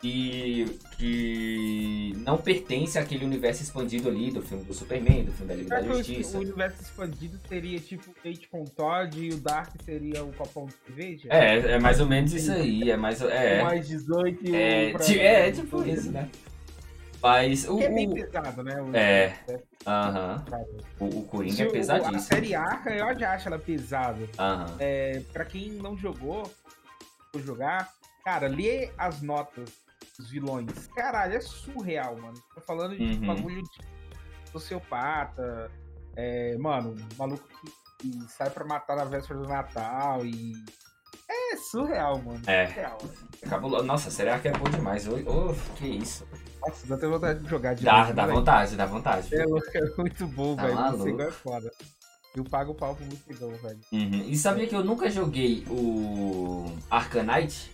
que, 0.00 0.78
que 0.96 2.14
não 2.18 2.38
pertence 2.38 2.98
àquele 2.98 3.24
universo 3.24 3.62
expandido 3.62 4.08
ali 4.08 4.30
do 4.30 4.40
filme 4.42 4.64
do 4.64 4.72
Superman, 4.72 5.24
do 5.24 5.32
filme 5.32 5.48
da 5.48 5.54
Liga 5.54 5.68
da 5.82 5.82
Justiça. 5.82 6.38
o 6.38 6.40
universo 6.40 6.82
expandido 6.82 7.38
seria 7.48 7.78
tipo 7.80 8.10
Kate 8.22 8.48
com 8.48 8.64
Todd 8.64 9.18
e 9.22 9.30
o 9.30 9.36
Dark 9.38 9.70
seria 9.84 10.24
o 10.24 10.32
copão 10.32 10.66
de 10.66 10.74
cerveja? 10.86 11.28
É, 11.30 11.72
é 11.72 11.78
mais 11.78 12.00
ou 12.00 12.06
menos 12.06 12.32
isso 12.32 12.50
aí, 12.52 12.90
é 12.90 12.96
mais 12.96 13.20
é, 13.20 13.62
mais 13.62 13.88
18 13.88 14.46
e 14.46 14.54
é, 14.56 14.92
pra- 14.92 15.06
é 15.14 15.52
tipo 15.52 15.82
isso, 15.86 16.10
né? 16.12 16.28
Mas 17.22 17.68
o, 17.68 17.78
é 17.80 17.88
bem 17.90 18.08
pesado, 18.10 18.62
né? 18.62 18.80
O- 18.80 18.96
É. 18.96 19.34
aham, 19.86 20.44
Cara, 20.44 20.64
o, 21.00 21.04
o 21.06 21.10
se 21.10 21.22
Coringa 21.28 21.62
é 21.62 21.66
o- 21.66 21.68
A 21.68 21.72
pesadíssimo. 21.72 22.20
série 22.20 22.54
Arca, 22.54 22.90
eu 22.90 23.18
já 23.18 23.32
acho 23.34 23.48
ela 23.48 23.58
pesada. 23.58 24.28
Aham. 24.38 24.76
É, 24.78 25.20
pra 25.32 25.44
quem 25.44 25.70
não 25.72 25.96
jogou, 25.96 26.50
for 27.32 27.40
jogar, 27.42 27.92
cara, 28.24 28.46
lê 28.48 28.90
as 28.98 29.22
notas 29.22 29.70
dos 30.18 30.30
vilões. 30.30 30.86
Caralho, 30.94 31.34
é 31.36 31.40
surreal, 31.40 32.16
mano. 32.16 32.40
Tô 32.54 32.60
falando 32.60 32.96
de 32.96 33.02
Uhum. 33.04 33.26
bagulho 33.26 33.62
de 33.62 34.50
sociopata. 34.52 35.70
É, 36.16 36.56
mano, 36.58 36.94
maluco 37.16 37.46
que, 37.48 37.72
que 38.10 38.28
sai 38.30 38.50
pra 38.50 38.64
matar 38.64 38.96
na 38.96 39.04
véspera 39.04 39.38
do 39.40 39.48
Natal 39.48 40.24
e. 40.26 40.52
É 41.32 41.56
surreal, 41.56 42.18
mano. 42.18 42.40
É. 42.46 42.66
Surreal. 42.66 42.98
Cabuloso. 43.48 43.84
Nossa, 43.84 44.10
será 44.10 44.38
que 44.38 44.48
é 44.48 44.52
bom 44.52 44.68
demais? 44.68 45.06
Ô, 45.08 45.54
que 45.76 45.86
isso. 45.86 46.26
Nossa, 46.60 46.86
dá 46.86 46.94
até 46.96 47.06
vontade 47.06 47.40
de 47.42 47.48
jogar 47.48 47.74
de 47.74 47.84
Dá, 47.84 48.00
novo, 48.00 48.14
dá 48.14 48.26
velho. 48.26 48.38
vontade, 48.38 48.76
dá 48.76 48.86
vontade. 48.86 49.34
É, 49.34 49.44
louco, 49.44 49.66
é 49.72 49.80
muito 49.96 50.26
bom, 50.26 50.56
Tá 50.56 50.62
velho. 50.64 50.74
maluco. 50.74 50.98
Morcegão 50.98 51.26
é 51.28 51.30
foda. 51.30 51.70
Eu 52.36 52.44
pago 52.44 52.72
o 52.72 52.74
pau 52.74 52.94
pro 52.94 53.04
morcegão, 53.06 53.50
velho. 53.62 53.78
Uhum. 53.92 54.24
E 54.28 54.36
sabia 54.36 54.66
que 54.66 54.74
eu 54.74 54.84
nunca 54.84 55.08
joguei 55.10 55.64
o 55.70 56.72
Arcanite? 56.90 57.72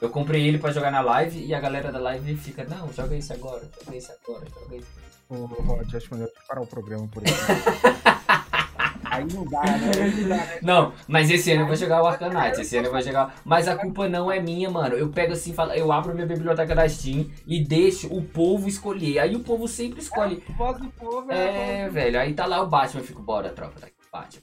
Eu 0.00 0.10
comprei 0.10 0.46
ele 0.46 0.58
pra 0.58 0.72
jogar 0.72 0.90
na 0.90 1.00
live 1.00 1.38
e 1.44 1.54
a 1.54 1.60
galera 1.60 1.92
da 1.92 1.98
live 1.98 2.36
fica, 2.36 2.64
não, 2.64 2.92
joga 2.92 3.14
isso 3.16 3.32
agora, 3.32 3.62
joga 3.84 3.96
isso 3.96 4.12
agora, 4.26 4.44
joga 4.50 4.76
isso. 4.76 4.88
Ô, 5.30 5.46
Rod, 5.46 5.94
acho 5.94 6.14
melhor 6.14 6.28
parar 6.48 6.60
o 6.60 6.66
programa 6.66 7.06
por 7.08 7.22
aí. 7.22 7.32
aí 9.16 9.26
não 9.32 9.44
dá, 9.44 9.62
né? 9.62 9.90
Aí 10.02 10.20
não 10.20 10.28
dá, 10.28 10.36
né? 10.36 10.58
Não, 10.62 10.92
mas 11.08 11.30
esse 11.30 11.52
ano 11.52 11.62
eu 11.62 11.66
vou 11.66 11.76
jogar 11.76 12.02
o 12.02 12.06
Arcanite, 12.06 12.60
esse 12.60 12.76
ano 12.76 12.88
eu 12.88 12.92
vou 12.92 13.00
jogar. 13.00 13.36
Mas 13.44 13.68
a 13.68 13.76
culpa 13.76 14.08
não 14.08 14.30
é 14.30 14.40
minha, 14.40 14.70
mano. 14.70 14.96
Eu 14.96 15.08
pego 15.10 15.32
assim, 15.32 15.52
falo, 15.52 15.72
eu 15.72 15.90
abro 15.92 16.14
minha 16.14 16.26
biblioteca 16.26 16.74
da 16.74 16.88
Steam 16.88 17.30
e 17.46 17.64
deixo 17.64 18.12
o 18.14 18.22
povo 18.22 18.68
escolher. 18.68 19.18
Aí 19.18 19.34
o 19.36 19.40
povo 19.40 19.68
sempre 19.68 20.00
escolhe. 20.00 20.42
Voz 20.56 20.78
do 20.78 20.88
povo 20.90 21.30
É, 21.30 21.88
velho, 21.88 22.18
aí 22.18 22.34
tá 22.34 22.46
lá 22.46 22.62
o 22.62 22.66
Batman, 22.66 23.00
eu 23.00 23.06
fico, 23.06 23.22
bora, 23.22 23.50
tropa, 23.50 23.80
tá 23.80 23.86
aqui, 23.86 23.96
Batman. 24.12 24.42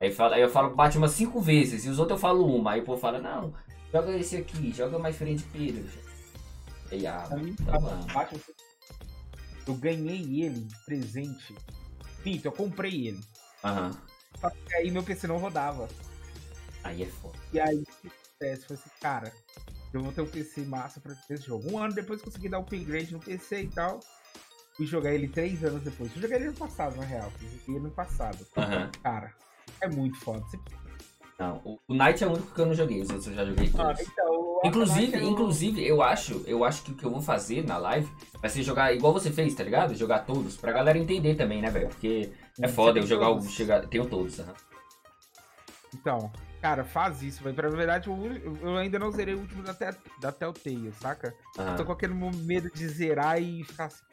Aí, 0.00 0.12
fala, 0.12 0.36
aí 0.36 0.42
eu 0.42 0.48
falo 0.48 0.74
Batman 0.76 1.08
cinco 1.08 1.40
vezes 1.40 1.84
e 1.84 1.88
os 1.88 1.98
outros 1.98 2.18
eu 2.18 2.20
falo 2.20 2.46
uma. 2.46 2.72
Aí 2.72 2.80
o 2.80 2.84
povo 2.84 3.00
fala, 3.00 3.18
não, 3.18 3.52
joga 3.92 4.16
esse 4.16 4.36
aqui, 4.36 4.72
joga 4.72 4.98
mais 4.98 5.16
frente 5.16 5.44
Pedro. 5.52 5.84
Aí, 6.90 7.06
ah, 7.06 7.24
tá 7.66 7.78
bom. 7.78 8.06
Batman, 8.12 8.40
eu 9.66 9.74
ganhei 9.74 10.44
ele 10.44 10.66
presente. 10.86 11.54
Pinto, 12.22 12.46
eu 12.46 12.52
comprei 12.52 13.08
ele. 13.08 13.20
Aham. 13.64 13.90
Só 14.40 14.50
que 14.50 14.74
aí 14.74 14.90
meu 14.90 15.02
PC 15.02 15.26
não 15.26 15.38
rodava. 15.38 15.88
Aí 16.84 17.02
é 17.02 17.06
foda. 17.06 17.36
E 17.52 17.58
aí, 17.60 17.76
o 17.76 17.84
que 18.00 18.08
acontece? 18.08 18.66
Foi 18.66 18.76
assim, 18.76 18.90
cara, 19.00 19.32
eu 19.92 20.02
vou 20.02 20.12
ter 20.12 20.20
um 20.20 20.26
PC 20.26 20.62
massa 20.64 21.00
pra 21.00 21.14
ter 21.26 21.34
esse 21.34 21.44
jogo. 21.46 21.70
Um 21.72 21.78
ano 21.78 21.94
depois 21.94 22.22
consegui 22.22 22.48
dar 22.48 22.58
um 22.58 22.62
upgrade 22.62 23.12
no 23.12 23.20
PC 23.20 23.62
e 23.62 23.68
tal. 23.68 24.00
Fui 24.76 24.86
jogar 24.86 25.12
ele 25.12 25.26
três 25.26 25.64
anos 25.64 25.82
depois. 25.82 26.12
Fui 26.12 26.22
jogar 26.22 26.36
ele 26.36 26.46
no 26.46 26.54
passado, 26.54 26.96
na 26.96 27.04
real. 27.04 27.32
Jogar 27.40 27.62
ele 27.68 27.80
no 27.80 27.90
passado. 27.90 28.46
Aham. 28.56 28.90
Cara, 29.02 29.34
é 29.80 29.88
muito 29.88 30.16
foda. 30.20 30.40
Você 30.48 30.58
Não, 31.38 31.56
o 31.64 31.78
o 31.88 31.94
Knight 31.94 32.22
é 32.22 32.26
o 32.26 32.32
único 32.32 32.54
que 32.54 32.60
eu 32.60 32.66
não 32.66 32.74
joguei, 32.74 33.00
os 33.00 33.08
outros 33.10 33.26
eu 33.28 33.34
já 33.34 33.44
joguei 33.44 33.66
Ah, 33.74 33.76
todos. 33.94 34.00
então, 34.00 34.26
o 34.30 34.60
Inclusive, 34.64 35.14
é 35.16 35.18
o- 35.20 35.28
inclusive, 35.30 35.86
eu 35.86 36.02
acho, 36.02 36.42
eu 36.46 36.64
acho 36.64 36.82
que 36.82 36.92
o 36.92 36.94
que 36.96 37.04
eu 37.04 37.10
vou 37.10 37.20
fazer 37.22 37.64
na 37.64 37.76
live 37.78 38.08
vai 38.40 38.50
ser 38.50 38.62
jogar 38.62 38.92
igual 38.92 39.12
você 39.12 39.30
fez, 39.32 39.54
tá 39.54 39.62
ligado? 39.64 39.94
Jogar 39.94 40.20
todos, 40.20 40.56
pra 40.56 40.72
galera 40.72 40.98
entender 40.98 41.34
também, 41.36 41.60
né, 41.62 41.70
velho? 41.70 41.88
Porque 41.88 42.32
é 42.60 42.68
Você 42.68 42.74
foda 42.74 42.98
eu 42.98 43.06
jogar 43.06 43.30
o. 43.30 43.34
todos? 43.36 43.50
Chegar, 43.50 43.86
tenho 43.86 44.06
todos, 44.06 44.38
aham. 44.40 44.54
Então, 45.94 46.30
cara, 46.60 46.84
faz 46.84 47.22
isso, 47.22 47.42
velho. 47.42 47.56
Pra 47.56 47.68
verdade, 47.68 48.08
eu, 48.08 48.16
eu 48.62 48.76
ainda 48.76 48.98
não 48.98 49.10
zerei 49.10 49.34
o 49.34 49.40
último 49.40 49.62
da, 49.62 49.72
Tel- 49.74 49.94
da 50.20 50.30
Telltale, 50.32 50.92
saca? 51.00 51.34
aham. 51.58 51.76
Tô 51.76 51.84
com 51.84 51.92
aquele 51.92 52.14
medo 52.14 52.70
de 52.70 52.86
zerar 52.88 53.40
e 53.42 53.64
ficar 53.64 53.86
assim. 53.86 54.04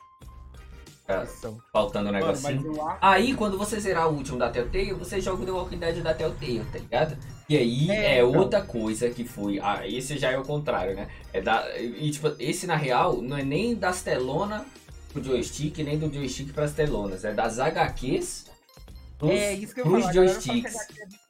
Pressão. 1.06 1.62
faltando 1.72 2.10
um 2.10 2.12
Mano, 2.12 2.26
negocinho. 2.26 2.66
eu 2.66 2.88
acho. 2.88 2.98
Aí, 3.00 3.36
quando 3.36 3.58
você 3.60 3.80
zerar 3.80 4.10
o 4.10 4.16
último 4.16 4.40
da 4.40 4.50
Telltale, 4.50 4.94
você 4.94 5.22
joga 5.22 5.44
o 5.44 5.46
The 5.46 5.52
Walking 5.52 5.78
Dead 5.78 6.02
da 6.02 6.14
Telltale, 6.16 6.66
tá 6.72 6.80
ligado? 6.80 7.18
E 7.48 7.56
aí 7.56 7.92
É, 7.92 8.18
é, 8.18 8.24
então. 8.24 8.40
outra 8.42 8.64
coisa 8.64 9.08
que 9.12 9.24
foi. 9.24 9.60
Ah, 9.60 9.88
esse 9.88 10.18
já 10.18 10.32
é 10.32 10.38
o 10.38 10.44
contrário, 10.44 10.96
né? 10.96 11.08
É 11.32 11.42
da, 11.42 11.78
e, 11.80 12.10
tipo, 12.10 12.28
esse 12.40 12.66
na 12.66 12.76
real 12.76 13.22
não 13.22 13.38
é 13.38 13.44
nem 13.44 13.76
das 13.76 14.02
telonas 14.02 14.64
pro 15.16 15.24
joystick, 15.24 15.78
nem 15.80 15.98
do 15.98 16.14
joystick 16.14 16.52
pras 16.54 16.74
telonas. 16.74 17.24
É 17.24 17.34
das 17.34 17.58
HQs 17.58 18.46
pros, 19.18 19.32
É 19.32 19.54
isso 19.54 19.74
que 19.74 19.80
eu 19.82 19.86
pros 19.86 20.14
joysticks. 20.14 20.76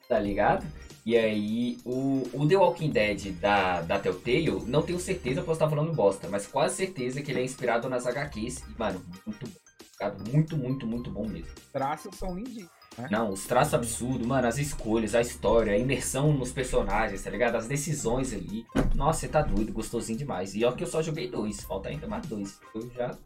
tá 0.10 0.20
ligado? 0.20 0.66
E 1.06 1.16
aí, 1.16 1.78
o, 1.86 2.24
o 2.34 2.48
The 2.48 2.58
Walking 2.58 2.90
Dead 2.90 3.34
da, 3.34 3.82
da 3.82 4.00
Telltale, 4.00 4.64
não 4.66 4.82
tenho 4.82 5.00
certeza, 5.00 5.42
posso 5.44 5.54
estar 5.54 5.70
falando 5.70 5.94
bosta, 5.94 6.28
mas 6.28 6.48
quase 6.48 6.78
certeza 6.78 7.22
que 7.22 7.32
ele 7.32 7.42
é 7.42 7.44
inspirado 7.44 7.88
nas 7.88 8.08
HQs. 8.08 8.64
E, 8.68 8.80
mano, 8.80 9.06
muito 9.24 9.46
bom. 9.46 9.54
tá? 10.00 10.12
Muito, 10.32 10.58
muito, 10.58 10.88
muito 10.88 11.12
bom 11.12 11.28
mesmo. 11.28 11.48
Os 11.56 11.72
traços 11.72 12.16
são 12.16 12.34
lindinhos. 12.36 12.70
Não, 13.12 13.30
os 13.32 13.46
traços 13.46 13.74
absurdos, 13.74 14.26
mano, 14.26 14.48
as 14.48 14.58
escolhas, 14.58 15.14
a 15.16 15.22
história, 15.22 15.74
a 15.74 15.78
imersão 15.78 16.32
nos 16.32 16.52
personagens, 16.52 17.22
tá 17.24 17.30
ligado? 17.30 17.56
As 17.56 17.68
decisões 17.68 18.34
ali. 18.34 18.66
Nossa, 18.96 19.22
você 19.22 19.28
tá 19.28 19.42
doido, 19.42 19.74
gostosinho 19.74 20.18
demais. 20.18 20.56
E 20.56 20.64
ó 20.64 20.72
que 20.72 20.84
eu 20.84 20.88
só 20.88 21.02
joguei 21.02 21.30
dois, 21.30 21.62
falta 21.64 21.90
ainda 21.90 22.08
mais 22.08 22.26
dois. 22.26 22.60
Eu 22.74 22.90
já 22.92 23.18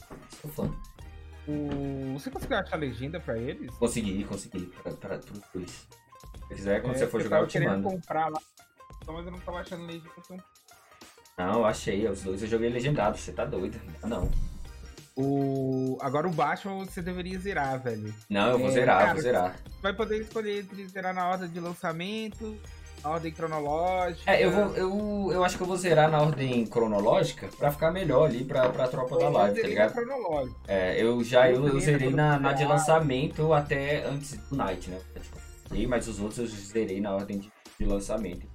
sou 0.41 0.49
fã. 0.51 0.71
O... 1.47 2.13
Você 2.13 2.29
conseguiu 2.31 2.57
achar 2.57 2.77
legenda 2.77 3.19
pra 3.19 3.37
eles? 3.37 3.71
Consegui, 3.75 4.23
consegui, 4.23 4.65
pra, 4.83 4.91
pra, 4.93 5.17
pros 5.19 5.41
dois. 5.53 5.69
Se 6.49 6.55
quiser, 6.55 6.81
quando 6.81 6.95
É, 6.95 6.97
você 6.99 7.07
for 7.07 7.21
jogar, 7.21 7.41
eu 7.41 7.47
te 7.47 7.59
mando. 7.59 7.83
comprar 7.89 8.27
lá. 8.29 8.39
Mas 9.07 9.25
eu 9.25 9.31
não 9.31 9.39
tava 9.39 9.59
achando 9.59 9.85
legenda. 9.85 10.09
Então... 10.17 10.37
Não, 11.37 11.53
eu 11.59 11.65
achei, 11.65 12.07
os 12.07 12.21
dois 12.23 12.41
eu 12.43 12.47
joguei 12.49 12.69
legendado, 12.69 13.17
você 13.17 13.31
tá 13.31 13.45
doido. 13.45 13.79
Não, 14.03 14.29
O... 15.21 15.97
Agora 15.99 16.27
o 16.27 16.31
Batman 16.31 16.85
você 16.85 17.01
deveria 17.01 17.37
zerar, 17.39 17.77
velho. 17.81 18.13
não, 18.29 18.51
eu 18.51 18.57
vou 18.59 18.69
É, 18.69 18.71
zerar, 18.71 18.99
cara, 18.99 19.13
vou 19.13 19.21
zerar. 19.21 19.55
Vai 19.81 19.93
poder 19.93 20.21
escolher 20.21 20.61
entre 20.61 20.87
zerar 20.87 21.13
na 21.13 21.27
ordem 21.27 21.49
de 21.49 21.59
lançamento, 21.59 22.57
na 23.03 23.09
ordem 23.09 23.29
cronológica. 23.33 24.31
É, 24.31 24.45
eu 24.45 24.49
vou, 24.51 24.75
eu, 24.77 25.31
eu 25.33 25.43
acho 25.43 25.57
que 25.57 25.63
eu 25.63 25.67
vou 25.67 25.75
zerar 25.75 26.09
na 26.09 26.21
ordem 26.21 26.65
cronológica 26.65 27.49
pra 27.57 27.69
ficar 27.69 27.91
melhor 27.91 28.29
ali 28.29 28.45
pra, 28.45 28.69
pra 28.69 28.87
tropa 28.87 29.17
da 29.17 29.25
Eu 29.25 29.31
live, 29.31 29.61
tá 29.61 29.67
ligado? 29.67 29.91
cronológica. 29.93 30.57
É, 30.69 31.03
eu 31.03 31.21
já 31.21 31.51
eu, 31.51 31.67
eu 31.67 31.79
zerei 31.81 32.11
na, 32.11 32.39
na 32.39 32.53
de 32.53 32.63
lançamento 32.63 33.51
até 33.53 34.05
antes 34.05 34.37
do 34.37 34.55
Night, 34.55 34.89
né? 34.89 35.01
Tipo, 35.21 35.37
zerei, 35.67 35.85
mas 35.85 36.07
os 36.07 36.21
outros 36.21 36.39
eu 36.39 36.47
zerei 36.47 37.01
na 37.01 37.13
ordem 37.13 37.39
de, 37.39 37.51
de 37.77 37.85
lançamento. 37.85 38.47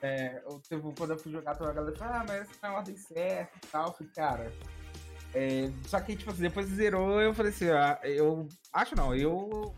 É, 0.00 0.42
eu, 0.46 0.60
tipo, 0.60 0.94
quando 0.96 1.10
eu 1.10 1.18
fui 1.18 1.32
jogar, 1.32 1.56
toda 1.56 1.70
a 1.70 1.74
galera 1.74 1.96
ah, 2.00 2.24
mas 2.26 2.40
essa 2.42 2.50
tá 2.60 2.68
na 2.68 2.76
ordem 2.76 2.96
certa 2.96 3.50
e 3.64 3.66
tal. 3.66 3.86
Eu 3.88 3.92
falei, 3.92 4.12
cara. 4.14 4.52
É, 5.34 5.70
só 5.86 6.00
que, 6.00 6.14
tipo 6.16 6.30
assim, 6.30 6.42
depois 6.42 6.66
zerou, 6.66 7.20
eu 7.20 7.32
falei 7.34 7.52
assim, 7.52 7.68
ah, 7.70 7.98
eu. 8.04 8.46
Acho 8.72 8.94
não, 8.96 9.14
eu. 9.14 9.74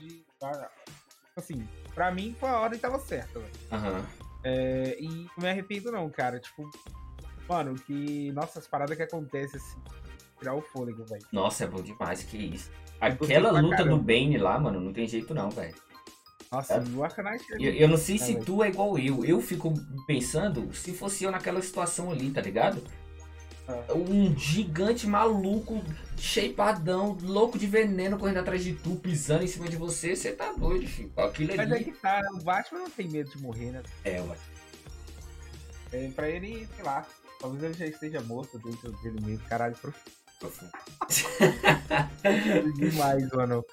de, 0.00 0.24
ah, 0.42 0.68
assim, 1.36 1.66
pra 1.94 2.10
mim 2.10 2.34
foi 2.38 2.48
a 2.48 2.60
ordem 2.60 2.78
tava 2.78 2.98
certa, 2.98 3.38
velho. 3.38 3.52
Aham. 3.70 4.04
É, 4.44 4.96
e 5.00 5.08
não 5.08 5.30
me 5.38 5.48
arrependo, 5.48 5.90
não, 5.90 6.08
cara. 6.08 6.38
Tipo, 6.38 6.70
mano, 7.48 7.74
que. 7.74 8.30
Nossa, 8.32 8.58
as 8.58 8.66
paradas 8.66 8.96
que 8.96 9.02
acontecem 9.02 9.60
assim. 9.60 9.80
Tirar 10.38 10.54
o 10.54 10.60
fôlego, 10.60 11.04
velho. 11.04 11.24
Nossa, 11.32 11.64
é 11.64 11.66
bom 11.66 11.80
demais, 11.82 12.22
que 12.22 12.36
isso. 12.36 12.70
Aquela 13.00 13.60
luta 13.60 13.84
do. 13.84 13.98
Bane 13.98 14.38
lá, 14.38 14.58
mano, 14.58 14.80
não 14.80 14.92
tem 14.92 15.06
jeito 15.06 15.34
não, 15.34 15.50
velho. 15.50 15.74
Nossa, 16.52 16.74
É. 16.74 16.80
o 16.94 17.02
Arcanite. 17.02 17.44
Eu, 17.58 17.72
eu 17.72 17.88
não 17.88 17.96
sei 17.96 18.16
Ah, 18.16 18.18
se 18.18 18.36
tu 18.40 18.62
é 18.62 18.68
igual 18.68 18.98
eu. 18.98 19.24
Eu 19.24 19.40
fico 19.40 19.74
pensando 20.06 20.72
se 20.74 20.92
fosse 20.92 21.24
eu 21.24 21.30
naquela 21.30 21.60
situação 21.60 22.10
ali, 22.10 22.30
tá 22.30 22.40
ligado? 22.40 22.82
Um 23.94 24.36
gigante 24.38 25.06
maluco, 25.06 25.82
shapeadão, 26.16 27.16
louco 27.22 27.58
de 27.58 27.66
veneno 27.66 28.16
correndo 28.18 28.38
atrás 28.38 28.62
de 28.62 28.74
tu, 28.74 28.96
pisando 28.96 29.42
em 29.44 29.48
cima 29.48 29.68
de 29.68 29.76
você, 29.76 30.14
você 30.14 30.32
tá 30.32 30.52
doido, 30.52 30.86
filho. 30.86 31.12
Aquilo 31.16 31.56
Mas 31.56 31.70
é 31.70 31.74
ali. 31.74 31.84
que 31.84 31.92
tá, 31.92 32.22
o 32.34 32.42
Batman 32.42 32.80
não 32.80 32.90
tem 32.90 33.08
medo 33.08 33.30
de 33.30 33.38
morrer, 33.42 33.72
né? 33.72 33.82
É, 34.04 34.20
ué. 34.20 34.36
É, 35.92 36.08
pra 36.14 36.28
ele, 36.28 36.68
sei 36.76 36.84
lá, 36.84 37.06
talvez 37.40 37.62
ele 37.64 37.74
já 37.74 37.86
esteja 37.86 38.20
morto 38.20 38.58
dentro 38.58 38.92
dele 39.02 39.20
mesmo. 39.20 39.44
Caralho, 39.48 39.74
profundo. 39.76 40.12
profundo 40.38 40.70
demais, 42.78 43.28
mano. 43.30 43.64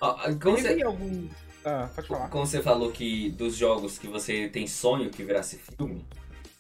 Como 0.41 0.57
você- 0.57 0.81
algum. 0.81 1.27
Ah, 1.65 1.89
pode 1.95 2.07
falar. 2.07 2.29
Como 2.29 2.45
você 2.45 2.61
falou 2.61 2.91
que 2.91 3.29
dos 3.31 3.55
jogos 3.55 3.97
que 3.97 4.07
você 4.07 4.49
tem 4.49 4.67
sonho 4.67 5.09
que 5.09 5.23
virasse 5.23 5.57
filme, 5.57 6.05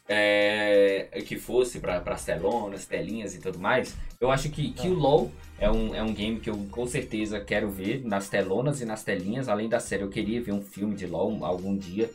é, 0.07 1.07
que 1.25 1.37
fosse 1.37 1.79
para 1.79 2.01
as 2.05 2.25
telonas, 2.25 2.85
telinhas 2.85 3.35
e 3.35 3.39
tudo 3.39 3.59
mais, 3.59 3.95
eu 4.19 4.31
acho 4.31 4.49
que, 4.49 4.71
que 4.71 4.87
o 4.87 4.93
LoL 4.93 5.31
é 5.57 5.69
um, 5.69 5.95
é 5.95 6.03
um 6.03 6.13
game 6.13 6.39
que 6.39 6.49
eu 6.49 6.57
com 6.71 6.85
certeza 6.85 7.39
quero 7.39 7.69
ver 7.69 8.03
nas 8.05 8.29
telonas 8.29 8.81
e 8.81 8.85
nas 8.85 9.03
telinhas. 9.03 9.47
Além 9.47 9.69
da 9.69 9.79
série, 9.79 10.03
eu 10.03 10.09
queria 10.09 10.41
ver 10.41 10.51
um 10.51 10.61
filme 10.61 10.95
de 10.95 11.07
LoL 11.07 11.43
algum 11.45 11.75
dia. 11.77 12.09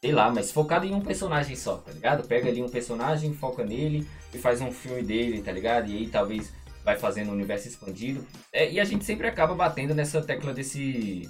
Sei 0.00 0.12
lá, 0.12 0.30
mas 0.30 0.52
focado 0.52 0.84
em 0.86 0.94
um 0.94 1.00
personagem 1.00 1.56
só, 1.56 1.78
tá 1.78 1.90
ligado? 1.90 2.26
Pega 2.26 2.48
ali 2.48 2.62
um 2.62 2.68
personagem, 2.68 3.32
foca 3.32 3.64
nele 3.64 4.06
e 4.34 4.38
faz 4.38 4.60
um 4.60 4.70
filme 4.70 5.02
dele, 5.02 5.42
tá 5.42 5.50
ligado? 5.50 5.90
E 5.90 5.96
aí 5.96 6.06
talvez 6.08 6.52
vai 6.84 6.98
fazendo 6.98 7.30
um 7.30 7.32
universo 7.32 7.68
expandido. 7.68 8.26
É, 8.52 8.70
e 8.70 8.78
a 8.78 8.84
gente 8.84 9.04
sempre 9.04 9.26
acaba 9.26 9.54
batendo 9.54 9.94
nessa 9.94 10.20
tecla 10.20 10.52
desse 10.52 11.26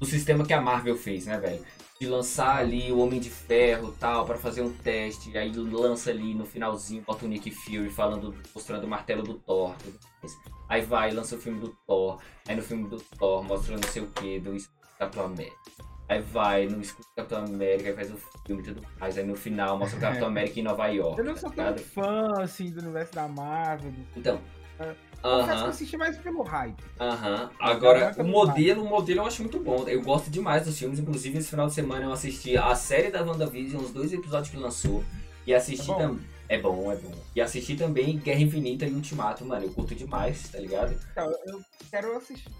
do 0.00 0.06
sistema 0.06 0.44
que 0.44 0.52
a 0.52 0.60
Marvel 0.60 0.96
fez, 0.96 1.26
né, 1.26 1.38
velho? 1.38 1.60
De 1.98 2.06
lançar 2.06 2.58
ali 2.58 2.92
o 2.92 2.98
Homem 2.98 3.18
de 3.18 3.30
Ferro 3.30 3.94
tal, 3.98 4.26
pra 4.26 4.36
fazer 4.36 4.60
um 4.62 4.70
teste, 4.70 5.36
aí 5.36 5.50
lança 5.52 6.10
ali 6.10 6.34
no 6.34 6.44
finalzinho, 6.44 7.02
bota 7.02 7.24
o 7.24 7.28
Nick 7.28 7.50
Fury 7.50 7.88
falando, 7.88 8.34
mostrando 8.54 8.84
o 8.84 8.88
martelo 8.88 9.22
do 9.22 9.34
Thor. 9.34 9.74
Aí 10.68 10.82
vai, 10.82 11.10
lança 11.10 11.36
o 11.36 11.38
filme 11.38 11.58
do 11.60 11.74
Thor, 11.86 12.20
aí 12.46 12.54
no 12.54 12.62
filme 12.62 12.88
do 12.88 12.98
Thor 12.98 13.42
mostra 13.42 13.76
não 13.76 13.88
sei 13.88 14.02
o 14.02 14.08
que, 14.08 14.38
do 14.40 14.54
Capitão 14.98 15.24
América. 15.26 15.56
Aí 16.08 16.20
vai 16.20 16.66
no 16.66 16.80
escudo 16.80 17.08
do 17.08 17.14
Capitão 17.16 17.44
América, 17.44 17.94
faz 17.94 18.12
o 18.12 18.16
filme 18.46 18.62
e 18.62 18.64
tudo 18.66 18.86
mais. 19.00 19.18
Aí 19.18 19.24
no 19.24 19.34
final 19.34 19.76
mostra 19.76 19.98
o 19.98 20.00
Capitão 20.00 20.28
América 20.28 20.60
em 20.60 20.62
Nova 20.62 20.86
York. 20.86 21.18
Eu 21.18 21.24
não 21.24 21.34
tá 21.34 21.40
sou 21.40 21.50
tão 21.50 21.64
ligado? 21.64 21.82
fã, 21.82 22.42
assim, 22.42 22.70
do 22.70 22.80
universo 22.80 23.12
da 23.14 23.26
Marvel. 23.26 23.92
Então. 24.14 24.40
Confesso 25.22 25.58
que 25.58 25.64
eu 25.64 25.70
assisti 25.70 25.96
mais 25.96 26.16
pelo 26.18 26.42
hype. 26.42 26.76
Aham. 27.00 27.50
Mas 27.58 27.70
Agora, 27.70 28.14
o 28.18 28.24
modelo, 28.24 28.84
o 28.84 28.88
modelo 28.88 29.20
eu 29.20 29.26
acho 29.26 29.42
muito 29.42 29.58
bom. 29.58 29.84
Eu 29.88 30.02
gosto 30.02 30.30
demais 30.30 30.64
dos 30.64 30.78
filmes. 30.78 30.98
Inclusive, 30.98 31.38
esse 31.38 31.48
final 31.48 31.66
de 31.66 31.74
semana 31.74 32.04
eu 32.04 32.12
assisti 32.12 32.56
a 32.56 32.74
série 32.74 33.10
da 33.10 33.22
WandaVision, 33.22 33.82
os 33.82 33.90
dois 33.90 34.12
episódios 34.12 34.50
que 34.50 34.56
lançou. 34.56 35.02
E 35.46 35.54
assisti 35.54 35.90
É 35.90 35.94
também. 35.94 36.26
É 36.48 36.58
bom, 36.58 36.92
é 36.92 36.96
bom. 36.96 37.12
E 37.34 37.40
assisti 37.40 37.76
também 37.76 38.18
Guerra 38.18 38.40
Infinita 38.40 38.86
e 38.86 38.92
Ultimato, 38.92 39.44
mano. 39.44 39.64
Eu 39.64 39.72
curto 39.72 39.94
demais, 39.94 40.48
tá 40.48 40.58
ligado? 40.60 40.96
Então, 41.10 41.28
eu 41.46 41.60
quero 41.90 42.16
assistir. 42.16 42.50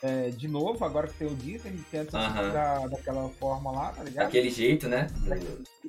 É, 0.00 0.30
de 0.30 0.46
novo, 0.46 0.84
agora 0.84 1.08
que 1.08 1.14
tem 1.14 1.26
o 1.26 1.34
Disney, 1.34 1.72
tenta 1.90 2.18
assistir 2.18 2.38
Aham. 2.38 2.52
da, 2.52 2.86
daquela 2.86 3.28
forma 3.30 3.72
lá, 3.72 3.90
tá 3.90 4.04
ligado? 4.04 4.26
Daquele 4.26 4.48
jeito, 4.48 4.88
né? 4.88 5.08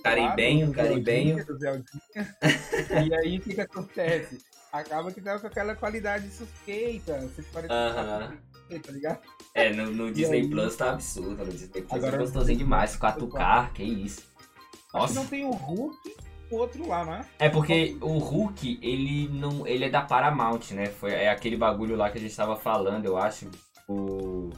Caribenho, 0.03 0.71
caribenho. 0.71 1.37
E 3.05 3.13
aí 3.13 3.37
o 3.37 3.41
que, 3.41 3.61
acontece? 3.61 4.39
Acaba 4.71 5.11
que 5.11 5.21
tá 5.21 5.37
com 5.37 5.47
aquela 5.47 5.75
qualidade 5.75 6.29
suspeita. 6.31 7.19
Você 7.21 7.43
parece 7.53 7.67
que 7.67 8.77
tá, 8.79 8.79
tá 8.83 8.91
ligado? 8.91 9.19
É, 9.53 9.73
no, 9.73 9.91
no 9.91 10.11
Disney 10.11 10.41
aí? 10.41 10.49
Plus 10.49 10.75
tá 10.75 10.91
absurdo. 10.91 11.45
No 11.45 11.51
Disney 11.51 11.81
Plus 11.81 11.91
Agora- 11.91 12.15
é 12.15 12.19
gostosinho 12.19 12.57
demais. 12.57 12.95
4K, 12.95 13.73
que 13.73 13.83
isso. 13.83 14.21
Acho 14.21 14.89
que 14.91 14.97
Nossa. 14.97 15.13
não 15.13 15.27
tem 15.27 15.45
o 15.45 15.51
Hulk 15.51 16.15
o 16.51 16.55
outro 16.57 16.87
lá, 16.87 17.05
não 17.05 17.13
é? 17.13 17.25
É 17.37 17.49
porque 17.49 17.97
o 18.01 18.17
Hulk, 18.17 18.79
ele 18.81 19.27
não. 19.29 19.67
ele 19.67 19.85
é 19.85 19.89
da 19.89 20.01
Paramount, 20.01 20.71
né? 20.71 20.87
Foi, 20.87 21.11
é 21.11 21.29
aquele 21.29 21.55
bagulho 21.55 21.95
lá 21.95 22.09
que 22.09 22.17
a 22.17 22.21
gente 22.21 22.35
tava 22.35 22.55
falando, 22.55 23.05
eu 23.05 23.17
acho. 23.17 23.49
O, 23.89 24.51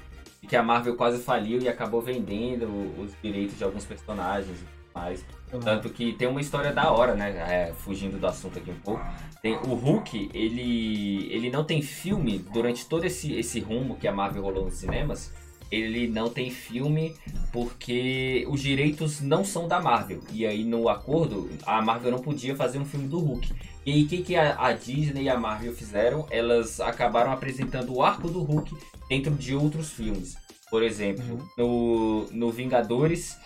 que 0.52 0.56
a 0.58 0.62
Marvel 0.62 0.98
quase 0.98 1.24
faliu 1.24 1.62
e 1.62 1.70
acabou 1.70 2.02
vendendo 2.02 2.68
os 3.02 3.14
direitos 3.24 3.58
de 3.58 3.64
alguns 3.64 3.86
personagens 3.86 4.50
e 4.60 4.64
tudo 4.66 4.94
mais. 4.94 5.26
Tanto 5.64 5.90
que 5.90 6.12
tem 6.12 6.28
uma 6.28 6.42
história 6.42 6.74
da 6.74 6.92
hora, 6.92 7.16
né? 7.16 7.30
É, 7.48 7.74
fugindo 7.74 8.20
do 8.20 8.28
assunto 8.28 8.60
aqui 8.60 8.70
um 8.70 8.80
pouco. 8.80 9.02
Tem, 9.42 9.56
o 9.56 9.74
Hulk, 9.74 10.30
ele, 10.34 11.32
ele 11.32 11.50
não 11.50 11.64
tem 11.64 11.82
filme 11.82 12.40
durante 12.52 12.86
todo 12.86 13.06
esse, 13.06 13.34
esse 13.34 13.62
rumo 13.62 13.96
que 13.96 14.10
a 14.10 14.12
Marvel 14.12 14.44
rolou 14.44 14.66
nos 14.66 14.74
cinemas. 14.74 15.32
Ele 15.72 16.10
não 16.10 16.30
tem 16.30 16.52
filme 16.52 17.16
porque 17.54 18.46
os 18.50 18.62
direitos 18.62 19.22
não 19.22 19.46
são 19.46 19.70
da 19.70 19.80
Marvel. 19.80 20.20
E 20.34 20.46
aí, 20.46 20.66
no 20.66 20.90
acordo, 20.90 21.50
a 21.66 21.82
Marvel 21.82 22.12
não 22.12 22.20
podia 22.20 22.58
fazer 22.58 22.78
um 22.78 22.84
filme 22.84 23.08
do 23.08 23.20
Hulk. 23.20 23.54
E 23.86 23.92
aí, 23.92 24.04
o 24.04 24.08
que, 24.08 24.22
que 24.22 24.36
a, 24.36 24.56
a 24.60 24.74
Disney 24.74 25.24
e 25.24 25.30
a 25.30 25.40
Marvel 25.40 25.74
fizeram? 25.74 26.28
Elas 26.30 26.80
acabaram 26.80 27.32
apresentando 27.32 27.94
o 27.94 28.04
arco 28.04 28.30
do 28.30 28.42
Hulk 28.42 28.76
dentro 29.10 29.34
de 29.34 29.56
outros 29.56 29.92
filmes. 29.92 30.36
Por 30.70 30.84
exemplo, 30.84 31.46
no, 31.58 32.28
no 32.32 32.52
Vingadores, 32.52 33.38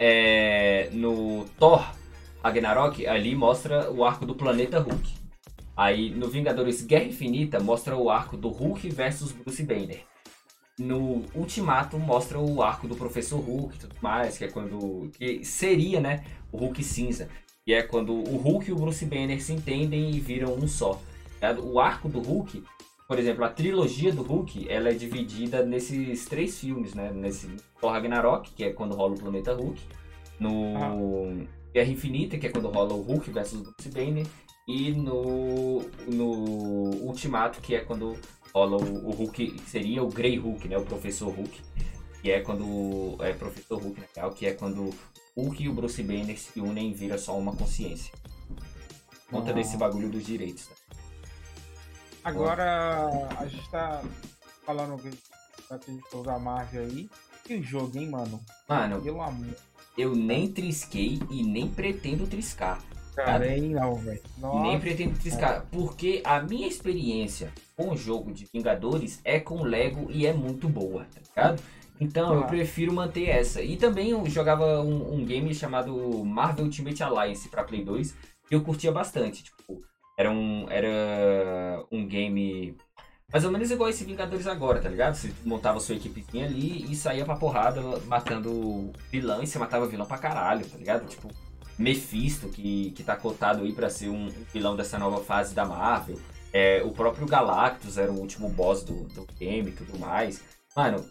é, 0.00 0.90
no 0.92 1.44
Thor 1.58 1.88
Ragnarok, 2.42 3.06
ali 3.06 3.34
mostra 3.34 3.90
o 3.90 4.04
arco 4.04 4.26
do 4.26 4.34
planeta 4.34 4.78
Hulk. 4.78 5.18
Aí 5.76 6.10
no 6.10 6.28
Vingadores 6.28 6.82
Guerra 6.82 7.04
Infinita 7.04 7.60
mostra 7.60 7.96
o 7.96 8.10
arco 8.10 8.36
do 8.36 8.48
Hulk 8.48 8.90
versus 8.90 9.30
Bruce 9.30 9.62
Banner. 9.62 10.02
No 10.76 11.24
Ultimato 11.34 11.98
mostra 11.98 12.38
o 12.38 12.62
arco 12.62 12.88
do 12.88 12.96
Professor 12.96 13.38
Hulk 13.38 13.76
e 13.76 13.78
tudo 13.78 13.94
mais, 14.00 14.36
que 14.36 14.44
é 14.44 14.48
quando. 14.48 15.10
que 15.16 15.44
seria, 15.44 16.00
né? 16.00 16.24
O 16.52 16.58
Hulk 16.58 16.82
cinza. 16.82 17.28
Que 17.68 17.74
é 17.74 17.82
quando 17.82 18.14
o 18.14 18.38
Hulk 18.38 18.70
e 18.70 18.72
o 18.72 18.76
Bruce 18.76 19.04
Banner 19.04 19.42
se 19.42 19.52
entendem 19.52 20.10
e 20.10 20.18
viram 20.18 20.54
um 20.54 20.66
só. 20.66 20.98
O 21.62 21.78
arco 21.78 22.08
do 22.08 22.18
Hulk, 22.18 22.64
por 23.06 23.18
exemplo, 23.18 23.44
a 23.44 23.50
trilogia 23.50 24.10
do 24.10 24.22
Hulk, 24.22 24.66
ela 24.70 24.88
é 24.88 24.94
dividida 24.94 25.62
nesses 25.62 26.24
três 26.24 26.58
filmes, 26.58 26.94
né? 26.94 27.12
Nesse 27.12 27.46
Thor 27.78 27.92
Ragnarok, 27.92 28.54
que 28.54 28.64
é 28.64 28.72
quando 28.72 28.94
rola 28.94 29.16
o 29.16 29.18
planeta 29.18 29.52
Hulk. 29.52 29.82
No 30.40 30.78
ah. 30.78 31.46
Guerra 31.74 31.90
Infinita, 31.90 32.38
que 32.38 32.46
é 32.46 32.50
quando 32.50 32.70
rola 32.70 32.94
o 32.94 33.02
Hulk 33.02 33.30
versus 33.30 33.60
Bruce 33.60 33.90
Banner. 33.90 34.26
E 34.66 34.92
no, 34.92 35.82
no 36.06 37.04
Ultimato, 37.04 37.60
que 37.60 37.74
é 37.74 37.80
quando 37.80 38.16
rola 38.54 38.78
o, 38.78 39.08
o 39.08 39.10
Hulk, 39.10 39.46
que 39.46 39.70
seria 39.70 40.02
o 40.02 40.08
Grey 40.08 40.38
Hulk, 40.38 40.66
né? 40.68 40.78
O 40.78 40.86
Professor 40.86 41.28
Hulk. 41.28 41.60
Que 42.22 42.30
é 42.30 42.40
quando. 42.40 43.22
É 43.22 43.34
Professor 43.34 43.78
Hulk, 43.78 44.00
na 44.00 44.06
real, 44.16 44.30
que 44.30 44.46
é 44.46 44.54
quando 44.54 44.88
Hulk 45.38 45.62
e 45.62 45.68
o 45.68 45.72
Bruce 45.72 46.02
Banner 46.02 46.36
se 46.36 46.60
unem 46.60 46.90
e 46.90 46.94
vira 46.94 47.16
só 47.16 47.38
uma 47.38 47.54
consciência. 47.54 48.12
Conta 49.30 49.50
ah. 49.50 49.52
desse 49.52 49.76
bagulho 49.76 50.08
dos 50.08 50.26
direitos. 50.26 50.66
Tá? 50.66 50.74
Agora, 52.24 53.28
a 53.38 53.46
gente 53.46 53.70
tá 53.70 54.02
falando 54.66 55.00
pra 55.68 55.78
gente 55.78 56.16
usar 56.16 56.40
Marvel 56.40 56.82
aí. 56.82 57.08
E 57.48 57.54
o 57.54 57.62
jogo, 57.62 57.96
hein, 57.96 58.10
mano? 58.10 58.40
Mano, 58.68 59.00
Pelo 59.00 59.22
amor. 59.22 59.54
eu 59.96 60.14
nem 60.14 60.50
trisquei 60.50 61.20
e 61.30 61.44
nem 61.44 61.68
pretendo 61.68 62.26
triscar. 62.26 62.82
Cara, 63.14 63.46
nem 63.46 63.70
não, 63.70 63.94
velho. 63.94 64.20
Nem 64.62 64.78
pretendo 64.78 65.18
triscar. 65.18 65.66
Porque 65.70 66.20
a 66.24 66.40
minha 66.40 66.66
experiência 66.66 67.52
com 67.76 67.90
o 67.90 67.96
jogo 67.96 68.32
de 68.32 68.44
Vingadores 68.52 69.20
é 69.24 69.40
com 69.40 69.62
Lego 69.62 70.10
e 70.10 70.26
é 70.26 70.32
muito 70.32 70.68
boa, 70.68 71.04
tá 71.04 71.20
ligado? 71.20 71.62
Então 72.00 72.34
eu 72.34 72.44
prefiro 72.44 72.92
manter 72.92 73.28
essa. 73.28 73.62
E 73.62 73.76
também 73.76 74.10
eu 74.10 74.24
jogava 74.26 74.80
um, 74.80 75.14
um 75.14 75.24
game 75.24 75.52
chamado 75.54 76.24
Marvel 76.24 76.64
Ultimate 76.64 77.02
Alliance 77.02 77.48
pra 77.48 77.64
Play 77.64 77.84
2 77.84 78.14
que 78.48 78.54
eu 78.54 78.62
curtia 78.62 78.92
bastante. 78.92 79.42
Tipo, 79.42 79.82
era 80.16 80.30
um, 80.30 80.66
era 80.70 81.84
um 81.90 82.06
game 82.06 82.76
mais 83.30 83.44
ou 83.44 83.50
menos 83.50 83.70
igual 83.70 83.90
esse 83.90 84.04
Vingadores 84.04 84.46
agora, 84.46 84.80
tá 84.80 84.88
ligado? 84.88 85.14
Você 85.14 85.30
montava 85.44 85.78
sua 85.80 85.96
equipezinha 85.96 86.46
ali 86.46 86.90
e 86.90 86.96
saía 86.96 87.26
pra 87.26 87.36
porrada 87.36 87.82
matando 88.06 88.90
vilão 89.10 89.42
e 89.42 89.46
você 89.46 89.58
matava 89.58 89.86
vilão 89.86 90.06
pra 90.06 90.16
caralho, 90.16 90.66
tá 90.66 90.78
ligado? 90.78 91.06
Tipo, 91.06 91.28
Mephisto, 91.78 92.48
que, 92.48 92.90
que 92.92 93.02
tá 93.02 93.14
cotado 93.16 93.62
aí 93.62 93.72
pra 93.72 93.90
ser 93.90 94.08
um 94.08 94.28
vilão 94.52 94.74
dessa 94.74 94.98
nova 94.98 95.22
fase 95.22 95.54
da 95.54 95.66
Marvel. 95.66 96.18
É, 96.52 96.82
o 96.82 96.90
próprio 96.90 97.26
Galactus 97.26 97.98
era 97.98 98.10
o 98.10 98.18
último 98.18 98.48
boss 98.48 98.82
do, 98.82 99.04
do 99.08 99.26
game 99.38 99.68
e 99.68 99.72
tudo 99.72 99.98
mais. 99.98 100.40
Mano, 100.74 101.04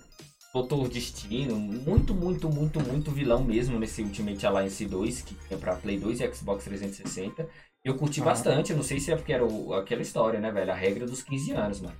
Doutor 0.53 0.87
Destino, 0.87 1.55
muito, 1.55 2.13
muito, 2.13 2.49
muito, 2.49 2.79
muito 2.79 3.11
vilão 3.11 3.43
mesmo 3.43 3.77
nesse 3.77 4.01
Ultimate 4.01 4.45
Alliance 4.45 4.85
2, 4.85 5.21
que 5.21 5.35
tinha 5.35 5.59
pra 5.59 5.75
Play 5.75 5.99
2 5.99 6.21
e 6.21 6.33
Xbox 6.33 6.63
360. 6.63 7.47
Eu 7.83 7.95
curti 7.95 8.21
ah. 8.21 8.25
bastante, 8.25 8.73
não 8.73 8.83
sei 8.83 8.99
se 8.99 9.11
é 9.11 9.15
porque 9.15 9.33
era 9.33 9.45
o, 9.45 9.73
aquela 9.73 10.01
história, 10.01 10.39
né, 10.39 10.51
velho? 10.51 10.71
A 10.71 10.75
regra 10.75 11.05
dos 11.05 11.21
15 11.21 11.51
anos, 11.51 11.81
mano. 11.81 11.95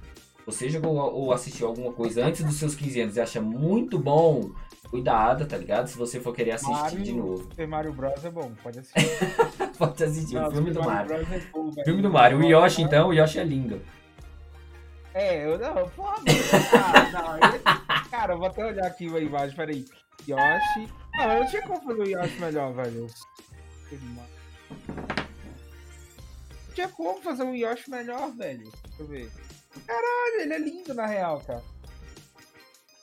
Você 0.46 0.70
jogou 0.70 0.96
ou 0.96 1.34
assistiu 1.34 1.68
alguma 1.68 1.92
coisa 1.92 2.26
antes 2.26 2.44
dos 2.44 2.56
seus 2.56 2.74
15 2.74 3.02
anos 3.02 3.18
e 3.18 3.22
acha 3.22 3.42
muito 3.42 4.00
bom, 4.00 4.50
cuidado, 4.90 5.46
tá 5.46 5.58
ligado? 5.58 5.88
Se 5.88 5.98
você 5.98 6.22
for 6.22 6.34
querer 6.34 6.52
assistir 6.52 6.74
Mario, 6.74 7.02
de 7.02 7.14
novo. 7.14 7.50
Mario 7.68 7.94
Bros 7.94 8.24
é 8.24 8.32
bom, 8.32 8.52
pode 8.64 8.80
assistir. 8.80 9.10
pode 9.78 10.04
assistir, 10.04 10.36
não, 10.36 10.48
o 10.48 10.52
filme 10.52 10.72
do 10.72 10.82
Mario. 10.82 11.12
Mario 11.12 11.28
é 11.34 11.40
bom, 11.52 11.72
filme 11.84 12.02
do 12.02 12.10
Mario. 12.10 12.40
O 12.40 12.44
Yoshi, 12.44 12.82
então, 12.82 13.10
o 13.10 13.14
Yoshi 13.14 13.40
é 13.40 13.44
lindo. 13.44 13.82
É, 15.18 15.48
eu 15.48 15.58
não, 15.58 15.90
porra, 15.90 16.18
ah, 16.74 17.10
não, 17.12 17.50
ele, 17.50 17.60
cara, 18.12 18.34
eu 18.34 18.38
vou 18.38 18.46
até 18.46 18.64
olhar 18.64 18.86
aqui 18.86 19.08
a 19.08 19.20
imagem, 19.20 19.56
peraí. 19.56 19.84
Yoshi. 20.28 20.94
Não, 21.16 21.32
eu 21.32 21.48
tinha 21.48 21.62
como 21.64 21.82
fazer 21.82 22.02
o 22.02 22.08
Yoshi 22.08 22.40
melhor, 22.40 22.74
velho. 22.74 23.08
Tinha 26.76 26.88
como 26.90 27.20
fazer 27.24 27.44
um 27.44 27.56
Yoshi 27.56 27.90
melhor, 27.90 28.32
velho. 28.36 28.72
Deixa 28.84 29.02
eu 29.02 29.08
ver. 29.08 29.32
Caralho, 29.88 30.42
ele 30.42 30.54
é 30.54 30.60
lindo 30.60 30.94
na 30.94 31.08
real, 31.08 31.42
cara. 31.42 31.64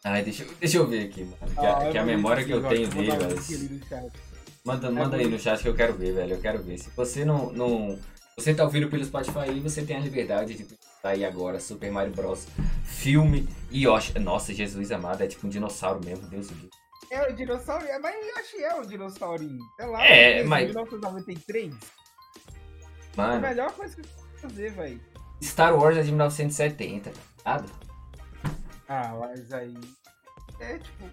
Ai, 0.04 0.22
deixa, 0.22 0.46
deixa 0.60 0.76
eu 0.76 0.86
ver 0.86 1.06
aqui, 1.06 1.24
mano. 1.24 1.52
Que, 1.52 1.66
ah, 1.66 1.78
a, 1.78 1.90
que 1.90 1.98
a 1.98 2.04
memória 2.04 2.44
que 2.44 2.52
eu 2.52 2.62
tenho 2.68 2.86
dele, 2.90 3.10
velho. 3.10 4.12
Manda, 4.64 4.88
manda 4.88 5.16
aí 5.16 5.26
no 5.26 5.40
chat 5.40 5.60
que 5.60 5.68
eu 5.68 5.74
quero 5.74 5.94
ver, 5.94 6.14
velho. 6.14 6.34
Eu 6.34 6.40
quero 6.40 6.62
ver. 6.62 6.78
Se 6.78 6.90
você 6.90 7.24
não. 7.24 7.52
não 7.52 7.98
você 8.36 8.54
tá 8.54 8.62
ouvindo 8.62 8.88
pelo 8.88 9.04
Spotify 9.04 9.60
você 9.60 9.82
tem 9.82 9.96
a 9.96 10.00
liberdade 10.00 10.54
de 10.54 10.64
tá 11.04 11.10
aí 11.10 11.22
agora 11.22 11.60
Super 11.60 11.92
Mario 11.92 12.14
Bros. 12.14 12.48
Filme 12.82 13.46
e 13.70 13.84
Yoshi. 13.84 14.18
Nossa, 14.18 14.54
Jesus 14.54 14.90
amado, 14.90 15.22
é 15.22 15.26
tipo 15.26 15.46
um 15.46 15.50
dinossauro 15.50 16.00
mesmo, 16.02 16.26
Deus 16.28 16.48
do 16.48 16.54
céu. 16.58 16.70
É 17.10 17.30
um 17.30 17.34
dinossauro, 17.34 17.84
é, 17.84 17.98
mas 17.98 18.16
Yoshi 18.16 18.64
é 18.64 18.74
um 18.74 18.86
dinossaurinho. 18.86 19.58
É 19.78 19.84
lá, 19.84 20.06
é, 20.06 20.42
mas... 20.42 20.64
1993. 20.64 21.74
Mano. 23.14 23.34
É 23.34 23.36
a 23.36 23.40
melhor 23.40 23.72
coisa 23.72 23.94
que 23.94 24.00
eu 24.00 24.40
fazer, 24.48 24.70
velho. 24.70 25.00
Star 25.42 25.76
Wars 25.76 25.98
é 25.98 26.02
de 26.02 26.08
1970, 26.08 27.12
tá 27.44 27.62
Ah, 28.88 29.14
mas 29.20 29.52
aí. 29.52 29.74
É 30.58 30.78
tipo. 30.78 31.04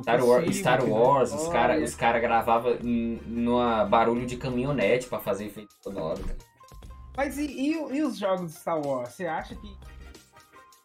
Star, 0.00 0.24
War, 0.24 0.52
Star 0.52 0.84
Wars, 0.84 1.32
os 1.32 1.48
caras 1.48 1.82
os 1.82 1.94
cara 1.94 2.18
gravavam 2.18 2.78
numa 2.82 3.84
barulho 3.84 4.26
de 4.26 4.36
caminhonete 4.36 5.08
pra 5.08 5.18
fazer 5.18 5.46
efeito 5.46 5.74
sonoro. 5.82 6.22
Mas 7.16 7.38
e, 7.38 7.46
e, 7.46 7.72
e, 7.72 8.02
os 8.02 8.18
jogos 8.18 8.52
de 8.52 8.58
Star 8.58 8.84
Wars? 8.84 9.14
Você 9.14 9.26
acha 9.26 9.54
que. 9.54 9.76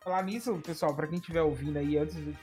Falar 0.04 0.24
nisso, 0.24 0.56
pessoal, 0.66 0.96
pra 0.96 1.06
quem 1.06 1.20
estiver 1.20 1.42
ouvindo 1.42 1.78
aí 1.78 1.98
antes 1.98 2.16
do. 2.16 2.36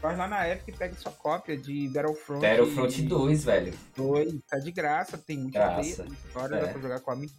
Vai 0.00 0.14
lá 0.14 0.28
na 0.28 0.44
época 0.44 0.70
e 0.70 0.76
pega 0.76 0.94
sua 0.94 1.10
cópia 1.12 1.56
de 1.56 1.88
Battlefront. 1.88 2.40
Battlefront 2.40 3.02
2, 3.02 3.44
velho. 3.44 3.74
2, 3.96 4.34
tá 4.48 4.58
de 4.58 4.70
graça, 4.70 5.16
tem 5.16 5.38
muita 5.38 5.58
graça. 5.58 6.04
história, 6.04 6.56
é. 6.56 6.60
dá 6.60 6.68
pra 6.68 6.80
jogar 6.80 7.00
com 7.00 7.10
amigos. 7.10 7.34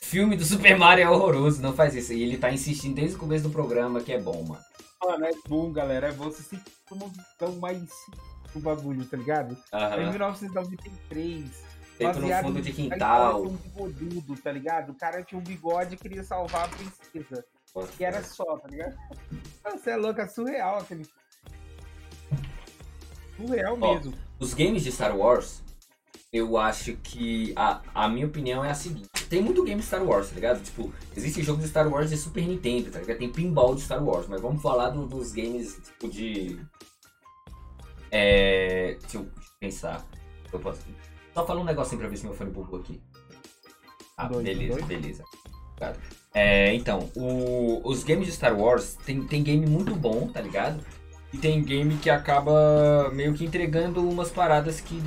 Filme 0.00 0.36
do 0.36 0.44
Super 0.44 0.76
Mario 0.76 1.04
é 1.04 1.10
horroroso, 1.10 1.60
não 1.60 1.74
faz 1.74 1.94
isso. 1.94 2.14
E 2.14 2.22
ele 2.22 2.38
tá 2.38 2.50
insistindo 2.50 2.94
desde 2.94 3.16
o 3.16 3.18
começo 3.18 3.44
do 3.44 3.50
programa 3.50 4.00
que 4.00 4.12
é 4.12 4.18
bom, 4.18 4.42
mano. 4.42 4.64
Mano, 5.04 5.26
é 5.26 5.30
bom, 5.46 5.70
galera. 5.70 6.08
É 6.08 6.12
você 6.12 6.42
se 6.42 6.58
como 6.88 7.12
tão 7.38 7.54
mais 7.56 7.88
o 8.54 8.58
bagulho, 8.58 9.04
tá 9.04 9.16
ligado? 9.16 9.56
Uhum. 9.72 10.02
Em 10.02 10.10
1993. 10.10 11.67
Feito 11.98 12.20
no 12.20 12.28
fundo 12.28 12.62
de 12.62 12.72
quintal. 12.72 13.42
Um 13.42 13.56
bigodudo, 13.56 14.36
tá 14.40 14.52
ligado? 14.52 14.92
O 14.92 14.94
cara 14.94 15.22
tinha 15.24 15.40
um 15.40 15.42
bigode 15.42 15.94
e 15.94 15.98
queria 15.98 16.22
salvar 16.22 16.66
a 16.66 16.68
princesa. 16.68 17.44
Nossa, 17.74 17.92
e 17.98 18.04
era 18.04 18.22
só, 18.22 18.56
tá 18.56 18.68
ligado? 18.68 18.96
Você 19.64 19.90
é 19.90 19.96
louco, 19.96 20.20
é 20.20 20.28
surreal 20.28 20.78
aquele. 20.78 21.04
Surreal 23.36 23.76
mesmo. 23.76 24.14
Os 24.38 24.54
games 24.54 24.84
de 24.84 24.92
Star 24.92 25.16
Wars, 25.16 25.60
eu 26.32 26.56
acho 26.56 26.96
que 26.98 27.52
a, 27.56 27.82
a 27.92 28.08
minha 28.08 28.26
opinião 28.26 28.64
é 28.64 28.70
a 28.70 28.74
seguinte. 28.74 29.08
Tem 29.28 29.42
muito 29.42 29.64
game 29.64 29.82
Star 29.82 30.04
Wars, 30.04 30.28
tá 30.28 30.36
ligado? 30.36 30.62
Tipo, 30.62 30.92
existe 31.16 31.42
jogo 31.42 31.60
de 31.60 31.68
Star 31.68 31.88
Wars 31.88 32.10
de 32.10 32.16
Super 32.16 32.46
Nintendo, 32.46 32.92
tá 32.92 33.00
ligado? 33.00 33.18
Tem 33.18 33.32
pinball 33.32 33.74
de 33.74 33.82
Star 33.82 34.02
Wars, 34.02 34.28
mas 34.28 34.40
vamos 34.40 34.62
falar 34.62 34.90
do, 34.90 35.04
dos 35.04 35.32
games, 35.32 35.74
tipo, 35.82 36.08
de... 36.08 36.60
É... 38.12 38.96
Deixa 39.00 39.18
eu 39.18 39.28
pensar. 39.58 40.06
Eu 40.52 40.60
posso... 40.60 40.80
Só 41.38 41.46
falar 41.46 41.60
um 41.60 41.64
negocinho 41.64 42.00
pra 42.00 42.08
ver 42.08 42.16
se 42.16 42.24
meu 42.24 42.34
fone 42.34 42.50
bugou 42.50 42.80
aqui. 42.80 43.00
Ah, 44.16 44.26
dois, 44.26 44.42
beleza, 44.42 44.72
dois? 44.72 44.84
beleza. 44.86 45.22
É, 46.34 46.74
então, 46.74 47.08
o, 47.14 47.80
os 47.84 48.02
games 48.02 48.26
de 48.26 48.32
Star 48.32 48.58
Wars 48.58 48.96
tem, 49.06 49.22
tem 49.22 49.44
game 49.44 49.64
muito 49.64 49.94
bom, 49.94 50.26
tá 50.26 50.40
ligado? 50.40 50.84
E 51.32 51.38
tem 51.38 51.62
game 51.62 51.96
que 51.98 52.10
acaba 52.10 53.08
meio 53.12 53.34
que 53.34 53.44
entregando 53.44 54.02
umas 54.02 54.32
paradas 54.32 54.80
que, 54.80 55.00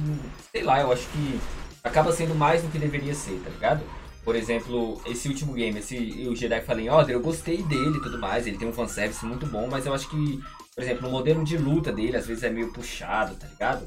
sei 0.53 0.63
lá, 0.63 0.79
eu 0.79 0.93
acho 0.93 1.05
que 1.09 1.37
acaba 1.83 2.13
sendo 2.13 2.33
mais 2.33 2.61
do 2.61 2.69
que 2.69 2.79
deveria 2.79 3.13
ser, 3.13 3.37
tá 3.43 3.49
ligado? 3.49 3.83
Por 4.23 4.33
exemplo, 4.33 5.01
esse 5.05 5.27
último 5.27 5.51
game, 5.51 5.79
esse 5.79 5.97
o 6.29 6.33
Jedi 6.33 6.61
Fallen 6.61 6.91
Order, 6.91 7.13
eu 7.13 7.21
gostei 7.21 7.61
dele 7.61 7.97
e 7.97 8.01
tudo 8.01 8.17
mais, 8.17 8.47
ele 8.47 8.57
tem 8.57 8.69
um 8.69 8.73
fanservice 8.73 9.25
muito 9.25 9.45
bom, 9.47 9.67
mas 9.69 9.85
eu 9.85 9.93
acho 9.93 10.09
que, 10.09 10.41
por 10.73 10.81
exemplo, 10.81 11.09
o 11.09 11.11
modelo 11.11 11.43
de 11.43 11.57
luta 11.57 11.91
dele 11.91 12.15
às 12.15 12.25
vezes 12.25 12.43
é 12.43 12.49
meio 12.49 12.71
puxado, 12.71 13.35
tá 13.35 13.47
ligado? 13.47 13.85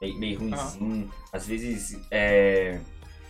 Meio, 0.00 0.18
meio 0.18 0.38
ruimzinho, 0.38 1.10
ah. 1.10 1.36
às 1.36 1.46
vezes 1.46 1.98
é, 2.10 2.78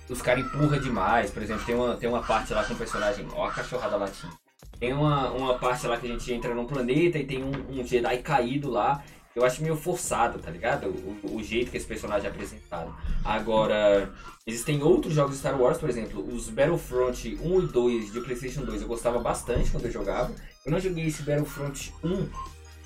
os 0.08 0.22
caras 0.22 0.44
empurram 0.44 0.80
demais, 0.80 1.30
por 1.30 1.42
exemplo, 1.42 1.64
tem 1.64 1.74
uma, 1.74 1.96
tem 1.96 2.08
uma 2.08 2.22
parte 2.22 2.52
lá 2.52 2.64
com 2.64 2.74
o 2.74 2.76
personagem, 2.76 3.26
ó 3.32 3.46
a 3.46 3.52
cachorrada 3.52 3.96
latinha. 3.96 4.32
Tem 4.78 4.92
uma, 4.92 5.30
uma 5.30 5.58
parte 5.58 5.86
lá 5.86 5.96
que 5.96 6.06
a 6.06 6.10
gente 6.10 6.32
entra 6.32 6.54
num 6.54 6.66
planeta 6.66 7.18
e 7.18 7.24
tem 7.24 7.42
um, 7.42 7.80
um 7.80 7.84
Jedi 7.84 8.18
caído 8.18 8.70
lá. 8.70 9.02
Eu 9.34 9.44
acho 9.44 9.62
meio 9.62 9.76
forçado, 9.76 10.38
tá 10.38 10.50
ligado? 10.50 10.86
O, 10.88 11.36
o, 11.36 11.42
jeito 11.42 11.70
que 11.70 11.76
esse 11.76 11.86
personagem 11.86 12.26
é 12.26 12.30
apresentado. 12.30 12.94
Agora, 13.22 14.10
existem 14.46 14.82
outros 14.82 15.12
jogos 15.12 15.32
de 15.32 15.38
Star 15.38 15.60
Wars, 15.60 15.76
por 15.76 15.90
exemplo, 15.90 16.26
os 16.26 16.48
Battlefront 16.48 17.38
1 17.42 17.62
e 17.62 17.66
2 17.66 18.12
de 18.12 18.20
PlayStation 18.20 18.62
2 18.64 18.82
eu 18.82 18.88
gostava 18.88 19.18
bastante 19.18 19.70
quando 19.70 19.84
eu 19.86 19.90
jogava. 19.90 20.32
Eu 20.64 20.72
não 20.72 20.80
joguei 20.80 21.06
esse 21.06 21.22
Battlefront 21.22 21.92
1 22.02 22.28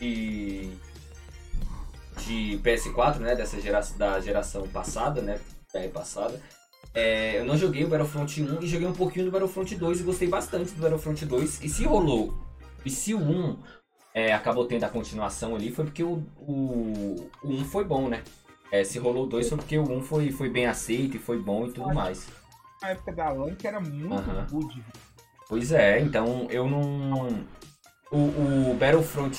de, 0.01 0.73
de 2.25 2.59
PS4, 2.63 3.19
né? 3.19 3.35
Dessa 3.35 3.61
geração, 3.61 3.99
da 3.99 4.21
geração 4.21 4.69
passada, 4.69 5.21
né? 5.21 5.39
É, 5.75 5.89
passada. 5.89 6.41
É, 6.93 7.39
eu 7.39 7.45
não 7.45 7.57
joguei 7.57 7.85
o 7.85 7.89
Battlefront 7.89 8.43
1 8.43 8.63
e 8.63 8.67
joguei 8.67 8.87
um 8.87 8.93
pouquinho 8.93 9.27
do 9.27 9.31
Battlefront 9.31 9.77
2 9.77 10.01
e 10.01 10.03
gostei 10.03 10.29
bastante 10.29 10.73
do 10.73 10.83
Battlefront 10.83 11.25
2. 11.25 11.63
E 11.63 11.69
se 11.69 11.85
rolou, 11.85 12.35
e 12.85 12.91
se 12.91 13.15
o 13.15 13.21
1 13.21 13.59
é, 14.13 14.33
acabou 14.33 14.65
tendo 14.67 14.85
a 14.85 14.89
continuação 14.89 15.55
ali, 15.55 15.71
foi 15.71 15.85
porque 15.85 16.03
o, 16.03 16.23
o, 16.37 17.31
o 17.43 17.49
1 17.49 17.65
foi 17.67 17.85
bom, 17.85 18.09
né? 18.09 18.23
É, 18.73 18.83
se 18.85 18.99
rolou 18.99 19.25
o 19.25 19.29
2 19.29 19.49
foi 19.49 19.59
porque 19.59 19.79
o 19.79 19.83
1 19.83 20.03
foi, 20.03 20.31
foi 20.33 20.49
bem 20.49 20.67
aceito 20.67 21.17
e 21.17 21.21
foi 21.21 21.39
bom 21.39 21.67
e 21.67 21.73
tudo 21.73 21.95
mais. 21.95 22.27
Na 22.83 22.91
época 22.91 23.13
da 23.13 23.31
LAN 23.31 23.55
que 23.55 23.67
era 23.67 23.81
muito 23.81 24.15
Aham. 24.15 24.47
good. 24.51 24.85
Pois 25.49 25.73
é, 25.73 26.01
então 26.01 26.47
eu 26.51 26.69
não. 26.69 27.45
O, 28.11 28.17
o 28.73 28.77
Battlefront 28.79 29.37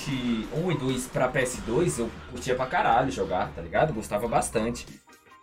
1 0.54 0.72
e 0.72 0.78
2 0.78 1.08
pra 1.08 1.32
PS2 1.32 2.00
eu 2.00 2.10
curtia 2.30 2.56
pra 2.56 2.66
caralho 2.68 3.12
jogar, 3.12 3.52
tá 3.54 3.62
ligado? 3.62 3.94
Gostava 3.94 4.28
bastante. 4.28 4.86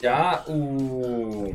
Já 0.03 0.45
o. 0.49 1.55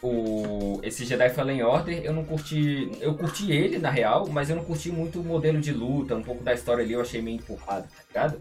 O, 0.00 0.78
esse 0.84 1.04
Jedi 1.04 1.28
Fallen 1.30 1.62
Order 1.64 2.02
eu 2.04 2.12
não 2.12 2.24
curti. 2.24 2.90
Eu 3.00 3.14
curti 3.14 3.50
ele 3.50 3.78
na 3.78 3.90
real, 3.90 4.28
mas 4.28 4.48
eu 4.48 4.54
não 4.56 4.64
curti 4.64 4.90
muito 4.92 5.20
o 5.20 5.24
modelo 5.24 5.60
de 5.60 5.72
luta, 5.72 6.14
um 6.14 6.22
pouco 6.22 6.42
da 6.44 6.54
história 6.54 6.84
ali 6.84 6.92
eu 6.92 7.00
achei 7.00 7.20
meio 7.20 7.36
empurrado, 7.38 7.88
tá 7.88 8.02
ligado? 8.08 8.40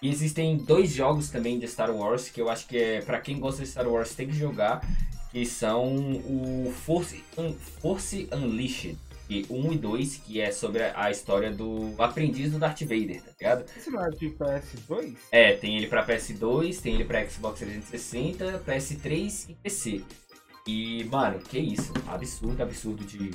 E 0.00 0.08
existem 0.08 0.56
dois 0.56 0.90
jogos 0.90 1.28
também 1.30 1.58
de 1.58 1.68
Star 1.68 1.90
Wars 1.94 2.28
que 2.30 2.40
eu 2.40 2.48
acho 2.48 2.66
que 2.66 2.76
é 2.78 3.00
para 3.02 3.20
quem 3.20 3.38
gosta 3.38 3.62
de 3.62 3.68
Star 3.68 3.86
Wars 3.86 4.14
tem 4.14 4.26
que 4.28 4.34
jogar, 4.34 4.80
que 5.30 5.44
são 5.44 5.94
o 5.94 6.72
Force, 6.84 7.22
Un- 7.36 7.54
Force 7.82 8.26
Unleashed, 8.32 8.96
e 9.28 9.46
1 9.48 9.72
e 9.72 9.78
2, 9.78 10.16
que 10.16 10.40
é 10.40 10.50
sobre 10.50 10.82
a 10.82 11.04
a 11.04 11.10
história 11.10 11.50
do 11.50 11.94
aprendiz 11.98 12.52
do 12.52 12.58
Darth 12.58 12.80
Vader, 12.80 13.22
tá 13.22 13.30
ligado? 13.38 13.64
Esse 13.76 13.90
não 13.90 14.04
é 14.04 14.10
de 14.10 14.30
PS2? 14.30 15.16
É, 15.30 15.52
tem 15.54 15.76
ele 15.76 15.86
pra 15.86 16.06
PS2, 16.06 16.80
tem 16.80 16.94
ele 16.94 17.04
pra 17.04 17.26
Xbox 17.28 17.60
360, 17.60 18.62
PS3 18.66 19.50
e 19.50 19.54
PC. 19.54 20.02
E, 20.66 21.04
mano, 21.04 21.38
que 21.40 21.58
isso? 21.58 21.92
Absurdo, 22.06 22.62
absurdo 22.62 23.04
de, 23.04 23.30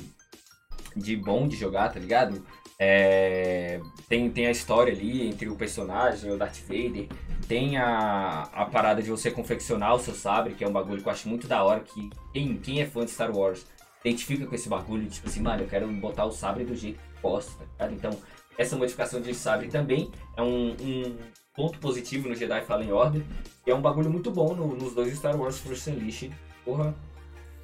de 0.96 1.16
bom 1.16 1.46
de 1.46 1.56
jogar, 1.56 1.92
tá 1.92 2.00
ligado? 2.00 2.44
É, 2.76 3.80
tem, 4.08 4.30
tem 4.30 4.46
a 4.46 4.50
história 4.50 4.92
ali 4.92 5.28
entre 5.28 5.48
o 5.48 5.54
personagem 5.54 6.30
e 6.30 6.32
o 6.32 6.36
Darth 6.36 6.58
Vader. 6.66 7.06
Tem 7.46 7.76
a, 7.76 8.48
a 8.52 8.64
parada 8.64 9.02
de 9.02 9.10
você 9.10 9.30
confeccionar 9.30 9.94
o 9.94 10.00
seu 10.00 10.14
sabre, 10.14 10.54
que 10.54 10.64
é 10.64 10.68
um 10.68 10.72
bagulho 10.72 11.02
que 11.02 11.08
eu 11.08 11.12
acho 11.12 11.28
muito 11.28 11.46
da 11.46 11.62
hora. 11.62 11.80
Que 11.80 12.10
quem, 12.32 12.56
quem 12.56 12.80
é 12.80 12.86
fã 12.86 13.04
de 13.04 13.10
Star 13.10 13.36
Wars 13.36 13.64
identifica 14.04 14.46
com 14.46 14.54
esse 14.54 14.68
bagulho. 14.68 15.08
Tipo 15.08 15.28
assim, 15.28 15.40
mano, 15.40 15.62
eu 15.62 15.68
quero 15.68 15.86
botar 15.92 16.24
o 16.24 16.32
sabre 16.32 16.64
do 16.64 16.74
jeito 16.74 16.98
que 16.98 17.20
posso, 17.20 17.58
tá? 17.76 17.90
Então, 17.90 18.10
essa 18.58 18.76
modificação 18.76 19.20
de 19.20 19.34
sabre 19.34 19.68
também 19.68 20.10
é 20.36 20.42
um, 20.42 20.72
um 20.72 21.16
ponto 21.54 21.78
positivo 21.78 22.28
no 22.28 22.34
Jedi 22.34 22.62
Fallen 22.64 22.92
Order. 22.92 23.22
E 23.66 23.70
é 23.70 23.74
um 23.74 23.80
bagulho 23.82 24.10
muito 24.10 24.30
bom 24.30 24.54
no- 24.54 24.74
nos 24.76 24.94
dois 24.94 25.16
Star 25.16 25.36
Wars 25.38 25.58
Force 25.58 25.90
Unleashed. 25.90 26.32
Porra, 26.64 26.94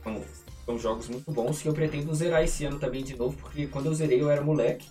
são, 0.02 0.24
são 0.64 0.78
jogos 0.78 1.08
muito 1.08 1.30
bons 1.30 1.60
que 1.62 1.68
eu 1.68 1.72
pretendo 1.72 2.14
zerar 2.14 2.42
esse 2.42 2.64
ano 2.64 2.78
também 2.78 3.02
de 3.02 3.16
novo, 3.16 3.36
porque 3.38 3.66
quando 3.66 3.86
eu 3.86 3.94
zerei 3.94 4.20
eu 4.20 4.30
era 4.30 4.42
moleque. 4.42 4.88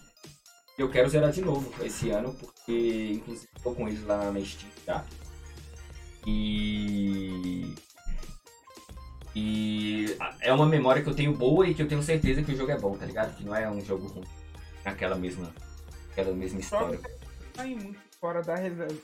E 0.77 0.81
eu 0.81 0.89
quero 0.89 1.07
zerar 1.09 1.31
de 1.31 1.41
novo 1.41 1.71
esse 1.83 2.09
ano, 2.09 2.33
porque 2.33 3.11
inclusive 3.13 3.47
tô 3.63 3.71
com 3.73 3.87
eles 3.87 4.03
lá 4.05 4.29
na 4.29 4.41
Steam 4.43 4.69
já. 4.85 5.05
E. 6.27 7.73
E 9.35 10.15
é 10.39 10.53
uma 10.53 10.65
memória 10.65 11.01
que 11.01 11.09
eu 11.09 11.13
tenho 11.13 11.33
boa 11.33 11.67
e 11.67 11.73
que 11.73 11.81
eu 11.81 11.87
tenho 11.87 12.01
certeza 12.01 12.41
que 12.41 12.53
o 12.53 12.55
jogo 12.55 12.71
é 12.71 12.79
bom, 12.79 12.95
tá 12.95 13.05
ligado? 13.05 13.35
Que 13.35 13.43
não 13.43 13.53
é 13.53 13.69
um 13.69 13.83
jogo 13.83 14.07
ruim. 14.07 14.23
Naquela 14.85 15.15
mesma, 15.15 15.51
aquela 16.11 16.33
mesma 16.33 16.59
história. 16.61 16.99
Sai 17.53 17.75
muito 17.75 17.99
fora 18.19 18.41
da, 18.41 18.55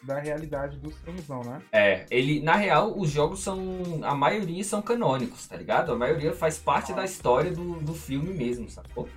da 0.03 0.19
realidade 0.19 0.77
dos 0.77 0.95
filmes, 0.99 1.27
não, 1.27 1.43
né? 1.43 1.61
É, 1.71 2.05
ele, 2.09 2.41
na 2.41 2.55
real, 2.55 2.97
os 2.97 3.09
jogos 3.09 3.41
são. 3.41 3.59
A 4.03 4.15
maioria 4.15 4.63
são 4.63 4.81
canônicos, 4.81 5.47
tá 5.47 5.57
ligado? 5.57 5.91
A 5.91 5.97
maioria 5.97 6.33
faz 6.33 6.57
parte 6.57 6.93
da 6.93 7.03
história 7.03 7.51
do, 7.51 7.73
do 7.81 7.93
filme 7.93 8.33
mesmo, 8.33 8.69
sacou? 8.69 9.09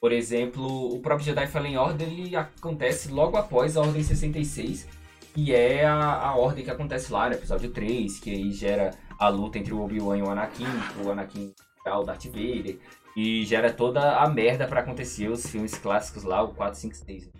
Por 0.00 0.12
exemplo, 0.12 0.94
o 0.94 1.00
próprio 1.00 1.26
Jedi 1.26 1.46
Fallen 1.48 1.76
Order 1.76 2.06
ele 2.06 2.36
acontece 2.36 3.08
logo 3.08 3.36
após 3.36 3.76
a 3.76 3.80
Ordem 3.80 4.02
66, 4.02 4.86
que 5.34 5.52
é 5.52 5.84
a, 5.84 6.28
a 6.28 6.36
ordem 6.36 6.64
que 6.64 6.70
acontece 6.70 7.12
lá 7.12 7.28
no 7.28 7.34
episódio 7.34 7.70
3, 7.70 8.20
que 8.20 8.30
aí 8.30 8.52
gera 8.52 8.92
a 9.18 9.28
luta 9.28 9.58
entre 9.58 9.72
o 9.72 9.82
Obi-Wan 9.82 10.18
e 10.18 10.22
o 10.22 10.30
Anakin, 10.30 10.66
o 11.04 11.10
Anakin 11.10 11.54
é 11.84 11.92
o 11.92 12.02
Darth 12.02 12.26
Vader, 12.26 12.78
e 13.16 13.44
gera 13.44 13.72
toda 13.72 14.16
a 14.16 14.28
merda 14.28 14.66
pra 14.66 14.80
acontecer 14.80 15.28
os 15.28 15.46
filmes 15.46 15.74
clássicos 15.78 16.22
lá, 16.22 16.42
o 16.42 16.54
4, 16.54 16.78
5, 16.78 16.94
6. 16.96 17.30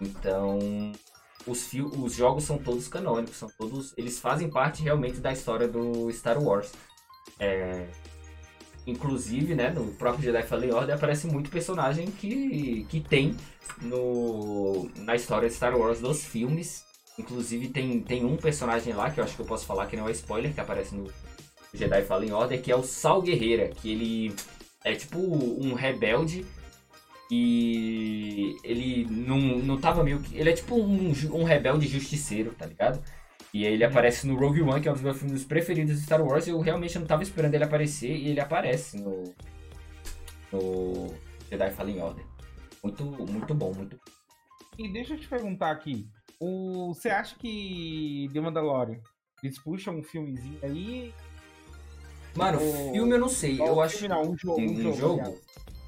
Então, 0.00 0.58
os, 1.46 1.70
os 1.72 2.14
jogos 2.14 2.44
são 2.44 2.58
todos 2.58 2.88
canônicos, 2.88 3.36
são 3.36 3.48
todos. 3.58 3.94
Eles 3.96 4.18
fazem 4.18 4.50
parte 4.50 4.82
realmente 4.82 5.20
da 5.20 5.32
história 5.32 5.68
do 5.68 6.10
Star 6.10 6.42
Wars. 6.42 6.72
É, 7.38 7.86
inclusive, 8.86 9.54
né, 9.54 9.70
no 9.70 9.92
próprio 9.92 10.24
Jedi 10.24 10.42
Fallen 10.42 10.72
Order 10.72 10.96
aparece 10.96 11.26
muito 11.26 11.50
personagem 11.50 12.06
que, 12.10 12.84
que 12.88 13.00
tem 13.00 13.36
no, 13.80 14.90
na 14.96 15.14
história 15.14 15.48
de 15.48 15.54
Star 15.54 15.76
Wars 15.76 16.00
dos 16.00 16.24
filmes. 16.24 16.84
Inclusive 17.18 17.68
tem, 17.68 18.00
tem 18.00 18.24
um 18.24 18.36
personagem 18.36 18.92
lá 18.94 19.10
que 19.10 19.20
eu 19.20 19.24
acho 19.24 19.36
que 19.36 19.42
eu 19.42 19.46
posso 19.46 19.66
falar 19.66 19.86
que 19.86 19.96
não 19.96 20.08
é 20.08 20.12
spoiler, 20.12 20.52
que 20.52 20.60
aparece 20.60 20.94
no 20.94 21.12
Jedi 21.74 22.02
Fallen 22.02 22.32
Order, 22.32 22.60
que 22.60 22.72
é 22.72 22.76
o 22.76 22.82
Sal 22.82 23.22
Guerreira, 23.22 23.68
que 23.68 23.90
ele 23.90 24.34
é 24.84 24.94
tipo 24.94 25.18
um 25.18 25.74
rebelde 25.74 26.44
e 27.30 28.58
ele 28.62 29.06
não, 29.10 29.38
não 29.38 29.80
tava 29.80 30.04
meio 30.04 30.20
que. 30.20 30.36
Ele 30.36 30.50
é 30.50 30.52
tipo 30.52 30.76
um, 30.76 31.12
um 31.32 31.44
rebelde 31.44 31.86
justiceiro, 31.86 32.52
tá 32.52 32.66
ligado? 32.66 33.02
E 33.54 33.66
aí 33.66 33.72
ele 33.72 33.84
aparece 33.84 34.26
no 34.26 34.36
Rogue 34.36 34.60
One, 34.60 34.82
que 34.82 34.88
é 34.88 34.90
um 34.90 34.94
dos 34.94 35.02
meus 35.02 35.18
filmes 35.18 35.42
preferidos 35.42 35.96
de 35.96 36.04
Star 36.04 36.22
Wars. 36.22 36.46
e 36.46 36.50
Eu 36.50 36.60
realmente 36.60 36.98
não 36.98 37.06
tava 37.06 37.22
esperando 37.22 37.54
ele 37.54 37.64
aparecer 37.64 38.14
e 38.14 38.28
ele 38.28 38.40
aparece 38.40 38.98
no. 38.98 39.34
No 40.52 41.14
Jedi 41.50 41.70
Fallen 41.70 42.02
Order. 42.02 42.24
Muito, 42.82 43.04
muito 43.04 43.54
bom, 43.54 43.72
muito 43.74 43.98
E 44.78 44.92
deixa 44.92 45.14
eu 45.14 45.18
te 45.18 45.26
perguntar 45.26 45.70
aqui. 45.70 46.06
O, 46.44 46.92
você 46.92 47.08
acha 47.08 47.36
que 47.38 48.28
The 48.32 48.40
Mandalorian, 48.40 48.98
eles 49.44 49.58
puxam 49.60 49.98
um 49.98 50.02
filmezinho 50.02 50.58
aí? 50.60 51.14
Mano, 52.34 52.58
O- 52.58 52.92
filme 52.92 53.12
eu 53.12 53.18
não 53.20 53.28
sei. 53.28 53.60
Ou 53.60 53.66
Eu 53.68 53.80
acho. 53.80 53.98
filme 53.98 54.08
não, 54.14 54.22
um 54.32 54.36
jogo. 54.36 54.60
Um, 54.60 54.64
Um, 54.72 54.82
jogo, 54.82 54.96
jogo? 54.96 55.38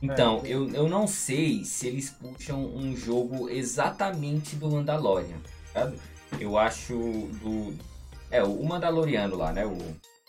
Então, 0.01 0.43
É. 0.45 0.49
eu, 0.55 0.69
eu 0.71 0.89
não 0.89 1.07
sei 1.09 1.65
se 1.65 1.89
eles 1.89 2.11
puxam 2.11 2.65
um 2.65 2.95
jogo 2.97 3.49
exatamente 3.49 4.55
do 4.55 4.71
Mandalorian, 4.71 5.41
sabe? 5.73 5.99
Eu 6.39 6.57
acho 6.57 6.95
do. 7.43 7.75
É, 8.31 8.43
o 8.45 8.63
Mandaloriano 8.65 9.35
lá, 9.37 9.53
né? 9.53 9.65
O 9.67 9.77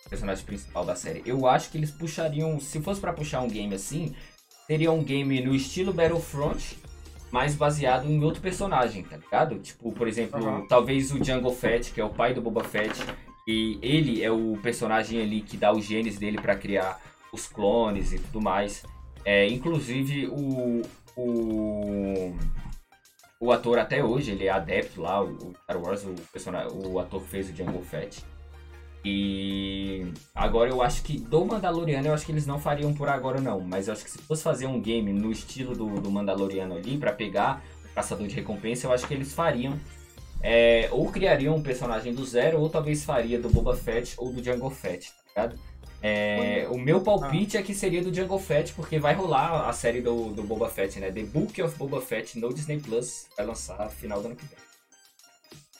personagem 0.09 0.43
principal 0.45 0.86
da 0.86 0.95
série. 0.95 1.21
Eu 1.26 1.45
acho 1.45 1.69
que 1.69 1.78
eles 1.78 1.91
puxariam. 1.91 2.59
Se 2.59 2.82
fosse 2.82 2.99
pra 3.01 3.13
puxar 3.13 3.41
um 3.41 3.47
game 3.47 3.76
assim, 3.76 4.15
seria 4.65 4.91
um 4.91 5.03
game 5.03 5.41
no 5.41 5.53
estilo 5.53 5.91
Battlefront, 5.93 6.78
mas 7.36 7.53
baseado 7.53 8.09
em 8.09 8.23
outro 8.23 8.41
personagem, 8.41 9.03
tá 9.03 9.17
ligado? 9.17 9.59
Tipo, 9.59 9.91
por 9.91 10.07
exemplo, 10.07 10.41
Aham. 10.41 10.65
talvez 10.69 11.11
o 11.11 11.21
Jungle 11.21 11.53
Fett, 11.53 11.91
que 11.91 11.99
é 11.99 12.05
o 12.05 12.09
pai 12.09 12.33
do 12.33 12.39
Boba 12.39 12.63
Fett, 12.63 12.97
e 13.45 13.77
ele 13.81 14.23
é 14.23 14.31
o 14.31 14.57
personagem 14.63 15.21
ali 15.21 15.41
que 15.41 15.57
dá 15.57 15.73
os 15.73 15.83
genes 15.83 16.17
dele 16.17 16.38
pra 16.38 16.55
criar 16.55 16.97
os 17.33 17.45
clones 17.45 18.13
e 18.13 18.19
tudo 18.19 18.41
mais. 18.41 18.86
É, 19.25 19.45
inclusive 19.49 20.27
o, 20.27 20.81
o 21.17 22.33
o 23.41 23.51
ator 23.51 23.79
até 23.79 24.01
hoje 24.01 24.31
ele 24.31 24.45
é 24.45 24.49
adepto 24.49 25.01
lá, 25.01 25.21
o 25.21 25.33
o 25.33 25.53
Star 25.63 25.77
Wars, 25.77 26.05
o 26.05 26.13
personagem, 26.31 26.71
o 26.73 26.97
ator 27.01 27.21
que 27.21 27.27
fez 27.27 27.49
o 27.49 27.53
Jungle 27.53 27.83
Fett. 27.83 28.23
E 29.08 30.12
agora 30.34 30.72
eu 30.72 30.82
acho 30.82 31.03
que 31.03 31.20
do 31.20 31.45
Mandaloriano 31.45 32.08
eu 32.08 32.14
acho 32.14 32.26
que 32.26 32.32
eles 32.32 32.47
não 32.47 32.60
fariam 32.60 32.91
por 32.91 33.08
agora 33.08 33.39
não, 33.39 33.62
mas 33.62 33.88
eu 33.88 33.93
acho 33.93 34.03
que 34.03 34.10
se 34.10 34.18
fosse 34.18 34.41
fazer 34.41 34.66
um 34.66 34.82
game 34.82 35.14
no 35.14 35.32
estilo 35.32 35.76
do, 35.76 36.01
do 36.01 36.10
Mandaloriano 36.10 36.76
ali 36.76 36.97
pra 36.97 37.14
pegar 37.14 37.64
o 37.91 37.93
caçador 37.93 38.26
de 38.26 38.34
recompensa, 38.34 38.88
eu 38.88 38.91
acho 38.91 39.08
que 39.08 39.14
eles 39.14 39.32
fariam 39.32 39.80
é, 40.41 40.89
ou 40.91 41.12
criariam 41.12 41.56
um 41.56 41.62
personagem 41.62 42.16
do 42.16 42.26
zero 42.26 42.60
ou 42.60 42.68
talvez 42.68 43.03
faria 43.03 43.39
do 43.39 43.47
Boba 43.47 43.76
Fett 43.76 44.16
ou 44.18 44.34
do 44.34 44.43
Jungle 44.43 44.72
Fett, 44.72 45.12
tá 45.12 45.43
ligado? 45.43 45.60
É, 46.01 46.68
o 46.70 46.78
meu 46.78 47.01
palpite 47.01 47.58
é 47.58 47.64
que 47.64 47.74
seria 47.74 48.01
do 48.01 48.14
Jungle 48.14 48.39
Fett, 48.39 48.74
porque 48.74 48.99
vai 48.99 49.14
rolar 49.14 49.68
a 49.68 49.74
série 49.74 50.01
do, 50.01 50.32
do 50.34 50.43
Boba 50.43 50.70
Fett, 50.70 50.99
né? 50.99 51.12
The 51.12 51.24
Book 51.24 51.60
of 51.62 51.78
Boba 51.78 52.01
Fett 52.01 52.39
no 52.39 52.53
Disney 52.53 52.80
Plus. 52.80 53.28
Vai 53.36 53.45
lançar 53.45 53.84
no 53.84 53.89
final 53.89 54.22
do 54.22 54.28
ano 54.28 54.36
que 54.36 54.45
vem. 54.45 54.64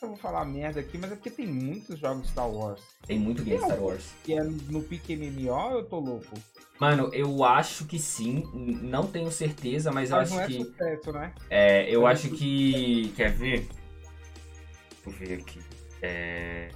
Eu 0.05 0.09
vou 0.09 0.17
falar 0.17 0.45
merda 0.45 0.79
aqui, 0.79 0.99
mas 0.99 1.11
é 1.11 1.15
porque 1.15 1.31
tem 1.31 1.47
muitos 1.47 1.97
jogos 1.99 2.29
Star 2.29 2.47
Wars. 2.47 2.79
Tem 3.07 3.17
muito 3.17 3.43
game 3.43 3.59
Star 3.59 3.81
Wars. 3.81 4.13
E 4.27 4.33
é 4.33 4.43
no 4.43 4.83
pique 4.83 5.15
MMO 5.15 5.71
eu 5.71 5.83
tô 5.85 5.99
louco? 5.99 6.27
Mano, 6.79 7.09
eu 7.11 7.43
acho 7.43 7.85
que 7.85 7.97
sim. 7.97 8.43
Não 8.53 9.07
tenho 9.07 9.31
certeza, 9.31 9.91
mas 9.91 10.11
eu 10.11 10.17
Mas 10.17 10.29
não 10.29 10.37
acho 10.39 10.45
é 10.45 10.57
que. 10.57 10.63
sucesso, 10.63 11.11
né? 11.11 11.33
É, 11.49 11.89
eu 11.89 12.03
Mas 12.03 12.19
acho 12.19 12.27
isso- 12.27 12.35
que. 12.37 13.13
Quer 13.15 13.31
ver? 13.31 13.67
Deixa 15.03 15.07
eu 15.07 15.11
ver 15.11 15.39
aqui. 15.41 15.59
É. 16.03 16.69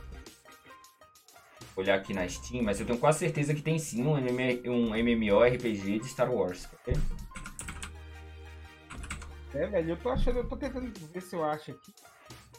Vou 1.76 1.84
olhar 1.84 1.96
aqui 2.00 2.12
na 2.14 2.28
Steam, 2.28 2.64
mas 2.64 2.80
eu 2.80 2.86
tenho 2.88 2.98
quase 2.98 3.20
certeza 3.20 3.54
que 3.54 3.62
tem 3.62 3.78
sim 3.78 4.04
um, 4.04 4.18
MM 4.18 4.68
um 4.70 4.96
MMORPG 4.96 6.00
de 6.00 6.08
Star 6.08 6.34
Wars. 6.34 6.68
Quer 6.84 6.96
ver? 6.96 7.02
É, 9.54 9.68
velho, 9.68 9.90
eu 9.92 9.98
tô 9.98 10.10
achando, 10.10 10.40
eu 10.40 10.48
tô 10.48 10.58
tentando 10.58 10.92
ver 11.12 11.22
se 11.22 11.36
eu 11.36 11.44
acho 11.44 11.72
aqui. 11.72 11.94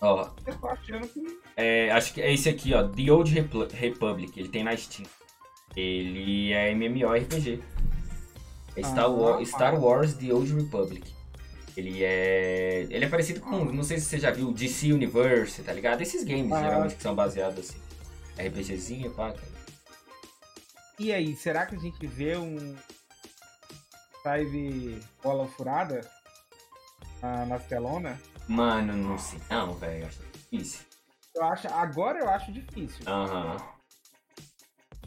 Ó, 0.01 0.29
Eu 0.47 0.59
tô 0.59 0.69
achando 0.69 1.07
que. 1.09 1.39
é, 1.57 1.91
acho 1.93 2.15
que 2.15 2.23
é 2.23 2.33
esse 2.33 2.49
aqui, 2.49 2.73
ó. 2.75 2.87
The 2.89 3.11
Old 3.13 3.33
Repl- 3.33 3.65
Republic. 3.73 4.39
Ele 4.39 4.49
tem 4.49 4.65
na 4.65 4.77
Steam. 4.77 5.07
Ele 5.77 6.53
é 6.53 6.73
MMORPG. 6.75 7.63
É 8.77 8.83
Star, 8.83 9.05
Ah, 9.05 9.09
War-. 9.09 9.45
Star 9.45 9.79
Wars 9.83 10.15
The 10.15 10.33
Old 10.33 10.53
Republic. 10.55 11.13
Ele 11.77 12.03
é. 12.03 12.87
Ele 12.91 13.05
é 13.05 13.09
parecido 13.09 13.41
com. 13.41 13.65
Não 13.67 13.83
sei 13.83 13.99
se 13.99 14.07
você 14.07 14.19
já 14.19 14.31
viu 14.31 14.53
DC 14.53 14.93
Universe, 14.93 15.63
tá 15.63 15.73
ligado? 15.73 16.01
Esses 16.01 16.25
games, 16.25 16.51
Ah. 16.53 16.63
geralmente, 16.63 16.95
que 16.97 17.03
são 17.03 17.15
baseados 17.15 17.59
assim. 17.71 17.79
RPGzinho, 18.39 19.11
pá. 19.11 19.33
cara. 19.33 19.61
E 20.99 21.13
aí, 21.13 21.35
será 21.37 21.67
que 21.67 21.75
a 21.77 21.79
gente 21.79 22.07
vê 22.07 22.37
um. 22.37 22.75
Live 24.25 25.01
bola 25.23 25.47
furada 25.47 26.01
na, 27.23 27.47
na 27.47 27.59
telona? 27.59 28.21
Mano, 28.51 28.97
não 28.97 29.17
sei. 29.17 29.39
Não, 29.49 29.75
velho. 29.75 30.07
Acho 30.07 30.21
difícil. 30.33 30.81
Eu 31.37 31.45
acho, 31.45 31.69
agora 31.69 32.19
eu 32.19 32.29
acho 32.29 32.51
difícil. 32.51 33.05
Aham. 33.07 33.57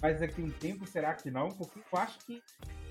Mas 0.02 0.22
daqui 0.22 0.42
um 0.42 0.50
tempo, 0.50 0.88
será 0.88 1.14
que 1.14 1.30
não? 1.30 1.50
Porque 1.50 1.80
eu 1.80 2.00
acho 2.00 2.20
que 2.20 2.42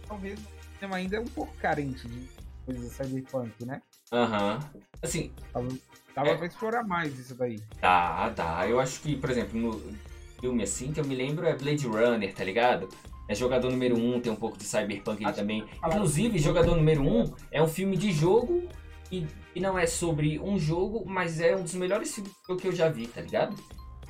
talvez 0.06 0.38
o 0.38 0.74
cinema 0.74 0.96
ainda 0.96 1.16
é 1.16 1.20
um 1.20 1.26
pouco 1.26 1.54
carente 1.56 2.06
de 2.06 2.28
coisas 2.66 2.92
cyberpunk, 2.92 3.64
né? 3.64 3.80
Aham. 4.12 4.60
Assim, 5.02 5.32
Tava, 5.54 5.68
dava 6.14 6.28
É. 6.28 6.36
pra 6.36 6.46
explorar 6.46 6.82
mais 6.84 7.18
isso 7.18 7.34
daí. 7.34 7.58
Tá, 7.80 8.30
tá. 8.30 8.68
Eu 8.68 8.78
acho 8.78 9.00
que, 9.00 9.16
por 9.16 9.30
exemplo, 9.30 9.58
no 9.58 9.96
filme 10.38 10.62
assim 10.62 10.92
que 10.92 11.00
eu 11.00 11.04
me 11.06 11.14
lembro 11.14 11.46
é 11.46 11.56
Blade 11.56 11.86
Runner, 11.86 12.34
tá 12.34 12.44
ligado? 12.44 12.90
É 13.26 13.34
jogador 13.34 13.70
número 13.70 13.96
1, 13.96 14.16
um, 14.16 14.20
tem 14.20 14.30
um 14.30 14.36
pouco 14.36 14.58
de 14.58 14.64
cyberpunk 14.64 15.24
ali 15.24 15.34
também. 15.34 15.66
Inclusive, 15.86 16.38
jogador 16.38 16.76
número 16.76 17.00
1 17.00 17.20
um 17.22 17.34
é 17.50 17.62
um 17.62 17.68
filme 17.68 17.96
de 17.96 18.12
jogo 18.12 18.68
e, 19.12 19.26
e 19.54 19.60
não 19.60 19.78
é 19.78 19.86
sobre 19.86 20.40
um 20.40 20.58
jogo, 20.58 21.04
mas 21.06 21.38
é 21.38 21.54
um 21.54 21.62
dos 21.62 21.74
melhores 21.74 22.14
filmes 22.14 22.32
que 22.60 22.66
eu 22.66 22.72
já 22.72 22.88
vi, 22.88 23.06
tá 23.06 23.20
ligado? 23.20 23.54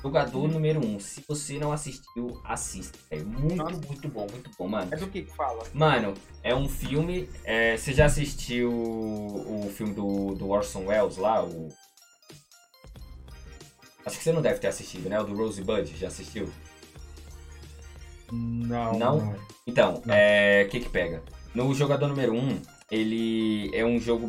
Jogador 0.01 0.47
número 0.47 0.85
1. 0.85 0.95
Um. 0.95 0.99
Se 0.99 1.23
você 1.27 1.57
não 1.57 1.71
assistiu, 1.71 2.41
assista. 2.43 2.97
É 3.09 3.19
muito, 3.19 3.55
Nossa. 3.55 3.81
muito 3.87 4.07
bom, 4.07 4.27
muito 4.29 4.49
bom, 4.57 4.67
mano. 4.67 4.89
É 4.91 4.97
do 4.97 5.07
que 5.07 5.23
que 5.23 5.31
fala? 5.33 5.63
Mano, 5.73 6.13
é 6.41 6.55
um 6.55 6.67
filme. 6.67 7.29
é, 7.43 7.77
você 7.77 7.93
já 7.93 8.05
assistiu 8.05 8.71
o, 8.71 9.65
o 9.65 9.69
filme 9.69 9.93
do, 9.93 10.35
do 10.35 10.49
Orson 10.49 10.85
Welles 10.87 11.17
lá? 11.17 11.43
O... 11.43 11.69
Acho 14.05 14.17
que 14.17 14.23
você 14.23 14.33
não 14.33 14.41
deve 14.41 14.59
ter 14.59 14.67
assistido, 14.67 15.09
né? 15.09 15.19
O 15.19 15.23
do 15.23 15.35
Rosebud, 15.35 15.95
já 15.97 16.07
assistiu? 16.07 16.49
Não. 18.29 18.97
Não? 18.97 19.35
Então, 19.65 20.01
Não. 20.05 20.13
é, 20.13 20.63
o 20.67 20.69
que 20.69 20.81
que 20.81 20.89
pega? 20.89 21.23
No 21.55 21.73
jogador 21.73 22.07
número 22.07 22.33
1, 22.33 22.37
um, 22.37 22.61
ele 22.91 23.71
é 23.73 23.85
um 23.85 23.99
jogo, 23.99 24.27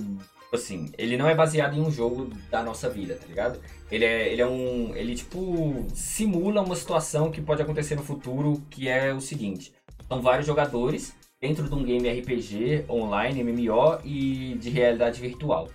assim, 0.55 0.91
ele 0.97 1.17
não 1.17 1.29
é 1.29 1.35
baseado 1.35 1.77
em 1.77 1.81
um 1.81 1.91
jogo 1.91 2.31
da 2.51 2.63
nossa 2.63 2.89
vida, 2.89 3.15
tá 3.15 3.27
ligado? 3.27 3.61
Ele 3.91 4.05
é, 4.05 4.33
ele 4.33 4.43
é 4.43 4.47
um, 4.47 4.95
ele 4.95 5.15
tipo 5.15 5.87
simula 5.95 6.63
uma 6.63 6.77
situação 6.77 7.31
que 7.31 7.41
pode 7.41 7.63
acontecer 7.63 7.95
no 7.95 8.03
futuro, 8.03 8.63
que 8.71 8.89
é 8.89 9.13
o 9.13 9.21
seguinte. 9.21 9.73
São 10.09 10.21
vários 10.21 10.47
jogadores 10.47 11.15
dentro 11.41 11.69
de 11.69 11.75
um 11.75 11.83
game 11.83 12.09
RPG 12.09 12.87
online, 12.89 13.45
MMO 13.45 13.99
e 14.05 14.55
de 14.55 14.71
realidade 14.71 15.21
virtual. 15.21 15.69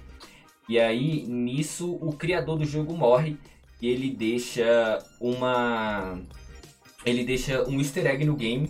E 0.68 0.80
aí, 0.80 1.26
nisso, 1.28 1.98
o 2.02 2.14
criador 2.14 2.58
do 2.58 2.66
jogo 2.66 2.96
morre 2.96 3.38
e 3.82 3.88
ele 3.88 4.12
deixa 4.12 5.04
uma 5.20 6.20
ele 7.06 7.24
deixa 7.24 7.68
um 7.68 7.80
easter 7.80 8.06
egg 8.06 8.26
no 8.26 8.36
game 8.36 8.70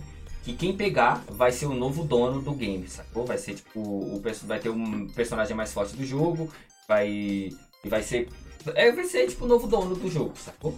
que 0.52 0.58
quem 0.58 0.76
pegar 0.76 1.24
vai 1.30 1.52
ser 1.52 1.66
o 1.66 1.74
novo 1.74 2.04
dono 2.04 2.42
do 2.42 2.52
game, 2.54 2.88
sacou? 2.88 3.26
Vai 3.26 3.38
ser 3.38 3.56
tipo, 3.56 3.80
o, 3.80 4.22
vai 4.46 4.60
ter 4.60 4.70
um 4.70 5.08
personagem 5.08 5.56
mais 5.56 5.72
forte 5.74 5.96
do 5.96 6.06
jogo, 6.06 6.50
vai 6.88 7.50
vai 7.86 8.02
ser 8.04 8.28
é, 8.76 8.92
vai 8.92 9.06
ser 9.06 9.28
tipo 9.28 9.46
o 9.46 9.48
novo 9.48 9.68
dono 9.68 9.96
do 9.96 10.10
jogo, 10.10 10.34
sacou? 10.36 10.76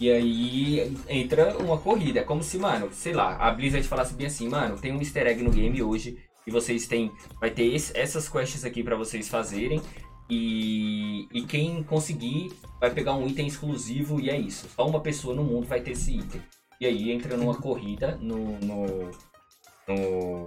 E 0.00 0.10
aí 0.10 0.96
entra 1.08 1.58
uma 1.58 1.76
corrida, 1.76 2.20
é 2.20 2.22
como 2.22 2.42
se, 2.42 2.56
mano, 2.56 2.88
sei 2.92 3.12
lá, 3.12 3.36
a 3.36 3.50
Blizzard 3.50 3.86
falasse 3.86 4.14
bem 4.14 4.28
assim, 4.28 4.48
mano, 4.48 4.78
tem 4.78 4.92
um 4.92 4.98
easter 5.00 5.26
egg 5.26 5.42
no 5.42 5.50
game 5.50 5.82
hoje 5.82 6.16
e 6.46 6.50
vocês 6.50 6.86
têm, 6.86 7.10
vai 7.40 7.50
ter 7.50 7.64
esse- 7.74 7.96
essas 7.98 8.28
quests 8.28 8.64
aqui 8.64 8.82
pra 8.84 8.94
vocês 8.96 9.28
fazerem 9.28 9.82
e, 10.30 11.26
e 11.32 11.42
quem 11.42 11.82
conseguir 11.82 12.52
vai 12.80 12.90
pegar 12.92 13.14
um 13.14 13.26
item 13.26 13.46
exclusivo 13.46 14.20
e 14.20 14.30
é 14.30 14.38
isso. 14.38 14.68
Só 14.74 14.86
uma 14.86 15.00
pessoa 15.00 15.34
no 15.34 15.42
mundo 15.42 15.66
vai 15.66 15.80
ter 15.80 15.92
esse 15.92 16.16
item. 16.16 16.40
E 16.80 16.86
aí 16.86 17.10
entra 17.10 17.36
numa 17.36 17.54
corrida 17.54 18.16
no, 18.20 18.58
no, 18.60 19.10
no, 19.88 20.46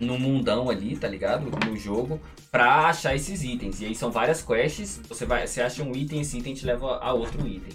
no 0.00 0.18
mundão 0.18 0.70
ali, 0.70 0.96
tá 0.96 1.06
ligado? 1.06 1.50
No 1.66 1.76
jogo, 1.76 2.20
pra 2.50 2.86
achar 2.86 3.14
esses 3.14 3.42
itens. 3.42 3.80
E 3.80 3.86
aí 3.86 3.94
são 3.94 4.10
várias 4.10 4.42
quests, 4.42 5.00
você, 5.08 5.26
vai, 5.26 5.46
você 5.46 5.60
acha 5.60 5.82
um 5.82 5.94
item, 5.94 6.20
esse 6.20 6.38
item 6.38 6.54
te 6.54 6.64
leva 6.64 6.98
a 6.98 7.12
outro 7.12 7.46
item. 7.46 7.72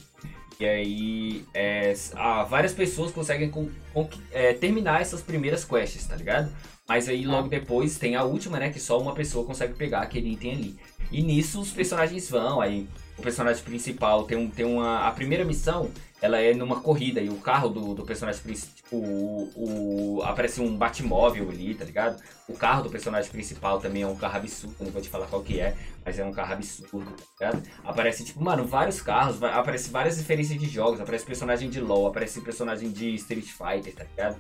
E 0.60 0.66
aí 0.66 1.46
é, 1.54 1.94
ah, 2.16 2.44
várias 2.44 2.74
pessoas 2.74 3.12
conseguem 3.12 3.50
con- 3.50 3.70
con- 3.94 4.10
é, 4.32 4.54
terminar 4.54 5.02
essas 5.02 5.22
primeiras 5.22 5.66
quests, 5.66 6.08
tá 6.08 6.16
ligado? 6.16 6.52
Mas 6.88 7.10
aí 7.10 7.26
logo 7.26 7.48
depois 7.50 7.98
tem 7.98 8.16
a 8.16 8.24
última, 8.24 8.58
né? 8.58 8.70
Que 8.70 8.80
só 8.80 9.00
uma 9.00 9.14
pessoa 9.14 9.46
consegue 9.46 9.74
pegar 9.74 10.02
aquele 10.02 10.32
item 10.32 10.52
ali. 10.54 10.80
E 11.12 11.22
nisso 11.22 11.60
os 11.60 11.72
personagens 11.72 12.30
vão, 12.30 12.62
aí 12.62 12.88
o 13.18 13.22
personagem 13.22 13.64
principal 13.64 14.24
tem, 14.24 14.38
um, 14.38 14.50
tem 14.50 14.66
uma. 14.66 15.08
A 15.08 15.12
primeira 15.12 15.44
missão, 15.44 15.90
ela 16.22 16.40
é 16.40 16.54
numa 16.54 16.80
corrida, 16.82 17.22
e 17.22 17.30
o 17.30 17.38
carro 17.38 17.70
do, 17.70 17.94
do 17.94 18.04
personagem 18.06 18.42
principal, 18.42 18.76
tipo, 18.76 18.96
o, 18.98 20.18
o- 20.20 20.24
aparece 20.24 20.62
um 20.62 20.76
Batmóvel 20.76 21.50
ali, 21.50 21.76
tá 21.76 21.84
ligado? 21.86 22.22
O 22.48 22.54
carro 22.54 22.84
do 22.84 22.90
personagem 22.90 23.30
principal 23.32 23.80
também 23.80 24.04
é 24.04 24.08
um 24.08 24.16
carro 24.16 24.38
absurdo, 24.38 24.76
não 24.80 24.92
vou 24.92 25.02
te 25.02 25.10
falar 25.10 25.28
qual 25.28 25.44
que 25.44 25.60
é, 25.60 25.76
mas 26.06 26.18
é 26.18 26.24
um 26.26 26.32
carro 26.32 26.54
absurdo, 26.54 27.12
tá 27.38 27.50
ligado? 27.52 27.64
Aparece, 27.84 28.24
tipo, 28.24 28.44
mano, 28.44 28.66
vários 28.66 29.02
carros, 29.02 29.38
vai- 29.38 29.54
aparece 29.54 29.90
várias 29.90 30.18
referências 30.18 30.60
de 30.60 30.68
jogos, 30.68 31.00
aparece 31.02 31.26
personagem 31.26 31.70
de 31.70 31.80
LoL, 31.82 32.08
aparece 32.08 32.42
personagem 32.42 32.92
de 32.92 33.14
Street 33.16 33.46
Fighter, 33.46 33.94
tá 33.96 34.04
ligado? 34.04 34.40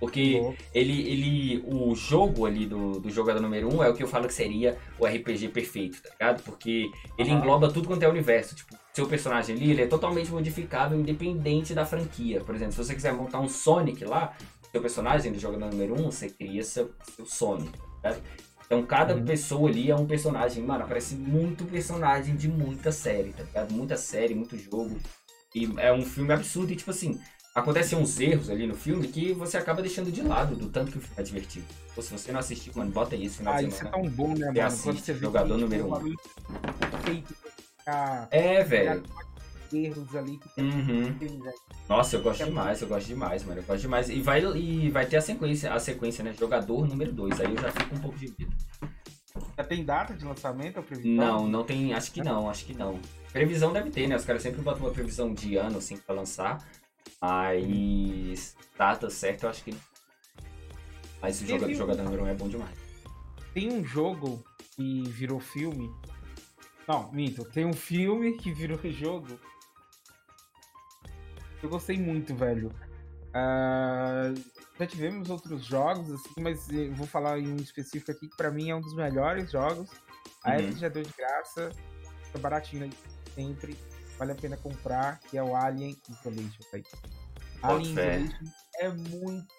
Porque 0.00 0.40
Louco. 0.40 0.56
ele, 0.74 1.00
ele, 1.08 1.64
o 1.64 1.94
jogo 1.94 2.44
ali 2.44 2.66
do, 2.66 2.98
do 2.98 3.08
jogador 3.08 3.40
número 3.40 3.72
1 3.72 3.76
um 3.76 3.84
é 3.84 3.88
o 3.88 3.94
que 3.94 4.02
eu 4.02 4.08
falo 4.08 4.26
que 4.26 4.34
seria 4.34 4.76
o 4.98 5.06
RPG 5.06 5.48
perfeito, 5.50 6.02
tá 6.02 6.10
ligado? 6.10 6.42
Porque 6.42 6.90
ele 7.16 7.30
Aham. 7.30 7.38
engloba 7.38 7.70
tudo 7.72 7.86
quanto 7.86 8.02
é 8.02 8.08
universo. 8.08 8.56
Tipo, 8.56 8.76
seu 8.94 9.06
personagem 9.06 9.56
ali, 9.56 9.70
ele 9.70 9.82
é 9.82 9.86
totalmente 9.86 10.30
modificável, 10.30 10.98
independente 10.98 11.74
da 11.74 11.84
franquia. 11.86 12.40
Por 12.40 12.54
exemplo, 12.54 12.72
se 12.72 12.78
você 12.78 12.94
quiser 12.94 13.12
montar 13.12 13.40
um 13.40 13.48
Sonic 13.48 14.04
lá, 14.04 14.34
seu 14.70 14.80
personagem 14.82 15.32
do 15.32 15.38
jogador 15.38 15.70
número 15.70 15.94
1, 15.94 16.00
um, 16.06 16.10
você 16.10 16.28
cria 16.30 16.62
seu, 16.62 16.90
seu 17.16 17.24
Sonic, 17.26 17.72
tá? 18.02 18.16
Então 18.66 18.82
cada 18.86 19.14
Uhum. 19.14 19.24
pessoa 19.24 19.68
ali 19.68 19.90
é 19.90 19.96
um 19.96 20.06
personagem. 20.06 20.62
Mano, 20.64 20.84
aparece 20.84 21.14
muito 21.14 21.64
personagem 21.66 22.36
de 22.36 22.48
muita 22.48 22.90
série, 22.90 23.32
tá 23.32 23.42
ligado? 23.42 23.72
Muita 23.72 23.96
série, 23.96 24.34
muito 24.34 24.56
jogo. 24.58 24.98
E 25.54 25.70
é 25.78 25.92
um 25.92 26.02
filme 26.04 26.32
absurdo 26.32 26.72
e, 26.72 26.76
tipo 26.76 26.90
assim, 26.90 27.20
acontecem 27.54 27.98
uns 27.98 28.18
erros 28.18 28.48
ali 28.48 28.66
no 28.66 28.74
filme 28.74 29.08
que 29.08 29.32
você 29.34 29.58
acaba 29.58 29.82
deixando 29.82 30.10
de 30.10 30.22
lado 30.22 30.56
do 30.56 30.70
tanto 30.70 30.90
que 30.92 30.98
o 30.98 31.00
filme 31.02 31.16
é 31.18 31.22
divertido. 31.22 31.66
Ou 31.94 32.02
se 32.02 32.10
você 32.10 32.32
não 32.32 32.40
assistiu, 32.40 32.72
mano, 32.74 32.90
bota 32.90 33.14
aí 33.14 33.26
esse 33.26 33.36
final 33.38 33.54
Ah, 33.54 33.60
de 33.60 33.66
isso 33.68 33.76
é 33.76 33.78
semana. 33.80 33.96
tão 34.02 34.10
bom, 34.10 34.28
né, 34.28 34.50
Você 34.52 34.60
mano? 34.62 34.62
assiste, 34.62 35.02
você 35.04 35.14
jogador 35.14 35.58
número 35.58 35.86
um. 35.94 36.14
feito 37.04 37.34
É, 38.30 38.62
velho. 38.64 39.02
erros 39.72 40.14
ali 40.14 40.36
que 40.38 40.60
Uhum. 40.60 41.14
tem. 41.18 41.40
Nossa, 41.88 42.16
eu 42.16 42.22
gosto 42.22 42.42
É 42.42 42.44
demais, 42.46 42.82
eu 42.82 42.88
gosto 42.88 43.06
demais, 43.06 43.42
mano. 43.42 43.60
Eu 43.60 43.64
gosto 43.64 43.80
demais. 43.80 44.10
E 44.10 44.20
vai, 44.20 44.44
e 44.54 44.90
vai 44.90 45.06
ter 45.06 45.16
a 45.16 45.22
sequência, 45.22 45.72
a 45.72 45.80
sequência, 45.80 46.22
né? 46.22 46.34
Jogador 46.38 46.86
número 46.86 47.10
2. 47.12 47.40
Aí 47.40 47.46
eu 47.54 47.56
já 47.60 47.72
fico 47.72 47.94
um 47.94 47.98
pouco 48.00 48.18
de 48.18 48.26
medo. 48.38 48.54
Já 49.56 49.64
tem 49.64 49.82
data 49.82 50.12
de 50.14 50.24
lançamento 50.26 50.76
ou 50.76 50.82
previsão? 50.82 51.10
Não, 51.14 51.48
não 51.48 51.64
tem. 51.64 51.94
Acho 51.94 52.12
que 52.12 52.22
não, 52.22 52.50
acho 52.50 52.66
que 52.66 52.74
não. 52.74 53.00
Previsão 53.32 53.72
deve 53.72 53.88
ter, 53.90 54.06
né? 54.06 54.14
Os 54.16 54.26
caras 54.26 54.42
sempre 54.42 54.60
botam 54.60 54.82
uma 54.82 54.90
previsão 54.92 55.32
de 55.32 55.56
ano, 55.56 55.78
assim, 55.78 55.96
pra 55.96 56.14
lançar. 56.14 56.62
Mas. 57.20 58.54
Data 58.76 59.08
certa, 59.08 59.46
eu 59.46 59.50
acho 59.50 59.64
que. 59.64 59.74
Mas 61.20 61.40
o 61.40 61.46
jogador, 61.46 61.70
um- 61.70 61.74
jogador 61.74 62.02
número 62.02 62.22
1 62.24 62.26
um 62.26 62.28
é 62.28 62.34
bom 62.34 62.48
demais. 62.48 62.76
Tem 63.54 63.72
um 63.72 63.82
jogo 63.84 64.44
que 64.76 65.04
virou 65.08 65.40
filme. 65.40 65.90
Não, 66.88 67.10
minto. 67.12 67.44
Tem 67.44 67.64
um 67.64 67.72
filme 67.72 68.36
que 68.36 68.52
virou 68.52 68.78
jogo. 68.90 69.38
Eu 71.62 71.68
gostei 71.68 71.96
muito, 71.96 72.34
velho. 72.34 72.72
Ah, 73.34 74.32
já 74.78 74.86
tivemos 74.86 75.30
outros 75.30 75.64
jogos, 75.64 76.10
assim, 76.10 76.40
mas 76.40 76.68
eu 76.70 76.92
vou 76.94 77.06
falar 77.06 77.38
em 77.38 77.48
um 77.52 77.56
específico 77.56 78.10
aqui 78.10 78.28
que 78.28 78.36
pra 78.36 78.50
mim 78.50 78.70
é 78.70 78.74
um 78.74 78.80
dos 78.80 78.94
melhores 78.94 79.50
jogos. 79.52 79.88
A 80.44 80.50
Uhum. 80.50 80.58
Epic 80.58 80.78
já 80.78 80.88
deu 80.88 81.02
de 81.02 81.12
graça. 81.16 81.70
Tá 82.32 82.38
baratinho 82.38 82.90
sempre. 83.34 83.76
Vale 84.18 84.32
a 84.32 84.34
pena 84.34 84.56
comprar, 84.56 85.20
que 85.20 85.38
é 85.38 85.42
o 85.42 85.54
Alien 85.54 85.96
Isolation. 86.10 86.62
Tá 86.70 86.76
aí. 86.76 86.84
Alien. 87.62 87.92
Isolation 87.92 88.44
é 88.80 88.88
muito 88.88 89.54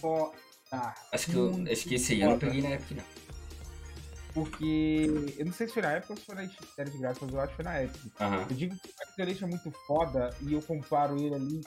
foda. 0.00 0.32
Acho 1.12 1.26
que, 1.30 1.34
eu, 1.36 1.64
acho 1.70 1.84
que 1.88 1.94
esse 1.96 2.12
aí 2.14 2.20
eu 2.22 2.30
não 2.30 2.38
peguei 2.38 2.62
na 2.62 2.68
época, 2.70 2.94
não. 2.94 3.04
Porque. 4.32 5.34
Eu 5.38 5.46
não 5.46 5.52
sei 5.52 5.66
se 5.68 5.74
foi 5.74 5.82
na 5.82 5.92
época 5.92 6.12
ou 6.12 6.16
se 6.18 6.24
foi 6.24 6.34
na 6.34 6.48
série 6.76 6.90
de 6.90 6.98
graça, 6.98 7.18
mas 7.22 7.34
eu 7.34 7.40
acho 7.40 7.50
que 7.50 7.56
foi 7.56 7.64
na 7.64 7.74
época. 7.78 7.98
Aham. 8.20 8.46
Eu 8.48 8.56
digo 8.56 8.76
que 8.76 8.88
o 8.88 9.22
Isolation 9.22 9.46
é 9.46 9.48
muito 9.50 9.70
foda 9.86 10.30
e 10.42 10.52
eu 10.52 10.62
comparo 10.62 11.16
ele 11.18 11.34
ali. 11.34 11.60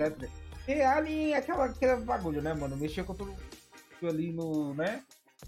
etc. 0.00 0.30
E 0.66 0.82
ali 0.82 1.34
aquela, 1.34 1.64
aquele 1.66 1.96
bagulho, 2.04 2.42
né, 2.42 2.52
mano? 2.54 2.76
Mexer 2.76 3.04
com 3.04 3.14
todo 3.14 3.28
mundo 3.32 4.08
ali 4.08 4.32
no. 4.32 4.74
né? 4.74 5.02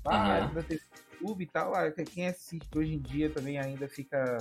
Ah, 0.04 0.48
TV 0.66 0.80
YouTube 1.20 1.42
e 1.44 1.46
tal. 1.46 1.74
ah, 1.74 1.90
Quem 1.92 2.26
assiste 2.28 2.66
hoje 2.76 2.94
em 2.94 2.98
dia 3.00 3.28
também 3.30 3.58
ainda 3.58 3.88
fica 3.88 4.38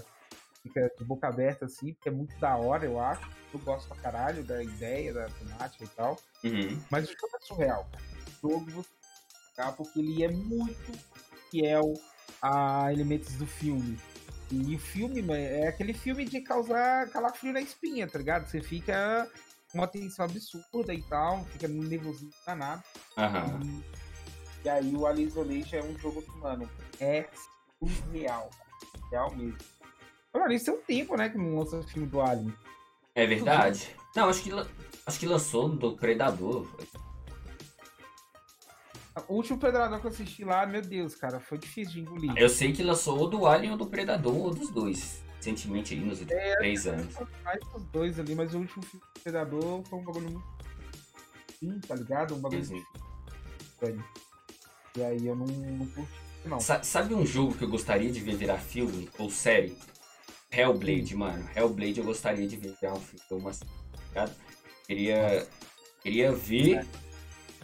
fica 0.64 0.92
de 0.98 1.06
boca 1.06 1.28
aberta 1.28 1.66
assim, 1.66 1.94
porque 1.94 2.10
é 2.10 2.12
muito 2.12 2.38
da 2.40 2.56
hora, 2.56 2.86
eu 2.86 3.00
acho. 3.00 3.22
Eu 3.54 3.60
gosto 3.62 3.88
pra 3.88 3.98
caralho 3.98 4.44
da 4.44 4.62
ideia, 4.62 5.14
da 5.14 5.26
temática 5.28 5.84
e 5.84 5.88
tal. 5.88 6.18
Uhum. 6.44 6.82
Mas 6.92 7.10
o 7.10 7.14
jogo 7.14 7.36
é 7.36 7.46
surreal, 7.46 7.90
cara. 7.92 8.04
O 8.44 8.50
jogo 8.50 8.72
você 8.72 8.90
tá, 9.56 9.72
porque 9.72 10.00
ele 10.00 10.24
é 10.24 10.30
muito 10.30 10.92
fiel 11.50 11.94
a 12.42 12.92
elementos 12.92 13.34
do 13.36 13.46
filme. 13.46 13.98
E 14.52 14.76
o 14.76 14.80
filme, 14.80 15.22
mano, 15.22 15.40
é 15.40 15.68
aquele 15.68 15.94
filme 15.94 16.26
de 16.26 16.42
causar 16.42 17.08
calafrio 17.10 17.54
na 17.54 17.62
espinha, 17.62 18.08
tá 18.08 18.18
ligado? 18.18 18.48
Você 18.48 18.62
fica 18.62 19.30
com 19.72 19.78
uma 19.78 19.88
tensão 19.88 20.26
absurda 20.26 20.94
e 20.94 21.02
tal, 21.04 21.46
fica 21.46 21.68
nervosinho 21.68 22.32
danado. 22.46 22.84
Aham. 23.18 23.60
E, 23.64 24.66
e 24.66 24.70
aí 24.70 24.96
o 24.96 25.06
Alien 25.06 25.28
Isolation 25.28 25.78
é 25.78 25.84
um 25.84 25.98
jogo 26.00 26.22
que, 26.24 26.38
mano, 26.40 26.70
é 27.00 27.28
surreal. 27.80 28.50
Real 29.12 29.36
mesmo. 29.36 29.58
Olha, 30.34 30.54
isso 30.54 30.66
tem 30.66 30.74
um 30.74 30.82
tempo, 30.82 31.18
né, 31.18 31.30
que 31.30 31.38
não 31.38 31.58
lança 31.58 31.78
o 31.78 31.84
filme 31.84 32.08
do 32.08 32.22
Alien. 32.22 32.54
É 33.14 33.28
verdade. 33.28 33.96
Não, 34.16 34.30
acho 34.30 34.42
que, 34.42 34.52
acho 35.06 35.20
que 35.20 35.26
lançou 35.28 35.70
do 35.70 35.96
Predador. 35.96 36.68
O 39.28 39.36
último 39.36 39.58
Predador 39.60 40.00
que 40.00 40.08
eu 40.08 40.12
assisti 40.12 40.44
lá, 40.44 40.66
meu 40.66 40.82
Deus, 40.82 41.16
cara, 41.16 41.40
foi 41.40 41.58
difícil 41.58 41.94
de 41.94 42.00
engolir. 42.02 42.34
Eu 42.38 42.50
sei 42.50 42.72
que 42.72 42.84
lançou 42.84 43.18
ou 43.18 43.30
do 43.30 43.46
Alien 43.46 43.72
ou 43.74 43.78
do 43.78 43.86
Predador, 43.88 44.36
ou 44.36 44.54
dos 44.54 44.70
dois. 44.70 45.22
Recentemente 45.38 45.94
aí, 45.94 46.00
nos 46.02 46.20
últimos 46.20 46.44
três 46.58 46.86
anos. 46.88 47.16
Mais 47.46 47.60
os 47.74 47.84
dois 47.86 48.20
ali, 48.20 48.36
mas 48.36 48.54
o 48.54 48.60
último 48.60 48.84
filme 48.84 49.06
do 49.16 49.22
Predador 49.22 49.84
foi 49.84 50.00
um 50.00 50.04
bagulho 50.04 50.30
muito. 50.32 50.48
Sim, 51.60 51.80
tá 51.88 51.96
ligado? 51.96 52.36
Um 52.36 52.40
bagulho 52.40 52.62
Uhum. 52.72 52.84
velho. 53.82 54.04
E 54.98 55.04
aí 55.04 55.28
eu 55.28 55.36
não, 55.36 55.46
não 55.46 55.86
curti, 55.88 56.12
não. 56.46 56.60
Sa- 56.60 56.84
sabe 56.84 57.14
um 57.14 57.26
jogo 57.26 57.54
que 57.56 57.64
eu 57.64 57.70
gostaria 57.70 58.12
de 58.12 58.20
ver 58.20 58.36
virar 58.36 58.58
filme 58.58 59.10
ou 59.18 59.30
série? 59.30 59.78
Hellblade, 60.52 61.16
mano. 61.16 61.48
Hellblade 61.56 62.00
eu 62.00 62.06
gostaria 62.06 62.48
de 62.48 62.58
ver 62.58 62.76
virar 62.82 62.94
um 62.94 63.00
filme 63.00 63.24
ou 63.30 63.38
uma 63.40 63.54
série, 63.54 63.72
tá? 64.14 64.30
Queria, 64.88 65.48
queria 66.02 66.32
ver 66.32 66.86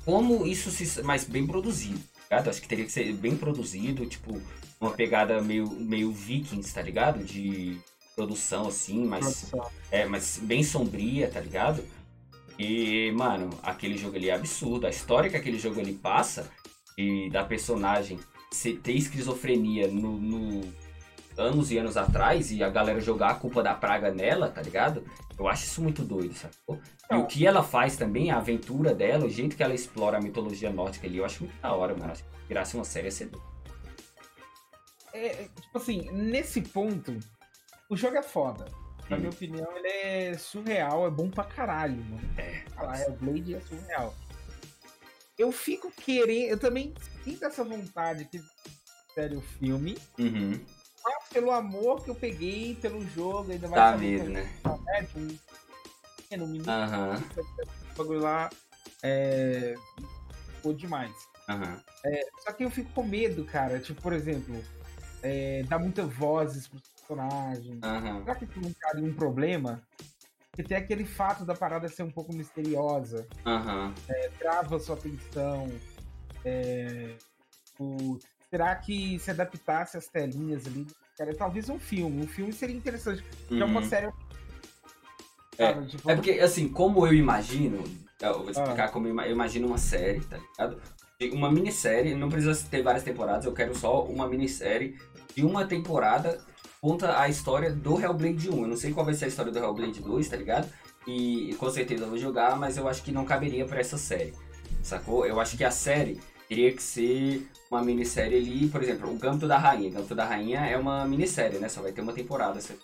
como 0.06 0.46
isso 0.46 0.70
se. 0.72 1.02
Mas 1.04 1.24
bem 1.26 1.46
produzido, 1.46 2.00
tá 2.30 2.38
ligado? 2.38 2.50
Acho 2.50 2.62
que 2.62 2.68
teria 2.68 2.86
que 2.86 2.92
ser 2.92 3.12
bem 3.14 3.36
produzido, 3.36 4.06
tipo, 4.06 4.40
uma 4.80 4.92
pegada 4.92 5.42
meio, 5.42 5.70
meio 5.70 6.12
vikings, 6.12 6.74
tá 6.74 6.82
ligado? 6.82 7.24
De 7.24 7.78
produção 8.16 8.68
assim, 8.68 9.04
mas. 9.06 9.50
É, 9.92 10.06
mas 10.06 10.40
bem 10.42 10.64
sombria, 10.64 11.28
tá 11.30 11.40
ligado? 11.42 11.84
E, 12.58 13.12
mano, 13.12 13.50
aquele 13.62 13.98
jogo 13.98 14.16
ali 14.16 14.30
é 14.30 14.34
absurdo. 14.36 14.88
A 14.88 14.90
história 14.90 15.30
que 15.30 15.36
aquele 15.36 15.60
jogo 15.60 15.80
ali 15.80 15.94
passa 15.94 16.50
e 16.98 17.30
da 17.30 17.44
personagem 17.44 18.18
ter 18.82 18.94
esquizofrenia 18.94 19.88
no, 19.90 20.18
no- 20.18 20.85
anos 21.38 21.72
e 21.72 21.78
anos 21.78 21.98
atrás 21.98 22.52
e 22.52 22.64
a 22.64 22.70
galera 22.70 23.00
jogar 23.00 23.32
a 23.32 23.36
culpa 23.36 23.62
da 23.64 23.74
praga 23.74 24.12
nela, 24.14 24.50
tá 24.50 24.62
ligado? 24.62 25.04
Eu 25.38 25.48
acho 25.48 25.66
isso 25.66 25.82
muito 25.82 26.04
doido, 26.04 26.34
sacou? 26.34 26.80
E 27.12 27.16
o 27.16 27.26
que 27.26 27.46
ela 27.46 27.62
faz 27.64 27.98
também, 27.98 28.32
a 28.32 28.38
aventura 28.38 28.94
dela, 28.96 29.26
o 29.26 29.30
jeito 29.30 29.56
que 29.56 29.64
ela 29.64 29.74
explora 29.74 30.18
a 30.18 30.22
mitologia 30.22 30.70
nórdica 30.72 31.06
ali, 31.08 31.18
eu 31.18 31.26
acho 31.26 31.44
muito 31.44 31.60
da 31.62 31.74
hora, 31.74 31.96
mano. 31.96 32.12
Acho 32.12 32.24
que 32.24 32.30
se 32.30 32.48
virasse 32.48 32.76
uma 32.76 32.86
série 32.86 33.08
ia 33.08 33.12
ser 33.12 33.26
doido. 33.28 33.46
É, 35.14 35.28
é, 35.28 35.50
tipo 35.62 35.78
assim, 35.78 36.10
nesse 36.12 36.62
ponto, 36.62 37.18
o 37.90 37.96
jogo 37.96 38.18
é 38.18 38.24
foda. 38.24 38.66
Na 39.10 39.16
Hum. 39.16 39.20
minha 39.20 39.30
opinião, 39.30 39.78
ele 39.78 39.88
é 39.88 40.38
surreal, 40.38 41.06
é 41.06 41.12
bom 41.12 41.30
pra 41.30 41.44
caralho, 41.44 41.98
mano. 42.06 42.30
É. 42.38 42.64
Falar 42.76 43.00
Hellblade 43.02 43.56
é 43.56 43.62
surreal. 43.62 44.14
Eu 45.38 45.52
fico 45.52 45.92
querendo, 45.92 46.50
eu 46.50 46.58
também 46.60 46.94
sinto 47.24 47.46
essa 47.46 47.64
vontade 47.64 48.26
que 48.26 48.42
sério 49.14 49.40
o 49.40 49.42
filme, 49.42 49.98
Uhum. 50.18 50.60
Pelo 51.32 51.52
amor 51.52 52.04
que 52.04 52.10
eu 52.10 52.16
peguei 52.16 52.76
pelo 52.76 53.06
jogo, 53.10 53.52
ainda 53.52 53.68
mais 53.68 54.00
medo, 54.00 54.24
que 54.26 54.30
né? 54.30 54.50
é 54.90 55.02
de 55.02 55.20
um 55.20 55.38
pequeno 56.18 56.48
menino, 56.48 56.66
bagulho 57.98 58.20
lá 58.22 58.50
é 59.04 59.76
ficou 60.56 60.74
demais. 60.74 61.14
aham. 61.48 61.82
Só 62.44 62.52
que 62.54 62.64
eu 62.64 62.72
fico 62.72 62.92
com 62.94 63.04
medo, 63.04 63.46
cara. 63.46 63.80
Tipo, 63.80 64.02
por 64.02 64.14
exemplo, 64.14 64.64
é, 65.22 65.64
dá 65.64 65.78
muitas 65.78 66.12
vozes 66.14 66.68
pros 66.68 66.82
personagens. 66.90 67.84
Aham. 67.84 68.20
Será 68.24 68.36
que 68.36 68.60
não 68.60 68.74
cabe 68.74 69.02
um 69.02 69.14
problema? 69.14 69.82
Porque 70.52 70.64
tem 70.64 70.78
aquele 70.78 71.06
fato 71.06 71.46
da 71.46 71.54
parada 71.54 71.90
ser 71.90 72.04
um 72.04 72.12
pouco 72.12 72.32
misteriosa, 72.34 73.28
Aham. 73.46 73.94
trava 74.40 74.80
sua 74.80 74.96
atenção. 74.96 75.70
É, 76.46 77.18
o- 77.80 78.20
será 78.50 78.76
que 78.76 79.20
se 79.20 79.32
adaptasse 79.32 79.98
as 79.98 80.08
telinhas 80.08 80.66
ali? 80.68 80.86
Cara, 81.18 81.34
talvez 81.36 81.70
um 81.70 81.80
filme. 81.80 82.24
Um 82.24 82.28
filme 82.28 82.52
seria 82.54 82.76
interessante. 82.76 83.24
Porque 83.48 83.62
é 83.62 83.66
uma 83.66 83.82
Uhum. 83.82 83.90
série. 83.90 84.08
É, 85.58 85.74
sabe, 85.74 85.88
tipo, 85.88 86.12
É 86.12 86.16
porque, 86.16 86.32
assim, 86.32 86.68
como 86.68 87.06
eu 87.08 87.14
imagino, 87.14 87.84
eu 88.22 88.40
vou 88.40 88.50
explicar 88.52 88.90
como 88.92 89.08
eu 89.08 89.12
ima- 89.12 89.26
eu 89.26 89.32
imagino 89.32 89.68
uma 89.68 89.78
série, 89.78 90.20
tá 90.22 90.38
ligado? 90.38 90.82
Uma 91.32 91.50
minissérie, 91.50 92.14
não 92.14 92.28
precisa 92.30 92.54
ter 92.70 92.82
várias 92.82 93.04
temporadas, 93.04 93.46
eu 93.46 93.54
quero 93.54 93.74
só 93.74 94.04
uma 94.04 94.28
minissérie 94.28 94.98
de 95.34 95.46
uma 95.46 95.66
temporada 95.66 96.44
conta 96.82 97.18
a 97.20 97.30
história 97.30 97.72
do 97.72 98.00
Hellblade 98.00 98.50
1. 98.50 98.62
Eu 98.64 98.68
não 98.68 98.76
sei 98.76 98.92
qual 98.92 99.06
vai 99.06 99.16
ser 99.16 99.26
a 99.26 99.28
história 99.30 99.52
do 99.52 99.58
Hellblade 99.58 100.02
2, 100.02 100.28
tá 100.28 100.36
ligado? 100.36 100.70
E 101.08 101.56
com 101.58 101.70
certeza 101.70 102.04
eu 102.04 102.10
vou 102.10 102.18
jogar, 102.18 102.58
mas 102.58 102.76
eu 102.78 102.88
acho 102.88 103.02
que 103.02 103.12
não 103.14 103.24
caberia 103.24 103.66
pra 103.66 103.80
essa 103.80 103.98
série, 103.98 104.34
sacou? 104.84 105.26
Eu 105.26 105.40
acho 105.40 105.56
que 105.56 105.64
a 105.64 105.72
série 105.72 106.20
teria 106.48 106.72
que 106.72 106.82
ser 106.82 107.48
uma 107.70 107.84
minissérie 107.84 108.38
ali, 108.38 108.68
por 108.68 108.82
exemplo, 108.82 109.12
o 109.12 109.18
Gâmbito 109.18 109.48
da 109.48 109.58
Rainha. 109.58 109.92
Gâmbito 109.92 110.16
da 110.16 110.26
Rainha 110.26 110.60
é 110.62 110.78
uma 110.78 111.06
minissérie, 111.06 111.60
né? 111.60 111.70
Só 111.70 111.82
vai 111.82 111.92
ter 111.92 112.02
uma 112.02 112.14
temporada, 112.14 112.60
se. 112.62 112.78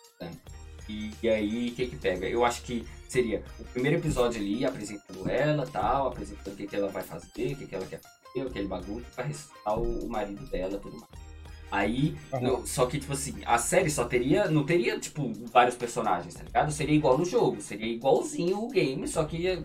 E, 0.89 1.11
e 1.23 1.29
aí, 1.29 1.69
o 1.69 1.75
que 1.75 1.87
que 1.87 1.95
pega? 1.95 2.27
Eu 2.27 2.43
acho 2.43 2.63
que 2.63 2.85
seria 3.07 3.43
o 3.59 3.63
primeiro 3.65 3.97
episódio 3.97 4.41
ali, 4.41 4.65
apresentando 4.65 5.29
ela 5.29 5.65
tal, 5.65 6.07
apresentando 6.07 6.53
o 6.53 6.57
que, 6.57 6.67
que 6.67 6.75
ela 6.75 6.89
vai 6.89 7.03
fazer, 7.03 7.53
o 7.53 7.55
que, 7.55 7.67
que 7.67 7.75
ela 7.75 7.85
quer 7.85 8.01
fazer, 8.01 8.47
aquele 8.47 8.67
bagulho, 8.67 9.05
pra 9.15 9.23
ressuscitar 9.23 9.79
o, 9.79 10.05
o 10.05 10.09
marido 10.09 10.45
dela 10.47 10.75
e 10.75 10.79
tudo 10.79 10.97
mais. 10.97 11.31
Aí, 11.71 12.17
só 12.65 12.85
que, 12.85 12.99
tipo 12.99 13.13
assim, 13.13 13.35
a 13.45 13.57
série 13.57 13.89
só 13.89 14.03
teria, 14.03 14.51
não 14.51 14.65
teria, 14.65 14.99
tipo, 14.99 15.31
vários 15.53 15.75
personagens, 15.75 16.33
tá 16.33 16.43
ligado? 16.43 16.69
Seria 16.69 16.93
igual 16.93 17.17
no 17.17 17.23
jogo, 17.23 17.61
seria 17.61 17.87
igualzinho 17.87 18.61
o 18.61 18.69
game, 18.69 19.07
só 19.07 19.23
que 19.23 19.63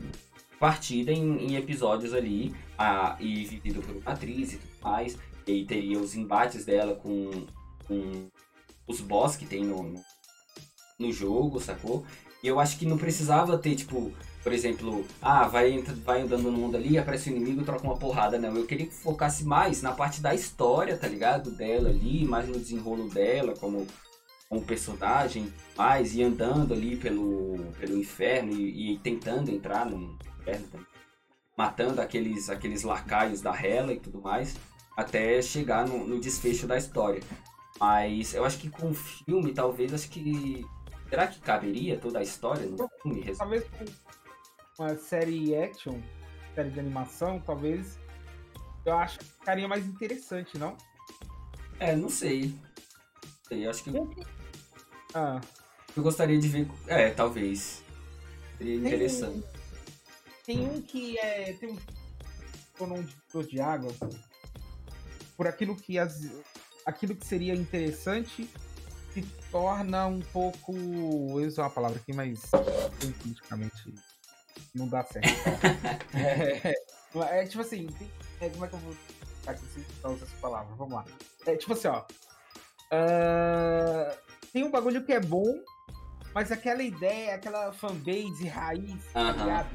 partida 0.58 1.12
em, 1.12 1.38
em 1.46 1.56
episódios 1.56 2.14
ali, 2.14 2.54
a, 2.78 3.16
e 3.20 3.44
vivido 3.44 3.82
por 3.82 3.96
uma 3.96 4.12
atriz 4.12 4.54
e 4.54 4.56
tudo 4.56 4.82
mais. 4.82 5.18
E 5.46 5.64
teria 5.64 5.98
os 5.98 6.14
embates 6.14 6.64
dela 6.64 6.94
com, 6.94 7.30
com 7.86 8.28
os 8.86 9.00
boss 9.00 9.36
que 9.36 9.46
tem 9.46 9.64
no, 9.64 9.82
no, 9.82 10.04
no 10.98 11.12
jogo, 11.12 11.60
sacou? 11.60 12.04
E 12.42 12.48
eu 12.48 12.60
acho 12.60 12.78
que 12.78 12.86
não 12.86 12.98
precisava 12.98 13.58
ter, 13.58 13.74
tipo, 13.74 14.12
por 14.42 14.52
exemplo, 14.52 15.04
ah, 15.20 15.48
vai, 15.48 15.82
vai 16.04 16.22
andando 16.22 16.44
no 16.44 16.52
mundo 16.52 16.76
ali, 16.76 16.96
aparece 16.96 17.30
o 17.30 17.34
inimigo, 17.34 17.64
troca 17.64 17.84
uma 17.84 17.96
porrada. 17.96 18.38
Não, 18.38 18.56
eu 18.56 18.66
queria 18.66 18.86
que 18.86 18.94
focasse 18.94 19.44
mais 19.44 19.82
na 19.82 19.92
parte 19.92 20.20
da 20.20 20.34
história, 20.34 20.96
tá 20.96 21.08
ligado? 21.08 21.50
Dela 21.50 21.88
ali, 21.88 22.24
mais 22.24 22.46
no 22.46 22.58
desenrolo 22.58 23.08
dela, 23.08 23.54
como, 23.56 23.86
como 24.48 24.62
personagem, 24.62 25.52
mais 25.76 26.14
e 26.14 26.22
andando 26.22 26.74
ali 26.74 26.96
pelo, 26.96 27.58
pelo 27.80 27.98
inferno 27.98 28.52
e, 28.52 28.92
e 28.92 28.98
tentando 28.98 29.50
entrar 29.50 29.84
no 29.84 30.16
também. 30.54 30.86
Matando 31.56 32.00
aqueles, 32.00 32.50
aqueles 32.50 32.82
lacaios 32.82 33.40
da 33.40 33.54
Hela 33.54 33.92
e 33.92 34.00
tudo 34.00 34.20
mais, 34.20 34.56
até 34.96 35.40
chegar 35.40 35.86
no, 35.86 36.06
no 36.06 36.20
desfecho 36.20 36.66
da 36.66 36.76
história. 36.76 37.22
Mas 37.80 38.34
eu 38.34 38.44
acho 38.44 38.58
que 38.58 38.70
com 38.70 38.90
o 38.90 38.94
filme, 38.94 39.52
talvez, 39.52 39.92
acho 39.92 40.08
que. 40.08 40.64
Será 41.08 41.26
que 41.26 41.40
caberia 41.40 41.98
toda 41.98 42.18
a 42.18 42.22
história 42.22 42.66
no 42.66 42.76
filme? 43.02 43.34
Talvez 43.36 43.64
com 43.64 44.82
uma 44.82 44.96
série 44.96 45.56
action, 45.56 46.00
série 46.54 46.70
de 46.70 46.80
animação, 46.80 47.40
talvez 47.40 47.98
eu 48.86 48.94
acho 48.94 49.18
que 49.18 49.24
ficaria 49.24 49.66
mais 49.66 49.84
interessante, 49.84 50.56
não? 50.56 50.76
É, 51.80 51.94
não 51.94 52.08
sei. 52.08 52.48
Não 52.48 53.48
sei, 53.48 53.68
acho 53.68 53.84
que 53.84 53.90
Ah, 55.12 55.40
eu 55.96 56.02
gostaria 56.02 56.38
de 56.38 56.48
ver. 56.48 56.68
É, 56.86 57.10
talvez. 57.10 57.82
Seria 58.56 58.76
interessante. 58.76 59.44
Tem 60.46 60.64
um 60.68 60.80
que 60.80 61.18
é. 61.18 61.52
Tem 61.54 61.72
um. 61.72 61.78
Eu 62.78 62.86
não 62.86 63.42
de 63.42 63.60
água. 63.60 63.92
Por 65.36 65.48
aquilo 65.48 65.74
que 65.74 65.98
as. 65.98 66.30
Aquilo 66.86 67.16
que 67.16 67.26
seria 67.26 67.52
interessante 67.52 68.48
se 69.12 69.22
torna 69.50 70.06
um 70.06 70.20
pouco. 70.20 70.72
Eu 70.72 71.48
usar 71.48 71.64
uma 71.64 71.70
palavra 71.70 71.98
aqui, 71.98 72.12
mas 72.12 72.40
politicamente 73.20 73.92
não 74.72 74.86
dá 74.86 75.02
certo. 75.02 75.26
é, 76.14 76.74
é, 77.40 77.46
tipo 77.46 77.62
assim, 77.62 77.88
é, 78.40 78.48
como 78.48 78.64
é 78.64 78.68
que 78.68 78.74
eu 78.74 78.78
vou 78.78 78.96
aqui 79.46 79.66
sem 79.66 79.84
usar 80.04 80.24
essa 80.24 80.36
palavra? 80.40 80.74
Vamos 80.76 80.94
lá. 80.94 81.04
É 81.44 81.56
tipo 81.56 81.72
assim, 81.72 81.88
ó. 81.88 82.04
ah, 82.92 84.16
tem 84.52 84.62
um 84.62 84.70
bagulho 84.70 85.04
que 85.04 85.12
é 85.12 85.20
bom, 85.20 85.60
mas 86.32 86.52
aquela 86.52 86.82
ideia, 86.82 87.34
aquela 87.34 87.72
fanbase 87.72 88.46
raiz, 88.46 89.04
tá 89.12 89.20
Aham. 89.20 89.66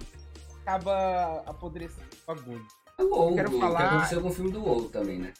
Acaba 0.61 1.43
apodrecendo 1.45 2.07
o 2.23 2.35
bagulho. 2.35 2.67
É 2.97 3.03
o 3.03 3.09
WoW, 3.09 3.35
quero 3.35 3.49
o 3.49 3.51
que 3.53 3.59
falar- 3.59 3.87
aconteceu 3.89 4.21
com 4.21 4.27
o 4.29 4.33
filme 4.33 4.51
do 4.51 4.63
WoW 4.63 4.89
também, 4.89 5.19
né? 5.19 5.33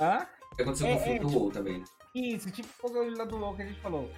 Hã? 0.00 0.26
O 0.52 0.56
que 0.56 0.62
aconteceu 0.62 0.86
É, 0.86 0.92
com 0.94 0.96
o 1.00 1.02
filme 1.02 1.16
é, 1.18 1.20
do 1.22 1.26
tipo- 1.28 1.38
WoW 1.40 1.50
também, 1.52 1.78
né? 1.78 1.84
Isso, 2.14 2.50
tipo 2.50 2.68
o 2.82 2.88
bagulho 2.92 3.16
lá 3.18 3.24
do 3.24 3.36
LoL 3.36 3.56
que 3.56 3.62
a 3.62 3.66
gente 3.66 3.80
falou. 3.80 4.10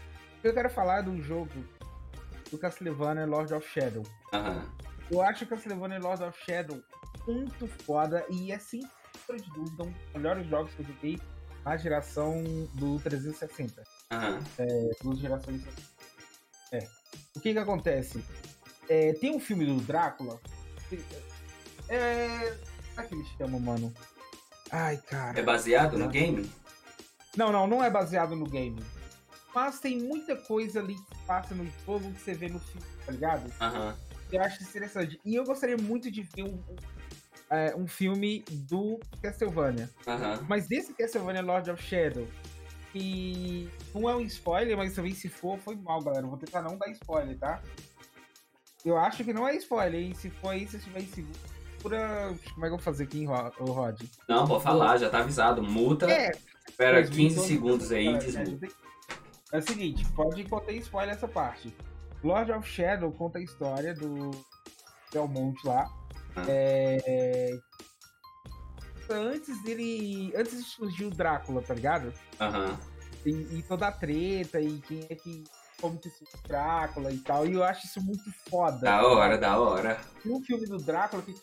Eu 0.42 0.52
quero 0.52 0.68
falar 0.68 1.00
do 1.02 1.20
jogo 1.22 1.64
do 2.50 2.58
Castlevania 2.58 3.26
Lord 3.26 3.54
of 3.54 3.66
Shadow. 3.68 4.02
Aham. 4.32 4.66
Eu 5.10 5.22
acho 5.22 5.44
o 5.44 5.46
Castlevania 5.46 5.98
Lord 5.98 6.22
of 6.24 6.38
Shadow 6.44 6.82
muito 7.26 7.66
foda 7.84 8.24
e 8.28 8.52
é 8.52 8.58
sem 8.58 8.82
sombra 9.26 9.42
de 9.42 9.50
dúvida 9.52 9.84
um 9.84 9.90
dos 9.92 10.12
melhores 10.14 10.46
jogos 10.48 10.74
que 10.74 10.82
eu 10.82 10.86
joguei 10.86 11.18
na 11.64 11.76
geração 11.76 12.42
do 12.74 12.98
360. 13.00 13.82
Aham. 14.12 14.40
É, 14.58 14.90
duas 15.02 15.18
gerações. 15.18 15.62
É. 16.72 16.78
O 17.34 17.40
que 17.40 17.52
que 17.52 17.58
acontece? 17.58 18.22
É, 18.88 19.12
tem 19.14 19.34
um 19.34 19.40
filme 19.40 19.66
do 19.66 19.76
Drácula. 19.76 20.40
É. 21.88 22.56
Como 22.94 23.00
é 23.00 23.08
que 23.08 23.14
ele 23.14 23.24
chama, 23.36 23.58
mano? 23.58 23.92
Ai, 24.70 24.96
cara. 24.98 25.38
É 25.38 25.42
baseado 25.42 25.98
no 25.98 26.08
game? 26.08 26.50
Não, 27.36 27.52
não, 27.52 27.66
não 27.66 27.84
é 27.84 27.90
baseado 27.90 28.34
no 28.34 28.46
game. 28.46 28.82
Mas 29.54 29.80
tem 29.80 30.00
muita 30.00 30.36
coisa 30.36 30.80
ali 30.80 30.94
que 30.94 31.24
passa 31.26 31.54
no 31.54 31.66
jogo 31.84 32.12
que 32.12 32.20
você 32.20 32.34
vê 32.34 32.48
no 32.48 32.58
filme, 32.60 32.86
tá 33.04 33.12
ligado? 33.12 33.52
Aham. 33.60 33.96
Eu 34.30 34.42
acho 34.42 34.62
interessante. 34.62 35.20
E 35.24 35.34
eu 35.34 35.44
gostaria 35.44 35.76
muito 35.76 36.10
de 36.10 36.22
ver 36.22 36.42
um, 36.42 36.54
um, 36.54 36.76
é, 37.50 37.74
um 37.76 37.86
filme 37.86 38.44
do 38.50 38.98
Castlevania. 39.22 39.88
Aham. 40.06 40.44
Mas 40.48 40.66
desse 40.66 40.92
Castlevania 40.92 41.42
Lord 41.42 41.70
of 41.70 41.82
Shadow, 41.82 42.26
que 42.92 43.70
não 43.94 44.08
é 44.08 44.16
um 44.16 44.22
spoiler, 44.22 44.76
mas 44.76 44.94
também 44.94 45.14
se 45.14 45.28
for, 45.28 45.58
foi 45.58 45.76
mal, 45.76 46.02
galera. 46.02 46.24
Eu 46.24 46.30
vou 46.30 46.38
tentar 46.38 46.62
não 46.62 46.76
dar 46.76 46.90
spoiler, 46.90 47.38
tá? 47.38 47.62
Eu 48.86 48.96
acho 48.96 49.24
que 49.24 49.32
não 49.32 49.46
é 49.48 49.56
spoiler, 49.56 50.00
hein? 50.00 50.14
Se 50.14 50.30
for 50.30 50.50
aí, 50.50 50.66
se 50.66 50.76
estiver 50.76 51.00
em 51.02 51.06
seguro. 51.08 51.38
Como 51.82 51.94
é 51.96 52.38
que 52.38 52.64
eu 52.66 52.70
vou 52.70 52.78
fazer 52.78 53.04
aqui, 53.04 53.26
ô, 53.26 53.64
Rod? 53.64 54.00
Não, 54.28 54.46
pode 54.46 54.62
falar, 54.62 54.96
já 54.96 55.10
tá 55.10 55.18
avisado. 55.18 55.62
Multa. 55.62 56.10
É, 56.10 56.30
Espera 56.68 57.00
Mas 57.00 57.10
15 57.10 57.36
muito- 57.36 57.48
segundos 57.48 57.92
aí 57.92 58.06
e 58.08 58.18
desmuta. 58.18 58.68
É 59.52 59.58
o 59.58 59.62
seguinte, 59.62 60.04
pode 60.12 60.44
contar 60.44 60.72
spoiler 60.72 61.14
essa 61.14 61.28
parte. 61.28 61.74
Lord 62.22 62.50
of 62.52 62.68
Shadow 62.68 63.10
conta 63.12 63.38
a 63.38 63.42
história 63.42 63.94
do 63.94 64.30
Belmont 65.12 65.56
lá. 65.64 65.84
Ah. 66.36 66.44
É... 66.48 67.56
Antes 69.10 69.62
dele. 69.62 70.32
Antes 70.36 70.56
de 70.58 70.62
surgir 70.64 71.04
o 71.04 71.10
Drácula, 71.10 71.62
tá 71.62 71.74
ligado? 71.74 72.12
Aham. 72.40 72.76
E, 73.24 73.30
e 73.30 73.64
toda 73.66 73.88
a 73.88 73.92
treta 73.92 74.60
e 74.60 74.78
quem 74.80 75.06
é 75.08 75.14
que. 75.14 75.44
Como 75.80 75.98
que 75.98 76.08
surgiu 76.10 76.38
o 76.44 76.48
Drácula 76.48 77.12
e 77.12 77.18
tal. 77.18 77.46
E 77.46 77.52
eu 77.54 77.62
acho 77.64 77.86
isso 77.86 78.00
muito 78.00 78.30
foda. 78.48 78.78
Da 78.78 79.06
hora, 79.06 79.36
da 79.38 79.58
hora. 79.58 80.00
Tem 80.22 80.32
um 80.32 80.42
filme 80.42 80.66
do 80.66 80.78
Drácula 80.78 81.22
que. 81.22 81.34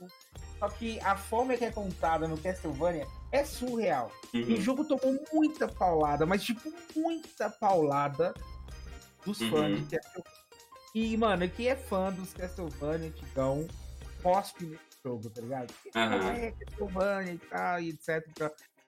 Só 0.60 0.70
que 0.70 1.00
a 1.02 1.16
forma 1.18 1.56
que 1.58 1.66
é 1.66 1.72
contada 1.72 2.28
no 2.28 2.38
Castlevania 2.38 3.06
é 3.32 3.44
surreal. 3.44 4.12
E 4.34 4.42
o 4.44 4.56
Uhum. 4.56 4.62
jogo 4.62 4.86
tomou 4.86 5.20
muita 5.34 5.68
paulada, 5.68 6.26
mas 6.26 6.42
tipo, 6.44 6.72
muita 6.96 7.50
paulada 7.50 8.34
dos 9.26 9.42
Uhum. 9.42 9.50
fãs 9.50 9.78
de 9.80 9.98
Castlevania. 9.98 10.44
E, 10.96 11.18
mano, 11.18 11.50
quem 11.50 11.68
é 11.68 11.76
fã 11.76 12.12
dos 12.14 12.34
Castlevania 12.34 13.10
antigão, 13.10 13.68
cospe 14.22 14.66
nesse 14.66 14.82
jogo, 15.04 15.30
tá 15.30 15.42
ligado? 15.42 15.74
Pô, 15.92 16.00
É, 16.00 16.52
Castlevania 16.52 17.34
e 17.34 17.38
tal, 17.40 17.80
e 17.82 17.90
etc. 17.90 18.26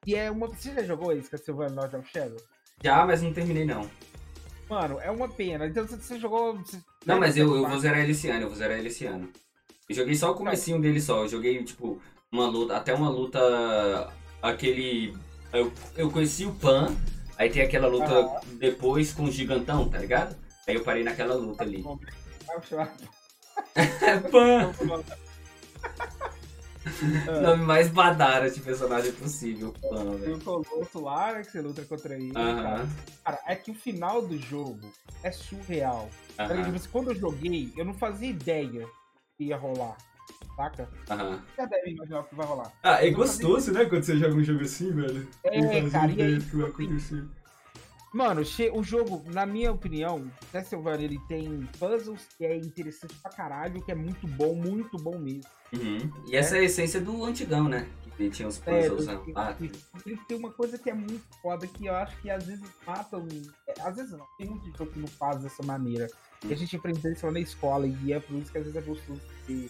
e. 0.05 0.11
E 0.11 0.15
é 0.15 0.29
uma. 0.31 0.47
Você 0.47 0.73
já 0.73 0.83
jogou 0.83 1.11
esse 1.11 1.29
Castlevania 1.29 1.75
Lord 1.75 1.95
of 1.97 2.09
Shadow? 2.11 2.37
Já, 2.83 3.05
mas 3.05 3.21
não 3.21 3.33
terminei 3.33 3.65
não. 3.65 3.89
Mano, 4.69 4.99
é 4.99 5.11
uma 5.11 5.27
pena. 5.27 5.67
Então 5.67 5.85
você, 5.85 6.19
jogou. 6.19 6.57
Você... 6.57 6.79
Não, 7.05 7.19
mas 7.19 7.37
eu, 7.37 7.55
eu 7.55 7.67
vou 7.67 7.79
zerar 7.79 7.99
ele 7.99 8.11
esse 8.11 8.29
ano, 8.29 8.43
eu 8.43 8.49
vou 8.49 8.57
zerar 8.57 8.77
ele 8.77 8.87
esse 8.87 9.05
ano. 9.05 9.29
Eu 9.87 9.95
joguei 9.95 10.15
só 10.15 10.31
o 10.31 10.35
comecinho 10.35 10.81
dele 10.81 10.99
só. 10.99 11.23
Eu 11.23 11.29
joguei, 11.29 11.63
tipo, 11.63 12.01
uma 12.31 12.47
luta, 12.47 12.75
até 12.75 12.93
uma 12.93 13.09
luta. 13.09 14.11
Aquele. 14.41 15.15
Eu, 15.53 15.71
eu 15.95 16.11
conheci 16.11 16.45
o 16.45 16.53
Pan, 16.53 16.93
aí 17.37 17.49
tem 17.49 17.61
aquela 17.61 17.87
luta 17.87 18.11
Aham. 18.11 18.39
depois 18.59 19.13
com 19.13 19.25
o 19.25 19.31
gigantão, 19.31 19.87
tá 19.87 19.99
ligado? 19.99 20.35
Aí 20.67 20.75
eu 20.75 20.83
parei 20.83 21.03
naquela 21.03 21.35
luta 21.35 21.63
ali. 21.63 21.85
Ah, 22.49 22.59
o 27.27 27.31
É 27.31 27.41
Nome 27.41 27.63
mais 27.63 27.89
badara 27.89 28.49
de 28.49 28.59
personagem 28.61 29.11
possível, 29.13 29.73
Pan, 29.81 30.17
Tem 30.19 30.33
o 30.33 30.39
Colosso 30.39 30.99
lá, 31.01 31.33
né, 31.33 31.43
que 31.43 31.51
você 31.51 31.61
luta 31.61 31.83
contra 31.83 32.15
ele. 32.15 32.31
cara. 32.33 32.51
Aham. 32.59 32.89
Cara, 33.23 33.39
é 33.47 33.55
que 33.55 33.71
o 33.71 33.75
final 33.75 34.21
do 34.21 34.37
jogo 34.37 34.91
é 35.23 35.31
surreal. 35.31 36.09
Tá. 36.37 36.47
Tipo 36.47 36.75
assim, 36.75 36.89
Quando 36.91 37.11
eu 37.11 37.15
joguei, 37.15 37.73
eu 37.75 37.85
não 37.85 37.93
fazia 37.93 38.29
ideia 38.29 38.87
que 39.37 39.45
ia 39.45 39.57
rolar. 39.57 39.97
Saca? 40.55 40.89
Aham. 41.09 41.41
Já 41.57 41.65
deve 41.65 41.91
imaginar 41.91 42.21
o 42.21 42.23
que 42.23 42.35
vai 42.35 42.45
rolar. 42.45 42.71
Ah, 42.81 43.05
é 43.05 43.09
gostoso, 43.09 43.71
né? 43.73 43.85
Quando 43.85 44.03
você 44.03 44.17
joga 44.17 44.35
um 44.35 44.43
jogo 44.43 44.63
assim, 44.63 44.91
velho. 44.91 45.27
É, 45.43 45.89
cara, 45.89 46.11
e 46.11 46.21
aí, 46.21 46.41
que 46.41 46.55
vai 46.55 46.69
acontecer. 46.69 47.23
Mano, 48.15 48.43
o 48.73 48.81
jogo, 48.81 49.21
na 49.29 49.45
minha 49.45 49.73
opinião, 49.73 50.31
Castlevania 50.49 51.03
ele 51.05 51.19
tem 51.27 51.67
puzzles 51.77 52.21
que 52.37 52.45
é 52.45 52.55
interessante 52.55 53.13
pra 53.15 53.29
caralho, 53.29 53.81
que 53.83 53.91
é 53.91 53.95
muito 53.95 54.25
bom, 54.25 54.55
muito 54.55 54.97
bom 54.97 55.19
mesmo. 55.19 55.43
Uhum. 55.73 56.09
E 56.25 56.33
essa 56.33 56.55
é 56.55 56.61
a 56.61 56.63
essência 56.63 57.01
do 57.01 57.25
antigão, 57.25 57.67
né? 57.67 57.89
Que 58.15 58.29
tinha 58.29 58.47
os 58.47 58.61
É, 58.65 58.87
puzzles 58.87 59.05
do- 59.07 59.31
lá. 59.33 59.57
e- 59.59 59.69
ele 60.05 60.17
tem 60.29 60.37
uma 60.37 60.49
coisa 60.49 60.77
que 60.77 60.89
é 60.89 60.93
muito 60.93 61.25
foda 61.41 61.67
que 61.67 61.87
eu 61.87 61.93
acho 61.93 62.15
que 62.21 62.29
às 62.29 62.45
vezes 62.45 62.63
matam. 62.87 63.27
é, 63.67 63.81
às 63.81 63.97
vezes 63.97 64.13
não, 64.13 64.25
tem 64.37 64.47
muito 64.49 64.65
jogo 64.77 64.91
que 64.93 64.99
não 64.99 65.07
faz 65.09 65.41
dessa 65.43 65.61
maneira. 65.63 66.07
E 66.47 66.53
a 66.53 66.55
gente 66.55 66.73
aprende 66.77 67.05
isso 67.11 67.25
lá 67.25 67.33
na 67.33 67.41
escola, 67.41 67.85
e 67.85 68.13
é 68.13 68.19
por 68.21 68.37
isso 68.37 68.49
que 68.49 68.57
às 68.57 68.63
vezes 68.63 68.77
é 68.81 68.81
gostoso 68.81 69.21
ter. 69.45 69.69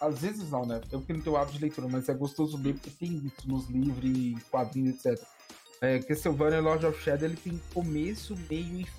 Às 0.00 0.18
vezes 0.20 0.50
não, 0.50 0.64
né? 0.64 0.80
Eu 0.90 1.02
que 1.02 1.12
não 1.12 1.20
tenho 1.20 1.36
hábito 1.36 1.54
de 1.58 1.60
leitura, 1.62 1.86
mas 1.88 2.08
é 2.08 2.14
gostoso 2.14 2.56
ler 2.56 2.72
porque 2.74 2.90
tem 2.90 3.12
isso 3.16 3.46
nos 3.46 3.68
livros, 3.68 4.42
quadrinhos, 4.50 5.04
etc. 5.04 5.22
É, 5.86 6.00
Castlevania 6.00 6.60
Lord 6.60 6.84
of 6.84 7.00
Shadow 7.00 7.28
ele 7.28 7.36
tem 7.36 7.60
começo, 7.72 8.36
meio 8.50 8.80
e 8.80 8.84
fim, 8.84 8.90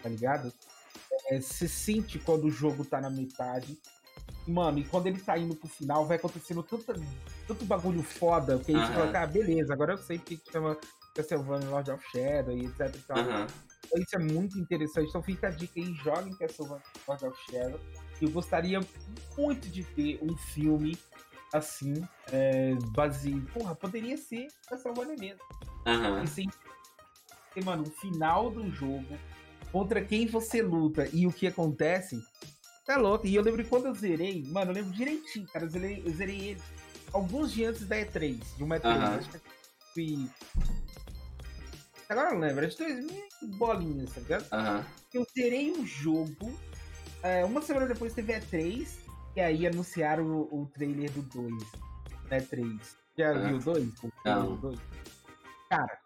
tá 0.00 0.08
ligado? 0.08 0.52
É, 1.26 1.40
Você 1.40 1.66
sente 1.66 2.20
quando 2.20 2.44
o 2.44 2.50
jogo 2.50 2.84
tá 2.84 3.00
na 3.00 3.10
metade. 3.10 3.76
Mano, 4.46 4.78
e 4.78 4.84
quando 4.84 5.08
ele 5.08 5.18
tá 5.18 5.36
indo 5.36 5.56
pro 5.56 5.68
final, 5.68 6.06
vai 6.06 6.16
acontecendo 6.16 6.62
tanta, 6.62 6.94
tanto 7.46 7.64
bagulho 7.64 8.02
foda, 8.02 8.58
que 8.58 8.72
você 8.72 8.78
Aham. 8.78 8.92
fala, 8.94 9.08
cara, 9.08 9.26
beleza, 9.26 9.72
agora 9.74 9.94
eu 9.94 9.98
sei 9.98 10.18
porque 10.18 10.36
que 10.36 10.52
chama 10.52 10.78
Castlevania 11.14 11.68
Lord 11.68 11.90
of 11.90 12.04
Shadow 12.12 12.56
e 12.56 12.64
etc 12.66 12.94
e 12.94 12.98
tal. 13.00 13.18
Então, 13.18 14.02
Isso 14.02 14.16
é 14.16 14.18
muito 14.18 14.58
interessante. 14.58 15.08
Então 15.08 15.22
fica 15.22 15.48
a 15.48 15.50
dica 15.50 15.72
aí, 15.80 15.92
joguem 15.94 16.34
Castlevania 16.36 16.82
Lord 17.08 17.26
of 17.26 17.38
Shadow. 17.50 17.80
Eu 18.22 18.30
gostaria 18.30 18.80
muito 19.36 19.68
de 19.68 19.82
ver 19.82 20.18
um 20.22 20.36
filme 20.36 20.96
assim, 21.52 21.94
é, 22.32 22.74
baseado. 22.92 23.46
Porra, 23.52 23.74
poderia 23.74 24.16
ser 24.16 24.48
Castlevania 24.68 25.16
mesmo. 25.16 25.40
Aham. 25.86 26.22
E 26.22 26.28
sem 26.28 26.48
mano, 27.64 27.82
o 27.82 27.90
final 27.90 28.50
do 28.50 28.70
jogo, 28.70 29.18
contra 29.72 30.04
quem 30.04 30.26
você 30.26 30.62
luta 30.62 31.08
e 31.12 31.26
o 31.26 31.32
que 31.32 31.46
acontece, 31.46 32.22
tá 32.86 32.96
louco. 32.96 33.26
E 33.26 33.34
eu 33.34 33.42
lembro 33.42 33.62
que 33.62 33.68
quando 33.68 33.86
eu 33.86 33.94
zerei, 33.94 34.44
mano, 34.44 34.70
eu 34.70 34.74
lembro 34.76 34.92
direitinho, 34.92 35.46
cara, 35.48 35.64
eu 35.64 35.68
zerei, 35.68 36.02
eu 36.04 36.12
zerei 36.12 36.50
ele 36.50 36.62
alguns 37.12 37.52
dias 37.52 37.70
antes 37.70 37.86
da 37.86 37.96
E3, 37.96 38.40
de 38.56 38.62
uma 38.62 38.78
E3. 38.78 38.84
Aham. 38.84 39.18
Acho 39.18 39.30
que 39.30 39.40
foi. 39.94 40.30
Agora 42.08 42.30
eu 42.30 42.34
não 42.34 42.40
lembro, 42.40 42.58
era 42.58 42.68
de 42.68 42.76
2000 42.78 43.28
e 43.42 43.46
bolinhas, 43.46 44.12
tá 44.14 44.20
ligado? 44.20 44.46
Aham. 44.52 44.86
Eu 45.12 45.26
zerei 45.36 45.70
o 45.72 45.86
jogo, 45.86 46.58
é, 47.22 47.44
uma 47.44 47.60
semana 47.60 47.86
depois 47.86 48.12
teve 48.12 48.32
a 48.32 48.40
E3, 48.40 48.88
e 49.38 49.40
aí 49.40 49.66
anunciaram 49.68 50.24
o, 50.26 50.62
o 50.62 50.66
trailer 50.66 51.12
do 51.12 51.22
2, 51.22 51.54
da 52.28 52.38
E3. 52.38 52.80
Já 53.16 53.30
Ah. 53.30 53.34
viu 53.34 53.56
o 53.56 53.60
2? 53.60 53.84
O 54.02 54.10
trailer 54.22 54.42
Não. 54.44 54.56
do 54.56 54.60
2? 54.62 54.78
Cara, 55.70 55.98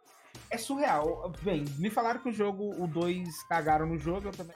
é 0.50 0.59
surreal. 0.59 1.32
Bem, 1.40 1.64
me 1.78 1.88
falaram 1.88 2.20
que 2.20 2.28
o 2.28 2.32
jogo, 2.32 2.74
o 2.78 2.86
2 2.86 3.42
cagaram 3.44 3.86
no 3.86 3.98
jogo, 3.98 4.28
eu 4.28 4.32
também. 4.32 4.54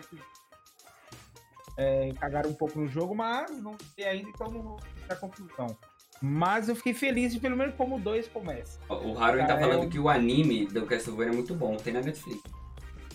É, 1.79 2.13
cagaram 2.21 2.51
um 2.51 2.55
pouco 2.55 2.79
no 2.79 2.87
jogo, 2.87 3.15
mas 3.15 3.51
não 3.63 3.77
sei 3.95 4.05
ainda, 4.05 4.29
então 4.29 4.51
não 4.51 4.61
vou 4.63 4.81
dar 5.09 5.17
conclusão. 5.17 5.75
Mas 6.21 6.69
eu 6.69 6.77
fiquei 6.77 6.93
feliz 6.93 7.33
de 7.33 7.41
pelo 7.41 7.57
menos 7.57 7.75
como 7.77 7.97
o 7.97 8.01
2 8.01 8.29
começa. 8.29 8.79
O 8.91 9.19
Haruin 9.19 9.47
tá 9.47 9.59
falando 9.59 9.85
é 9.85 9.89
que 9.89 9.99
o 9.99 10.09
anime 10.11 10.67
do 10.67 10.85
Castlevania 10.87 11.33
é 11.33 11.37
muito 11.37 11.55
bom, 11.55 11.77
tem 11.79 11.95
na 11.95 12.03
Netflix. 12.03 12.43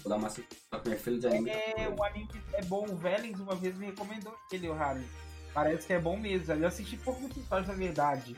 Vou 0.03 0.09
dar 0.09 0.17
uma 0.17 0.27
assistida 0.27 0.81
meu 0.85 0.97
filho 0.97 1.19
de 1.19 1.27
anime. 1.27 1.49
É, 1.51 1.88
o 1.88 2.03
anime 2.03 2.29
é 2.53 2.63
bom. 2.63 2.85
O 2.89 2.95
Vélez 2.95 3.39
uma 3.39 3.53
vez 3.55 3.77
me 3.77 3.88
recomendou 3.88 4.35
ele, 4.51 4.67
o 4.67 4.73
Harry. 4.73 5.05
Parece 5.53 5.87
que 5.87 5.93
é 5.93 5.99
bom 5.99 6.17
mesmo. 6.17 6.53
Eu 6.53 6.67
assisti 6.67 6.97
poucos 6.97 7.25
episódios, 7.25 7.67
na 7.67 7.73
verdade. 7.73 8.35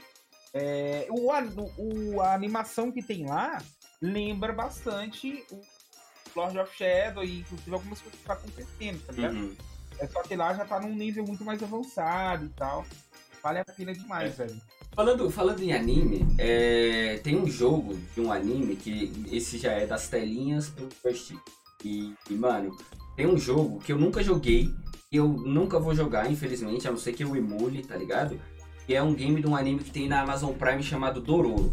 É, 0.54 1.08
o, 1.10 1.32
a- 1.32 1.44
o- 1.78 2.22
a 2.22 2.34
animação 2.34 2.92
que 2.92 3.02
tem 3.02 3.26
lá 3.28 3.62
lembra 4.02 4.52
bastante 4.54 5.44
o 5.52 5.60
Lord 6.36 6.58
of 6.60 6.76
Shadow 6.76 7.24
e 7.24 7.40
inclusive 7.40 7.74
algumas 7.74 8.02
coisas 8.02 8.20
que 8.20 8.26
tá 8.26 8.34
acontecendo, 8.34 9.02
tá 9.06 9.14
ligado? 9.14 9.36
Uhum. 9.36 9.56
É 10.00 10.08
só 10.08 10.22
que 10.24 10.36
lá 10.36 10.54
já 10.54 10.66
tá 10.66 10.80
num 10.80 10.94
nível 10.96 11.24
muito 11.26 11.44
mais 11.46 11.62
avançado 11.62 12.46
e 12.46 12.50
tal. 12.50 12.86
Vale 13.42 13.60
a 13.60 13.66
pena 13.66 13.94
demais, 13.94 14.36
velho. 14.38 14.60
Falando, 14.96 15.30
falando 15.30 15.62
em 15.62 15.74
anime, 15.74 16.26
é, 16.40 17.20
tem 17.24 17.36
um 17.36 17.48
jogo 17.48 17.96
de 18.14 18.22
um 18.22 18.32
anime 18.32 18.76
que 18.76 19.12
esse 19.32 19.58
já 19.58 19.72
é 19.72 19.86
das 19.86 20.08
telinhas 20.08 20.70
pro 20.70 20.90
First. 20.90 21.34
E, 21.84 22.14
e, 22.30 22.34
mano, 22.34 22.76
tem 23.16 23.26
um 23.28 23.38
jogo 23.38 23.80
que 23.80 23.92
eu 23.92 23.98
nunca 23.98 24.24
joguei, 24.24 24.70
que 25.14 25.18
eu 25.20 25.28
nunca 25.28 25.78
vou 25.78 25.94
jogar, 25.94 26.28
infelizmente, 26.32 26.88
a 26.88 26.92
não 26.92 26.98
ser 26.98 27.14
que 27.14 27.24
eu 27.24 27.36
emule, 27.36 27.84
tá 27.84 27.96
ligado? 27.96 28.40
Que 28.88 28.96
é 28.96 29.04
um 29.04 29.14
game 29.14 29.40
de 29.40 29.46
um 29.48 29.56
anime 29.56 29.84
que 29.84 29.92
tem 29.92 30.08
na 30.08 30.22
Amazon 30.22 30.54
Prime 30.54 30.82
chamado 30.82 31.22
Dororo. 31.22 31.72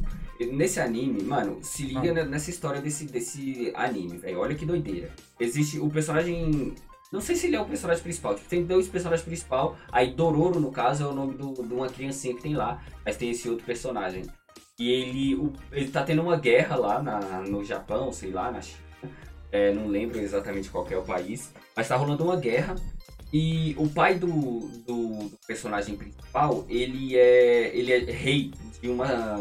Nesse 0.53 0.79
anime, 0.79 1.23
mano, 1.23 1.57
se 1.63 1.85
liga 1.85 2.11
Ah. 2.11 2.13
ne- 2.13 2.25
nessa 2.27 2.51
história 2.51 2.83
desse, 2.83 3.07
desse 3.07 3.73
anime, 3.75 4.19
velho. 4.19 4.41
Olha 4.41 4.55
que 4.55 4.67
doideira. 4.67 5.09
Existe 5.41 5.79
o 5.79 5.89
personagem. 5.89 6.75
Não 7.11 7.23
sei 7.23 7.35
se 7.35 7.47
ele 7.47 7.57
é 7.57 7.61
o 7.63 7.65
personagem 7.65 8.03
principal. 8.03 8.35
Tipo, 8.35 8.47
tem 8.47 8.63
dois 8.63 8.87
personagens 8.89 9.25
principais. 9.25 9.71
Aí 9.91 10.13
Dororo, 10.13 10.61
no 10.61 10.71
caso, 10.71 11.03
é 11.05 11.07
o 11.07 11.15
nome 11.15 11.33
do- 11.33 11.63
de 11.67 11.73
uma 11.73 11.89
criancinha 11.89 12.35
que 12.35 12.43
tem 12.43 12.55
lá. 12.55 12.83
Mas 13.07 13.17
tem 13.17 13.31
esse 13.31 13.49
outro 13.49 13.65
personagem. 13.65 14.23
E 14.79 14.87
ele, 14.91 15.35
o- 15.37 15.51
ele 15.73 15.89
tá 15.89 16.03
tendo 16.03 16.21
uma 16.21 16.37
guerra 16.37 16.77
lá 16.77 17.03
na, 17.03 17.41
no 17.41 17.65
Japão, 17.65 18.13
sei 18.13 18.33
lá, 18.33 18.51
na 18.53 18.61
China. 18.61 18.81
É, 19.53 19.73
não 19.73 19.89
lembro 19.89 20.19
exatamente 20.21 20.69
qual 20.71 20.85
que 20.85 20.93
é 20.95 20.99
o 20.99 21.03
país. 21.03 21.53
Mas 21.75 21.89
tá 21.89 21.97
rolando 21.97 22.23
uma 22.23 22.37
guerra. 22.37 22.77
E 23.33 23.75
o 23.79 23.89
pai 23.89 24.17
do, 24.19 24.27
do, 24.87 25.29
do 25.29 25.39
personagem 25.47 25.97
principal, 25.97 26.65
ele 26.69 27.17
é, 27.17 27.71
ele 27.77 27.93
é 27.93 27.99
rei 28.11 28.53
de 28.83 28.89
uma, 28.89 29.39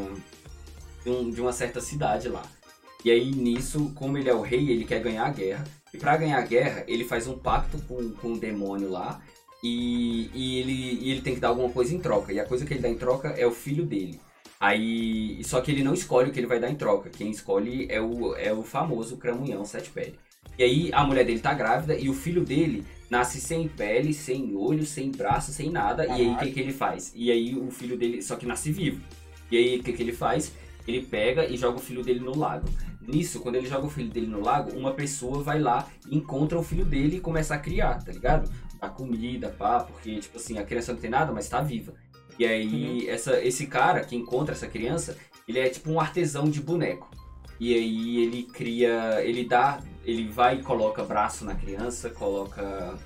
de, 1.03 1.09
um- 1.09 1.31
de 1.31 1.41
uma 1.41 1.51
certa 1.51 1.81
cidade 1.81 2.27
lá. 2.29 2.43
E 3.03 3.09
aí 3.09 3.31
nisso, 3.31 3.91
como 3.95 4.17
ele 4.17 4.29
é 4.29 4.33
o 4.33 4.41
rei, 4.41 4.69
ele 4.69 4.85
quer 4.85 5.01
ganhar 5.01 5.25
a 5.25 5.31
guerra. 5.31 5.63
E 5.93 5.97
pra 5.97 6.17
ganhar 6.17 6.37
a 6.37 6.41
guerra, 6.45 6.83
ele 6.87 7.03
faz 7.03 7.25
um 7.27 7.37
pacto 7.37 7.79
com, 7.87 8.11
com 8.11 8.33
o 8.33 8.39
demônio 8.39 8.89
lá. 8.91 9.21
E, 9.63 10.29
e 10.33 10.59
ele, 10.59 10.99
e 11.01 11.11
ele 11.11 11.21
tem 11.21 11.33
que 11.33 11.39
dar 11.39 11.47
alguma 11.49 11.69
coisa 11.69 11.95
em 11.95 11.99
troca. 11.99 12.31
E 12.31 12.39
a 12.39 12.45
coisa 12.45 12.65
que 12.65 12.73
ele 12.73 12.81
dá 12.81 12.89
em 12.89 12.97
troca 12.97 13.29
é 13.29 13.45
o 13.47 13.51
filho 13.51 13.85
dele. 13.85 14.19
Aí. 14.59 15.41
Só 15.43 15.61
que 15.61 15.71
ele 15.71 15.83
não 15.83 15.93
escolhe 15.93 16.29
o 16.29 16.33
que 16.33 16.39
ele 16.39 16.47
vai 16.47 16.59
dar 16.59 16.69
em 16.69 16.75
troca. 16.75 17.09
Quem 17.09 17.31
escolhe 17.31 17.87
é 17.89 17.99
o, 17.99 18.35
é 18.35 18.53
o 18.53 18.61
famoso 18.61 19.17
cramunhão 19.17 19.65
sete 19.65 19.89
pele. 19.89 20.19
E 20.57 20.63
aí 20.63 20.89
a 20.93 21.03
mulher 21.05 21.25
dele 21.25 21.39
tá 21.39 21.53
grávida 21.53 21.95
e 21.97 22.09
o 22.09 22.13
filho 22.13 22.43
dele 22.43 22.85
nasce 23.09 23.41
sem 23.41 23.67
pele, 23.67 24.13
sem 24.13 24.55
olho, 24.55 24.85
sem 24.85 25.11
braço, 25.11 25.51
sem 25.51 25.69
nada. 25.69 26.05
E 26.05 26.11
aí 26.11 26.27
o 26.33 26.37
que, 26.37 26.51
que 26.51 26.59
ele 26.59 26.73
faz? 26.73 27.11
E 27.15 27.31
aí 27.31 27.55
o 27.55 27.71
filho 27.71 27.97
dele. 27.97 28.21
Só 28.21 28.35
que 28.35 28.45
nasce 28.45 28.71
vivo. 28.71 29.01
E 29.51 29.57
aí 29.57 29.79
o 29.79 29.83
que, 29.83 29.93
que 29.93 30.03
ele 30.03 30.13
faz? 30.13 30.53
Ele 30.87 31.01
pega 31.01 31.45
e 31.45 31.57
joga 31.57 31.77
o 31.77 31.81
filho 31.81 32.03
dele 32.03 32.19
no 32.19 32.37
lago. 32.37 32.67
Nisso, 33.01 33.39
quando 33.39 33.55
ele 33.55 33.67
joga 33.67 33.87
o 33.87 33.89
filho 33.89 34.09
dele 34.09 34.27
no 34.27 34.41
lago, 34.41 34.77
uma 34.77 34.93
pessoa 34.93 35.41
vai 35.41 35.59
lá, 35.59 35.87
encontra 36.11 36.59
o 36.59 36.63
filho 36.63 36.85
dele 36.85 37.17
e 37.17 37.19
começa 37.19 37.55
a 37.55 37.57
criar, 37.57 38.03
tá 38.03 38.11
ligado? 38.11 38.51
Dá 38.79 38.87
comida, 38.87 39.49
pá, 39.49 39.79
porque, 39.79 40.19
tipo 40.19 40.37
assim, 40.37 40.59
a 40.59 40.63
criança 40.63 40.93
não 40.93 40.99
tem 40.99 41.09
nada, 41.09 41.31
mas 41.31 41.49
tá 41.49 41.59
viva. 41.59 41.93
E 42.37 42.45
aí, 42.45 43.09
essa, 43.09 43.41
esse 43.43 43.65
cara 43.65 44.01
que 44.01 44.15
encontra 44.15 44.53
essa 44.53 44.67
criança, 44.67 45.17
ele 45.47 45.59
é 45.59 45.67
tipo 45.69 45.89
um 45.91 45.99
artesão 45.99 46.49
de 46.49 46.61
boneco. 46.61 47.09
E 47.59 47.73
aí 47.73 48.23
ele 48.23 48.43
cria, 48.43 49.21
ele 49.21 49.43
dá, 49.43 49.79
ele 50.09 50.27
vai 50.27 50.59
e 50.59 50.63
coloca 50.63 51.03
braço 51.03 51.45
na 51.45 51.55
criança, 51.55 52.09
coloca 52.09 52.97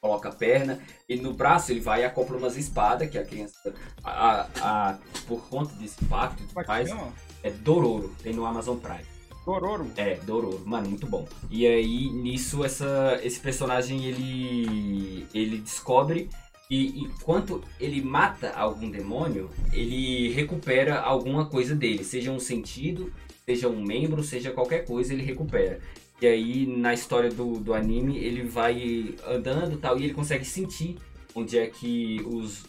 coloca 0.00 0.30
perna, 0.30 0.78
e 1.08 1.16
no 1.16 1.34
braço 1.34 1.72
ele 1.72 1.80
vai 1.80 2.02
e 2.02 2.04
acopla 2.04 2.36
umas 2.36 2.56
espadas 2.56 3.10
que 3.10 3.18
a 3.18 3.24
criança, 3.24 3.74
a, 4.04 4.10
a- 4.10 4.48
a- 4.90 4.98
por 5.26 5.48
conta 5.48 5.74
desse 5.74 6.04
pacto 6.04 6.40
e 6.42 6.46
Como 6.46 6.62
é 6.70 7.12
é 7.42 7.50
Dororo, 7.50 8.14
tem 8.22 8.32
no 8.32 8.46
Amazon 8.46 8.76
Prime. 8.78 9.04
Dororo. 9.44 9.90
É, 9.96 10.14
Dororo, 10.16 10.62
mano, 10.64 10.88
muito 10.88 11.06
bom. 11.06 11.26
E 11.50 11.66
aí, 11.66 12.10
nisso, 12.10 12.64
essa, 12.64 13.18
esse 13.24 13.40
personagem, 13.40 14.04
ele, 14.04 15.26
ele 15.34 15.58
descobre 15.58 16.28
e 16.70 17.00
enquanto 17.00 17.62
ele 17.80 18.02
mata 18.02 18.52
algum 18.54 18.90
demônio, 18.90 19.50
ele 19.72 20.30
recupera 20.32 21.00
alguma 21.00 21.46
coisa 21.46 21.74
dele, 21.74 22.04
seja 22.04 22.30
um 22.30 22.38
sentido, 22.38 23.12
seja 23.46 23.68
um 23.68 23.82
membro, 23.82 24.22
seja 24.22 24.50
qualquer 24.52 24.84
coisa, 24.84 25.12
ele 25.14 25.22
recupera. 25.22 25.80
E 26.20 26.26
aí, 26.26 26.66
na 26.66 26.92
história 26.92 27.30
do, 27.30 27.60
do 27.60 27.72
anime, 27.72 28.18
ele 28.18 28.42
vai 28.42 29.14
andando 29.26 29.76
tal, 29.78 29.98
e 29.98 30.04
ele 30.04 30.14
consegue 30.14 30.44
sentir 30.44 30.96
onde 31.34 31.58
é 31.58 31.66
que 31.66 32.20
os, 32.26 32.64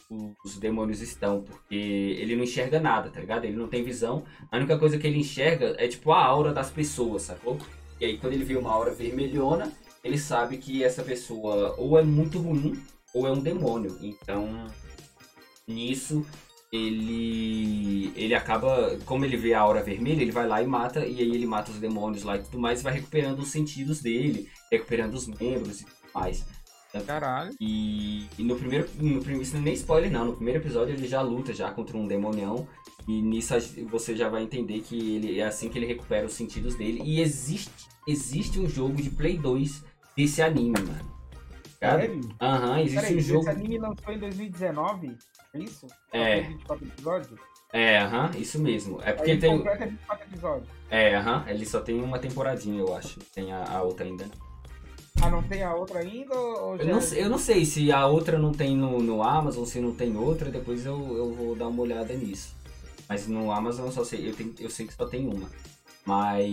os 0.46 0.58
demônios 0.58 1.02
estão, 1.02 1.42
porque 1.42 1.76
ele 1.76 2.36
não 2.36 2.44
enxerga 2.44 2.80
nada, 2.80 3.10
tá 3.10 3.20
ligado? 3.20 3.46
Ele 3.46 3.58
não 3.58 3.68
tem 3.68 3.84
visão, 3.84 4.24
a 4.52 4.58
única 4.58 4.78
coisa 4.78 4.98
que 4.98 5.08
ele 5.08 5.20
enxerga 5.20 5.76
é 5.80 5.88
tipo 5.88 6.12
a 6.12 6.24
aura 6.24 6.54
das 6.54 6.70
pessoas, 6.70 7.24
sacou? 7.24 7.58
E 8.00 8.06
aí 8.06 8.18
quando 8.18 8.34
ele 8.34 8.44
vê 8.44 8.56
uma 8.56 8.72
aura 8.72 8.92
vermelhona, 8.92 9.72
ele 10.04 10.18
sabe 10.18 10.58
que 10.58 10.84
essa 10.84 11.04
pessoa 11.04 11.76
ou 11.78 11.98
é 11.98 12.04
muito 12.04 12.40
ruim 12.40 12.80
ou 13.14 13.28
é 13.28 13.32
um 13.32 13.40
demônio. 13.40 13.98
Então, 14.02 14.68
nisso 15.68 16.26
ele 16.72 18.12
ele 18.16 18.36
acaba, 18.36 18.98
como 19.06 19.26
ele 19.26 19.38
vê 19.38 19.54
a 19.54 19.62
aura 19.62 19.82
vermelha, 19.84 20.22
ele 20.22 20.32
vai 20.32 20.48
lá 20.48 20.62
e 20.62 20.68
mata 20.68 21.06
e 21.06 21.20
aí 21.20 21.32
ele 21.32 21.46
mata 21.46 21.72
os 21.72 21.78
demônios 21.78 22.24
lá 22.24 22.36
e 22.38 22.44
tudo 22.44 22.60
mais, 22.60 22.82
e 22.82 22.84
vai 22.84 22.94
recuperando 22.94 23.40
os 23.40 23.50
sentidos 23.50 24.02
dele, 24.02 24.50
recuperando 24.72 25.14
os 25.14 25.28
membros 25.28 25.82
e 25.82 25.86
tudo 25.86 25.98
mais. 26.14 26.46
Caralho. 27.06 27.54
E, 27.62 28.28
e 28.38 28.44
no 28.44 28.56
primeiro, 28.56 28.90
no 28.98 29.20
primeiro, 29.20 29.44
isso 29.44 29.54
não 29.54 29.62
é 29.62 29.66
nem 29.66 29.74
spoiler 29.76 30.12
não, 30.12 30.26
no 30.26 30.34
primeiro 30.36 30.60
episódio 30.60 30.96
ele 30.96 31.08
já 31.08 31.22
luta 31.22 31.54
já 31.54 31.70
contra 31.72 31.96
um 31.96 32.08
demonião 32.08 32.68
e 33.08 33.22
nisso 33.22 33.54
você 33.90 34.16
já 34.16 34.28
vai 34.28 34.44
entender 34.44 34.82
que 34.82 35.16
ele 35.16 35.40
é 35.40 35.46
assim 35.46 35.70
que 35.70 35.78
ele 35.78 35.86
recupera 35.86 36.26
os 36.26 36.34
sentidos 36.34 36.76
dele 36.76 37.02
e 37.04 37.22
existe 37.22 37.88
existe 38.08 38.60
um 38.60 38.68
jogo 38.68 39.02
de 39.02 39.12
Play 39.12 39.38
2 39.38 39.84
desse 40.18 40.42
anime, 40.42 40.80
mano. 40.80 41.20
Sério? 41.80 42.20
Aham, 42.42 42.82
existe 42.82 43.02
Peraí, 43.02 43.18
um 43.18 43.22
jogo. 43.22 43.42
esse 43.42 43.50
anime 43.50 43.78
lançou 43.78 44.14
em 44.14 44.20
2019? 44.20 45.18
É 45.54 45.60
isso? 45.60 45.88
É. 46.12 46.36
Só 46.36 46.42
tem 46.42 46.50
24 46.58 46.88
episódios? 46.88 47.40
É, 47.72 48.00
aham, 48.00 48.32
isso 48.38 48.60
mesmo. 48.60 49.00
É 49.04 49.14
porque 49.14 49.32
Aí 49.32 49.40
tem 49.40 49.58
completa 49.58 49.86
24 49.86 50.26
episódios. 50.28 50.68
É, 50.90 51.16
aham, 51.16 51.46
ele 51.48 51.66
só 51.66 51.82
tem 51.82 52.02
uma 52.02 52.18
temporadinha, 52.20 52.80
eu 52.80 52.96
acho. 52.96 53.20
Tem 53.34 53.52
a, 53.52 53.64
a 53.64 53.84
outra 53.84 54.06
ainda. 54.06 54.26
Ah, 55.22 55.30
não 55.30 55.44
tem 55.44 55.64
a 55.64 55.76
outra 55.76 56.00
ainda? 56.00 56.34
Ou 56.36 56.78
já... 56.78 56.84
Eu 56.84 56.90
não, 56.94 57.02
sei- 57.02 57.24
eu 57.24 57.30
não 57.30 57.38
sei 57.38 57.66
se 57.66 57.92
a 57.92 58.08
outra 58.08 58.40
não 58.40 58.52
tem 58.54 58.76
no, 58.76 59.00
no 59.02 59.22
Amazon, 59.22 59.66
se 59.66 59.80
não 59.80 59.94
tem 59.94 60.16
outra, 60.18 60.50
depois 60.50 60.86
eu, 60.86 60.98
eu 61.18 61.34
vou 61.34 61.56
dar 61.56 61.68
uma 61.68 61.82
olhada 61.82 62.14
nisso. 62.14 62.56
Mas 63.08 63.28
no 63.28 63.52
Amazon 63.52 63.86
eu 63.88 63.92
só 63.92 64.04
sei, 64.04 64.30
eu, 64.30 64.34
tenho, 64.36 64.56
eu 64.60 64.70
sei 64.70 64.88
que 64.88 64.94
só 64.94 65.06
tem 65.06 65.28
uma. 65.28 65.50
Mas. 66.06 66.48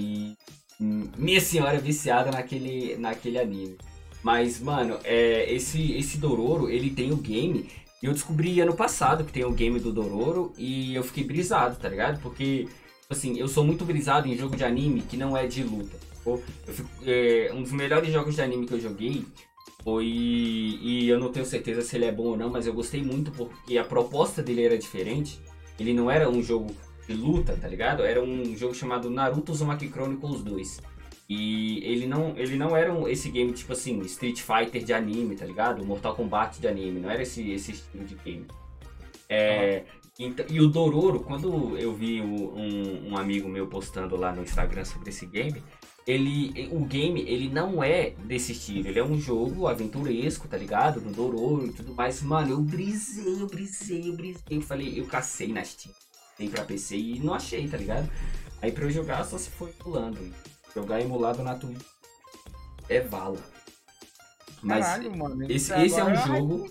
hum, 0.81 1.09
Minha 1.16 1.40
senhora 1.40 1.77
é 1.77 1.81
viciada 1.81 2.31
naquele, 2.31 2.97
naquele 2.97 3.39
anime. 3.39 3.78
Mas, 4.23 4.59
mano, 4.60 4.98
é, 5.05 5.51
esse, 5.52 5.93
esse 5.93 6.18
Dororo, 6.18 6.68
ele 6.68 6.90
tem 6.90 7.12
o 7.12 7.16
game. 7.16 7.70
E 8.02 8.06
eu 8.06 8.12
descobri 8.12 8.60
ano 8.60 8.74
passado 8.74 9.24
que 9.24 9.32
tem 9.32 9.44
o 9.44 9.52
game 9.52 9.78
do 9.81 9.93
Dororo. 9.93 10.52
E 10.56 10.94
eu 10.94 11.02
fiquei 11.02 11.24
brisado, 11.24 11.77
tá 11.77 11.89
ligado? 11.89 12.20
Porque, 12.20 12.64
tipo 12.64 13.10
assim, 13.12 13.39
eu 13.39 13.48
sou 13.48 13.64
muito 13.64 13.85
brisado 13.85 14.28
em 14.28 14.36
jogo 14.36 14.56
de 14.56 14.64
anime 14.64 15.02
que 15.02 15.16
não 15.16 15.36
é 15.36 15.47
de 15.47 15.62
luta. 15.62 15.97
fico- 16.66 16.89
é, 17.06 17.51
um 17.55 17.62
dos 17.62 17.70
melhores 17.73 18.12
jogos 18.12 18.35
de 18.35 18.43
anime 18.43 18.66
que 18.66 18.74
eu 18.74 18.81
joguei 18.81 19.24
foi. 19.85 20.05
E 20.06 21.09
eu 21.09 21.18
não 21.18 21.31
tenho 21.31 21.47
certeza 21.47 21.82
se 21.82 21.94
ele 21.97 22.05
é 22.05 22.12
bom 22.12 22.24
ou 22.31 22.36
não, 22.36 22.51
mas 22.51 22.66
eu 22.66 22.74
gostei 22.74 23.02
muito 23.02 23.31
porque 23.31 23.78
a 23.78 23.85
proposta 23.85 24.43
dele 24.43 24.64
era 24.64 24.77
diferente. 24.77 25.40
Ele 25.78 25.94
não 25.94 26.10
era 26.10 26.28
um 26.28 26.43
jogo 26.43 26.74
de 27.06 27.14
luta, 27.14 27.56
tá 27.56 27.68
ligado? 27.68 28.02
Era 28.02 28.20
um 28.23 28.56
jogo 28.56 28.74
chamado 28.74 29.09
Naruto 29.09 29.52
Uzumaki 29.52 29.89
Chronicles 29.89 30.43
2. 30.43 30.81
E 31.28 31.78
ele 31.85 32.07
não, 32.07 32.36
ele 32.36 32.55
não 32.57 32.77
era 32.77 32.93
um, 32.93 33.09
esse 33.09 33.28
game 33.31 33.53
tipo 33.53 33.73
assim, 33.73 33.98
Street 34.03 34.40
Fighter 34.40 34.85
de 34.85 34.93
anime, 34.93 35.35
tá 35.35 35.44
ligado? 35.44 35.85
Mortal 35.85 36.15
Kombat 36.15 36.61
de 36.61 36.69
anime, 36.69 37.01
não 37.01 37.11
era 37.11 37.23
esse, 37.23 37.51
esse 37.51 37.73
estilo 37.73 38.05
de 38.05 38.15
game. 38.16 38.47
É, 39.28 39.82
então- 40.19 40.47
e 40.48 40.61
o 40.61 40.69
Dororo, 40.69 41.20
quando 41.20 41.77
eu 41.77 41.93
vi 41.94 42.20
o- 42.20 42.55
um, 42.55 43.11
um 43.11 43.16
amigo 43.19 43.48
meu 43.48 43.66
postando 43.66 44.15
lá 44.16 44.32
no 44.32 44.43
Instagram 44.43 44.85
sobre 44.85 45.11
esse 45.11 45.27
game, 45.27 45.61
ele, 46.07 46.69
o 46.70 46.85
game, 46.85 47.20
ele 47.23 47.48
não 47.48 47.82
é 47.82 48.11
desse 48.24 48.53
estilo, 48.53 48.86
ele 48.86 48.98
é 49.01 49.05
um 49.05 49.19
jogo 49.20 49.66
aventuresco, 49.66 50.47
tá 50.47 50.57
ligado? 50.57 51.01
Do 51.01 51.11
Dororo 51.11 51.66
e 51.66 51.73
tudo 51.73 51.93
mais. 51.93 52.23
Mano, 52.23 52.53
eu 52.53 52.61
brisei, 52.61 53.40
eu 53.43 53.47
brisei, 53.48 54.09
eu 54.09 54.12
brisei. 54.15 54.43
Eu 54.48 54.61
falei, 54.62 55.01
eu 55.01 55.07
cacei 55.07 55.48
na 55.48 55.65
Steam, 55.65 55.93
tem 56.39 56.48
pra 56.48 56.65
PC 56.65 56.97
e 56.97 57.19
não 57.19 57.35
achei, 57.35 57.66
tá 57.66 57.77
ligado? 57.77 58.09
Aí 58.62 58.70
pra 58.70 58.85
eu 58.85 58.90
jogar 58.90 59.24
só 59.24 59.36
se 59.36 59.51
foi 59.51 59.73
pulando. 59.73 60.19
Jogar 60.77 61.01
emulado 61.01 61.43
na 61.43 61.55
Twitch 61.55 61.81
é 62.86 63.01
vala. 63.01 63.39
Mas 64.62 64.85
Caralho, 64.85 65.16
mano. 65.16 65.51
esse, 65.51 65.73
Agora 65.73 65.86
esse 65.86 65.98
é 65.98 66.05
um 66.05 66.16
jogo. 66.16 66.70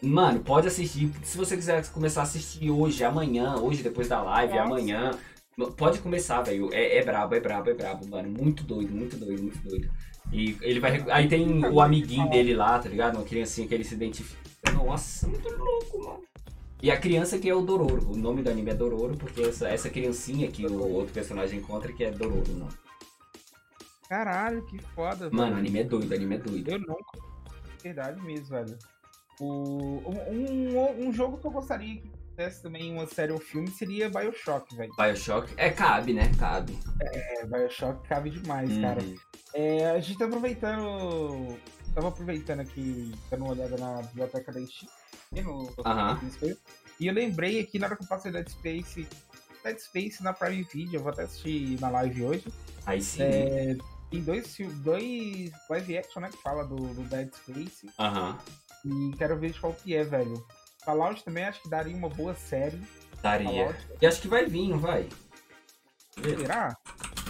Mano, 0.00 0.38
pode 0.40 0.68
assistir. 0.68 1.10
Se 1.24 1.36
você 1.36 1.56
quiser 1.56 1.84
começar 1.88 2.20
a 2.20 2.22
assistir 2.22 2.70
hoje, 2.70 3.02
amanhã, 3.02 3.56
hoje 3.56 3.82
depois 3.82 4.06
da 4.06 4.22
live, 4.22 4.54
Nossa. 4.54 4.64
amanhã. 4.64 5.10
Pode 5.76 5.98
começar, 5.98 6.40
velho. 6.42 6.72
É, 6.72 6.98
é 6.98 7.04
brabo, 7.04 7.34
é 7.34 7.40
brabo, 7.40 7.70
é 7.70 7.74
brabo, 7.74 8.08
mano. 8.08 8.28
Muito 8.28 8.62
doido, 8.62 8.94
muito 8.94 9.16
doido, 9.16 9.42
muito 9.42 9.58
doido. 9.58 9.90
E 10.32 10.56
ele 10.62 10.78
vai. 10.78 11.04
Aí 11.10 11.28
tem 11.28 11.64
o 11.66 11.80
amiguinho 11.80 12.30
dele 12.30 12.54
lá, 12.54 12.78
tá 12.78 12.88
ligado? 12.88 13.16
Uma 13.16 13.24
criancinha 13.24 13.66
que 13.66 13.74
ele 13.74 13.84
se 13.84 13.94
identifica. 13.94 14.40
Nossa, 14.72 15.26
muito 15.26 15.48
louco, 15.48 15.98
mano. 15.98 16.22
E 16.80 16.90
a 16.90 16.96
criança 16.96 17.38
que 17.38 17.48
é 17.48 17.54
o 17.54 17.62
Dororo. 17.62 18.12
O 18.12 18.16
nome 18.16 18.42
do 18.42 18.50
anime 18.50 18.70
é 18.70 18.74
Dororo, 18.74 19.16
porque 19.16 19.42
essa, 19.42 19.68
essa 19.68 19.90
criancinha 19.90 20.48
que 20.48 20.64
o 20.64 20.94
outro 20.94 21.12
personagem 21.12 21.58
encontra 21.58 21.92
que 21.92 22.04
é 22.04 22.10
Dororo, 22.10 22.52
não. 22.52 22.68
Caralho, 24.12 24.62
que 24.66 24.78
foda, 24.94 25.30
Mano, 25.30 25.44
velho. 25.54 25.56
anime 25.56 25.78
é 25.78 25.84
doido, 25.84 26.14
anime 26.14 26.34
é 26.34 26.38
doido. 26.38 26.70
Eu 26.70 26.78
não. 26.80 26.98
Verdade 27.82 28.20
mesmo, 28.20 28.46
velho. 28.48 28.78
O, 29.40 30.02
um, 30.06 30.76
um, 30.76 31.08
um 31.08 31.12
jogo 31.14 31.38
que 31.38 31.46
eu 31.46 31.50
gostaria 31.50 31.98
que 31.98 32.10
tivesse 32.28 32.62
também 32.62 32.92
uma 32.92 33.06
série 33.06 33.32
ou 33.32 33.40
filme 33.40 33.70
seria 33.70 34.10
Bioshock, 34.10 34.76
velho. 34.76 34.92
Bioshock. 34.98 35.54
É, 35.56 35.70
cabe, 35.70 36.12
né? 36.12 36.30
Cabe. 36.38 36.78
É, 37.00 37.46
Bioshock 37.46 38.06
cabe 38.06 38.28
demais, 38.28 38.68
cara. 38.82 39.02
Uhum. 39.02 39.16
É, 39.54 39.90
a 39.92 40.00
gente 40.00 40.18
tá 40.18 40.26
aproveitando. 40.26 41.56
Tava 41.94 42.08
aproveitando 42.08 42.60
aqui, 42.60 43.12
dando 43.30 43.44
uma 43.44 43.52
olhada 43.52 43.78
na 43.78 44.02
biblioteca 44.02 44.52
da 44.52 44.60
Steam. 44.60 44.90
né, 45.32 45.40
No, 45.40 45.74
E 47.00 47.06
eu 47.06 47.14
lembrei 47.14 47.60
aqui, 47.60 47.78
na 47.78 47.86
hora 47.86 47.96
que 47.96 48.04
eu 48.04 48.08
passei 48.08 48.30
Dead 48.30 48.46
Space 48.48 49.08
Dead 49.64 49.78
Space 49.78 50.22
na 50.22 50.32
Prime 50.32 50.62
Video, 50.64 50.96
eu 50.96 51.02
vou 51.02 51.12
até 51.12 51.22
assistir 51.22 51.80
na 51.80 51.88
live 51.88 52.24
hoje. 52.24 52.52
Aí 52.84 53.00
sim. 53.00 53.22
É, 53.22 53.76
tem 54.12 54.22
dois, 54.22 54.56
dois 54.82 55.50
live 55.70 55.98
action, 55.98 56.20
né, 56.20 56.28
que 56.30 56.36
fala 56.36 56.64
do, 56.64 56.76
do 56.76 57.02
Dead 57.04 57.32
Space. 57.34 57.88
Aham. 57.98 58.38
E 58.84 59.16
quero 59.16 59.38
ver 59.38 59.52
de 59.52 59.58
qual 59.58 59.72
que 59.72 59.94
é, 59.94 60.04
velho. 60.04 60.44
Fallout 60.84 61.24
também 61.24 61.44
acho 61.44 61.62
que 61.62 61.70
daria 61.70 61.96
uma 61.96 62.10
boa 62.10 62.34
série. 62.34 62.80
Daria. 63.22 63.48
Fallout. 63.48 63.86
E 64.00 64.06
acho 64.06 64.20
que 64.20 64.28
vai 64.28 64.44
vir, 64.44 64.68
não 64.68 64.78
vai? 64.78 65.08
Será? 66.20 66.76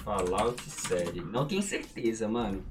Fallout 0.02 0.60
série. 0.68 1.20
Não 1.20 1.46
tenho 1.46 1.62
certeza, 1.62 2.26
mano. 2.26 2.64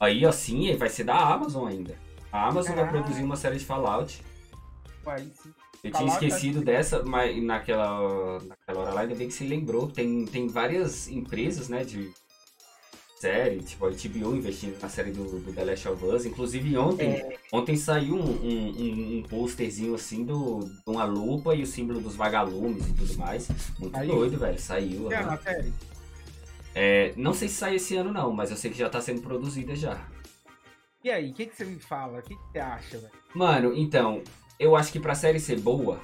Aí, 0.00 0.24
assim, 0.24 0.74
vai 0.76 0.88
ser 0.88 1.04
da 1.04 1.16
Amazon 1.16 1.68
ainda. 1.68 1.94
A 2.32 2.48
Amazon 2.48 2.74
vai 2.74 2.84
Caralho. 2.84 3.02
produzir 3.02 3.22
uma 3.22 3.36
série 3.36 3.58
de 3.58 3.64
Fallout. 3.66 4.22
Vai 5.04 5.20
sim. 5.20 5.52
Eu 5.84 5.90
tinha 5.90 5.92
Fallout, 5.92 6.24
esquecido 6.24 6.64
dessa, 6.64 7.02
mas 7.02 7.42
naquela, 7.42 8.38
naquela 8.40 8.80
hora 8.80 8.92
lá, 8.92 9.00
ainda 9.02 9.16
bem 9.16 9.26
que 9.26 9.34
se 9.34 9.44
lembrou. 9.44 9.88
Tem, 9.88 10.24
tem 10.24 10.46
várias 10.46 11.08
empresas, 11.08 11.68
né, 11.68 11.84
de 11.84 12.12
série, 13.22 13.62
tipo 13.62 13.86
a 13.86 13.90
HBO 13.90 14.34
investindo 14.34 14.76
na 14.82 14.88
série 14.88 15.12
do, 15.12 15.38
do 15.38 15.52
The 15.52 15.64
Last 15.64 15.88
of 15.88 16.04
Us. 16.04 16.26
Inclusive 16.26 16.76
ontem, 16.76 17.10
É. 17.10 17.36
ontem 17.52 17.76
saiu 17.76 18.16
um, 18.16 18.20
um, 18.20 19.18
um, 19.18 19.22
posterzinho 19.22 19.94
assim 19.94 20.24
do, 20.24 20.58
de 20.64 20.82
uma 20.88 21.04
lupa 21.04 21.54
e 21.54 21.62
o 21.62 21.66
símbolo 21.66 22.00
dos 22.00 22.16
vagalumes 22.16 22.84
e 22.88 22.92
tudo 22.92 23.16
mais. 23.16 23.48
Muito 23.78 23.96
Aí. 23.96 24.08
doido, 24.08 24.38
velho. 24.38 24.58
Saiu. 24.58 25.12
É, 25.12 25.36
série. 25.36 25.72
É, 26.74 27.12
não 27.16 27.32
sei 27.32 27.46
se 27.48 27.54
sai 27.54 27.76
esse 27.76 27.94
ano 27.96 28.12
não, 28.12 28.32
mas 28.32 28.50
eu 28.50 28.56
sei 28.56 28.72
que 28.72 28.78
já 28.78 28.90
tá 28.90 29.00
sendo 29.00 29.22
produzida 29.22 29.76
já. 29.76 30.04
E 31.04 31.08
aí, 31.10 31.30
o 31.30 31.34
que, 31.34 31.46
que 31.46 31.56
você 31.56 31.64
me 31.64 31.78
fala? 31.78 32.18
O 32.18 32.22
que, 32.22 32.34
que 32.34 32.52
você 32.52 32.58
acha, 32.58 32.98
velho? 32.98 33.12
Mano, 33.34 33.72
então, 33.76 34.20
eu 34.58 34.74
acho 34.74 34.90
que 34.90 34.98
pra 34.98 35.14
série 35.14 35.38
ser 35.38 35.60
boa, 35.60 36.00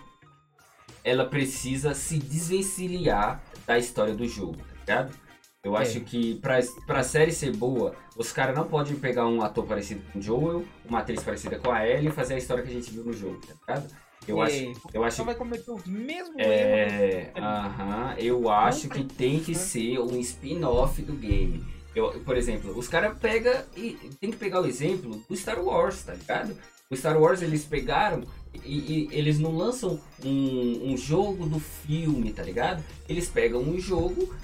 ela 1.03 1.25
precisa 1.25 1.95
se 1.95 2.19
desvencilhar 2.19 3.43
da 3.67 3.77
história 3.77 4.15
do 4.15 4.27
jogo, 4.27 4.59
tá 4.87 5.03
ligado? 5.03 5.28
Eu 5.69 5.77
É. 5.77 5.83
acho 5.83 6.01
que 6.01 6.35
pra, 6.37 6.59
pra 6.87 7.03
série 7.03 7.31
ser 7.33 7.55
boa, 7.55 7.95
os 8.17 8.33
caras 8.33 8.57
não 8.57 8.67
podem 8.67 8.97
pegar 8.97 9.27
um 9.27 9.43
ator 9.43 9.67
parecido 9.67 10.01
com 10.13 10.19
o 10.19 10.23
Joel, 10.23 10.65
uma 10.89 11.01
atriz 11.01 11.23
parecida 11.23 11.59
com 11.59 11.71
a 11.71 11.87
Ellie 11.87 12.09
e 12.09 12.13
fazer 12.13 12.35
a 12.35 12.39
história 12.39 12.63
que 12.63 12.71
a 12.71 12.73
gente 12.73 12.91
viu 12.91 13.05
no 13.05 13.13
jogo, 13.13 13.39
tá 13.47 13.55
ligado? 13.75 13.95
Eu 14.27 14.43
É, 14.43 14.47
acho, 14.47 14.73
eu 14.93 15.05
acho 15.05 15.17
Só 15.19 15.25
vai 15.25 15.35
cometer 15.35 15.71
os 15.71 15.87
mesmos 15.87 16.35
erros. 16.39 16.47
é, 16.47 17.33
aham, 17.37 18.15
eu 18.19 18.51
acho 18.51 18.89
que 18.89 19.05
tem 19.05 19.41
que 19.41 19.55
ser 19.55 19.99
um 20.01 20.19
spin-off 20.21 21.01
do 21.03 21.13
game. 21.15 21.65
Eu, 21.95 22.11
por 22.25 22.37
exemplo, 22.37 22.77
os 22.79 22.87
caras 22.89 23.17
pegam 23.19 23.55
e 23.77 23.93
tem 24.21 24.31
que 24.31 24.37
pegar 24.37 24.61
o 24.61 24.67
exemplo 24.67 25.23
do 25.29 25.37
Star 25.37 25.59
Wars, 25.63 26.03
tá 26.03 26.13
ligado? 26.15 26.57
O 26.91 26.97
Star 26.97 27.21
Wars 27.21 27.43
eles 27.43 27.65
pegaram 27.65 28.23
e, 28.65 29.09
e 29.09 29.09
eles 29.13 29.39
não 29.39 29.57
lançam 29.57 30.01
um, 30.25 30.93
um 30.93 30.97
jogo 30.97 31.47
do 31.47 31.59
filme, 31.59 32.33
tá 32.33 32.43
ligado? 32.43 32.83
Eles 33.09 33.29
pegam 33.29 33.61
um 33.61 33.79
jogo 33.79 34.35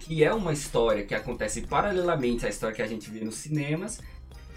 que, 0.00 0.24
é 0.24 0.32
uma 0.32 0.52
história 0.52 1.04
que 1.04 1.14
acontece 1.14 1.62
paralelamente 1.62 2.46
à 2.46 2.48
história 2.48 2.74
que 2.74 2.82
a 2.82 2.86
gente 2.86 3.10
vê 3.10 3.20
nos 3.20 3.36
cinemas 3.36 4.00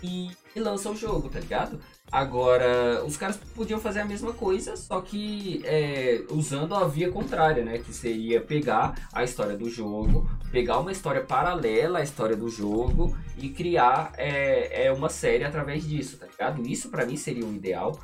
e, 0.03 0.31
e 0.55 0.59
lançam 0.59 0.93
o 0.93 0.95
jogo, 0.95 1.29
tá 1.29 1.39
ligado? 1.39 1.79
Agora, 2.11 3.03
os 3.05 3.15
caras 3.15 3.37
podiam 3.55 3.79
fazer 3.79 4.01
a 4.01 4.05
mesma 4.05 4.33
coisa, 4.33 4.75
só 4.75 4.99
que 4.99 5.61
é, 5.63 6.23
usando 6.29 6.75
a 6.75 6.85
via 6.85 7.09
contrária, 7.09 7.63
né? 7.63 7.77
Que 7.77 7.93
seria 7.93 8.41
pegar 8.41 9.07
a 9.13 9.23
história 9.23 9.55
do 9.55 9.69
jogo, 9.69 10.29
pegar 10.51 10.79
uma 10.79 10.91
história 10.91 11.21
paralela 11.21 11.99
à 11.99 12.03
história 12.03 12.35
do 12.35 12.49
jogo 12.49 13.15
e 13.37 13.49
criar 13.49 14.11
é, 14.17 14.87
é 14.87 14.91
uma 14.91 15.09
série 15.09 15.45
através 15.45 15.87
disso, 15.87 16.17
tá 16.17 16.25
ligado? 16.25 16.67
Isso 16.67 16.89
pra 16.89 17.05
mim 17.05 17.15
seria 17.15 17.45
o 17.45 17.53
ideal. 17.53 17.97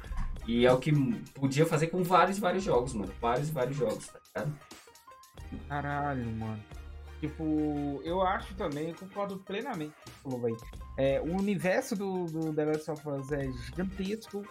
E 0.47 0.65
é 0.65 0.71
o 0.71 0.79
que 0.79 0.93
podia 1.33 1.65
fazer 1.65 1.87
com 1.87 2.01
vários, 2.03 2.39
vários 2.39 2.63
jogos, 2.63 2.93
mano. 2.93 3.13
Vários, 3.19 3.49
vários 3.49 3.75
jogos, 3.75 4.07
tá 4.07 4.19
ligado? 4.27 4.59
Caralho, 5.67 6.25
mano. 6.31 6.63
Tipo, 7.19 7.99
eu 8.03 8.21
acho 8.21 8.53
também, 8.55 8.89
eu 8.89 8.95
concordo 8.95 9.37
plenamente 9.39 9.91
com 9.91 9.99
o 9.99 10.03
que 10.03 10.11
você 10.11 10.21
falou, 10.21 10.41
velho. 10.41 10.57
É, 10.97 11.19
o 11.19 11.35
universo 11.35 11.95
do, 11.95 12.25
do 12.25 12.53
The 12.53 12.65
Last 12.65 12.91
of 12.91 13.09
Us 13.09 13.31
é 13.31 13.51
gigantesco, 13.51 14.47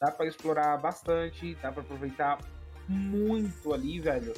dá 0.00 0.10
pra 0.10 0.26
explorar 0.26 0.78
bastante, 0.78 1.54
dá 1.56 1.70
pra 1.70 1.82
aproveitar 1.82 2.38
muito 2.88 3.72
ali, 3.72 4.00
velho. 4.00 4.32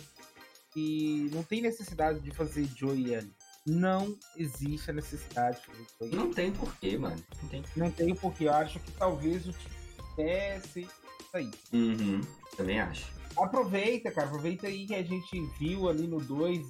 E 0.76 1.30
não 1.32 1.42
tem 1.42 1.62
necessidade 1.62 2.20
de 2.20 2.30
fazer 2.32 2.64
Joey 2.64 3.14
Ellie. 3.14 3.34
Não 3.64 4.16
existe 4.36 4.90
a 4.90 4.94
necessidade 4.94 5.60
de 5.60 5.66
fazer 5.66 5.86
Joey. 6.00 6.14
Não 6.14 6.32
tem 6.32 6.52
porquê, 6.52 6.98
mano. 6.98 7.22
Não 7.42 7.48
tem. 7.48 7.64
Não 7.76 7.90
tem 7.90 8.14
porque 8.14 8.44
eu 8.44 8.52
acho 8.52 8.80
que 8.80 8.90
talvez 8.92 9.46
o 9.46 9.52
time 9.52 9.77
pudesse 10.18 10.80
isso 10.80 10.90
aí. 11.32 11.50
Uhum. 11.72 12.20
Também 12.56 12.80
acho. 12.80 13.06
Aproveita, 13.38 14.10
cara. 14.10 14.26
Aproveita 14.26 14.66
aí 14.66 14.86
que 14.86 14.94
a 14.94 15.02
gente 15.02 15.40
viu 15.58 15.88
ali 15.88 16.08
no 16.08 16.18
2 16.20 16.66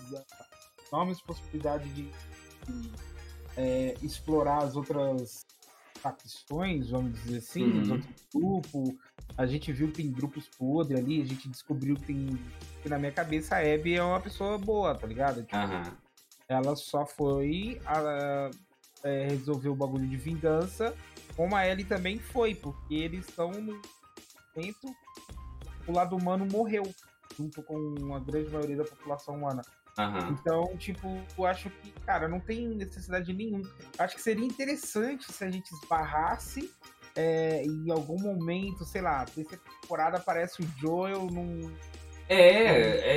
enormes 0.92 1.20
possibilidades 1.22 1.92
de, 1.94 2.02
de, 2.68 2.90
é, 3.56 3.94
explorar 4.02 4.58
as 4.64 4.76
outras 4.76 5.46
facções, 5.94 6.90
vamos 6.90 7.14
dizer 7.22 7.38
assim, 7.38 7.62
Uhum. 7.64 7.82
os 7.82 7.90
outros 7.90 8.14
grupos. 8.34 8.94
A 9.36 9.46
gente 9.46 9.72
viu 9.72 9.88
que 9.88 9.94
tem 10.02 10.12
grupos 10.12 10.48
podres 10.48 10.98
ali, 11.00 11.22
a 11.22 11.24
gente 11.24 11.48
descobriu 11.48 11.96
que 11.96 12.02
tem. 12.06 12.38
Que 12.82 12.88
na 12.88 12.98
minha 12.98 13.12
cabeça 13.12 13.56
a 13.56 13.58
Abby 13.60 13.94
é 13.94 14.02
uma 14.02 14.20
pessoa 14.20 14.58
boa, 14.58 14.94
tá 14.94 15.06
ligado? 15.06 15.42
Tipo, 15.42 15.56
Aham. 15.56 15.96
ela 16.48 16.76
só 16.76 17.06
foi 17.06 17.80
a, 17.86 18.50
é, 19.04 19.28
resolver 19.28 19.68
o 19.68 19.74
bagulho 19.74 20.06
de 20.06 20.16
vingança, 20.16 20.94
como 21.36 21.54
a 21.56 21.66
Ellie 21.66 21.84
também 21.84 22.18
foi, 22.18 22.54
porque 22.54 22.94
eles 22.94 23.26
estão 23.28 23.50
no 23.50 23.80
momento 24.56 24.94
o 25.86 25.92
lado 25.92 26.16
humano 26.16 26.46
morreu, 26.50 26.82
junto 27.36 27.62
com 27.62 28.14
a 28.14 28.18
grande 28.18 28.50
maioria 28.50 28.76
da 28.76 28.84
população 28.84 29.36
humana. 29.36 29.62
Aham. 29.96 30.28
Então, 30.38 30.76
tipo, 30.76 31.08
eu 31.36 31.46
acho 31.46 31.70
que, 31.70 31.90
cara, 32.06 32.28
não 32.28 32.38
tem 32.38 32.68
necessidade 32.68 33.32
nenhuma. 33.32 33.68
Acho 33.98 34.14
que 34.14 34.22
seria 34.22 34.44
interessante 34.44 35.32
se 35.32 35.42
a 35.44 35.50
gente 35.50 35.72
esbarrasse 35.72 36.70
é, 37.16 37.64
em 37.64 37.90
algum 37.90 38.20
momento, 38.20 38.84
sei 38.84 39.00
lá, 39.00 39.24
terceira 39.24 39.60
temporada 39.80 40.18
aparece 40.18 40.62
o 40.62 40.68
Joel 40.78 41.24
num. 41.26 41.72
É, 42.28 42.36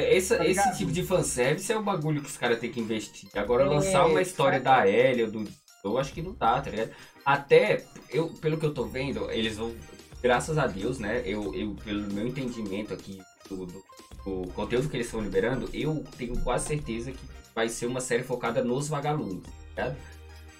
é 0.10 0.16
esse, 0.16 0.36
Tá 0.36 0.44
esse 0.46 0.60
ligado? 0.62 0.78
tipo 0.78 0.92
de 0.92 1.04
fanservice 1.04 1.72
é 1.72 1.78
o 1.78 1.84
bagulho 1.84 2.22
que 2.22 2.30
os 2.30 2.38
caras 2.38 2.60
têm 2.60 2.72
que 2.72 2.80
investir. 2.80 3.30
Agora, 3.36 3.64
É, 3.66 3.68
lançar 3.68 4.06
uma 4.08 4.22
história 4.22 4.60
da 4.60 4.88
Ellie 4.88 5.26
ou 5.26 5.32
do. 5.32 5.44
Eu 5.84 5.98
acho 5.98 6.14
que 6.14 6.22
não 6.22 6.34
dá, 6.34 6.62
tá 6.62 6.70
ligado? 6.70 6.92
Até, 7.26 7.86
eu, 8.10 8.30
pelo 8.30 8.58
que 8.58 8.66
eu 8.66 8.74
tô 8.74 8.86
vendo, 8.86 9.30
eles 9.32 9.58
vão. 9.58 9.74
Graças 10.22 10.58
a 10.58 10.68
Deus, 10.68 11.00
né? 11.00 11.24
Eu, 11.26 11.54
eu 11.56 11.76
pelo 11.84 12.14
meu 12.14 12.28
entendimento 12.28 12.94
aqui 12.94 13.20
do, 13.50 13.66
do, 13.66 13.84
do 14.24 14.48
conteúdo 14.54 14.88
que 14.88 14.96
eles 14.96 15.08
estão 15.08 15.22
liberando, 15.22 15.70
eu 15.74 16.04
tenho 16.18 16.40
quase 16.42 16.68
certeza 16.68 17.12
que 17.12 17.20
vai 17.56 17.68
ser 17.68 17.88
uma 17.88 18.00
série 18.00 18.24
focada 18.24 18.64
nos 18.64 18.88
vagalumes, 18.88 19.44
tá 19.44 19.86
ligado? 19.86 19.98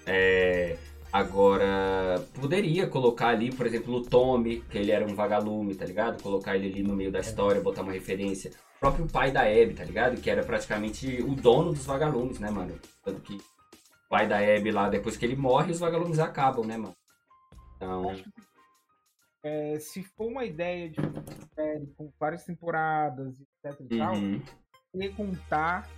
É, 0.06 0.78
agora, 1.12 2.26
poderia 2.34 2.88
colocar 2.88 3.30
ali, 3.30 3.52
por 3.52 3.66
exemplo, 3.66 3.96
o 3.96 4.02
Tommy, 4.02 4.62
que 4.70 4.78
ele 4.78 4.92
era 4.92 5.06
um 5.06 5.14
vagalume, 5.14 5.76
tá 5.76 5.86
ligado? 5.86 6.22
Colocar 6.22 6.56
ele 6.56 6.68
ali 6.68 6.84
no 6.84 6.96
meio 6.96 7.12
da 7.12 7.20
história, 7.20 7.62
botar 7.62 7.84
uma 7.84 7.94
referência. 7.94 8.52
O 8.78 8.80
próprio 8.80 9.08
pai 9.08 9.32
da 9.32 9.42
Abby, 9.42 9.76
tá 9.76 9.84
ligado? 9.84 10.20
Que 10.20 10.30
era 10.30 10.44
praticamente 10.44 11.22
o 11.22 11.36
dono 11.36 11.72
dos 11.72 11.86
vagalumes, 11.86 12.40
né, 12.40 12.50
mano? 12.50 12.74
Tanto 13.04 13.22
que 13.22 13.38
pai 14.12 14.28
da 14.28 14.38
Abby 14.40 14.72
lá, 14.72 14.90
depois 14.90 15.16
que 15.16 15.26
ele 15.26 15.38
morre, 15.38 15.72
os 15.72 15.80
vagalumes 15.80 16.20
acabam, 16.20 16.66
né, 16.66 16.76
mano? 16.76 16.94
Então, 17.78 18.14
é, 19.44 19.80
se 19.80 20.04
for 20.04 20.28
uma 20.28 20.44
ideia 20.44 20.90
de 20.90 21.00
uma 21.00 21.24
série 21.56 21.88
com 21.98 22.12
várias 22.20 22.44
temporadas, 22.44 23.36
etc 23.64 23.80
e 23.90 23.98
tal, 23.98 24.14
uhum, 24.16 24.42
contar 25.16 25.90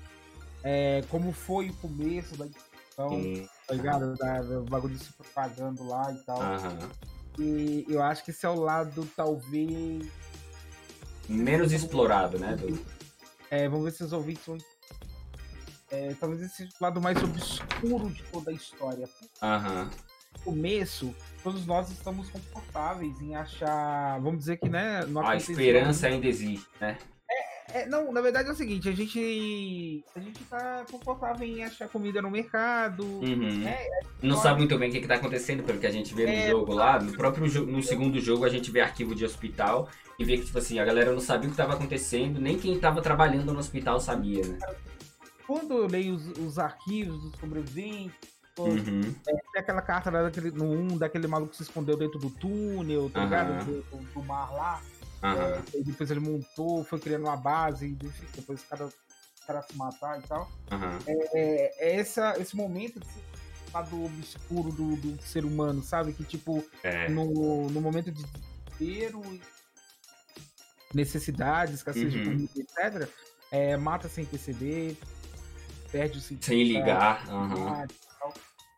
é, 0.63 1.01
como 1.09 1.33
foi 1.33 1.69
o 1.71 1.75
começo 1.77 2.37
da 2.37 2.45
discussão, 2.45 3.09
sim, 3.09 3.49
tá 3.67 3.73
ligado? 3.73 4.15
Da, 4.15 4.41
do 4.41 4.63
bagulho 4.65 4.97
se 4.97 5.11
propagando 5.13 5.83
lá 5.85 6.11
e 6.11 6.23
tal. 6.23 6.39
aham. 6.39 6.89
E 7.39 7.83
eu 7.89 8.01
acho 8.03 8.23
que 8.23 8.29
esse 8.29 8.45
é 8.45 8.49
o 8.49 8.53
lado, 8.59 9.09
talvez. 9.15 10.07
Menos 11.27 11.71
explorado, 11.73 12.37
né? 12.37 12.55
do- 12.55 12.79
é, 13.49 13.67
vamos 13.67 13.85
ver 13.85 13.91
se 13.91 14.03
os 14.03 14.13
ouvintes 14.13 14.45
vão. 14.45 14.57
É, 15.93 16.15
talvez 16.19 16.41
esse 16.41 16.55
seja 16.55 16.71
o 16.79 16.83
lado 16.83 16.99
mais 16.99 17.21
obscuro 17.21 18.09
de 18.09 18.23
toda 18.23 18.49
a 18.49 18.53
história. 18.53 19.07
Aham. 19.41 19.91
No 20.33 20.39
começo, 20.39 21.15
todos 21.43 21.67
nós 21.67 21.91
estamos 21.91 22.29
confortáveis 22.31 23.21
em 23.21 23.35
achar. 23.35 24.19
Vamos 24.19 24.39
dizer 24.39 24.57
que, 24.57 24.67
né? 24.67 25.05
não 25.07 25.23
A 25.25 25.35
esperança 25.35 26.07
ainda 26.07 26.25
existe, 26.25 26.67
né? 26.81 26.97
É, 27.73 27.87
não, 27.87 28.11
na 28.11 28.21
verdade 28.21 28.49
é 28.49 28.51
o 28.51 28.55
seguinte, 28.55 28.89
a 28.89 28.91
gente. 28.91 30.03
A 30.15 30.19
gente 30.19 30.43
tá 30.45 30.85
confortável 30.91 31.47
em 31.47 31.63
achar 31.63 31.87
comida 31.87 32.21
no 32.21 32.29
mercado. 32.29 33.03
Uhum. 33.03 33.67
É, 33.67 33.87
Não 34.21 34.37
sabe 34.37 34.59
muito 34.59 34.77
bem 34.77 34.89
o 34.89 34.91
que, 34.91 35.01
que 35.01 35.07
tá 35.07 35.15
acontecendo, 35.15 35.63
pelo 35.63 35.79
que 35.79 35.87
a 35.87 35.91
gente 35.91 36.13
vê 36.13 36.25
no 36.25 36.31
É, 36.31 36.49
jogo 36.49 36.73
lá. 36.73 36.99
No 36.99 37.13
próprio 37.13 37.47
jogo, 37.47 37.71
no 37.71 37.81
segundo 37.81 38.19
jogo, 38.19 38.45
a 38.45 38.49
gente 38.49 38.69
vê 38.69 38.81
arquivo 38.81 39.15
de 39.15 39.25
hospital 39.25 39.89
e 40.19 40.25
vê 40.25 40.37
que, 40.37 40.45
tipo 40.45 40.57
assim, 40.57 40.79
a 40.79 40.85
galera 40.85 41.11
não 41.11 41.19
sabia 41.19 41.47
o 41.47 41.51
que 41.51 41.57
tava 41.57 41.73
acontecendo, 41.73 42.39
nem 42.39 42.59
quem 42.59 42.79
tava 42.79 43.01
trabalhando 43.01 43.53
no 43.53 43.59
hospital 43.59 43.99
sabia, 43.99 44.45
né? 44.45 44.59
Quando 45.45 45.73
eu 45.73 45.87
leio 45.87 46.15
os, 46.15 46.27
os 46.37 46.59
arquivos 46.59 47.21
dos 47.21 47.39
sobreviventes, 47.39 48.33
Uhum. 48.55 49.01
tem 49.25 49.35
aquela 49.57 49.81
carta 49.81 50.11
lá 50.11 50.21
daquele, 50.21 50.51
no 50.51 50.65
1, 50.65 50.97
daquele 50.99 51.25
maluco 51.27 51.51
que 51.51 51.57
se 51.57 51.63
escondeu 51.63 51.97
dentro 51.97 52.19
do 52.19 52.29
túnel, 52.29 53.09
tá 53.09 53.21
Aham. 53.21 53.25
ligado? 53.25 53.65
Do, 53.65 53.81
do- 53.97 54.13
do 54.13 54.23
mar 54.23 54.53
lá. 54.53 54.81
Aham. 55.23 55.63
E 55.73 55.83
depois 55.83 56.11
ele 56.11 56.19
montou, 56.19 56.83
foi 56.83 56.99
criando 56.99 57.23
uma 57.23 57.35
base, 57.35 57.97
enfim, 57.99 58.27
depois 58.35 58.61
cada 58.69 58.87
cara 59.47 59.61
se 59.63 59.75
matar 59.75 60.19
e 60.19 60.27
tal. 60.27 60.51
Aham. 60.71 60.99
É, 61.07 61.73
é 61.93 61.95
essa, 61.99 62.37
esse 62.39 62.55
momento 62.55 63.01
lado 63.73 64.05
obscuro 64.05 64.71
do, 64.71 64.95
do 64.97 65.19
ser 65.23 65.45
humano, 65.45 65.81
sabe? 65.81 66.13
Que, 66.13 66.23
tipo, 66.23 66.63
É. 66.83 67.09
no, 67.09 67.69
no 67.71 67.81
momento 67.81 68.11
de 68.11 68.23
desespero 68.23 69.19
e 69.33 69.41
necessidade, 70.93 71.73
escassez 71.73 72.11
de 72.11 72.19
Uhum. 72.19 72.25
comida, 72.25 72.51
etc., 72.55 73.09
é, 73.51 73.75
mata 73.77 74.07
sem 74.07 74.25
perceber, 74.25 74.95
perde 75.93 76.17
o 76.17 76.21
sentido. 76.21 76.45
Sem 76.45 76.63
ligar. 76.63 77.23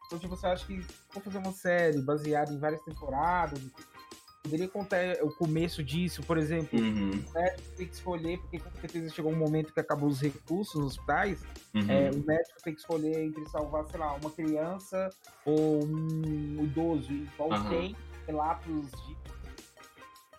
Então, 0.05 0.19
tipo, 0.19 0.35
você 0.35 0.45
acha 0.47 0.65
que 0.67 0.85
vou 1.13 1.23
fazer 1.23 1.37
uma 1.37 1.53
série 1.53 2.01
baseada 2.01 2.51
em 2.53 2.59
várias 2.59 2.81
temporadas, 2.83 3.59
poderia 4.43 4.67
contar 4.67 4.99
o 5.23 5.31
começo 5.33 5.81
disso, 5.83 6.21
por 6.23 6.37
exemplo, 6.37 6.77
Uhum. 6.77 7.23
tem 7.75 7.87
que 7.87 7.93
escolher, 7.95 8.37
porque 8.39 8.59
com 8.59 8.69
certeza 8.79 9.09
chegou 9.15 9.31
um 9.31 9.35
momento 9.35 9.73
que 9.73 9.79
acabou 9.79 10.07
os 10.09 10.21
recursos 10.21 10.75
nos 10.75 10.91
hospitais, 10.97 11.41
Uhum. 11.73 11.89
é, 11.89 12.11
o 12.11 12.17
médico 12.23 12.61
tem 12.63 12.73
que 12.75 12.81
escolher 12.81 13.23
entre 13.23 13.49
salvar, 13.49 13.85
sei 13.87 13.99
lá, 13.99 14.13
uma 14.13 14.29
criança 14.29 15.09
ou 15.45 15.83
um 15.85 16.63
idoso. 16.63 17.11
Igual 17.11 17.53
Aham. 17.53 17.69
tem 17.69 17.95
relatos 18.27 18.91
de 18.91 19.15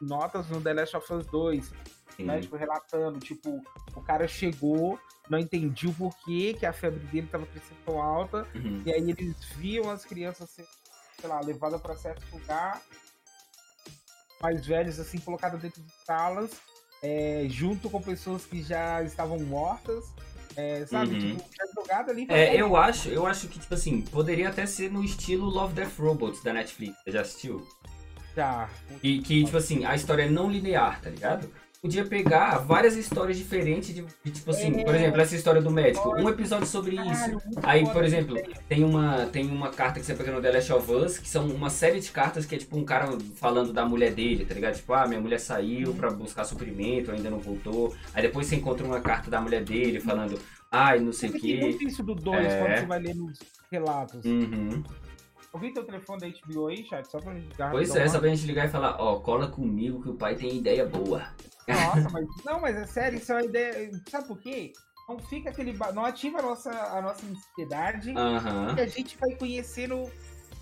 notas 0.06 0.46
no 0.48 0.60
The 0.60 0.74
Last 0.74 0.96
of 0.96 1.12
Us 1.12 1.26
2. 1.26 1.72
Sim. 2.16 2.24
médico 2.24 2.56
relatando, 2.56 3.18
tipo, 3.20 3.62
o 3.94 4.00
cara 4.00 4.26
chegou, 4.26 4.98
não 5.28 5.38
entendia 5.38 5.90
o 5.90 5.94
porquê 5.94 6.54
que 6.58 6.64
a 6.66 6.72
febre 6.72 7.00
dele 7.06 7.26
estava 7.26 7.44
crescendo 7.46 7.78
tão 7.84 8.00
alta, 8.00 8.46
Uhum. 8.54 8.82
e 8.86 8.92
aí 8.92 9.10
eles 9.10 9.36
viam 9.56 9.90
as 9.90 10.04
crianças 10.04 10.48
sendo, 10.50 10.68
sei 11.20 11.28
lá, 11.28 11.40
levadas 11.40 11.80
para 11.80 11.96
certo 11.96 12.22
lugar, 12.32 12.80
mais 14.40 14.66
velhos, 14.66 14.98
assim, 14.98 15.18
colocadas 15.18 15.60
dentro 15.60 15.82
de 15.82 15.90
salas, 16.04 16.50
é, 17.02 17.46
junto 17.48 17.88
com 17.90 18.00
pessoas 18.00 18.44
que 18.44 18.62
já 18.62 19.02
estavam 19.02 19.38
mortas, 19.40 20.04
é, 20.56 20.86
sabe? 20.86 21.14
Uhum. 21.14 21.36
Tipo, 21.36 21.50
já 21.54 21.66
jogado 21.74 22.10
ali 22.10 22.26
É, 22.30 22.56
eu 22.60 22.76
acho, 22.76 23.08
eu 23.10 23.26
acho 23.26 23.48
que, 23.48 23.58
tipo 23.58 23.74
assim, 23.74 24.00
poderia 24.02 24.48
até 24.48 24.64
ser 24.66 24.90
no 24.90 25.04
estilo 25.04 25.46
Love 25.46 25.74
Death 25.74 25.98
Robots 25.98 26.42
da 26.42 26.52
Netflix. 26.52 26.96
Já 27.06 27.20
assistiu? 27.20 27.66
já. 28.34 28.68
E 29.02 29.20
que, 29.22 29.44
tipo 29.44 29.56
assim, 29.56 29.86
a 29.86 29.94
história 29.94 30.24
é 30.24 30.28
não 30.28 30.50
linear, 30.50 31.00
tá 31.00 31.08
ligado? 31.08 31.50
Podia 31.86 32.04
pegar 32.04 32.58
várias 32.58 32.96
histórias 32.96 33.38
diferentes 33.38 33.94
de, 33.94 34.04
de, 34.24 34.30
tipo 34.32 34.50
assim, 34.50 34.80
É. 34.80 34.84
por 34.84 34.92
exemplo, 34.92 35.20
essa 35.20 35.36
história 35.36 35.62
do 35.62 35.70
médico, 35.70 36.08
um 36.20 36.28
episódio 36.28 36.66
sobre 36.66 36.96
isso. 36.96 37.40
Aí, 37.62 37.84
por 37.84 38.04
essa 38.04 38.16
exemplo, 38.16 38.36
tem 38.68 38.82
uma, 38.82 39.26
tem 39.26 39.46
uma 39.46 39.70
carta 39.70 40.00
que 40.00 40.04
você 40.06 40.14
pega 40.14 40.32
no 40.32 40.42
The 40.42 40.50
Last 40.50 40.72
of 40.72 40.92
Us, 40.92 41.18
que 41.18 41.28
são 41.28 41.46
uma 41.46 41.70
série 41.70 42.00
de 42.00 42.10
cartas 42.10 42.44
que 42.44 42.56
é 42.56 42.58
tipo 42.58 42.76
um 42.76 42.84
cara 42.84 43.06
falando 43.36 43.72
da 43.72 43.86
mulher 43.86 44.12
dele, 44.12 44.44
tá 44.44 44.52
ligado? 44.52 44.74
Tipo, 44.74 44.94
ah, 44.94 45.06
minha 45.06 45.20
mulher 45.20 45.38
saiu 45.38 45.94
pra 45.94 46.10
buscar 46.10 46.42
suprimento, 46.44 47.12
ainda 47.12 47.30
não 47.30 47.38
voltou. 47.38 47.94
Aí 48.12 48.20
depois 48.22 48.48
você 48.48 48.56
encontra 48.56 48.84
uma 48.84 49.00
carta 49.00 49.30
da 49.30 49.40
mulher 49.40 49.62
dele 49.62 50.00
falando, 50.00 50.36
ai, 50.72 50.98
não 50.98 51.12
sei 51.12 51.28
o 51.28 51.32
Tem 51.32 51.40
quê. 51.40 51.56
muito 51.60 51.84
isso 51.86 52.02
do 52.02 52.16
2 52.16 52.44
É. 52.46 52.58
quando 52.58 52.78
você 52.80 52.86
vai 52.86 52.98
ler 52.98 53.14
nos 53.14 53.38
relatos. 53.70 54.24
Uhum. 54.24 54.82
Alguém 55.56 55.72
tem 55.72 55.82
o 55.82 55.86
telefone 55.86 56.20
da 56.20 56.26
HBO 56.28 56.66
aí, 56.66 56.84
chat? 56.86 57.10
Só 57.10 57.18
pra 57.18 57.32
ligar. 57.32 57.70
Pois 57.70 57.96
é, 57.96 58.06
só 58.06 58.18
pra 58.18 58.28
gente 58.28 58.44
ligar 58.46 58.66
e 58.66 58.70
falar, 58.70 58.96
ó, 59.00 59.18
cola 59.20 59.48
comigo 59.48 60.02
que 60.02 60.10
o 60.10 60.14
pai 60.14 60.34
tem 60.34 60.54
ideia 60.58 60.84
boa. 60.84 61.28
Nossa, 61.66 62.08
mas. 62.12 62.26
Não, 62.44 62.60
mas 62.60 62.76
é 62.76 62.84
sério, 62.86 63.16
isso 63.18 63.32
é 63.32 63.36
uma 63.36 63.44
ideia. 63.44 63.90
Sabe 64.10 64.28
por 64.28 64.38
quê? 64.38 64.74
Não 65.08 65.18
fica 65.18 65.48
aquele. 65.48 65.72
Não 65.94 66.04
ativa 66.04 66.40
a 66.40 66.42
nossa, 66.42 66.70
a 66.70 67.00
nossa 67.00 67.24
ansiedade. 67.26 68.12
Aham. 68.14 68.74
E 68.76 68.80
a 68.82 68.86
gente 68.86 69.16
vai 69.16 69.34
conhecendo 69.36 70.10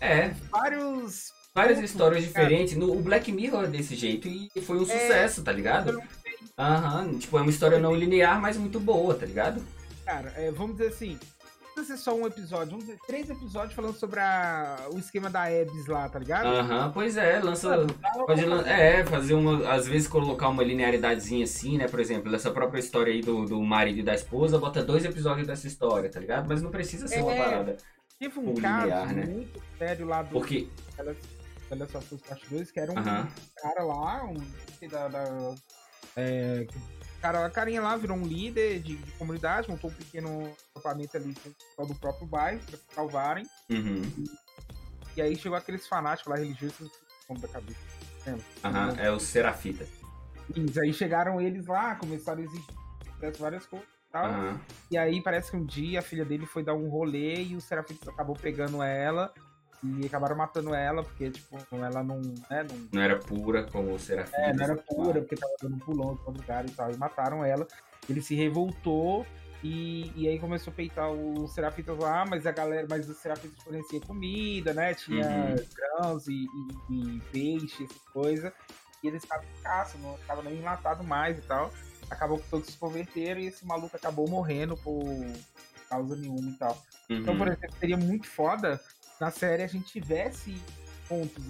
É, 0.01 0.29
vários. 0.53 1.33
várias 1.53 1.79
pontos, 1.79 1.91
histórias 1.91 2.25
cara. 2.29 2.47
diferentes. 2.47 2.77
No, 2.77 2.93
o 2.97 3.03
Black 3.03 3.33
Mirror 3.33 3.65
é 3.65 3.67
desse 3.67 3.97
jeito 3.97 4.29
e 4.29 4.49
foi 4.61 4.79
um 4.79 4.83
É. 4.83 4.87
sucesso, 4.87 5.43
tá 5.43 5.51
ligado? 5.51 6.01
Aham, 6.57 7.19
tipo, 7.19 7.37
é 7.37 7.41
uma 7.41 7.51
história 7.51 7.81
não 7.81 7.97
linear, 7.97 8.41
mas 8.41 8.57
muito 8.57 8.79
boa, 8.79 9.13
tá 9.17 9.27
ligado? 9.27 9.61
Cara, 10.05 10.33
é, 10.37 10.53
vamos 10.53 10.77
dizer 10.77 10.91
assim. 10.91 11.19
Não 11.77 11.83
precisa 11.83 11.97
ser 11.97 12.03
só 12.05 12.15
um 12.15 12.25
episódio, 12.27 12.71
vamos 12.71 12.85
dizer, 12.85 12.99
três 13.05 13.29
episódios 13.29 13.75
falando 13.75 13.97
sobre 13.97 14.21
a, 14.21 14.87
o 14.93 14.99
esquema 14.99 15.29
da 15.29 15.51
Ebs 15.51 15.87
lá, 15.87 16.09
tá 16.09 16.21
ligado? 16.21 16.47
Aham, 16.47 16.93
pois 16.93 17.17
é, 17.17 17.41
lança. 17.41 17.85
Pode 18.27 18.45
lan- 18.45 18.65
é, 18.65 19.05
fazer 19.05 19.35
uma. 19.35 19.73
Às 19.73 19.87
vezes 19.89 20.07
colocar 20.07 20.49
uma 20.51 20.63
linearidadezinha 20.63 21.43
assim, 21.43 21.77
né? 21.77 21.89
Por 21.89 21.99
exemplo, 21.99 22.33
essa 22.33 22.51
própria 22.53 22.79
história 22.79 23.13
aí 23.13 23.21
do, 23.21 23.45
do 23.45 23.61
marido 23.61 23.99
e 23.99 24.03
da 24.05 24.15
esposa, 24.15 24.57
bota 24.57 24.85
dois 24.85 25.05
episódios 25.05 25.49
dessa 25.49 25.67
história, 25.67 26.09
tá 26.09 26.21
ligado? 26.21 26.47
Mas 26.49 26.63
não 26.63 26.71
precisa 26.71 27.09
ser 27.09 27.23
uma 27.23 27.33
É. 27.33 27.43
parada. 27.45 27.77
Teve 28.21 28.39
um 28.39 28.51
o 28.53 28.61
caso 28.61 28.85
linear, 28.85 29.13
né? 29.13 29.25
muito 29.27 29.61
sério 29.77 30.07
lá 30.07 30.23
do 30.23 30.31
Porque. 30.31 30.69
Olha 31.71 31.89
só, 31.89 31.99
Us 31.99 32.21
Parte 32.23 32.47
2, 32.51 32.71
que 32.71 32.79
era 32.79 32.93
um 32.93 32.99
Aham. 32.99 33.27
cara 33.61 33.83
lá, 33.83 34.25
um 34.25 34.89
da, 34.89 35.09
da- 35.09 35.55
é, 36.17 36.67
cara, 37.25 37.47
a 37.47 37.51
carinha 37.51 37.81
lá 37.81 37.97
virou 37.97 38.19
um 38.19 38.27
líder 38.27 38.81
de, 38.81 38.97
de 38.97 39.13
comunidade, 39.13 39.71
montou 39.71 39.89
um 39.89 39.95
pequeno 39.95 40.53
acampamento 40.71 41.17
ali 41.17 41.35
com 41.77 41.87
do 41.87 41.95
próprio 41.95 42.27
bairro 42.27 42.61
pra 42.67 42.77
se 42.77 42.85
salvarem. 42.95 43.47
Uhum. 43.71 44.03
E 45.17 45.23
aí 45.23 45.35
chegou 45.35 45.57
aqueles 45.57 45.89
fanáticos 45.89 46.31
lá 46.31 46.37
religiosos 46.37 46.93
como 47.27 47.41
da 47.41 47.49
cabeça. 47.49 47.81
lembra? 48.27 48.45
Aham, 48.63 48.97
é 48.99 49.11
o 49.11 49.19
Serafita. 49.19 49.87
Isso, 50.55 50.79
aí 50.79 50.93
chegaram 50.93 51.41
eles 51.41 51.67
lá, 51.67 51.95
começaram 51.95 52.43
a 52.43 52.45
exigir 52.45 52.67
várias 53.39 53.65
coisas 53.65 53.89
e 53.89 54.13
tal. 54.13 54.27
Aham. 54.27 54.61
E 54.91 54.99
aí 54.99 55.23
parece 55.23 55.51
que 55.51 55.57
um 55.57 55.65
dia 55.65 56.01
a 56.01 56.03
filha 56.03 56.27
dele 56.27 56.45
foi 56.45 56.63
dar 56.63 56.75
um 56.75 56.91
rolê 56.91 57.43
e 57.43 57.57
o 57.57 57.61
Serafita 57.61 58.11
acabou 58.11 58.37
pegando 58.37 58.83
ela 58.83 59.33
e 59.85 60.07
acabaram 60.07 60.37
matando 60.37 60.75
ela, 60.75 61.03
porque, 61.03 61.31
tipo, 61.31 61.59
ela 61.73 62.03
não, 62.03 62.21
né, 62.51 62.67
não 62.69 62.89
Não 62.93 63.03
era 63.03 63.19
pura 63.19 63.65
como 63.65 63.93
o 63.93 63.99
Serafita. 63.99 64.37
É, 64.39 64.53
não 64.55 64.65
era 64.65 64.77
pura, 64.77 65.21
porque 65.21 65.37
tava 65.37 65.53
dando 65.61 65.77
um 65.77 65.81
pulão 65.81 66.15
de 66.15 66.39
lugar 66.39 66.65
e 66.67 66.71
tal. 66.71 66.91
E 66.91 66.97
mataram 66.97 67.45
ela. 67.45 67.67
Ele 68.09 68.21
se 68.23 68.35
revoltou 68.35 69.27
e, 69.63 70.11
e 70.15 70.29
aí 70.29 70.39
começou 70.39 70.73
a 70.73 70.77
peitar 70.77 71.11
os 71.11 71.53
serafitas 71.55 71.97
lá, 71.99 72.25
mas 72.25 72.47
a 72.47 72.53
galera, 72.53 72.87
mas 72.89 73.09
os 73.09 73.19
serafitas 73.19 73.63
forneciam 73.63 74.01
comida, 74.03 74.73
né? 74.75 74.95
Tinha 74.95 75.27
Uhum. 75.27 75.57
grãos 75.99 76.27
e, 76.29 76.33
e- 76.91 77.17
e 77.17 77.21
peixe, 77.33 77.85
essas 77.85 78.03
coisas. 78.13 78.53
E 79.03 79.09
eles 79.09 79.23
estavam 79.23 79.45
em 79.45 79.63
caça, 79.63 79.99
não 79.99 80.15
estavam 80.17 80.45
nem 80.45 80.57
enlatado 80.59 81.05
mais 81.05 81.39
e 81.39 81.43
tal. 81.43 81.71
Acabou 82.11 82.39
que 82.39 82.49
todos 82.51 82.69
se 82.69 82.79
converteram 82.79 83.41
e 83.41 83.47
esse 83.47 83.67
maluco 83.67 83.97
acabou 83.97 84.29
morrendo 84.29 84.77
por 84.77 85.05
causa 85.89 86.17
nenhuma 86.17 86.51
e 86.51 86.59
tal. 86.59 86.83
Então, 87.11 87.33
Uhum. 87.33 87.39
por 87.39 87.49
exemplo, 87.49 87.77
seria 87.79 87.97
muito 87.97 88.27
foda 88.27 88.81
na 89.25 89.31
série 89.31 89.63
a 89.63 89.67
gente 89.67 89.87
tivesse 89.87 90.55
pontos 91.09 91.43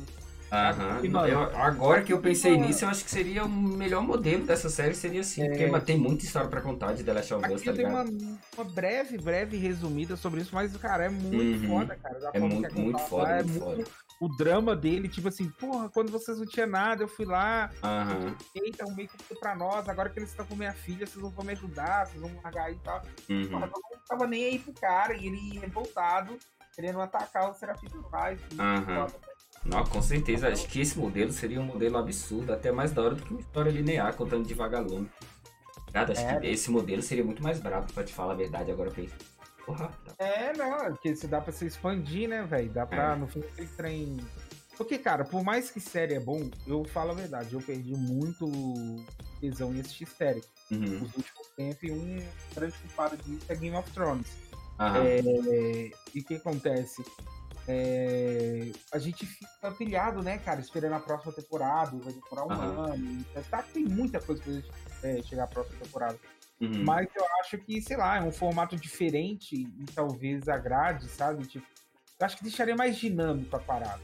Aham. 0.53 1.01
E, 1.03 1.09
mano, 1.09 1.27
Eu- 1.27 1.57
agora 1.57 2.03
que 2.05 2.13
eu 2.13 2.21
pensei 2.21 2.53
mano, 2.53 2.67
nisso, 2.67 2.85
eu 2.85 2.89
acho 2.89 3.03
que 3.05 3.11
seria 3.11 3.45
o 3.45 3.49
melhor 3.49 4.03
modelo 4.03 4.45
dessa 4.45 4.69
série, 4.71 4.95
seria 4.95 5.23
assim. 5.23 5.43
É. 5.43 5.49
Porque 5.49 5.81
tem 5.81 5.99
muita 5.99 6.25
história 6.25 6.49
pra 6.49 6.61
contar 6.61 6.93
de 6.93 7.03
The 7.03 7.13
Last 7.13 7.35
of 7.35 7.53
Us, 7.53 7.63
tá 7.63 7.71
eu 7.71 7.75
ligado? 7.77 7.93
uma, 7.93 8.31
uma 8.57 8.65
breve, 8.73 9.19
breve 9.19 9.57
resumida 9.57 10.17
sobre 10.17 10.43
isso, 10.43 10.55
mas, 10.55 10.77
cara, 10.77 11.07
é 11.07 11.09
muito 11.09 11.61
Uhum. 11.65 11.79
foda, 11.81 11.97
cara. 11.97 12.31
É 12.33 12.39
muito, 12.39 12.69
que 12.69 12.75
muito 12.81 12.93
contado 12.99 13.09
foda, 13.09 13.31
é 13.33 13.43
muito 13.43 13.59
foda. 13.59 13.85
O 14.21 14.29
drama 14.37 14.77
dele, 14.77 15.09
tipo 15.09 15.27
assim, 15.27 15.51
porra, 15.51 15.89
quando 15.89 16.13
vocês 16.13 16.39
não 16.39 16.47
tinham 16.47 16.69
nada, 16.69 17.03
eu 17.03 17.09
fui 17.09 17.25
lá, 17.27 17.69
Aham. 17.83 18.37
eita, 18.55 18.87
um 18.87 18.95
meio 18.95 19.09
que 19.09 19.35
pra 19.41 19.57
nós, 19.57 19.89
agora 19.89 20.09
que 20.09 20.21
eles 20.21 20.31
estão 20.31 20.47
com 20.47 20.55
minha 20.55 20.73
filha, 20.73 21.05
vocês 21.05 21.21
não 21.21 21.31
vão 21.31 21.45
me 21.45 21.53
ajudar, 21.53 22.07
vocês 22.07 22.21
vão 22.21 22.31
largar 22.45 22.67
aí 22.67 22.75
e 22.75 22.79
tal. 22.79 23.03
Uhum. 23.29 23.49
Porra, 23.49 23.67
todo 23.69 23.83
mundo 23.91 24.03
tava 24.09 24.27
nem 24.29 24.45
aí 24.45 24.59
pro 24.61 24.73
cara, 24.75 25.17
e 25.17 25.27
ele 25.27 25.59
revoltado, 25.59 26.39
querendo 26.75 27.01
atacar 27.01 27.51
o 27.51 27.55
Serafim 27.55 27.89
Paz. 28.11 28.41
Aham. 28.59 29.07
Não, 29.65 29.85
com 29.85 30.03
certeza. 30.03 30.49
Acho 30.49 30.67
que 30.69 30.81
esse 30.81 30.99
modelo 30.99 31.33
seria 31.33 31.61
um 31.61 31.65
modelo 31.65 31.97
absurdo, 31.97 32.53
até 32.53 32.71
mais 32.71 32.93
da 32.93 33.03
hora 33.03 33.15
do 33.15 33.23
que 33.23 33.31
uma 33.31 33.41
história 33.41 33.71
linear 33.71 34.15
contando 34.15 34.47
de 34.47 34.53
vagalume. 34.55 35.09
Cara, 35.93 36.13
acho 36.13 36.21
É. 36.21 36.41
que 36.41 36.47
esse 36.49 36.71
modelo 36.71 37.01
seria 37.03 37.25
muito 37.25 37.43
mais 37.43 37.61
brabo, 37.61 37.91
pra 37.93 38.03
te 38.05 38.13
falar 38.13 38.33
a 38.33 38.37
verdade, 38.37 38.71
agora 38.71 38.91
eu 38.91 38.95
penso. 38.95 39.15
Porra, 39.65 39.89
tá. 40.05 40.15
É, 40.23 40.53
não, 40.55 40.75
é 40.77 40.91
porque 40.91 41.17
se 41.17 41.27
dá 41.27 41.41
pra 41.41 41.53
se 41.53 41.65
expandir, 41.67 42.29
né, 42.29 42.43
velho? 42.43 42.69
Dá 42.71 42.85
pra, 42.85 43.13
É. 43.13 43.17
no 43.17 43.27
fim, 43.27 43.41
aquele 43.41 43.69
trem. 43.69 44.17
Porque, 44.77 44.99
cara, 44.99 45.25
por 45.25 45.43
mais 45.45 45.71
que 45.71 45.81
série 45.81 46.15
é 46.15 46.21
bom, 46.21 46.51
eu 46.67 46.85
falo 46.85 47.13
a 47.13 47.15
verdade, 47.15 47.55
eu 47.55 47.61
perdi 47.63 47.95
muito 47.95 48.51
tesão 49.41 49.73
em 49.73 49.81
assistir 49.81 50.07
série 50.07 50.43
Uhum. 50.71 50.79
nos 50.81 51.17
últimos 51.17 51.49
tempos 51.57 51.83
e 51.85 51.93
um 51.93 52.19
grande 52.55 52.75
culpado 52.79 53.17
disso 53.19 53.47
é 53.49 53.55
Game 53.55 53.77
of 53.77 53.89
Thrones. 53.93 54.27
É, 54.79 55.91
e 56.15 56.21
o 56.21 56.25
que 56.25 56.35
acontece? 56.35 57.05
É, 57.67 58.71
a 58.93 58.99
gente 58.99 59.25
fica 59.25 59.71
pilhado, 59.73 60.23
né, 60.23 60.39
cara, 60.39 60.61
esperando 60.61 60.95
a 60.95 61.01
próxima 61.01 61.33
temporada, 61.33 61.97
vai 61.97 62.13
demorar 62.13 62.47
um 62.47 62.53
Aham. 62.53 62.93
ano. 62.93 63.25
Tá, 63.51 63.63
tem 63.63 63.85
muita 63.85 64.21
coisa 64.21 64.43
pra 64.43 64.53
gente 64.53 64.71
é, 65.03 65.23
chegar 65.23 65.45
à 65.45 65.47
próxima 65.47 65.79
temporada. 65.81 66.19
Uhum. 66.61 66.85
Mas 66.85 67.09
eu 67.17 67.25
acho 67.41 67.59
que, 67.59 67.81
sei 67.81 67.97
lá, 67.97 68.19
é 68.19 68.23
um 68.23 68.31
formato 68.33 68.77
diferente 68.77 69.57
e 69.57 69.85
talvez 69.95 70.49
agrade, 70.49 71.09
sabe? 71.09 71.47
Tipo, 71.47 71.67
eu 72.21 72.27
acho 72.27 72.37
que 72.37 72.45
deixaria 72.45 72.77
mais 72.77 72.97
dinâmico 72.97 73.57
a 73.57 73.59
parada. 73.61 74.03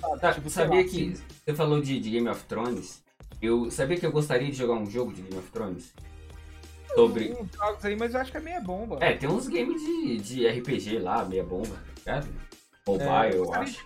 Sabe? 0.00 0.20
Tá, 0.20 0.34
Tipo, 0.34 0.50
sabia 0.50 0.78
lá, 0.82 0.84
que 0.84 1.16
se- 1.16 1.22
você 1.44 1.54
falou 1.54 1.80
de, 1.80 2.00
de 2.00 2.10
Game 2.10 2.28
of 2.28 2.44
Thrones? 2.44 3.02
Eu 3.40 3.70
sabia 3.70 3.96
que 3.98 4.04
eu 4.06 4.12
gostaria 4.12 4.48
de 4.50 4.56
jogar 4.56 4.74
um 4.74 4.86
jogo 4.86 5.12
de 5.12 5.22
Game 5.22 5.38
of 5.38 5.50
Thrones? 5.50 5.94
Sobre. 6.94 7.32
uns 7.32 7.48
jogos 7.56 7.84
aí, 7.84 7.96
mas 7.96 8.14
eu 8.14 8.20
acho 8.20 8.30
que 8.30 8.36
é 8.36 8.40
meia 8.40 8.60
bomba. 8.60 8.98
É, 9.00 9.14
tem 9.14 9.28
uns 9.28 9.48
games 9.48 9.80
de, 9.82 10.18
de 10.18 10.46
RPG 10.48 10.98
lá, 10.98 11.24
meia 11.24 11.44
bomba, 11.44 11.68
tá 12.04 12.12
ligado? 12.12 12.28
mobile, 12.86 13.06
É, 13.10 13.34
eu 13.36 13.44
gostaria 13.44 13.62
acho. 13.62 13.78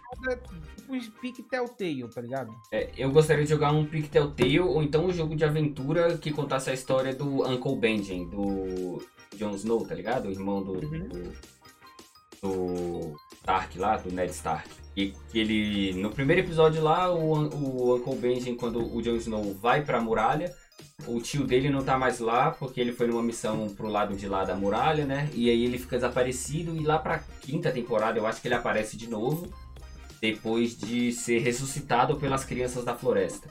Tipo 0.87 1.11
pique 1.21 1.43
Telltale, 1.43 2.09
tá 2.15 2.21
ligado? 2.21 2.55
É, 2.73 2.91
eu 2.97 3.11
gostaria 3.11 3.43
de 3.45 3.51
jogar 3.51 3.73
um 3.73 3.85
Pictel 3.85 4.31
Tale 4.31 4.61
ou 4.61 4.83
então 4.83 5.05
um 5.07 5.13
jogo 5.13 5.35
de 5.35 5.45
aventura 5.45 6.17
que 6.17 6.31
contasse 6.31 6.71
a 6.71 6.75
história 6.75 7.13
do 7.15 7.45
Uncle 7.47 7.77
Benjen, 7.77 8.29
do 8.29 9.05
Jon 9.35 9.51
Snow, 9.51 9.85
tá 9.85 9.95
ligado? 9.95 10.29
O 10.29 10.31
irmão 10.31 10.63
do, 10.63 10.73
Uhum. 10.75 11.09
do, 11.09 11.33
do 12.43 13.17
Stark 13.41 13.79
lá, 13.79 13.97
do 13.97 14.13
Ned 14.13 14.31
Stark. 14.33 14.69
E 14.97 15.13
que 15.31 15.39
ele, 15.39 15.93
no 16.01 16.11
primeiro 16.11 16.41
episódio 16.43 16.83
lá, 16.83 17.13
o, 17.13 17.33
o 17.33 17.97
Uncle 17.97 18.17
Benjen, 18.17 18.55
quando 18.57 18.79
o 18.95 19.03
Jon 19.03 19.17
Snow 19.17 19.53
vai 19.55 19.85
pra 19.85 20.01
muralha, 20.01 20.55
o 21.07 21.21
tio 21.21 21.45
dele 21.45 21.71
não 21.71 21.85
tá 21.85 21.99
mais 21.99 22.19
lá, 22.19 22.51
porque 22.51 22.81
ele 22.81 22.93
foi 22.93 23.07
numa 23.07 23.23
missão 23.23 23.69
pro 23.69 23.89
lado 23.89 24.17
de 24.17 24.29
lá 24.29 24.45
da 24.45 24.57
muralha, 24.57 25.05
né? 25.05 25.31
E 25.33 25.49
aí 25.49 25.65
ele 25.65 25.79
fica 25.79 25.97
desaparecido 25.97 26.77
e 26.77 26.85
lá 26.85 26.99
pra 26.99 27.21
quinta 27.41 27.71
temporada 27.71 28.19
eu 28.19 28.27
acho 28.27 28.41
que 28.41 28.49
ele 28.49 28.55
aparece 28.55 28.97
de 28.97 29.09
novo 29.09 29.53
depois 30.21 30.77
de 30.77 31.13
ser 31.13 31.39
ressuscitado 31.41 32.17
pelas 32.17 32.45
crianças 32.45 32.85
da 32.85 32.95
floresta. 32.95 33.49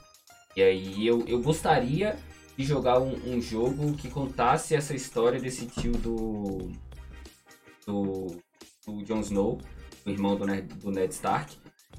E 0.56 0.62
aí 0.62 1.06
eu, 1.06 1.26
eu 1.28 1.42
gostaria 1.42 2.18
de 2.58 2.64
jogar 2.64 3.00
um, 3.00 3.14
um 3.26 3.42
jogo 3.42 3.94
que 3.94 4.10
contasse 4.10 4.76
essa 4.76 4.96
história 4.96 5.40
desse 5.40 5.66
tio 5.68 5.92
do. 5.94 6.72
do. 7.86 8.38
do 8.86 9.04
Jon 9.04 9.20
Snow, 9.20 9.60
o 10.06 10.10
irmão 10.10 10.36
do 10.36 10.46
Ned, 10.46 10.68
do 10.76 10.92
Ned 10.92 11.14
Stark. 11.14 11.58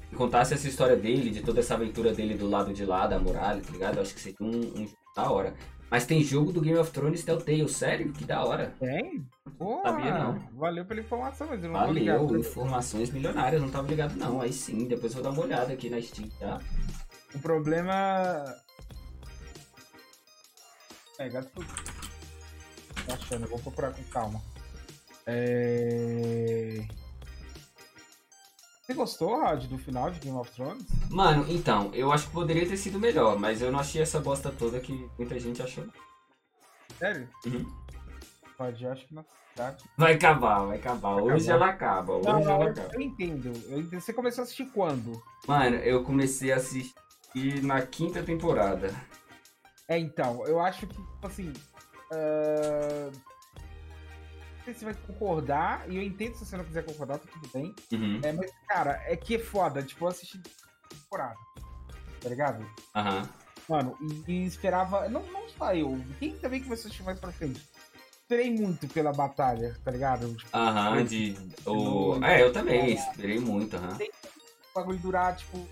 Que 0.09 0.15
contasse 0.15 0.53
essa 0.53 0.67
história 0.67 0.95
dele, 0.95 1.29
de 1.29 1.41
toda 1.41 1.59
essa 1.59 1.73
aventura 1.73 2.13
dele 2.13 2.35
do 2.35 2.49
lado 2.49 2.73
de 2.73 2.85
lá 2.85 3.07
da 3.07 3.19
muralha, 3.19 3.61
tá 3.61 3.71
ligado? 3.71 3.97
Eu 3.97 4.01
acho 4.01 4.13
que 4.13 4.21
seria 4.21 4.37
um, 4.39 4.81
um 4.81 4.87
da 5.17 5.31
hora. 5.31 5.53
Mas 5.89 6.05
tem 6.05 6.21
jogo 6.21 6.51
do 6.51 6.61
Game 6.61 6.77
of 6.77 6.91
Thrones 6.91 7.23
Telltale, 7.23 7.67
sério? 7.69 8.11
Que 8.11 8.23
da 8.25 8.43
hora. 8.43 8.73
Tem? 8.79 9.25
Pô, 9.57 9.81
Sabia 9.81 10.13
não. 10.13 10.37
valeu 10.53 10.85
pela 10.85 10.99
informação, 10.99 11.47
mas 11.47 11.63
eu 11.63 11.71
não 11.71 11.79
Valeu, 11.79 11.93
ligado. 11.93 12.37
informações 12.37 13.09
milionárias, 13.09 13.61
não 13.61 13.69
tava 13.69 13.87
ligado 13.87 14.15
não. 14.15 14.41
Aí 14.41 14.51
sim, 14.53 14.85
depois 14.85 15.15
eu 15.15 15.23
vou 15.23 15.31
dar 15.31 15.37
uma 15.37 15.45
olhada 15.45 15.73
aqui 15.73 15.89
na 15.89 16.01
Steam, 16.01 16.29
tá? 16.39 16.59
O 17.33 17.39
problema. 17.39 18.43
É, 21.17 21.29
gato. 21.29 21.49
Tô 23.05 23.13
achando, 23.13 23.45
eu 23.45 23.49
vou 23.49 23.59
procurar 23.59 23.91
com 23.93 24.03
calma. 24.03 24.41
É... 25.25 26.85
Você 28.87 28.93
gostou, 28.93 29.41
Rod, 29.41 29.65
do 29.65 29.77
final 29.77 30.09
de 30.09 30.17
Game 30.21 30.37
of 30.37 30.49
Thrones? 30.51 30.85
Mano, 31.11 31.45
então, 31.49 31.91
eu 31.93 32.09
acho 32.09 32.27
que 32.27 32.31
poderia 32.31 32.65
ter 32.65 32.77
sido 32.77 32.97
melhor, 32.97 33.37
mas 33.37 33.61
eu 33.61 33.69
não 33.69 33.79
achei 33.79 34.01
essa 34.01 34.17
bosta 34.17 34.49
toda 34.49 34.79
que 34.79 35.09
muita 35.19 35.37
gente 35.37 35.61
achou. 35.61 35.83
Sério? 36.97 37.27
Uhum. 37.45 37.65
Rod, 38.57 38.81
eu 38.81 38.89
acho 38.93 39.05
que 39.05 39.13
na 39.13 39.25
verdade. 39.57 39.83
Vai 39.97 40.13
acabar, 40.13 40.65
vai 40.67 40.77
acabar. 40.77 41.15
Vai 41.15 41.23
Hoje 41.23 41.51
acabar. 41.51 41.65
ela 41.65 41.73
acaba, 41.73 42.13
hoje 42.13 42.27
Não, 42.29 42.39
ela 42.39 42.63
eu, 42.63 42.71
acaba. 42.71 42.93
eu 42.93 43.01
entendo. 43.01 43.51
eu 43.69 43.79
entendo. 43.81 43.99
Você 43.99 44.13
começou 44.13 44.41
a 44.41 44.45
assistir 44.45 44.67
quando? 44.67 45.21
Mano, 45.45 45.75
eu 45.75 46.01
comecei 46.05 46.53
a 46.53 46.55
assistir 46.55 46.95
na 47.63 47.81
quinta 47.81 48.23
temporada. 48.23 48.89
É, 49.89 49.99
então, 49.99 50.47
eu 50.47 50.61
acho 50.61 50.87
que, 50.87 50.93
tipo 50.93 51.27
assim. 51.27 51.51
Não 52.09 53.11
sei 54.67 54.73
se 54.73 54.79
você 54.79 54.85
vai 54.85 54.93
concordar, 55.07 55.89
e 55.89 55.95
eu 55.95 56.03
entendo 56.03 56.35
se 56.35 56.45
você 56.45 56.57
não 56.57 56.65
quiser 56.65 56.83
concordar, 56.83 57.19
tá 57.19 57.25
tudo 57.31 57.47
bem. 57.53 57.73
Uhum. 57.91 58.19
É, 58.23 58.31
mas, 58.33 58.51
cara, 58.67 59.01
é 59.05 59.15
que 59.15 59.35
é 59.35 59.39
foda, 59.39 59.81
tipo, 59.81 60.03
eu 60.05 60.09
assisti 60.09 60.41
temporada. 60.89 61.37
Tá 62.21 62.29
ligado? 62.29 62.65
Aham. 62.95 63.29
Mano, 63.69 63.97
e, 64.01 64.31
e 64.31 64.45
esperava. 64.45 65.07
Não, 65.09 65.25
não 65.27 65.47
só 65.49 65.73
eu. 65.73 66.03
Quem 66.19 66.37
também 66.37 66.63
começou 66.63 66.85
a 66.85 66.87
assistir 66.87 67.03
mais 67.03 67.19
pra 67.19 67.31
frente? 67.31 67.61
Esperei 68.21 68.51
muito 68.51 68.87
pela 68.89 69.13
batalha, 69.13 69.75
tá 69.83 69.91
ligado? 69.91 70.33
Tipo, 70.35 70.57
Aham, 70.57 71.03
de. 71.05 71.37
O... 71.65 72.23
É, 72.23 72.41
eu 72.41 72.51
também, 72.51 72.93
esperei 72.93 73.39
muito, 73.39 73.75
aham. 73.77 73.97
o 73.97 74.79
bagulho 74.79 74.99
durar, 74.99 75.35
tipo, 75.35 75.67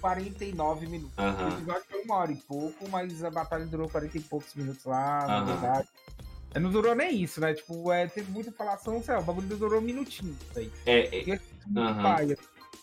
49 0.00 0.86
minutos. 0.86 1.16
O 1.16 1.22
Aham. 1.22 1.48
episódio 1.54 1.84
foi 1.90 2.02
uma 2.02 2.16
hora 2.16 2.32
e 2.32 2.36
pouco, 2.36 2.88
mas 2.90 3.24
a 3.24 3.30
batalha 3.30 3.64
durou 3.66 3.88
40 3.88 4.18
e 4.18 4.22
poucos 4.22 4.54
minutos 4.54 4.84
lá, 4.84 5.26
na 5.26 5.36
Aham. 5.36 5.44
verdade. 5.46 5.88
É, 6.56 6.58
Não 6.58 6.70
durou 6.70 6.94
nem 6.94 7.22
isso, 7.22 7.38
né? 7.38 7.52
Tipo, 7.52 7.92
é, 7.92 8.06
teve 8.06 8.32
muita 8.32 8.50
falação, 8.50 9.02
sei 9.02 9.12
lá, 9.14 9.20
o 9.20 9.24
bagulho 9.24 9.46
durou 9.58 9.78
um 9.78 9.84
minutinho. 9.84 10.34
Aí. 10.56 10.72
É, 10.86 11.00
é, 11.00 11.22
E 11.22 11.40
muito 11.66 11.78
Aham. 11.78 12.02
paia. 12.02 12.38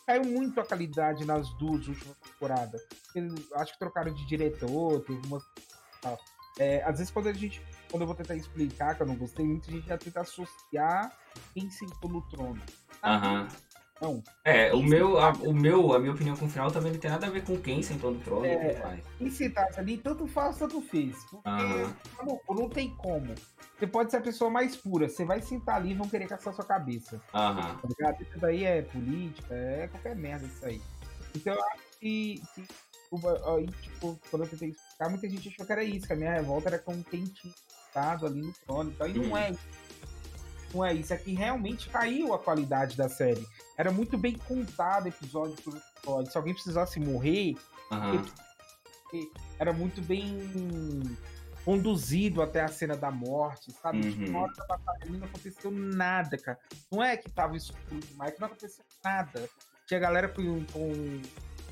Caiu 0.05 0.23
muito 0.25 0.61
a 0.61 0.65
qualidade 0.65 1.25
nas 1.25 1.49
duas 1.57 1.87
últimas 1.87 2.15
temporadas. 2.17 2.81
Eu 3.15 3.33
acho 3.55 3.73
que 3.73 3.79
trocaram 3.79 4.13
de 4.13 4.27
diretor, 4.27 5.01
teve 5.01 5.25
uma. 5.25 5.41
É, 6.59 6.83
às 6.83 6.99
vezes 6.99 7.09
quando 7.11 7.29
a 7.29 7.33
gente. 7.33 7.63
Quando 7.89 8.03
eu 8.03 8.07
vou 8.07 8.15
tentar 8.15 8.35
explicar 8.35 8.95
que 8.95 9.01
eu 9.01 9.07
não 9.07 9.15
gostei, 9.15 9.43
muita 9.43 9.71
gente 9.71 9.87
já 9.87 9.97
tenta 9.97 10.21
associar 10.21 11.11
quem 11.55 11.69
sentou 11.71 12.11
no 12.11 12.21
trono. 12.29 12.61
aham. 13.03 13.47
Não. 14.03 14.21
É, 14.43 14.73
o 14.73 14.84
meu, 14.84 15.17
a, 15.17 15.31
o 15.31 15.53
meu, 15.53 15.93
a 15.93 15.99
minha 15.99 16.11
opinião 16.11 16.35
com 16.35 16.45
o 16.45 16.49
final 16.49 16.69
também 16.69 16.91
não 16.91 16.99
tem 16.99 17.09
nada 17.09 17.25
a 17.25 17.30
ver 17.30 17.45
com 17.45 17.57
quem 17.57 17.81
sentou 17.81 18.11
no 18.11 18.19
trono. 18.19 18.45
É. 18.45 18.73
vai. 18.73 19.01
Quem 19.17 19.31
sentasse 19.31 19.80
ali, 19.80 19.97
tanto 19.97 20.27
faz, 20.27 20.57
tanto 20.57 20.81
fez. 20.81 21.15
Porque 21.31 21.49
maluco, 22.17 22.53
não 22.53 22.67
tem 22.67 22.89
como. 22.97 23.34
Você 23.80 23.88
pode 23.88 24.11
ser 24.11 24.17
a 24.17 24.21
pessoa 24.21 24.49
mais 24.51 24.75
pura. 24.75 25.07
Você 25.07 25.23
vai 25.23 25.41
sentar 25.41 25.77
ali 25.77 25.91
e 25.91 25.95
vão 25.95 26.09
querer 26.09 26.27
caçar 26.27 26.53
sua 26.53 26.65
cabeça. 26.65 27.21
Aham. 27.34 27.80
Tá? 27.97 28.11
Isso 28.19 28.39
daí 28.39 28.65
é 28.65 28.81
política, 28.81 29.55
é 29.55 29.88
qualquer 29.88 30.17
merda 30.17 30.45
isso 30.47 30.65
aí. 30.65 30.81
Então 31.34 31.53
eu 31.55 31.63
acho 31.63 31.84
que, 32.01 32.43
aí, 33.47 33.67
tipo, 33.81 34.19
quando 34.30 34.43
eu 34.43 34.49
tentei 34.49 34.69
explicar, 34.69 35.09
muita 35.09 35.30
gente 35.30 35.47
achou 35.47 35.65
que 35.65 35.71
era 35.71 35.84
isso, 35.84 36.05
que 36.07 36.13
a 36.13 36.17
minha 36.17 36.34
revolta 36.34 36.67
era 36.67 36.80
com 36.80 37.01
quem 37.03 37.23
tinha 37.23 37.53
estado 37.88 38.25
ali 38.25 38.41
no 38.41 38.53
trono 38.65 38.91
e 38.91 38.93
tal. 38.95 39.07
E 39.07 39.17
Uhum. 39.17 39.27
não 39.30 39.38
é 39.38 39.51
isso. 39.51 39.59
Não 40.73 40.83
é 40.83 40.93
isso. 40.93 41.13
É 41.13 41.17
que 41.17 41.33
realmente 41.33 41.89
caiu 41.89 42.33
a 42.33 42.39
qualidade 42.39 42.97
da 42.97 43.07
série. 43.07 43.45
Era 43.77 43.91
muito 43.91 44.17
bem 44.17 44.37
contado 44.37 45.07
episódio 45.07 45.55
por 45.63 45.75
episódio. 45.75 46.31
Se 46.31 46.37
alguém 46.37 46.53
precisasse 46.53 46.99
morrer, 46.99 47.55
Aham. 47.91 48.25
era 49.59 49.71
muito 49.71 50.01
bem 50.01 50.37
conduzido 51.63 52.41
até 52.41 52.61
a 52.61 52.67
cena 52.67 52.95
da 52.95 53.09
morte, 53.09 53.71
sabe? 53.71 53.99
Uhum. 53.99 54.11
Tipo, 54.11 54.37
hora 54.37 54.53
da 54.53 54.65
batalha 54.65 55.05
não 55.09 55.25
aconteceu 55.25 55.71
nada, 55.71 56.37
cara. 56.37 56.59
Não 56.91 57.03
é 57.03 57.15
que 57.15 57.29
tava 57.29 57.55
escuro 57.55 57.99
demais, 58.01 58.33
que 58.33 58.41
não 58.41 58.47
aconteceu 58.47 58.83
nada. 59.03 59.49
Tinha 59.87 59.99
galera 59.99 60.27
com, 60.27 60.63
com 60.65 61.21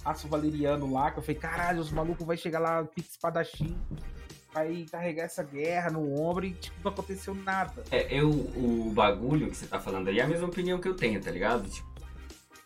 aço 0.06 0.28
valeriano 0.28 0.92
lá, 0.92 1.12
que 1.12 1.20
eu 1.20 1.24
falei, 1.24 1.40
caralho, 1.40 1.82
os 1.82 1.92
malucos 1.92 2.26
vai 2.26 2.38
chegar 2.38 2.60
lá, 2.60 2.84
pique 2.84 3.10
espadachim, 3.10 3.78
vai 4.54 4.86
carregar 4.92 5.24
essa 5.24 5.44
guerra 5.44 5.92
no 5.92 6.20
ombro 6.20 6.46
e 6.46 6.52
tipo, 6.52 6.76
não 6.84 6.92
aconteceu 6.92 7.34
nada. 7.34 7.84
É, 7.92 8.08
eu, 8.10 8.30
o 8.30 8.92
bagulho 8.94 9.50
que 9.50 9.58
você 9.58 9.66
tá 9.66 9.80
falando 9.80 10.08
aí 10.10 10.20
é 10.20 10.24
a 10.24 10.28
mesma 10.28 10.48
opinião 10.48 10.80
que 10.80 10.88
eu 10.88 10.96
tenho, 10.96 11.22
tá 11.22 11.32
ligado? 11.32 11.70
Tipo, 11.70 11.90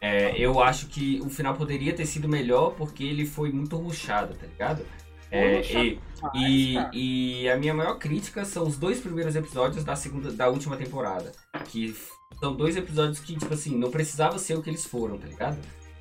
é, 0.02 0.38
eu 0.38 0.62
acho 0.62 0.88
que 0.88 1.22
o 1.22 1.30
final 1.30 1.56
poderia 1.56 1.94
ter 1.94 2.06
sido 2.06 2.28
melhor 2.28 2.76
porque 2.76 3.04
ele 3.04 3.26
foi 3.26 3.52
muito 3.52 3.76
rushado, 3.78 4.36
tá 4.36 4.46
ligado? 4.46 4.86
É, 5.32 5.62
e, 5.62 6.00
e, 6.34 6.78
e 6.94 7.50
a 7.50 7.58
minha 7.58 7.74
maior 7.74 7.98
crítica 7.98 8.46
são 8.46 8.68
os 8.68 8.78
dois 8.78 9.00
primeiros 9.00 9.36
episódios 9.36 9.84
da 9.84 9.96
segunda, 9.96 10.32
da 10.32 10.48
última 10.48 10.78
temporada. 10.78 11.32
Que 11.66 11.96
são 12.40 12.56
dois 12.56 12.78
episódios 12.78 13.20
que, 13.20 13.36
tipo 13.36 13.54
assim, 13.54 13.78
não 13.78 13.92
precisava 13.92 14.38
ser 14.38 14.58
o 14.58 14.62
que 14.62 14.70
eles 14.70 14.86
foram, 14.86 15.18
tá 15.18 15.28
ligado? 15.28 15.58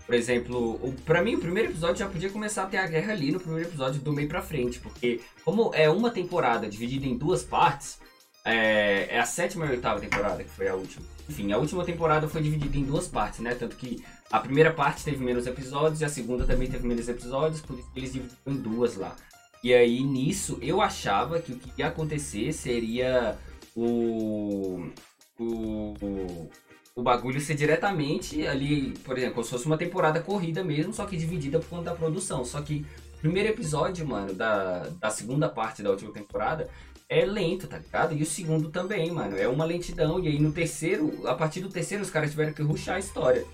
Por 0.06 0.14
exemplo, 0.14 0.74
o, 0.82 0.94
pra 1.04 1.22
mim 1.22 1.36
o 1.36 1.40
primeiro 1.40 1.70
episódio 1.70 1.96
já 1.96 2.08
podia 2.08 2.30
começar 2.30 2.64
a 2.64 2.66
ter 2.66 2.76
a 2.76 2.86
guerra 2.86 3.12
ali 3.12 3.32
no 3.32 3.40
primeiro 3.40 3.68
episódio 3.68 4.00
do 4.00 4.12
meio 4.12 4.28
pra 4.28 4.42
frente. 4.42 4.78
Porque 4.80 5.20
como 5.44 5.70
é 5.74 5.88
uma 5.88 6.10
temporada 6.10 6.68
dividida 6.68 7.06
em 7.06 7.16
duas 7.16 7.42
partes, 7.42 7.98
é, 8.44 9.06
é 9.10 9.18
a 9.18 9.24
sétima 9.24 9.64
e 9.64 9.68
a 9.68 9.72
oitava 9.72 10.00
temporada, 10.00 10.44
que 10.44 10.50
foi 10.50 10.68
a 10.68 10.74
última. 10.74 11.06
Enfim, 11.28 11.50
a 11.52 11.58
última 11.58 11.84
temporada 11.84 12.28
foi 12.28 12.42
dividida 12.42 12.76
em 12.76 12.84
duas 12.84 13.08
partes, 13.08 13.40
né? 13.40 13.54
Tanto 13.54 13.76
que 13.76 14.04
a 14.30 14.38
primeira 14.38 14.72
parte 14.72 15.04
teve 15.04 15.24
menos 15.24 15.46
episódios 15.46 16.00
e 16.02 16.04
a 16.04 16.08
segunda 16.08 16.44
também 16.44 16.68
teve 16.68 16.86
menos 16.86 17.08
episódios, 17.08 17.62
por 17.62 17.78
isso 17.78 17.88
eles 17.96 18.12
dividiram 18.12 18.38
em 18.46 18.56
duas 18.56 18.96
lá. 18.96 19.16
E 19.62 19.72
aí, 19.72 20.02
nisso, 20.02 20.58
eu 20.60 20.82
achava 20.82 21.40
que 21.40 21.52
o 21.52 21.56
que 21.56 21.70
ia 21.78 21.86
acontecer 21.86 22.52
seria 22.52 23.38
o. 23.74 24.90
o. 25.38 25.94
o, 26.02 26.50
o 26.96 27.02
bagulho 27.02 27.40
ser 27.40 27.54
diretamente 27.54 28.46
ali, 28.46 28.92
por 29.04 29.16
exemplo, 29.18 29.34
como 29.34 29.44
se 29.44 29.50
fosse 29.50 29.66
uma 29.66 29.76
temporada 29.76 30.20
corrida 30.20 30.62
mesmo, 30.62 30.92
só 30.94 31.04
que 31.06 31.16
dividida 31.16 31.58
por 31.58 31.68
conta 31.68 31.90
da 31.90 31.94
produção. 31.96 32.44
Só 32.44 32.60
que 32.62 32.86
o 33.16 33.18
primeiro 33.18 33.48
episódio, 33.48 34.06
mano, 34.06 34.32
da, 34.32 34.88
da 35.00 35.10
segunda 35.10 35.48
parte 35.48 35.82
da 35.82 35.90
última 35.90 36.12
temporada 36.12 36.68
é 37.08 37.24
lento, 37.24 37.66
tá 37.66 37.78
ligado? 37.78 38.14
E 38.14 38.22
o 38.22 38.26
segundo 38.26 38.70
também, 38.70 39.10
mano. 39.10 39.36
É 39.36 39.48
uma 39.48 39.64
lentidão. 39.64 40.20
E 40.20 40.28
aí 40.28 40.38
no 40.38 40.52
terceiro, 40.52 41.26
a 41.26 41.34
partir 41.34 41.60
do 41.60 41.68
terceiro, 41.68 42.02
os 42.02 42.10
caras 42.10 42.30
tiveram 42.30 42.52
que 42.52 42.62
ruxar 42.62 42.96
a 42.96 43.00
história. 43.00 43.44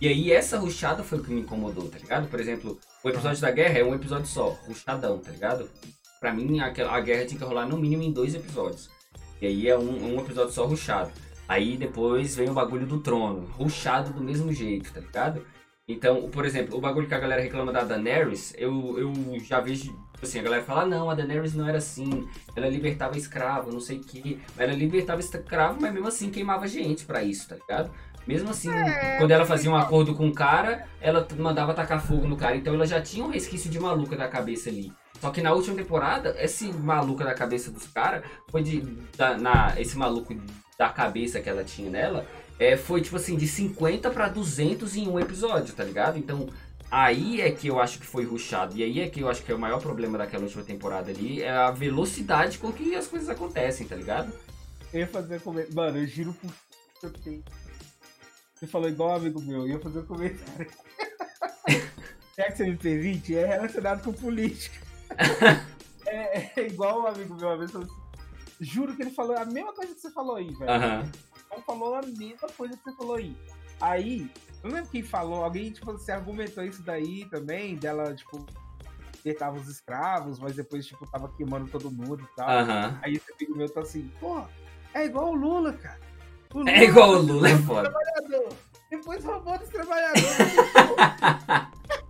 E 0.00 0.08
aí 0.08 0.32
essa 0.32 0.58
ruxada 0.58 1.04
foi 1.04 1.18
o 1.18 1.22
que 1.22 1.30
me 1.30 1.42
incomodou, 1.42 1.88
tá 1.88 1.98
ligado? 1.98 2.26
Por 2.28 2.40
exemplo, 2.40 2.78
o 3.04 3.08
episódio 3.08 3.40
da 3.40 3.50
guerra 3.50 3.78
é 3.78 3.84
um 3.84 3.94
episódio 3.94 4.26
só, 4.26 4.48
ruxadão, 4.66 5.18
tá 5.18 5.30
ligado? 5.30 5.68
Pra 6.18 6.32
mim, 6.32 6.58
aquela- 6.60 6.96
a 6.96 7.00
guerra 7.00 7.26
tinha 7.26 7.38
que 7.38 7.44
rolar 7.44 7.66
no 7.66 7.76
mínimo 7.76 8.02
em 8.02 8.10
dois 8.12 8.34
episódios. 8.34 8.88
E 9.40 9.46
aí 9.46 9.68
é 9.68 9.78
um, 9.78 10.14
um 10.16 10.20
episódio 10.20 10.52
só 10.52 10.66
ruxado. 10.66 11.12
Aí 11.52 11.76
depois 11.76 12.34
vem 12.34 12.48
o 12.48 12.54
bagulho 12.54 12.86
do 12.86 12.98
trono, 13.00 13.46
ruxado 13.58 14.10
do 14.14 14.22
mesmo 14.24 14.50
jeito, 14.50 14.90
tá 14.90 15.00
ligado? 15.00 15.44
Então, 15.86 16.30
por 16.30 16.46
exemplo, 16.46 16.78
o 16.78 16.80
bagulho 16.80 17.06
que 17.06 17.14
a 17.14 17.18
galera 17.18 17.42
reclama 17.42 17.70
da 17.70 17.84
Daenerys, 17.84 18.54
eu, 18.56 18.98
eu 18.98 19.12
já 19.40 19.60
vejo, 19.60 19.94
assim, 20.22 20.38
a 20.38 20.42
galera 20.42 20.62
fala, 20.62 20.82
ah, 20.82 20.86
não, 20.86 21.10
a 21.10 21.14
Daenerys 21.14 21.52
não 21.54 21.68
era 21.68 21.76
assim, 21.76 22.26
ela 22.56 22.68
libertava 22.70 23.18
escravo, 23.18 23.70
não 23.70 23.80
sei 23.80 23.98
o 23.98 24.00
que, 24.00 24.40
ela 24.56 24.72
libertava 24.72 25.20
escravo, 25.20 25.76
mas 25.78 25.92
mesmo 25.92 26.08
assim 26.08 26.30
queimava 26.30 26.66
gente 26.66 27.04
pra 27.04 27.22
isso, 27.22 27.46
tá 27.50 27.56
ligado? 27.56 27.90
Mesmo 28.26 28.48
assim, 28.48 28.70
É, 28.70 29.18
quando 29.18 29.32
ela 29.32 29.44
fazia 29.44 29.70
um 29.70 29.74
então- 29.76 29.86
acordo 29.86 30.14
com 30.14 30.28
o 30.28 30.32
cara, 30.32 30.86
ela 31.02 31.26
mandava 31.36 31.74
tacar 31.74 32.00
fogo 32.00 32.26
no 32.26 32.36
cara. 32.36 32.56
Então 32.56 32.72
ela 32.72 32.86
já 32.86 33.02
tinha 33.02 33.26
um 33.26 33.30
resquício 33.30 33.68
de 33.68 33.78
maluca 33.80 34.16
da 34.16 34.28
cabeça 34.28 34.70
ali. 34.70 34.90
Só 35.20 35.30
que 35.30 35.42
na 35.42 35.52
última 35.52 35.74
temporada, 35.76 36.34
esse 36.38 36.72
maluca 36.72 37.24
da 37.24 37.34
cabeça 37.34 37.70
dos 37.72 37.86
caras 37.88 38.22
foi 38.48 38.62
de. 38.62 38.80
Da, 39.16 39.36
na, 39.36 39.74
esse 39.78 39.98
maluco 39.98 40.32
da 40.78 40.88
cabeça 40.88 41.40
que 41.40 41.48
ela 41.48 41.64
tinha 41.64 41.90
nela 41.90 42.26
é, 42.58 42.76
foi 42.76 43.00
tipo 43.00 43.16
assim, 43.16 43.36
de 43.36 43.48
50 43.48 44.10
pra 44.10 44.28
200 44.28 44.96
em 44.96 45.08
um 45.08 45.18
episódio, 45.18 45.74
tá 45.74 45.84
ligado? 45.84 46.18
Então. 46.18 46.48
Aí 46.90 47.40
é 47.40 47.50
que 47.50 47.68
eu 47.68 47.80
acho 47.80 47.98
que 47.98 48.06
foi 48.06 48.22
ruxado. 48.22 48.76
E 48.76 48.82
aí 48.82 49.00
é 49.00 49.08
que 49.08 49.20
eu 49.20 49.28
acho 49.30 49.42
que 49.42 49.50
é 49.50 49.54
o 49.54 49.58
maior 49.58 49.80
problema 49.80 50.18
daquela 50.18 50.44
última 50.44 50.62
temporada 50.62 51.10
ali. 51.10 51.42
É 51.42 51.50
a 51.50 51.70
velocidade 51.70 52.58
com 52.58 52.70
que 52.70 52.94
as 52.94 53.06
coisas 53.06 53.30
acontecem, 53.30 53.88
tá 53.88 53.96
ligado? 53.96 54.30
Eu 54.92 55.00
ia 55.00 55.06
fazer 55.06 55.40
comentário. 55.40 55.74
Mano, 55.74 55.96
eu 55.96 56.06
giro 56.06 56.34
por. 56.34 56.50
Você 58.54 58.66
falou 58.66 58.90
igual 58.90 59.12
um 59.12 59.14
amigo 59.14 59.40
meu, 59.40 59.60
eu 59.60 59.68
ia 59.68 59.80
fazer 59.80 60.00
um 60.00 60.06
comentário. 60.06 60.70
Já 62.36 62.44
que 62.44 62.56
você 62.58 62.66
me 62.66 62.76
permite, 62.76 63.36
é 63.36 63.46
relacionado 63.46 64.04
com 64.04 64.12
política. 64.12 64.78
é, 66.06 66.60
é 66.60 66.66
igual 66.66 67.02
um 67.02 67.06
amigo 67.06 67.34
meu, 67.34 67.48
uma 67.48 67.56
vez 67.56 67.70
falou 67.70 67.86
assim, 67.86 68.01
Juro 68.62 68.94
que 68.94 69.02
ele 69.02 69.10
falou 69.10 69.36
a 69.36 69.44
mesma 69.44 69.72
coisa 69.72 69.92
que 69.94 70.00
você 70.00 70.10
falou 70.12 70.36
aí, 70.36 70.50
velho. 70.54 70.70
Aham. 70.70 71.10
Então 71.46 71.62
falou 71.62 71.94
a 71.96 72.02
mesma 72.02 72.48
coisa 72.56 72.76
que 72.76 72.82
você 72.84 72.96
falou 72.96 73.16
aí. 73.16 73.36
Aí, 73.80 74.30
eu 74.62 74.68
não 74.70 74.76
lembro 74.76 74.90
quem 74.90 75.02
falou, 75.02 75.42
alguém, 75.42 75.72
tipo, 75.72 75.90
você 75.92 76.12
argumentou 76.12 76.62
isso 76.64 76.80
daí 76.82 77.24
também, 77.28 77.74
dela, 77.76 78.14
tipo, 78.14 78.46
libertava 79.16 79.58
os 79.58 79.68
escravos, 79.68 80.38
mas 80.38 80.54
depois, 80.54 80.86
tipo, 80.86 81.04
tava 81.10 81.28
queimando 81.36 81.68
todo 81.68 81.90
mundo 81.90 82.22
e 82.22 82.36
tal. 82.36 82.48
Aham. 82.48 82.98
Aí 83.02 83.14
esse 83.14 83.32
amigo 83.32 83.56
meu 83.56 83.68
tá 83.68 83.80
assim, 83.80 84.08
pô, 84.20 84.40
é 84.94 85.04
igual 85.06 85.30
o 85.30 85.34
Lula, 85.34 85.72
cara. 85.72 85.98
O 86.54 86.58
Lula 86.58 86.70
É 86.70 86.84
igual 86.84 87.10
o 87.10 87.18
Lula, 87.22 87.48
é 87.50 87.58
foda. 87.58 87.90
trabalhador. 87.90 88.48
Depois 88.88 89.24
roubou 89.24 89.58
dos 89.58 89.68
trabalhadores. 89.70 90.26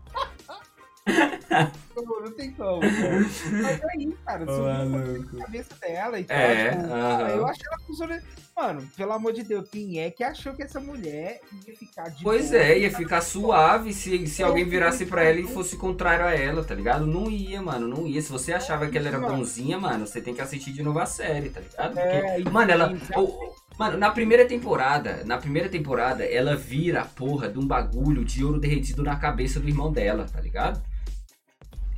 Não 1.95 2.33
tem 2.35 2.53
como, 2.55 2.81
cara. 2.95 3.27
Mas 3.61 3.81
aí, 3.85 4.17
cara, 4.25 4.47
subiu 4.49 4.97
a 4.97 5.45
cabeça 5.45 5.75
dela 5.81 6.19
e 6.19 6.25
tal. 6.25 6.39
É, 6.39 6.71
tipo, 6.71 6.93
aham. 6.93 7.29
Eu 7.29 7.47
achei 7.47 7.67
ela 7.67 7.79
funcionando. 7.87 8.23
Mano, 8.57 8.89
pelo 8.97 9.13
amor 9.13 9.33
de 9.33 9.43
Deus, 9.43 9.69
quem 9.69 10.01
é 10.01 10.11
que 10.11 10.23
achou 10.23 10.55
que 10.55 10.63
essa 10.63 10.81
mulher 10.81 11.41
ia 11.67 11.77
ficar 11.77 12.09
de 12.11 12.23
Pois 12.23 12.51
boa? 12.51 12.63
é, 12.63 12.79
ia 12.79 12.91
ficar 12.91 13.21
suave 13.21 13.93
se, 13.93 14.27
se 14.27 14.43
alguém 14.43 14.65
virasse 14.69 15.07
pra 15.07 15.25
ela 15.25 15.41
e 15.41 15.47
fosse 15.47 15.77
contrário 15.77 16.25
a 16.25 16.33
ela, 16.33 16.65
tá 16.65 16.75
ligado? 16.75 17.07
Não 17.07 17.31
ia, 17.31 17.61
mano, 17.61 17.89
não 17.89 18.07
ia. 18.07 18.21
Se 18.23 18.31
você 18.31 18.53
achava 18.53 18.89
que 18.89 18.97
ela 18.97 19.09
era 19.09 19.19
bonzinha, 19.19 19.79
mano, 19.79 20.07
você 20.07 20.21
tem 20.21 20.35
que 20.35 20.41
assistir 20.41 20.73
de 20.73 20.83
novo 20.83 20.99
a 21.01 21.07
série, 21.07 21.51
tá 21.51 21.61
ligado? 21.61 21.99
Porque, 21.99 22.17
É, 22.17 22.41
e 22.41 22.45
mano, 22.45 22.71
ela. 22.71 22.89
sim, 22.91 22.99
sabe? 23.07 23.21
o- 23.21 23.55
mano, 23.79 23.99
na 23.99 24.11
primeira 24.11 24.47
temporada, 24.47 25.25
na 25.25 25.39
primeira 25.39 25.69
temporada, 25.69 26.25
ela 26.25 26.55
vira 26.57 27.03
a 27.03 27.05
porra 27.07 27.49
de 27.49 27.59
um 27.59 27.67
bagulho 27.67 28.25
de 28.25 28.45
ouro 28.45 28.61
derretido 28.61 29.03
na 29.03 29.17
cabeça 29.17 29.59
do 29.59 29.69
irmão 29.69 29.91
dela, 29.93 30.27
tá 30.31 30.41
ligado? 30.41 30.83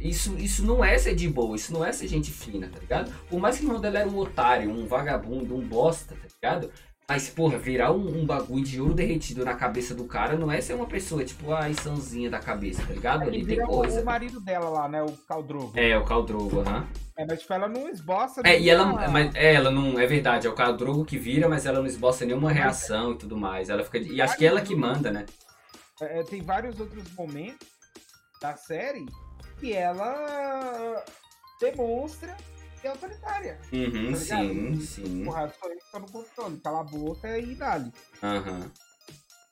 Isso, 0.04 0.36
isso 0.36 0.62
não 0.64 0.84
é 0.84 0.98
ser 0.98 1.14
de 1.14 1.26
boa, 1.28 1.56
isso 1.56 1.72
não 1.72 1.82
é 1.82 1.90
ser 1.90 2.06
gente 2.08 2.30
fina, 2.30 2.68
tá 2.70 2.78
ligado? 2.78 3.10
Por 3.30 3.40
mais 3.40 3.56
que 3.56 3.64
o 3.64 3.66
irmão 3.68 3.80
dela 3.80 4.00
era 4.00 4.08
um 4.08 4.18
otário, 4.18 4.70
um 4.70 4.86
vagabundo, 4.86 5.56
um 5.56 5.66
bosta, 5.66 6.14
tá 6.14 6.28
ligado? 6.42 6.70
Mas, 7.08 7.28
porra, 7.28 7.58
virar 7.58 7.90
um, 7.92 8.20
um 8.20 8.26
bagulho 8.26 8.64
de 8.64 8.80
ouro 8.80 8.94
derretido 8.94 9.44
na 9.44 9.54
cabeça 9.54 9.94
do 9.94 10.04
cara 10.04 10.36
não 10.36 10.50
é 10.50 10.60
ser 10.60 10.74
uma 10.74 10.86
pessoa, 10.86 11.24
tipo, 11.24 11.52
a 11.54 11.68
insanzinha 11.70 12.30
da 12.30 12.38
cabeça, 12.38 12.82
tá 12.86 12.92
ligado? 12.92 13.22
Aí 13.22 13.28
Ali 13.28 13.46
tem 13.46 13.60
coisa. 13.66 14.00
o 14.00 14.04
marido 14.04 14.40
dela 14.40 14.68
lá, 14.70 14.88
né? 14.88 15.02
O 15.02 15.12
Caldrogo. 15.12 15.72
É, 15.74 15.96
o 15.98 16.04
Caldrogo, 16.04 16.60
aham. 16.60 16.86
É, 17.16 17.26
mas 17.26 17.40
tipo, 17.40 17.52
ela 17.52 17.68
não 17.68 17.88
esboça. 17.88 18.40
É, 18.44 18.58
e 18.58 18.68
ela, 18.70 18.84
nenhuma- 18.86 19.08
mas, 19.08 19.34
é, 19.34 19.54
ela 19.54 19.70
não, 19.70 19.98
é 19.98 20.06
verdade, 20.06 20.46
é 20.46 20.50
o 20.50 20.54
Caldrogo 20.54 21.04
que 21.04 21.18
vira, 21.18 21.48
mas 21.48 21.64
ela 21.66 21.78
não 21.78 21.86
esboça 21.86 22.24
nenhuma 22.24 22.50
reação 22.50 23.12
e 23.12 23.16
tudo 23.18 23.36
mais. 23.36 23.68
Ela 23.70 23.84
fica, 23.84 23.98
e 23.98 24.20
acho 24.20 24.36
que 24.36 24.44
é 24.44 24.48
ela 24.48 24.60
que 24.62 24.74
manda, 24.74 25.10
né? 25.10 25.24
É, 26.00 26.22
tem 26.22 26.42
vários 26.42 26.80
outros 26.80 27.04
momentos 27.14 27.68
da 28.40 28.56
série 28.56 29.04
que 29.60 29.72
ela 29.72 31.04
demonstra 31.60 32.36
que 32.80 32.86
é 32.86 32.90
autoritária. 32.90 33.58
Uhum, 33.72 34.12
Tá 34.12 34.18
sim, 34.18 34.80
sim. 34.80 35.24
Eu 35.26 35.48
que 35.48 35.90
tô 35.90 35.98
no 35.98 36.06
controle. 36.10 36.60
Cala 36.60 36.80
a 36.80 36.84
boca 36.84 37.38
e 37.38 37.54
dali. 37.54 37.92
Aham. 38.22 38.70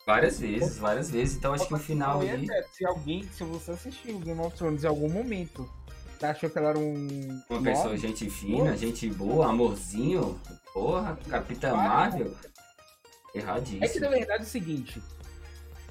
Várias 0.06 0.40
vezes, 0.40 0.78
várias 0.78 1.10
vezes. 1.10 1.36
Então 1.36 1.54
acho 1.54 1.66
que 1.66 1.74
o 1.74 1.78
final 1.78 2.20
ali. 2.20 2.50
até, 2.50 2.62
Se 2.72 2.84
alguém, 2.84 3.22
se 3.32 3.44
você 3.44 3.70
assistiu 3.70 4.18
Game 4.18 4.40
of 4.40 4.56
Thrones 4.56 4.84
em 4.84 4.86
algum 4.88 5.08
momento, 5.08 5.68
achou 6.20 6.50
que 6.50 6.58
ela 6.58 6.70
era 6.70 6.78
um. 6.78 7.40
Uma 7.48 7.62
pessoa, 7.62 7.96
gente 7.96 8.28
fina, 8.28 8.76
gente 8.76 9.08
boa, 9.10 9.48
amorzinho. 9.48 10.38
Porra, 10.74 11.16
Capitã 11.28 11.74
Marvel. 11.74 12.34
É 12.34 13.32
que 13.32 13.38
Erradíssimo. 13.38 14.00
na 14.04 14.10
verdade 14.10 14.42
é 14.42 14.46
o 14.46 14.48
seguinte. 14.48 15.02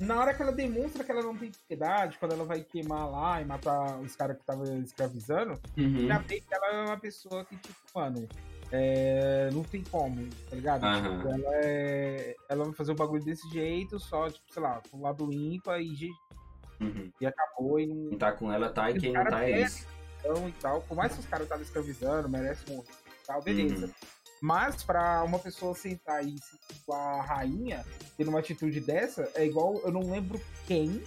Na 0.01 0.19
hora 0.19 0.33
que 0.33 0.41
ela 0.41 0.51
demonstra 0.51 1.03
que 1.03 1.11
ela 1.11 1.21
não 1.21 1.37
tem 1.37 1.51
piedade, 1.67 2.17
quando 2.17 2.33
ela 2.33 2.43
vai 2.43 2.61
queimar 2.63 3.09
lá 3.09 3.39
e 3.39 3.45
matar 3.45 3.99
os 3.99 4.15
caras 4.15 4.35
que 4.35 4.41
estavam 4.41 4.65
escravizando, 4.81 5.59
Uhum. 5.77 6.07
já 6.07 6.17
vê 6.17 6.41
que 6.41 6.53
ela 6.53 6.67
é 6.67 6.85
uma 6.87 6.97
pessoa 6.97 7.45
que, 7.45 7.55
tipo, 7.57 7.75
mano, 7.93 8.27
é, 8.71 9.49
não 9.53 9.63
tem 9.63 9.83
como, 9.83 10.27
tá 10.49 10.55
ligado? 10.55 10.83
Aham. 10.83 11.17
Tipo, 11.17 11.27
ela, 11.29 11.55
é, 11.63 12.35
ela 12.49 12.65
vai 12.65 12.73
fazer 12.73 12.91
o 12.93 12.95
bagulho 12.95 13.23
desse 13.23 13.47
jeito, 13.51 13.99
só, 13.99 14.27
tipo, 14.29 14.51
sei 14.51 14.63
lá, 14.63 14.81
pro 14.89 14.99
lado 14.99 15.31
ímpar 15.31 15.79
e, 15.79 16.09
Uhum. 16.79 17.11
e 17.21 17.25
acabou 17.27 17.79
e 17.79 17.85
não 17.85 18.09
Quem 18.09 18.17
tá 18.17 18.31
com 18.31 18.51
ela 18.51 18.69
tá 18.69 18.89
e 18.89 18.99
quem 18.99 19.13
não 19.13 19.23
tá 19.25 19.47
é 19.47 19.61
isso. 19.61 19.85
então 20.19 20.49
e 20.49 20.51
tal. 20.53 20.81
Por 20.81 20.97
mais 20.97 21.13
que 21.13 21.19
os 21.19 21.27
caras 21.27 21.43
estavam 21.45 21.63
escravizando, 21.63 22.27
merece 22.27 22.63
e 22.71 22.83
tal, 23.27 23.39
beleza. 23.43 23.85
Uhum. 23.85 23.91
Mas 24.41 24.83
pra 24.83 25.23
uma 25.23 25.37
pessoa 25.37 25.75
sentar 25.75 26.25
e 26.25 26.31
se 26.37 26.57
com 26.85 26.93
a 26.93 27.21
rainha, 27.21 27.85
tendo 28.17 28.29
uma 28.29 28.39
atitude 28.39 28.79
dessa, 28.79 29.29
é 29.35 29.45
igual, 29.45 29.75
eu 29.83 29.91
não 29.91 30.09
lembro 30.09 30.41
quem, 30.65 31.03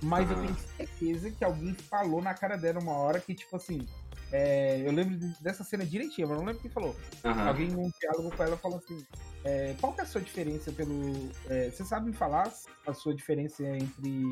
mas 0.00 0.30
eu 0.30 0.36
tenho 0.36 0.56
certeza 0.76 1.30
que 1.32 1.44
alguém 1.44 1.74
falou 1.74 2.22
na 2.22 2.32
cara 2.32 2.56
dela 2.56 2.78
uma 2.80 2.92
hora 2.92 3.18
que, 3.18 3.34
tipo 3.34 3.56
assim, 3.56 3.84
é, 4.30 4.82
eu 4.86 4.92
lembro 4.92 5.16
de- 5.16 5.42
dessa 5.42 5.64
cena 5.64 5.84
direitinho, 5.84 6.28
mas 6.28 6.38
não 6.38 6.44
lembro 6.44 6.62
quem 6.62 6.70
falou. 6.70 6.94
Aham. 7.24 7.48
Alguém 7.48 7.68
num 7.68 7.90
diálogo 8.00 8.36
com 8.36 8.42
ela 8.44 8.56
falou 8.56 8.78
assim: 8.78 9.04
é, 9.44 9.74
qual 9.80 9.92
que 9.92 10.00
é 10.00 10.04
a 10.04 10.06
sua 10.06 10.20
diferença 10.20 10.70
pelo. 10.70 11.30
é, 11.48 11.70
você 11.70 11.84
sabe 11.84 12.06
me 12.06 12.12
falar 12.12 12.52
a 12.86 12.92
sua 12.94 13.14
diferença 13.14 13.64
entre. 13.64 14.30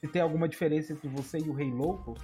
Se 0.00 0.08
tem 0.08 0.20
alguma 0.20 0.46
diferença 0.48 0.92
entre 0.92 1.08
você 1.08 1.38
e 1.38 1.48
o 1.48 1.52
Rei 1.54 1.70
Louco? 1.70 2.14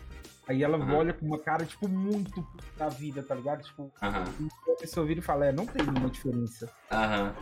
Aí 0.48 0.62
ela 0.62 0.77
Aham. 0.77 0.97
olha 0.97 1.12
com 1.12 1.27
uma 1.27 1.39
cara, 1.39 1.64
tipo, 1.64 1.89
muito 1.89 2.47
da 2.77 2.89
vida, 2.89 3.23
tá 3.23 3.35
ligado? 3.35 3.62
Tipo, 3.62 3.93
Aham. 4.02 4.24
a 4.69 4.81
pessoa 4.81 5.06
vira 5.06 5.20
e 5.20 5.23
fala, 5.23 5.47
é, 5.47 5.52
não 5.52 5.66
tem 5.66 5.85
nenhuma 5.86 6.10
diferença. 6.10 6.70
Aham. 6.90 7.32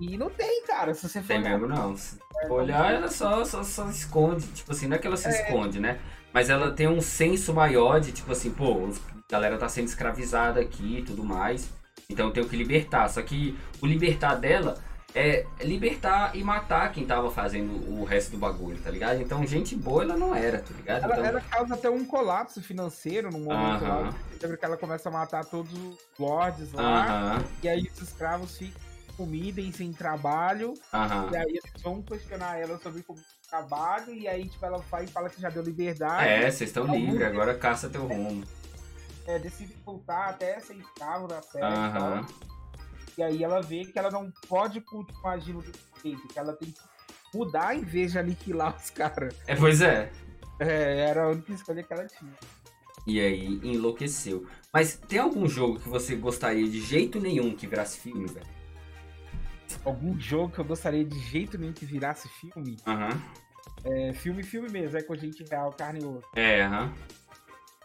E 0.00 0.16
não 0.16 0.30
tem, 0.30 0.64
cara, 0.64 0.94
se 0.94 1.08
você 1.08 1.20
for. 1.20 1.28
Tem 1.28 1.42
mesmo 1.42 1.66
não. 1.66 1.96
Se 1.96 2.18
olhar, 2.48 2.92
ela 2.94 3.08
só, 3.08 3.44
só, 3.44 3.62
só 3.64 3.88
esconde. 3.90 4.46
Tipo 4.48 4.72
assim, 4.72 4.86
não 4.86 4.96
é 4.96 4.98
que 4.98 5.06
ela 5.06 5.16
se 5.16 5.28
esconde, 5.28 5.80
né? 5.80 5.98
Mas 6.32 6.50
ela 6.50 6.70
tem 6.70 6.86
um 6.86 7.00
senso 7.00 7.52
maior 7.52 8.00
de, 8.00 8.12
tipo 8.12 8.30
assim, 8.30 8.50
pô, 8.50 8.86
a 8.86 9.32
galera 9.32 9.58
tá 9.58 9.68
sendo 9.68 9.86
escravizada 9.86 10.60
aqui 10.60 10.98
e 10.98 11.02
tudo 11.02 11.24
mais. 11.24 11.68
Então 12.08 12.26
eu 12.26 12.32
tenho 12.32 12.48
que 12.48 12.56
libertar. 12.56 13.08
Só 13.08 13.22
que 13.22 13.58
o 13.82 13.86
libertar 13.86 14.36
dela 14.36 14.78
é 15.18 15.44
libertar 15.64 16.36
e 16.36 16.44
matar 16.44 16.92
quem 16.92 17.04
tava 17.04 17.28
fazendo 17.30 17.72
o 17.90 18.04
resto 18.04 18.30
do 18.30 18.38
bagulho, 18.38 18.78
tá 18.80 18.90
ligado? 18.90 19.20
Então 19.20 19.44
gente 19.44 19.74
boa 19.74 20.04
ela 20.04 20.16
não 20.16 20.32
era, 20.34 20.60
tá 20.60 20.72
ligado? 20.76 21.02
Ela, 21.04 21.14
Então, 21.14 21.24
ela 21.24 21.40
causa 21.40 21.74
até 21.74 21.90
um 21.90 22.04
colapso 22.04 22.62
financeiro 22.62 23.30
no 23.30 23.40
momento 23.40 23.84
Aham. 23.84 24.02
lá. 24.04 24.14
Lembra 24.40 24.56
que 24.56 24.64
ela 24.64 24.76
começa 24.76 25.08
a 25.08 25.12
matar 25.12 25.44
todos 25.44 25.72
os 25.72 25.98
lords 26.18 26.72
lá. 26.72 27.08
Aham, 27.08 27.44
E 27.62 27.68
aí 27.68 27.90
os 27.92 28.00
escravos 28.00 28.56
ficam 28.56 28.80
comida 29.16 29.60
e 29.60 29.72
sem 29.72 29.92
trabalho. 29.92 30.74
E 31.32 31.36
aí 31.36 31.48
eles 31.48 31.82
vão 31.82 32.00
questionar 32.00 32.56
ela 32.56 32.78
sobre 32.78 33.02
como 33.02 33.18
trabalho. 33.50 34.14
E 34.14 34.28
aí, 34.28 34.48
tipo, 34.48 34.64
ela 34.64 34.78
vai 34.88 35.04
e 35.04 35.08
fala 35.08 35.28
que 35.28 35.40
já 35.40 35.50
deu 35.50 35.64
liberdade. 35.64 36.28
É, 36.28 36.42
vocês 36.48 36.70
estão 36.70 36.86
livres, 36.86 37.26
agora 37.26 37.58
caça 37.58 37.88
teu 37.88 38.06
rumo. 38.06 38.44
É, 39.26 39.38
decide 39.40 39.74
voltar 39.84 40.28
até 40.28 40.60
ser 40.60 40.76
escravo 40.76 41.26
da 41.26 41.42
série. 41.42 41.64
Aham. 41.64 42.24
tal. 42.24 42.57
E 43.18 43.22
aí 43.22 43.42
ela 43.42 43.60
vê 43.60 43.84
que 43.84 43.98
ela 43.98 44.12
não 44.12 44.32
pode 44.48 44.80
continuar 44.80 45.32
agindo 45.32 45.60
desse 45.60 45.80
jeito. 46.00 46.28
Que 46.28 46.38
ela 46.38 46.52
tem 46.52 46.70
que 46.70 46.80
mudar 47.34 47.74
em 47.76 47.82
vez 47.82 48.12
de 48.12 48.18
aniquilar 48.20 48.76
os 48.76 48.90
caras. 48.90 49.34
É, 49.44 49.56
pois 49.56 49.80
é. 49.80 50.08
É, 50.60 51.00
era 51.00 51.24
a 51.24 51.28
única 51.30 51.52
escolha 51.52 51.82
que 51.82 51.92
ela 51.92 52.06
tinha. 52.06 52.32
E 53.04 53.20
aí 53.20 53.60
enlouqueceu. 53.64 54.46
Mas 54.72 54.94
tem 54.94 55.18
algum 55.18 55.48
jogo 55.48 55.80
que 55.80 55.88
você 55.88 56.14
gostaria 56.14 56.68
de 56.68 56.80
jeito 56.80 57.18
nenhum 57.18 57.56
que 57.56 57.66
virasse 57.66 57.98
filme, 57.98 58.28
velho? 58.28 58.46
Algum 59.84 60.18
jogo 60.20 60.52
que 60.52 60.60
eu 60.60 60.64
gostaria 60.64 61.04
de 61.04 61.18
jeito 61.18 61.58
nenhum 61.58 61.72
que 61.72 61.84
virasse 61.84 62.28
filme. 62.28 62.76
Aham. 62.86 63.20
É 63.84 64.12
filme, 64.12 64.44
filme 64.44 64.68
mesmo, 64.70 64.96
é 64.96 65.02
com 65.02 65.16
gente 65.16 65.42
real, 65.44 65.72
carne 65.72 66.00
e 66.00 66.04
osso. 66.04 66.28
É, 66.36 66.62
aham. 66.62 66.94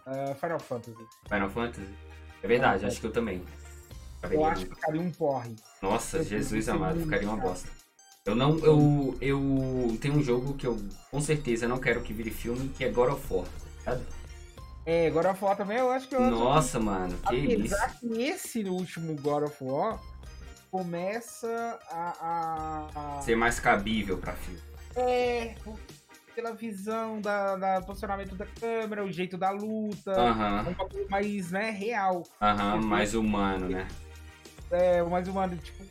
É, 0.06 0.36
Final 0.36 0.60
Fantasy. 0.60 1.08
Final 1.28 1.50
Fantasy? 1.50 1.90
É 2.44 2.48
verdade, 2.48 2.80
Final 2.80 2.92
acho 2.92 3.00
que 3.00 3.08
eu 3.08 3.12
também. 3.12 3.44
Eu 4.30 4.46
acho 4.46 4.66
que 4.66 4.76
ficaria 4.76 5.02
um 5.02 5.12
porre. 5.12 5.56
Nossa, 5.82 6.18
eu 6.18 6.24
Jesus 6.24 6.70
amado, 6.70 7.00
ficaria 7.00 7.28
uma 7.28 7.38
bosta. 7.38 7.70
Eu 8.26 8.36
não, 8.36 8.58
eu, 8.60 9.18
eu 9.20 9.98
tenho 10.00 10.16
um 10.16 10.24
jogo 10.24 10.54
que 10.54 10.66
eu 10.66 10.80
com 11.12 11.20
certeza 11.20 11.68
não 11.68 11.78
quero 11.78 12.02
que 12.02 12.14
vire 12.14 12.32
filme, 12.32 12.70
que 12.70 12.86
é 12.86 12.90
God 12.90 13.12
of 13.12 13.34
War, 13.34 13.46
tá? 13.84 14.00
É, 14.86 15.10
God 15.10 15.26
of 15.26 15.44
War 15.44 15.58
também 15.58 15.78
eu 15.78 15.92
acho 15.92 16.08
que 16.08 16.16
eu 16.16 16.22
Nossa, 16.22 16.80
mano, 16.80 17.18
que 17.28 17.36
isso. 17.36 17.76
Apesar 17.76 18.00
que 18.00 18.22
esse 18.22 18.64
último 18.64 19.16
God 19.16 19.44
of 19.44 19.58
War, 19.62 20.00
começa 20.72 21.80
a. 21.90 22.88
a, 22.96 23.18
a... 23.18 23.22
Ser 23.22 23.36
mais 23.36 23.60
cabível 23.60 24.18
pra 24.18 24.34
filme. 24.34 24.60
É, 24.96 25.56
pela 26.34 26.54
visão 26.54 27.22
da, 27.22 27.56
da 27.56 27.82
posicionamento 27.82 28.36
da 28.36 28.46
câmera, 28.46 29.04
o 29.04 29.12
jeito 29.12 29.38
da 29.38 29.52
luta, 29.52 30.12
Aham, 30.12 30.70
um 30.70 30.74
bagulho 30.74 31.10
mais, 31.10 31.52
né, 31.52 31.72
real. 31.72 32.24
aham, 32.42 32.82
mais 32.82 33.14
humano, 33.14 33.70
né? 33.70 33.88
É, 34.74 35.04
mais 35.04 35.28
humano, 35.28 35.56
tipo, 35.58 35.84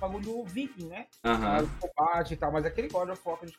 bagulho 0.00 0.44
viking, 0.44 0.86
né? 0.86 1.06
Aham. 1.24 1.68
Combate 1.80 2.34
e 2.34 2.36
tal, 2.36 2.50
mas 2.52 2.64
aquele 2.64 2.88
God 2.88 3.10
of 3.10 3.20
War 3.24 3.38
que 3.38 3.44
a 3.44 3.48
gente 3.48 3.58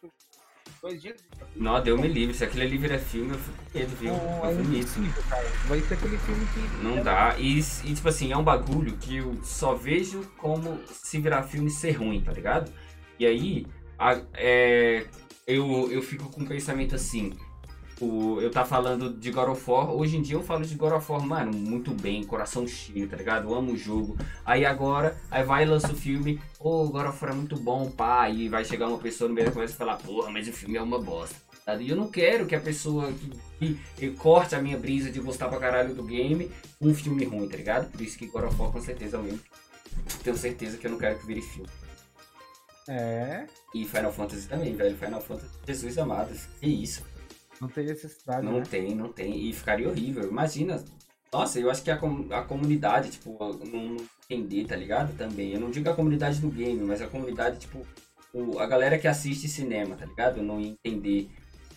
dois 0.81 1.01
dias. 1.01 1.19
Não, 1.55 1.81
deu 1.81 1.97
me 1.97 2.07
livre. 2.07 2.33
Se 2.35 2.43
aquele 2.43 2.63
ali 2.65 2.77
vira 2.77 2.97
filme, 2.97 3.31
eu 3.33 3.37
fico 3.37 3.57
com 3.71 3.77
medo, 3.77 3.95
viu? 3.97 4.13
Não, 4.13 4.45
é 4.45 4.53
impossível, 4.53 5.23
cara. 5.29 5.47
Vai 5.67 5.79
ser 5.81 5.93
aquele 5.93 6.17
filme 6.17 6.45
que. 6.47 6.83
Não 6.83 7.03
dá. 7.03 7.35
E, 7.37 7.59
e, 7.59 7.93
tipo 7.93 8.07
assim, 8.09 8.31
é 8.31 8.37
um 8.37 8.43
bagulho 8.43 8.97
que 8.97 9.17
eu 9.17 9.35
só 9.43 9.75
vejo 9.75 10.23
como 10.37 10.81
se 10.87 11.19
virar 11.19 11.43
filme 11.43 11.69
ser 11.69 11.91
ruim, 11.91 12.21
tá 12.21 12.31
ligado? 12.31 12.71
E 13.19 13.25
aí, 13.25 13.67
a- 13.99 14.21
é, 14.33 15.05
eu, 15.45 15.91
eu 15.91 16.01
fico 16.01 16.29
com 16.31 16.41
um 16.41 16.47
pensamento 16.47 16.95
assim. 16.95 17.33
O, 18.01 18.41
eu 18.41 18.49
tá 18.49 18.65
falando 18.65 19.13
de 19.13 19.29
God 19.29 19.49
of 19.49 19.69
War, 19.69 19.91
hoje 19.91 20.17
em 20.17 20.23
dia 20.23 20.35
eu 20.35 20.41
falo 20.41 20.65
de 20.65 20.73
God 20.73 20.93
of 20.93 21.11
War, 21.11 21.21
mano, 21.21 21.53
muito 21.53 21.91
bem, 21.93 22.23
coração 22.23 22.67
cheio, 22.67 23.07
tá 23.07 23.15
ligado? 23.15 23.47
Eu 23.47 23.53
amo 23.55 23.73
o 23.73 23.77
jogo. 23.77 24.17
Aí 24.43 24.65
agora, 24.65 25.15
aí 25.29 25.43
vai 25.43 25.63
e 25.63 25.67
lança 25.67 25.91
o 25.91 25.95
filme, 25.95 26.41
ô, 26.59 26.87
God 26.87 27.07
of 27.07 27.23
War 27.23 27.33
é 27.33 27.35
muito 27.37 27.55
bom, 27.57 27.91
pá, 27.91 28.27
e 28.29 28.49
vai 28.49 28.65
chegar 28.65 28.87
uma 28.87 28.97
pessoa 28.97 29.27
no 29.27 29.35
meio 29.35 29.45
da 29.47 29.53
conversa 29.53 29.75
e 29.75 29.77
falar, 29.77 29.97
porra, 29.97 30.31
mas 30.31 30.47
o 30.47 30.51
filme 30.51 30.77
é 30.77 30.81
uma 30.81 30.97
bosta. 30.99 31.35
tá? 31.63 31.75
E 31.75 31.89
eu 31.89 31.95
não 31.95 32.07
quero 32.09 32.47
que 32.47 32.55
a 32.55 32.59
pessoa 32.59 33.13
que, 33.59 33.79
que, 33.95 34.09
corte 34.11 34.55
a 34.55 34.61
minha 34.61 34.77
brisa 34.79 35.11
de 35.11 35.19
gostar 35.19 35.47
pra 35.47 35.59
caralho 35.59 35.93
do 35.93 36.03
game 36.03 36.49
um 36.81 36.95
filme 36.95 37.23
ruim, 37.25 37.47
tá 37.47 37.55
ligado? 37.57 37.91
Por 37.91 38.01
isso 38.01 38.17
que 38.17 38.25
God 38.25 38.45
of 38.45 38.59
War 38.59 38.71
com 38.71 38.81
certeza 38.81 39.17
é 39.17 39.19
o 39.19 39.23
mesmo. 39.23 39.39
Tenho 40.23 40.35
certeza 40.37 40.77
que 40.77 40.87
eu 40.87 40.91
não 40.91 40.97
quero 40.97 41.19
que 41.19 41.27
vire 41.27 41.41
filme. 41.41 41.69
É, 42.87 43.45
E 43.75 43.85
Final 43.85 44.11
Fantasy 44.11 44.47
também, 44.47 44.75
velho. 44.75 44.97
Final 44.97 45.21
Fantasy, 45.21 45.51
Jesus 45.67 45.97
amado, 45.99 46.33
que 46.59 46.67
isso. 46.67 47.03
Não 47.61 47.67
tem 47.69 47.85
necessidade, 47.85 48.45
Não 48.45 48.57
né? 48.59 48.63
tem, 48.69 48.95
não 48.95 49.13
tem. 49.13 49.47
E 49.47 49.53
ficaria 49.53 49.87
horrível. 49.87 50.27
Imagina. 50.27 50.83
Nossa, 51.31 51.59
eu 51.59 51.69
acho 51.71 51.81
que 51.83 51.91
a, 51.91 51.95
com- 51.97 52.27
a 52.31 52.41
comunidade, 52.43 53.11
tipo, 53.11 53.37
não 53.71 53.95
entender, 54.29 54.65
tá 54.65 54.75
ligado? 54.75 55.15
Também. 55.15 55.53
Eu 55.53 55.59
não 55.61 55.71
digo 55.71 55.89
a 55.89 55.93
comunidade 55.95 56.41
do 56.41 56.49
game, 56.49 56.81
mas 56.83 57.01
a 57.01 57.07
comunidade, 57.07 57.59
tipo, 57.59 57.85
o- 58.33 58.59
a 58.59 58.65
galera 58.65 58.97
que 58.97 59.07
assiste 59.07 59.47
cinema, 59.47 59.95
tá 59.95 60.05
ligado? 60.05 60.41
Não 60.43 60.59
ia 60.59 60.71
entender 60.71 61.29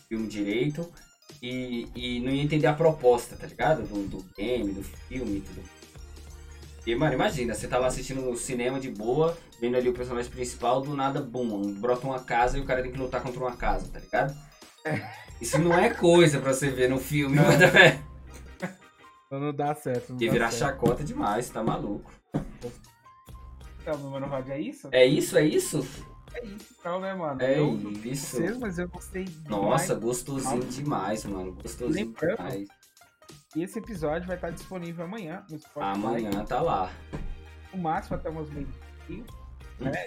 filme 0.08 0.26
direito 0.26 0.90
e, 1.42 1.86
e 1.94 2.20
não 2.20 2.32
ia 2.32 2.42
entender 2.42 2.66
a 2.66 2.72
proposta, 2.72 3.36
tá 3.36 3.46
ligado? 3.46 3.82
Do, 3.86 4.08
do 4.08 4.24
game, 4.36 4.72
do 4.72 4.82
filme 4.82 5.36
e 5.36 5.40
tudo. 5.40 5.62
E, 6.86 6.94
mano, 6.94 7.14
imagina, 7.14 7.54
você 7.54 7.66
tá 7.66 7.78
lá 7.78 7.86
assistindo 7.86 8.20
no 8.20 8.36
cinema 8.36 8.78
de 8.78 8.90
boa, 8.90 9.36
vendo 9.60 9.76
ali 9.76 9.88
o 9.88 9.94
personagem 9.94 10.30
principal, 10.30 10.82
do 10.82 10.94
nada, 10.94 11.20
bum, 11.20 11.72
brota 11.80 12.06
uma 12.06 12.20
casa 12.20 12.58
e 12.58 12.60
o 12.60 12.64
cara 12.64 12.82
tem 12.82 12.92
que 12.92 12.98
lutar 12.98 13.22
contra 13.22 13.40
uma 13.40 13.56
casa, 13.56 13.88
tá 13.90 13.98
ligado? 13.98 14.36
Isso 15.40 15.58
não 15.58 15.74
é 15.74 15.90
coisa 15.90 16.40
pra 16.40 16.52
você 16.52 16.70
ver 16.70 16.88
no 16.88 16.98
filme, 16.98 17.36
mano, 17.36 17.58
velho. 17.70 18.04
Então 19.26 19.40
não 19.40 19.52
dá 19.54 19.74
certo. 19.74 20.10
Não 20.10 20.18
Que 20.18 20.26
dá 20.26 20.32
virar 20.32 20.50
certo. 20.50 20.70
chacota 20.72 21.02
demais, 21.04 21.48
tá 21.50 21.62
maluco. 21.62 22.10
Então, 23.80 23.98
meu 23.98 24.10
mano, 24.10 24.26
Rod, 24.26 24.48
é 24.48 24.60
isso? 24.60 24.88
É 24.92 25.04
isso, 25.04 25.36
é 25.36 25.44
isso? 25.44 25.86
É 26.32 26.44
isso, 26.44 26.74
então, 26.78 27.00
né, 27.00 27.14
mano? 27.14 27.40
É 27.42 27.58
eu 27.58 27.72
não 27.72 27.90
isso. 27.92 28.36
sei, 28.36 28.50
mas 28.58 28.78
eu 28.78 28.88
gostei 28.88 29.24
demais. 29.24 29.48
Nossa, 29.50 29.94
gostosinho 29.94 30.64
demais, 30.64 31.24
mano. 31.24 31.52
Gostosinho 31.52 32.06
Lembrando, 32.06 32.36
demais. 32.36 32.68
E 33.54 33.62
esse 33.62 33.78
episódio 33.78 34.26
vai 34.26 34.36
estar 34.36 34.50
disponível 34.50 35.04
amanhã 35.04 35.44
no 35.50 35.58
Spotify. 35.58 35.92
Amanhã 35.92 36.44
tá 36.44 36.60
lá. 36.60 36.90
No 37.72 37.82
máximo 37.82 38.16
até 38.16 38.30
umas 38.30 38.50
meio 38.50 38.66
dia, 39.08 39.24
né? 39.78 40.06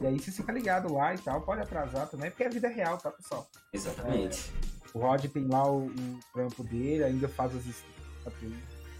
E 0.00 0.06
aí 0.06 0.18
você 0.18 0.32
fica 0.32 0.50
ligado 0.52 0.92
lá 0.92 1.14
e 1.14 1.18
tal. 1.18 1.42
Pode 1.42 1.60
atrasar 1.60 2.08
também, 2.08 2.30
porque 2.30 2.44
é 2.44 2.48
vida 2.48 2.68
real, 2.68 2.96
tá, 2.96 3.10
pessoal? 3.10 3.48
Exatamente. 3.72 4.50
O 4.94 5.00
Rod 5.00 5.24
tem 5.26 5.46
lá 5.46 5.70
o, 5.70 5.86
o 5.86 6.20
trampo 6.32 6.64
dele, 6.64 7.04
ainda 7.04 7.28
faz 7.28 7.54
as 7.54 7.62
Twitch 7.62 8.54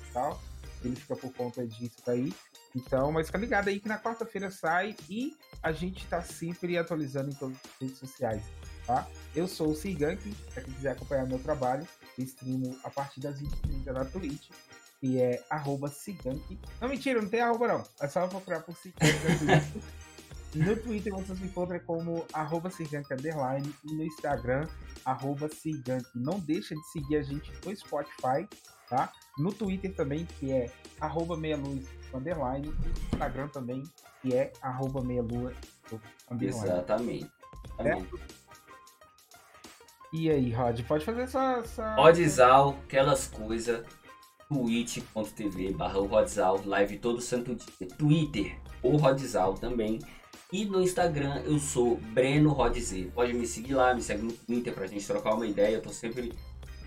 e 0.09 0.13
tal. 0.13 0.41
Ele 0.85 0.97
fica 0.97 1.17
por 1.17 1.33
conta 1.33 1.67
disso 1.67 1.97
daí. 2.07 2.33
Então, 2.75 3.11
mas 3.11 3.27
fica 3.27 3.39
ligado 3.39 3.69
aí 3.69 3.81
que 3.81 3.89
na 3.89 3.99
quarta-feira 3.99 4.51
sai 4.51 4.95
e 5.09 5.37
a 5.63 5.73
gente 5.73 6.07
tá 6.07 6.23
sempre 6.23 6.79
atualizando 6.79 7.31
em 7.31 7.35
todas 7.35 7.57
as 7.57 7.81
redes 7.81 7.99
sociais, 7.99 8.43
tá? 8.87 9.09
Eu 9.35 9.49
sou 9.49 9.71
o 9.71 9.75
Cigank, 9.75 10.33
pra 10.53 10.63
quem 10.63 10.73
quiser 10.75 10.93
acompanhar 10.93 11.27
meu 11.27 11.39
trabalho, 11.41 11.87
eu 12.17 12.25
streamo 12.25 12.79
a 12.85 12.91
partir 12.91 13.21
das 13.21 13.41
20h30 13.41 13.93
na 13.93 14.05
Twitch, 14.05 14.51
que 15.01 15.21
é 15.21 15.43
arroba 15.51 15.89
Cigank. 15.89 16.59
Não, 16.81 16.89
mentira, 16.89 17.21
não 17.21 17.29
tem 17.29 17.41
arroba 17.41 17.67
não. 17.67 17.85
É 18.01 18.09
só 18.09 18.27
procurar 18.29 18.61
por 18.61 18.77
Cigank. 18.77 19.03
No 20.55 20.77
Twitter 20.77 21.13
vocês 21.13 21.39
me 21.39 21.47
encontram 21.47 21.79
como 21.81 22.27
arroba 22.33 22.71
Underline 22.71 23.75
e 23.85 23.95
no 23.95 24.05
Instagram 24.05 24.67
arroba 25.05 25.49
Cigank. 25.49 26.05
Não 26.15 26.41
deixa 26.41 26.75
de 26.75 26.83
seguir 26.91 27.17
a 27.19 27.23
gente 27.23 27.53
no 27.65 27.77
Spotify, 27.77 28.49
tá? 28.89 29.13
No 29.39 29.53
Twitter 29.53 29.95
também, 29.95 30.27
que 30.27 30.51
é 30.51 30.73
arroba 31.01 31.37
meia 31.37 31.57
luz 31.57 31.87
underline. 32.13 32.67
E 32.69 32.89
no 32.89 32.91
Instagram 32.91 33.49
também, 33.49 33.83
que 34.21 34.35
é 34.35 34.53
arroba 34.61 35.03
meia 35.03 35.23
lua 35.23 35.53
underline. 36.31 36.65
Exatamente. 36.65 37.31
Exatamente. 37.79 38.41
E 40.13 40.29
aí, 40.29 40.53
Rod, 40.53 40.81
pode 40.89 41.05
fazer 41.05 41.23
essa... 41.23 41.59
essa... 41.59 41.95
Rodzal, 41.95 42.71
aquelas 42.83 43.29
coisas. 43.29 43.87
twitch.tv 44.49 45.73
barra 45.75 46.01
Rodzal, 46.01 46.61
live 46.67 46.99
todo 46.99 47.21
santo 47.21 47.55
dia. 47.55 47.89
Twitter, 47.97 48.59
o 48.83 48.97
Rodzal 48.97 49.55
também. 49.55 50.01
E 50.53 50.65
no 50.65 50.83
Instagram 50.83 51.43
eu 51.45 51.59
sou 51.59 51.97
Breno 51.97 52.51
Rodz. 52.51 52.93
Pode 53.15 53.33
me 53.33 53.47
seguir 53.47 53.75
lá, 53.75 53.95
me 53.95 54.03
segue 54.03 54.23
no 54.23 54.33
Twitter 54.33 54.75
pra 54.75 54.87
gente 54.87 55.07
trocar 55.07 55.35
uma 55.35 55.47
ideia. 55.47 55.77
Eu 55.77 55.83
tô 55.83 55.91
sempre 55.91 56.33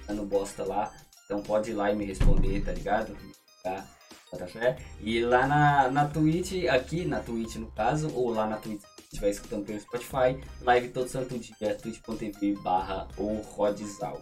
dando 0.05 0.25
bosta 0.25 0.63
lá. 0.63 0.91
Então 1.25 1.41
pode 1.41 1.71
ir 1.71 1.73
lá 1.73 1.91
e 1.91 1.95
me 1.95 2.05
responder, 2.05 2.61
tá 2.61 2.71
ligado? 2.71 3.15
Tá? 3.63 3.85
Bota 4.31 4.47
fé? 4.47 4.77
E 4.99 5.21
lá 5.21 5.47
na, 5.47 5.89
na 5.89 6.07
Twitch, 6.07 6.65
aqui 6.69 7.05
na 7.05 7.19
Twitch 7.19 7.55
no 7.55 7.71
caso, 7.71 8.11
ou 8.13 8.29
lá 8.29 8.47
na 8.47 8.57
Twitch 8.57 8.81
se 8.81 9.17
estiver 9.17 9.29
escutando 9.29 9.65
pelo 9.65 9.79
Spotify, 9.79 10.43
live 10.61 10.89
todo 10.89 11.07
santo 11.07 11.37
dia, 11.37 11.75
twitch.tv 11.75 12.55
barra 12.63 13.07
o 13.15 13.35
Rodzal. 13.41 14.19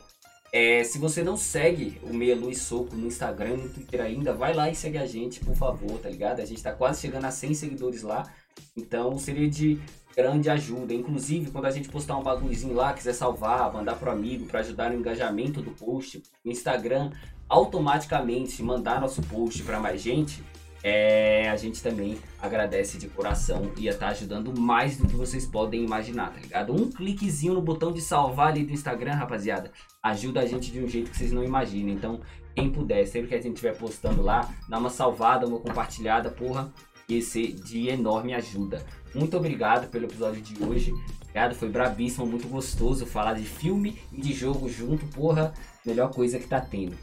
É, 0.54 0.84
se 0.84 1.00
você 1.00 1.24
não 1.24 1.38
segue 1.38 1.98
o 2.04 2.14
Meia 2.14 2.36
Luz 2.36 2.62
Soco 2.62 2.94
no 2.94 3.08
Instagram, 3.08 3.56
no 3.56 3.70
Twitter 3.70 4.02
ainda, 4.02 4.34
vai 4.34 4.54
lá 4.54 4.70
e 4.70 4.76
segue 4.76 4.98
a 4.98 5.06
gente, 5.06 5.40
por 5.40 5.56
favor, 5.56 5.98
tá 6.00 6.10
ligado? 6.10 6.42
A 6.42 6.46
gente 6.46 6.62
tá 6.62 6.74
quase 6.74 7.00
chegando 7.00 7.24
a 7.24 7.32
100 7.32 7.54
seguidores 7.54 8.02
lá, 8.02 8.30
então 8.76 9.18
seria 9.18 9.50
de 9.50 9.80
grande 10.16 10.50
ajuda. 10.50 10.94
Inclusive, 10.94 11.52
quando 11.52 11.66
a 11.66 11.72
gente 11.72 11.90
postar 11.90 12.18
um 12.18 12.24
bagulhozinho 12.24 12.74
lá, 12.74 12.94
quiser 12.94 13.14
salvar, 13.14 13.72
mandar 13.72 13.96
pro 13.96 14.12
amigo, 14.12 14.46
para 14.46 14.60
ajudar 14.60 14.90
no 14.90 15.00
engajamento 15.00 15.62
do 15.62 15.72
post, 15.72 16.22
o 16.44 16.50
Instagram 16.50 17.12
automaticamente 17.48 18.62
mandar 18.64 19.02
nosso 19.02 19.22
post 19.24 19.64
para 19.64 19.80
mais 19.80 20.02
gente, 20.02 20.42
é, 20.84 21.48
a 21.50 21.56
gente 21.56 21.82
também 21.82 22.18
agradece 22.42 22.98
de 22.98 23.08
coração 23.08 23.72
e 23.78 23.88
estar 23.88 24.08
ajudando 24.08 24.58
mais 24.60 24.98
do 24.98 25.08
que 25.08 25.16
vocês 25.16 25.46
podem 25.46 25.84
imaginar, 25.84 26.32
tá 26.32 26.40
ligado? 26.40 26.74
Um 26.74 26.90
cliquezinho 26.90 27.54
no 27.54 27.62
botão 27.62 27.92
de 27.92 28.02
salvar 28.02 28.48
ali 28.48 28.64
do 28.64 28.74
Instagram, 28.74 29.14
rapaziada, 29.14 29.72
ajuda 30.02 30.40
a 30.40 30.46
gente 30.46 30.72
de 30.72 30.80
um 30.80 30.88
jeito 30.88 31.12
que 31.12 31.18
vocês 31.18 31.32
não 31.32 31.44
imaginam. 31.44 31.90
Então, 31.94 32.22
quem 32.56 32.72
puder, 32.72 33.06
sempre 33.06 33.30
que 33.30 33.36
a 33.36 33.42
gente 33.42 33.54
estiver 33.54 33.78
postando 33.78 34.22
lá, 34.22 34.50
dá 34.68 34.80
uma 34.80 34.90
salvada, 34.90 35.46
uma 35.46 35.60
compartilhada, 35.60 36.32
porra, 36.32 36.74
ia 37.16 37.22
ser 37.22 37.54
de 37.54 37.90
enorme 37.90 38.34
ajuda. 38.34 38.86
Muito 39.14 39.36
obrigado 39.36 39.90
pelo 39.90 40.06
episódio 40.06 40.42
de 40.42 40.64
hoje. 40.64 40.94
Obrigado, 41.22 41.56
foi 41.56 41.70
brabíssimo, 41.70 42.26
muito 42.26 42.48
gostoso 42.48 43.06
falar 43.06 43.34
de 43.34 43.46
filme 43.46 44.02
e 44.12 44.22
de 44.22 44.34
jogo 44.34 44.70
junto, 44.70 45.06
porra, 45.08 45.54
melhor 45.86 46.12
coisa 46.14 46.40
que 46.40 46.48
tá 46.48 46.60
tendo. 46.60 46.96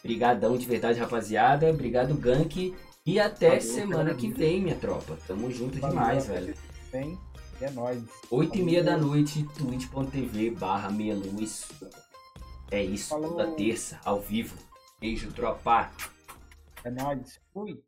Obrigadão 0.00 0.56
de 0.56 0.66
verdade, 0.66 0.98
rapaziada. 0.98 1.70
Obrigado, 1.70 2.14
Gank. 2.14 2.74
E 3.04 3.18
até 3.18 3.58
Valeu, 3.58 3.62
semana 3.62 4.14
que 4.14 4.28
vem, 4.28 4.60
minha 4.60 4.76
tropa. 4.76 5.16
Tamo 5.26 5.50
junto 5.50 5.80
demais, 5.80 6.26
velho. 6.26 6.54
Tem, 6.90 7.18
e 7.60 7.64
é 7.64 7.70
nóis. 7.70 8.02
8 8.30 8.58
e 8.58 8.62
meia 8.62 8.84
da 8.84 8.96
noite, 8.96 9.44
twitch.tv 9.56 10.50
barra 10.50 10.90
meia 10.90 11.14
luz. 11.14 11.68
É 12.70 12.82
isso, 12.82 13.10
Falou. 13.10 13.30
toda 13.30 13.50
terça, 13.52 13.98
ao 14.04 14.20
vivo. 14.20 14.56
Beijo, 15.00 15.32
tropa. 15.32 15.90
É 16.84 16.90
nóis. 16.90 17.40
Fui. 17.52 17.80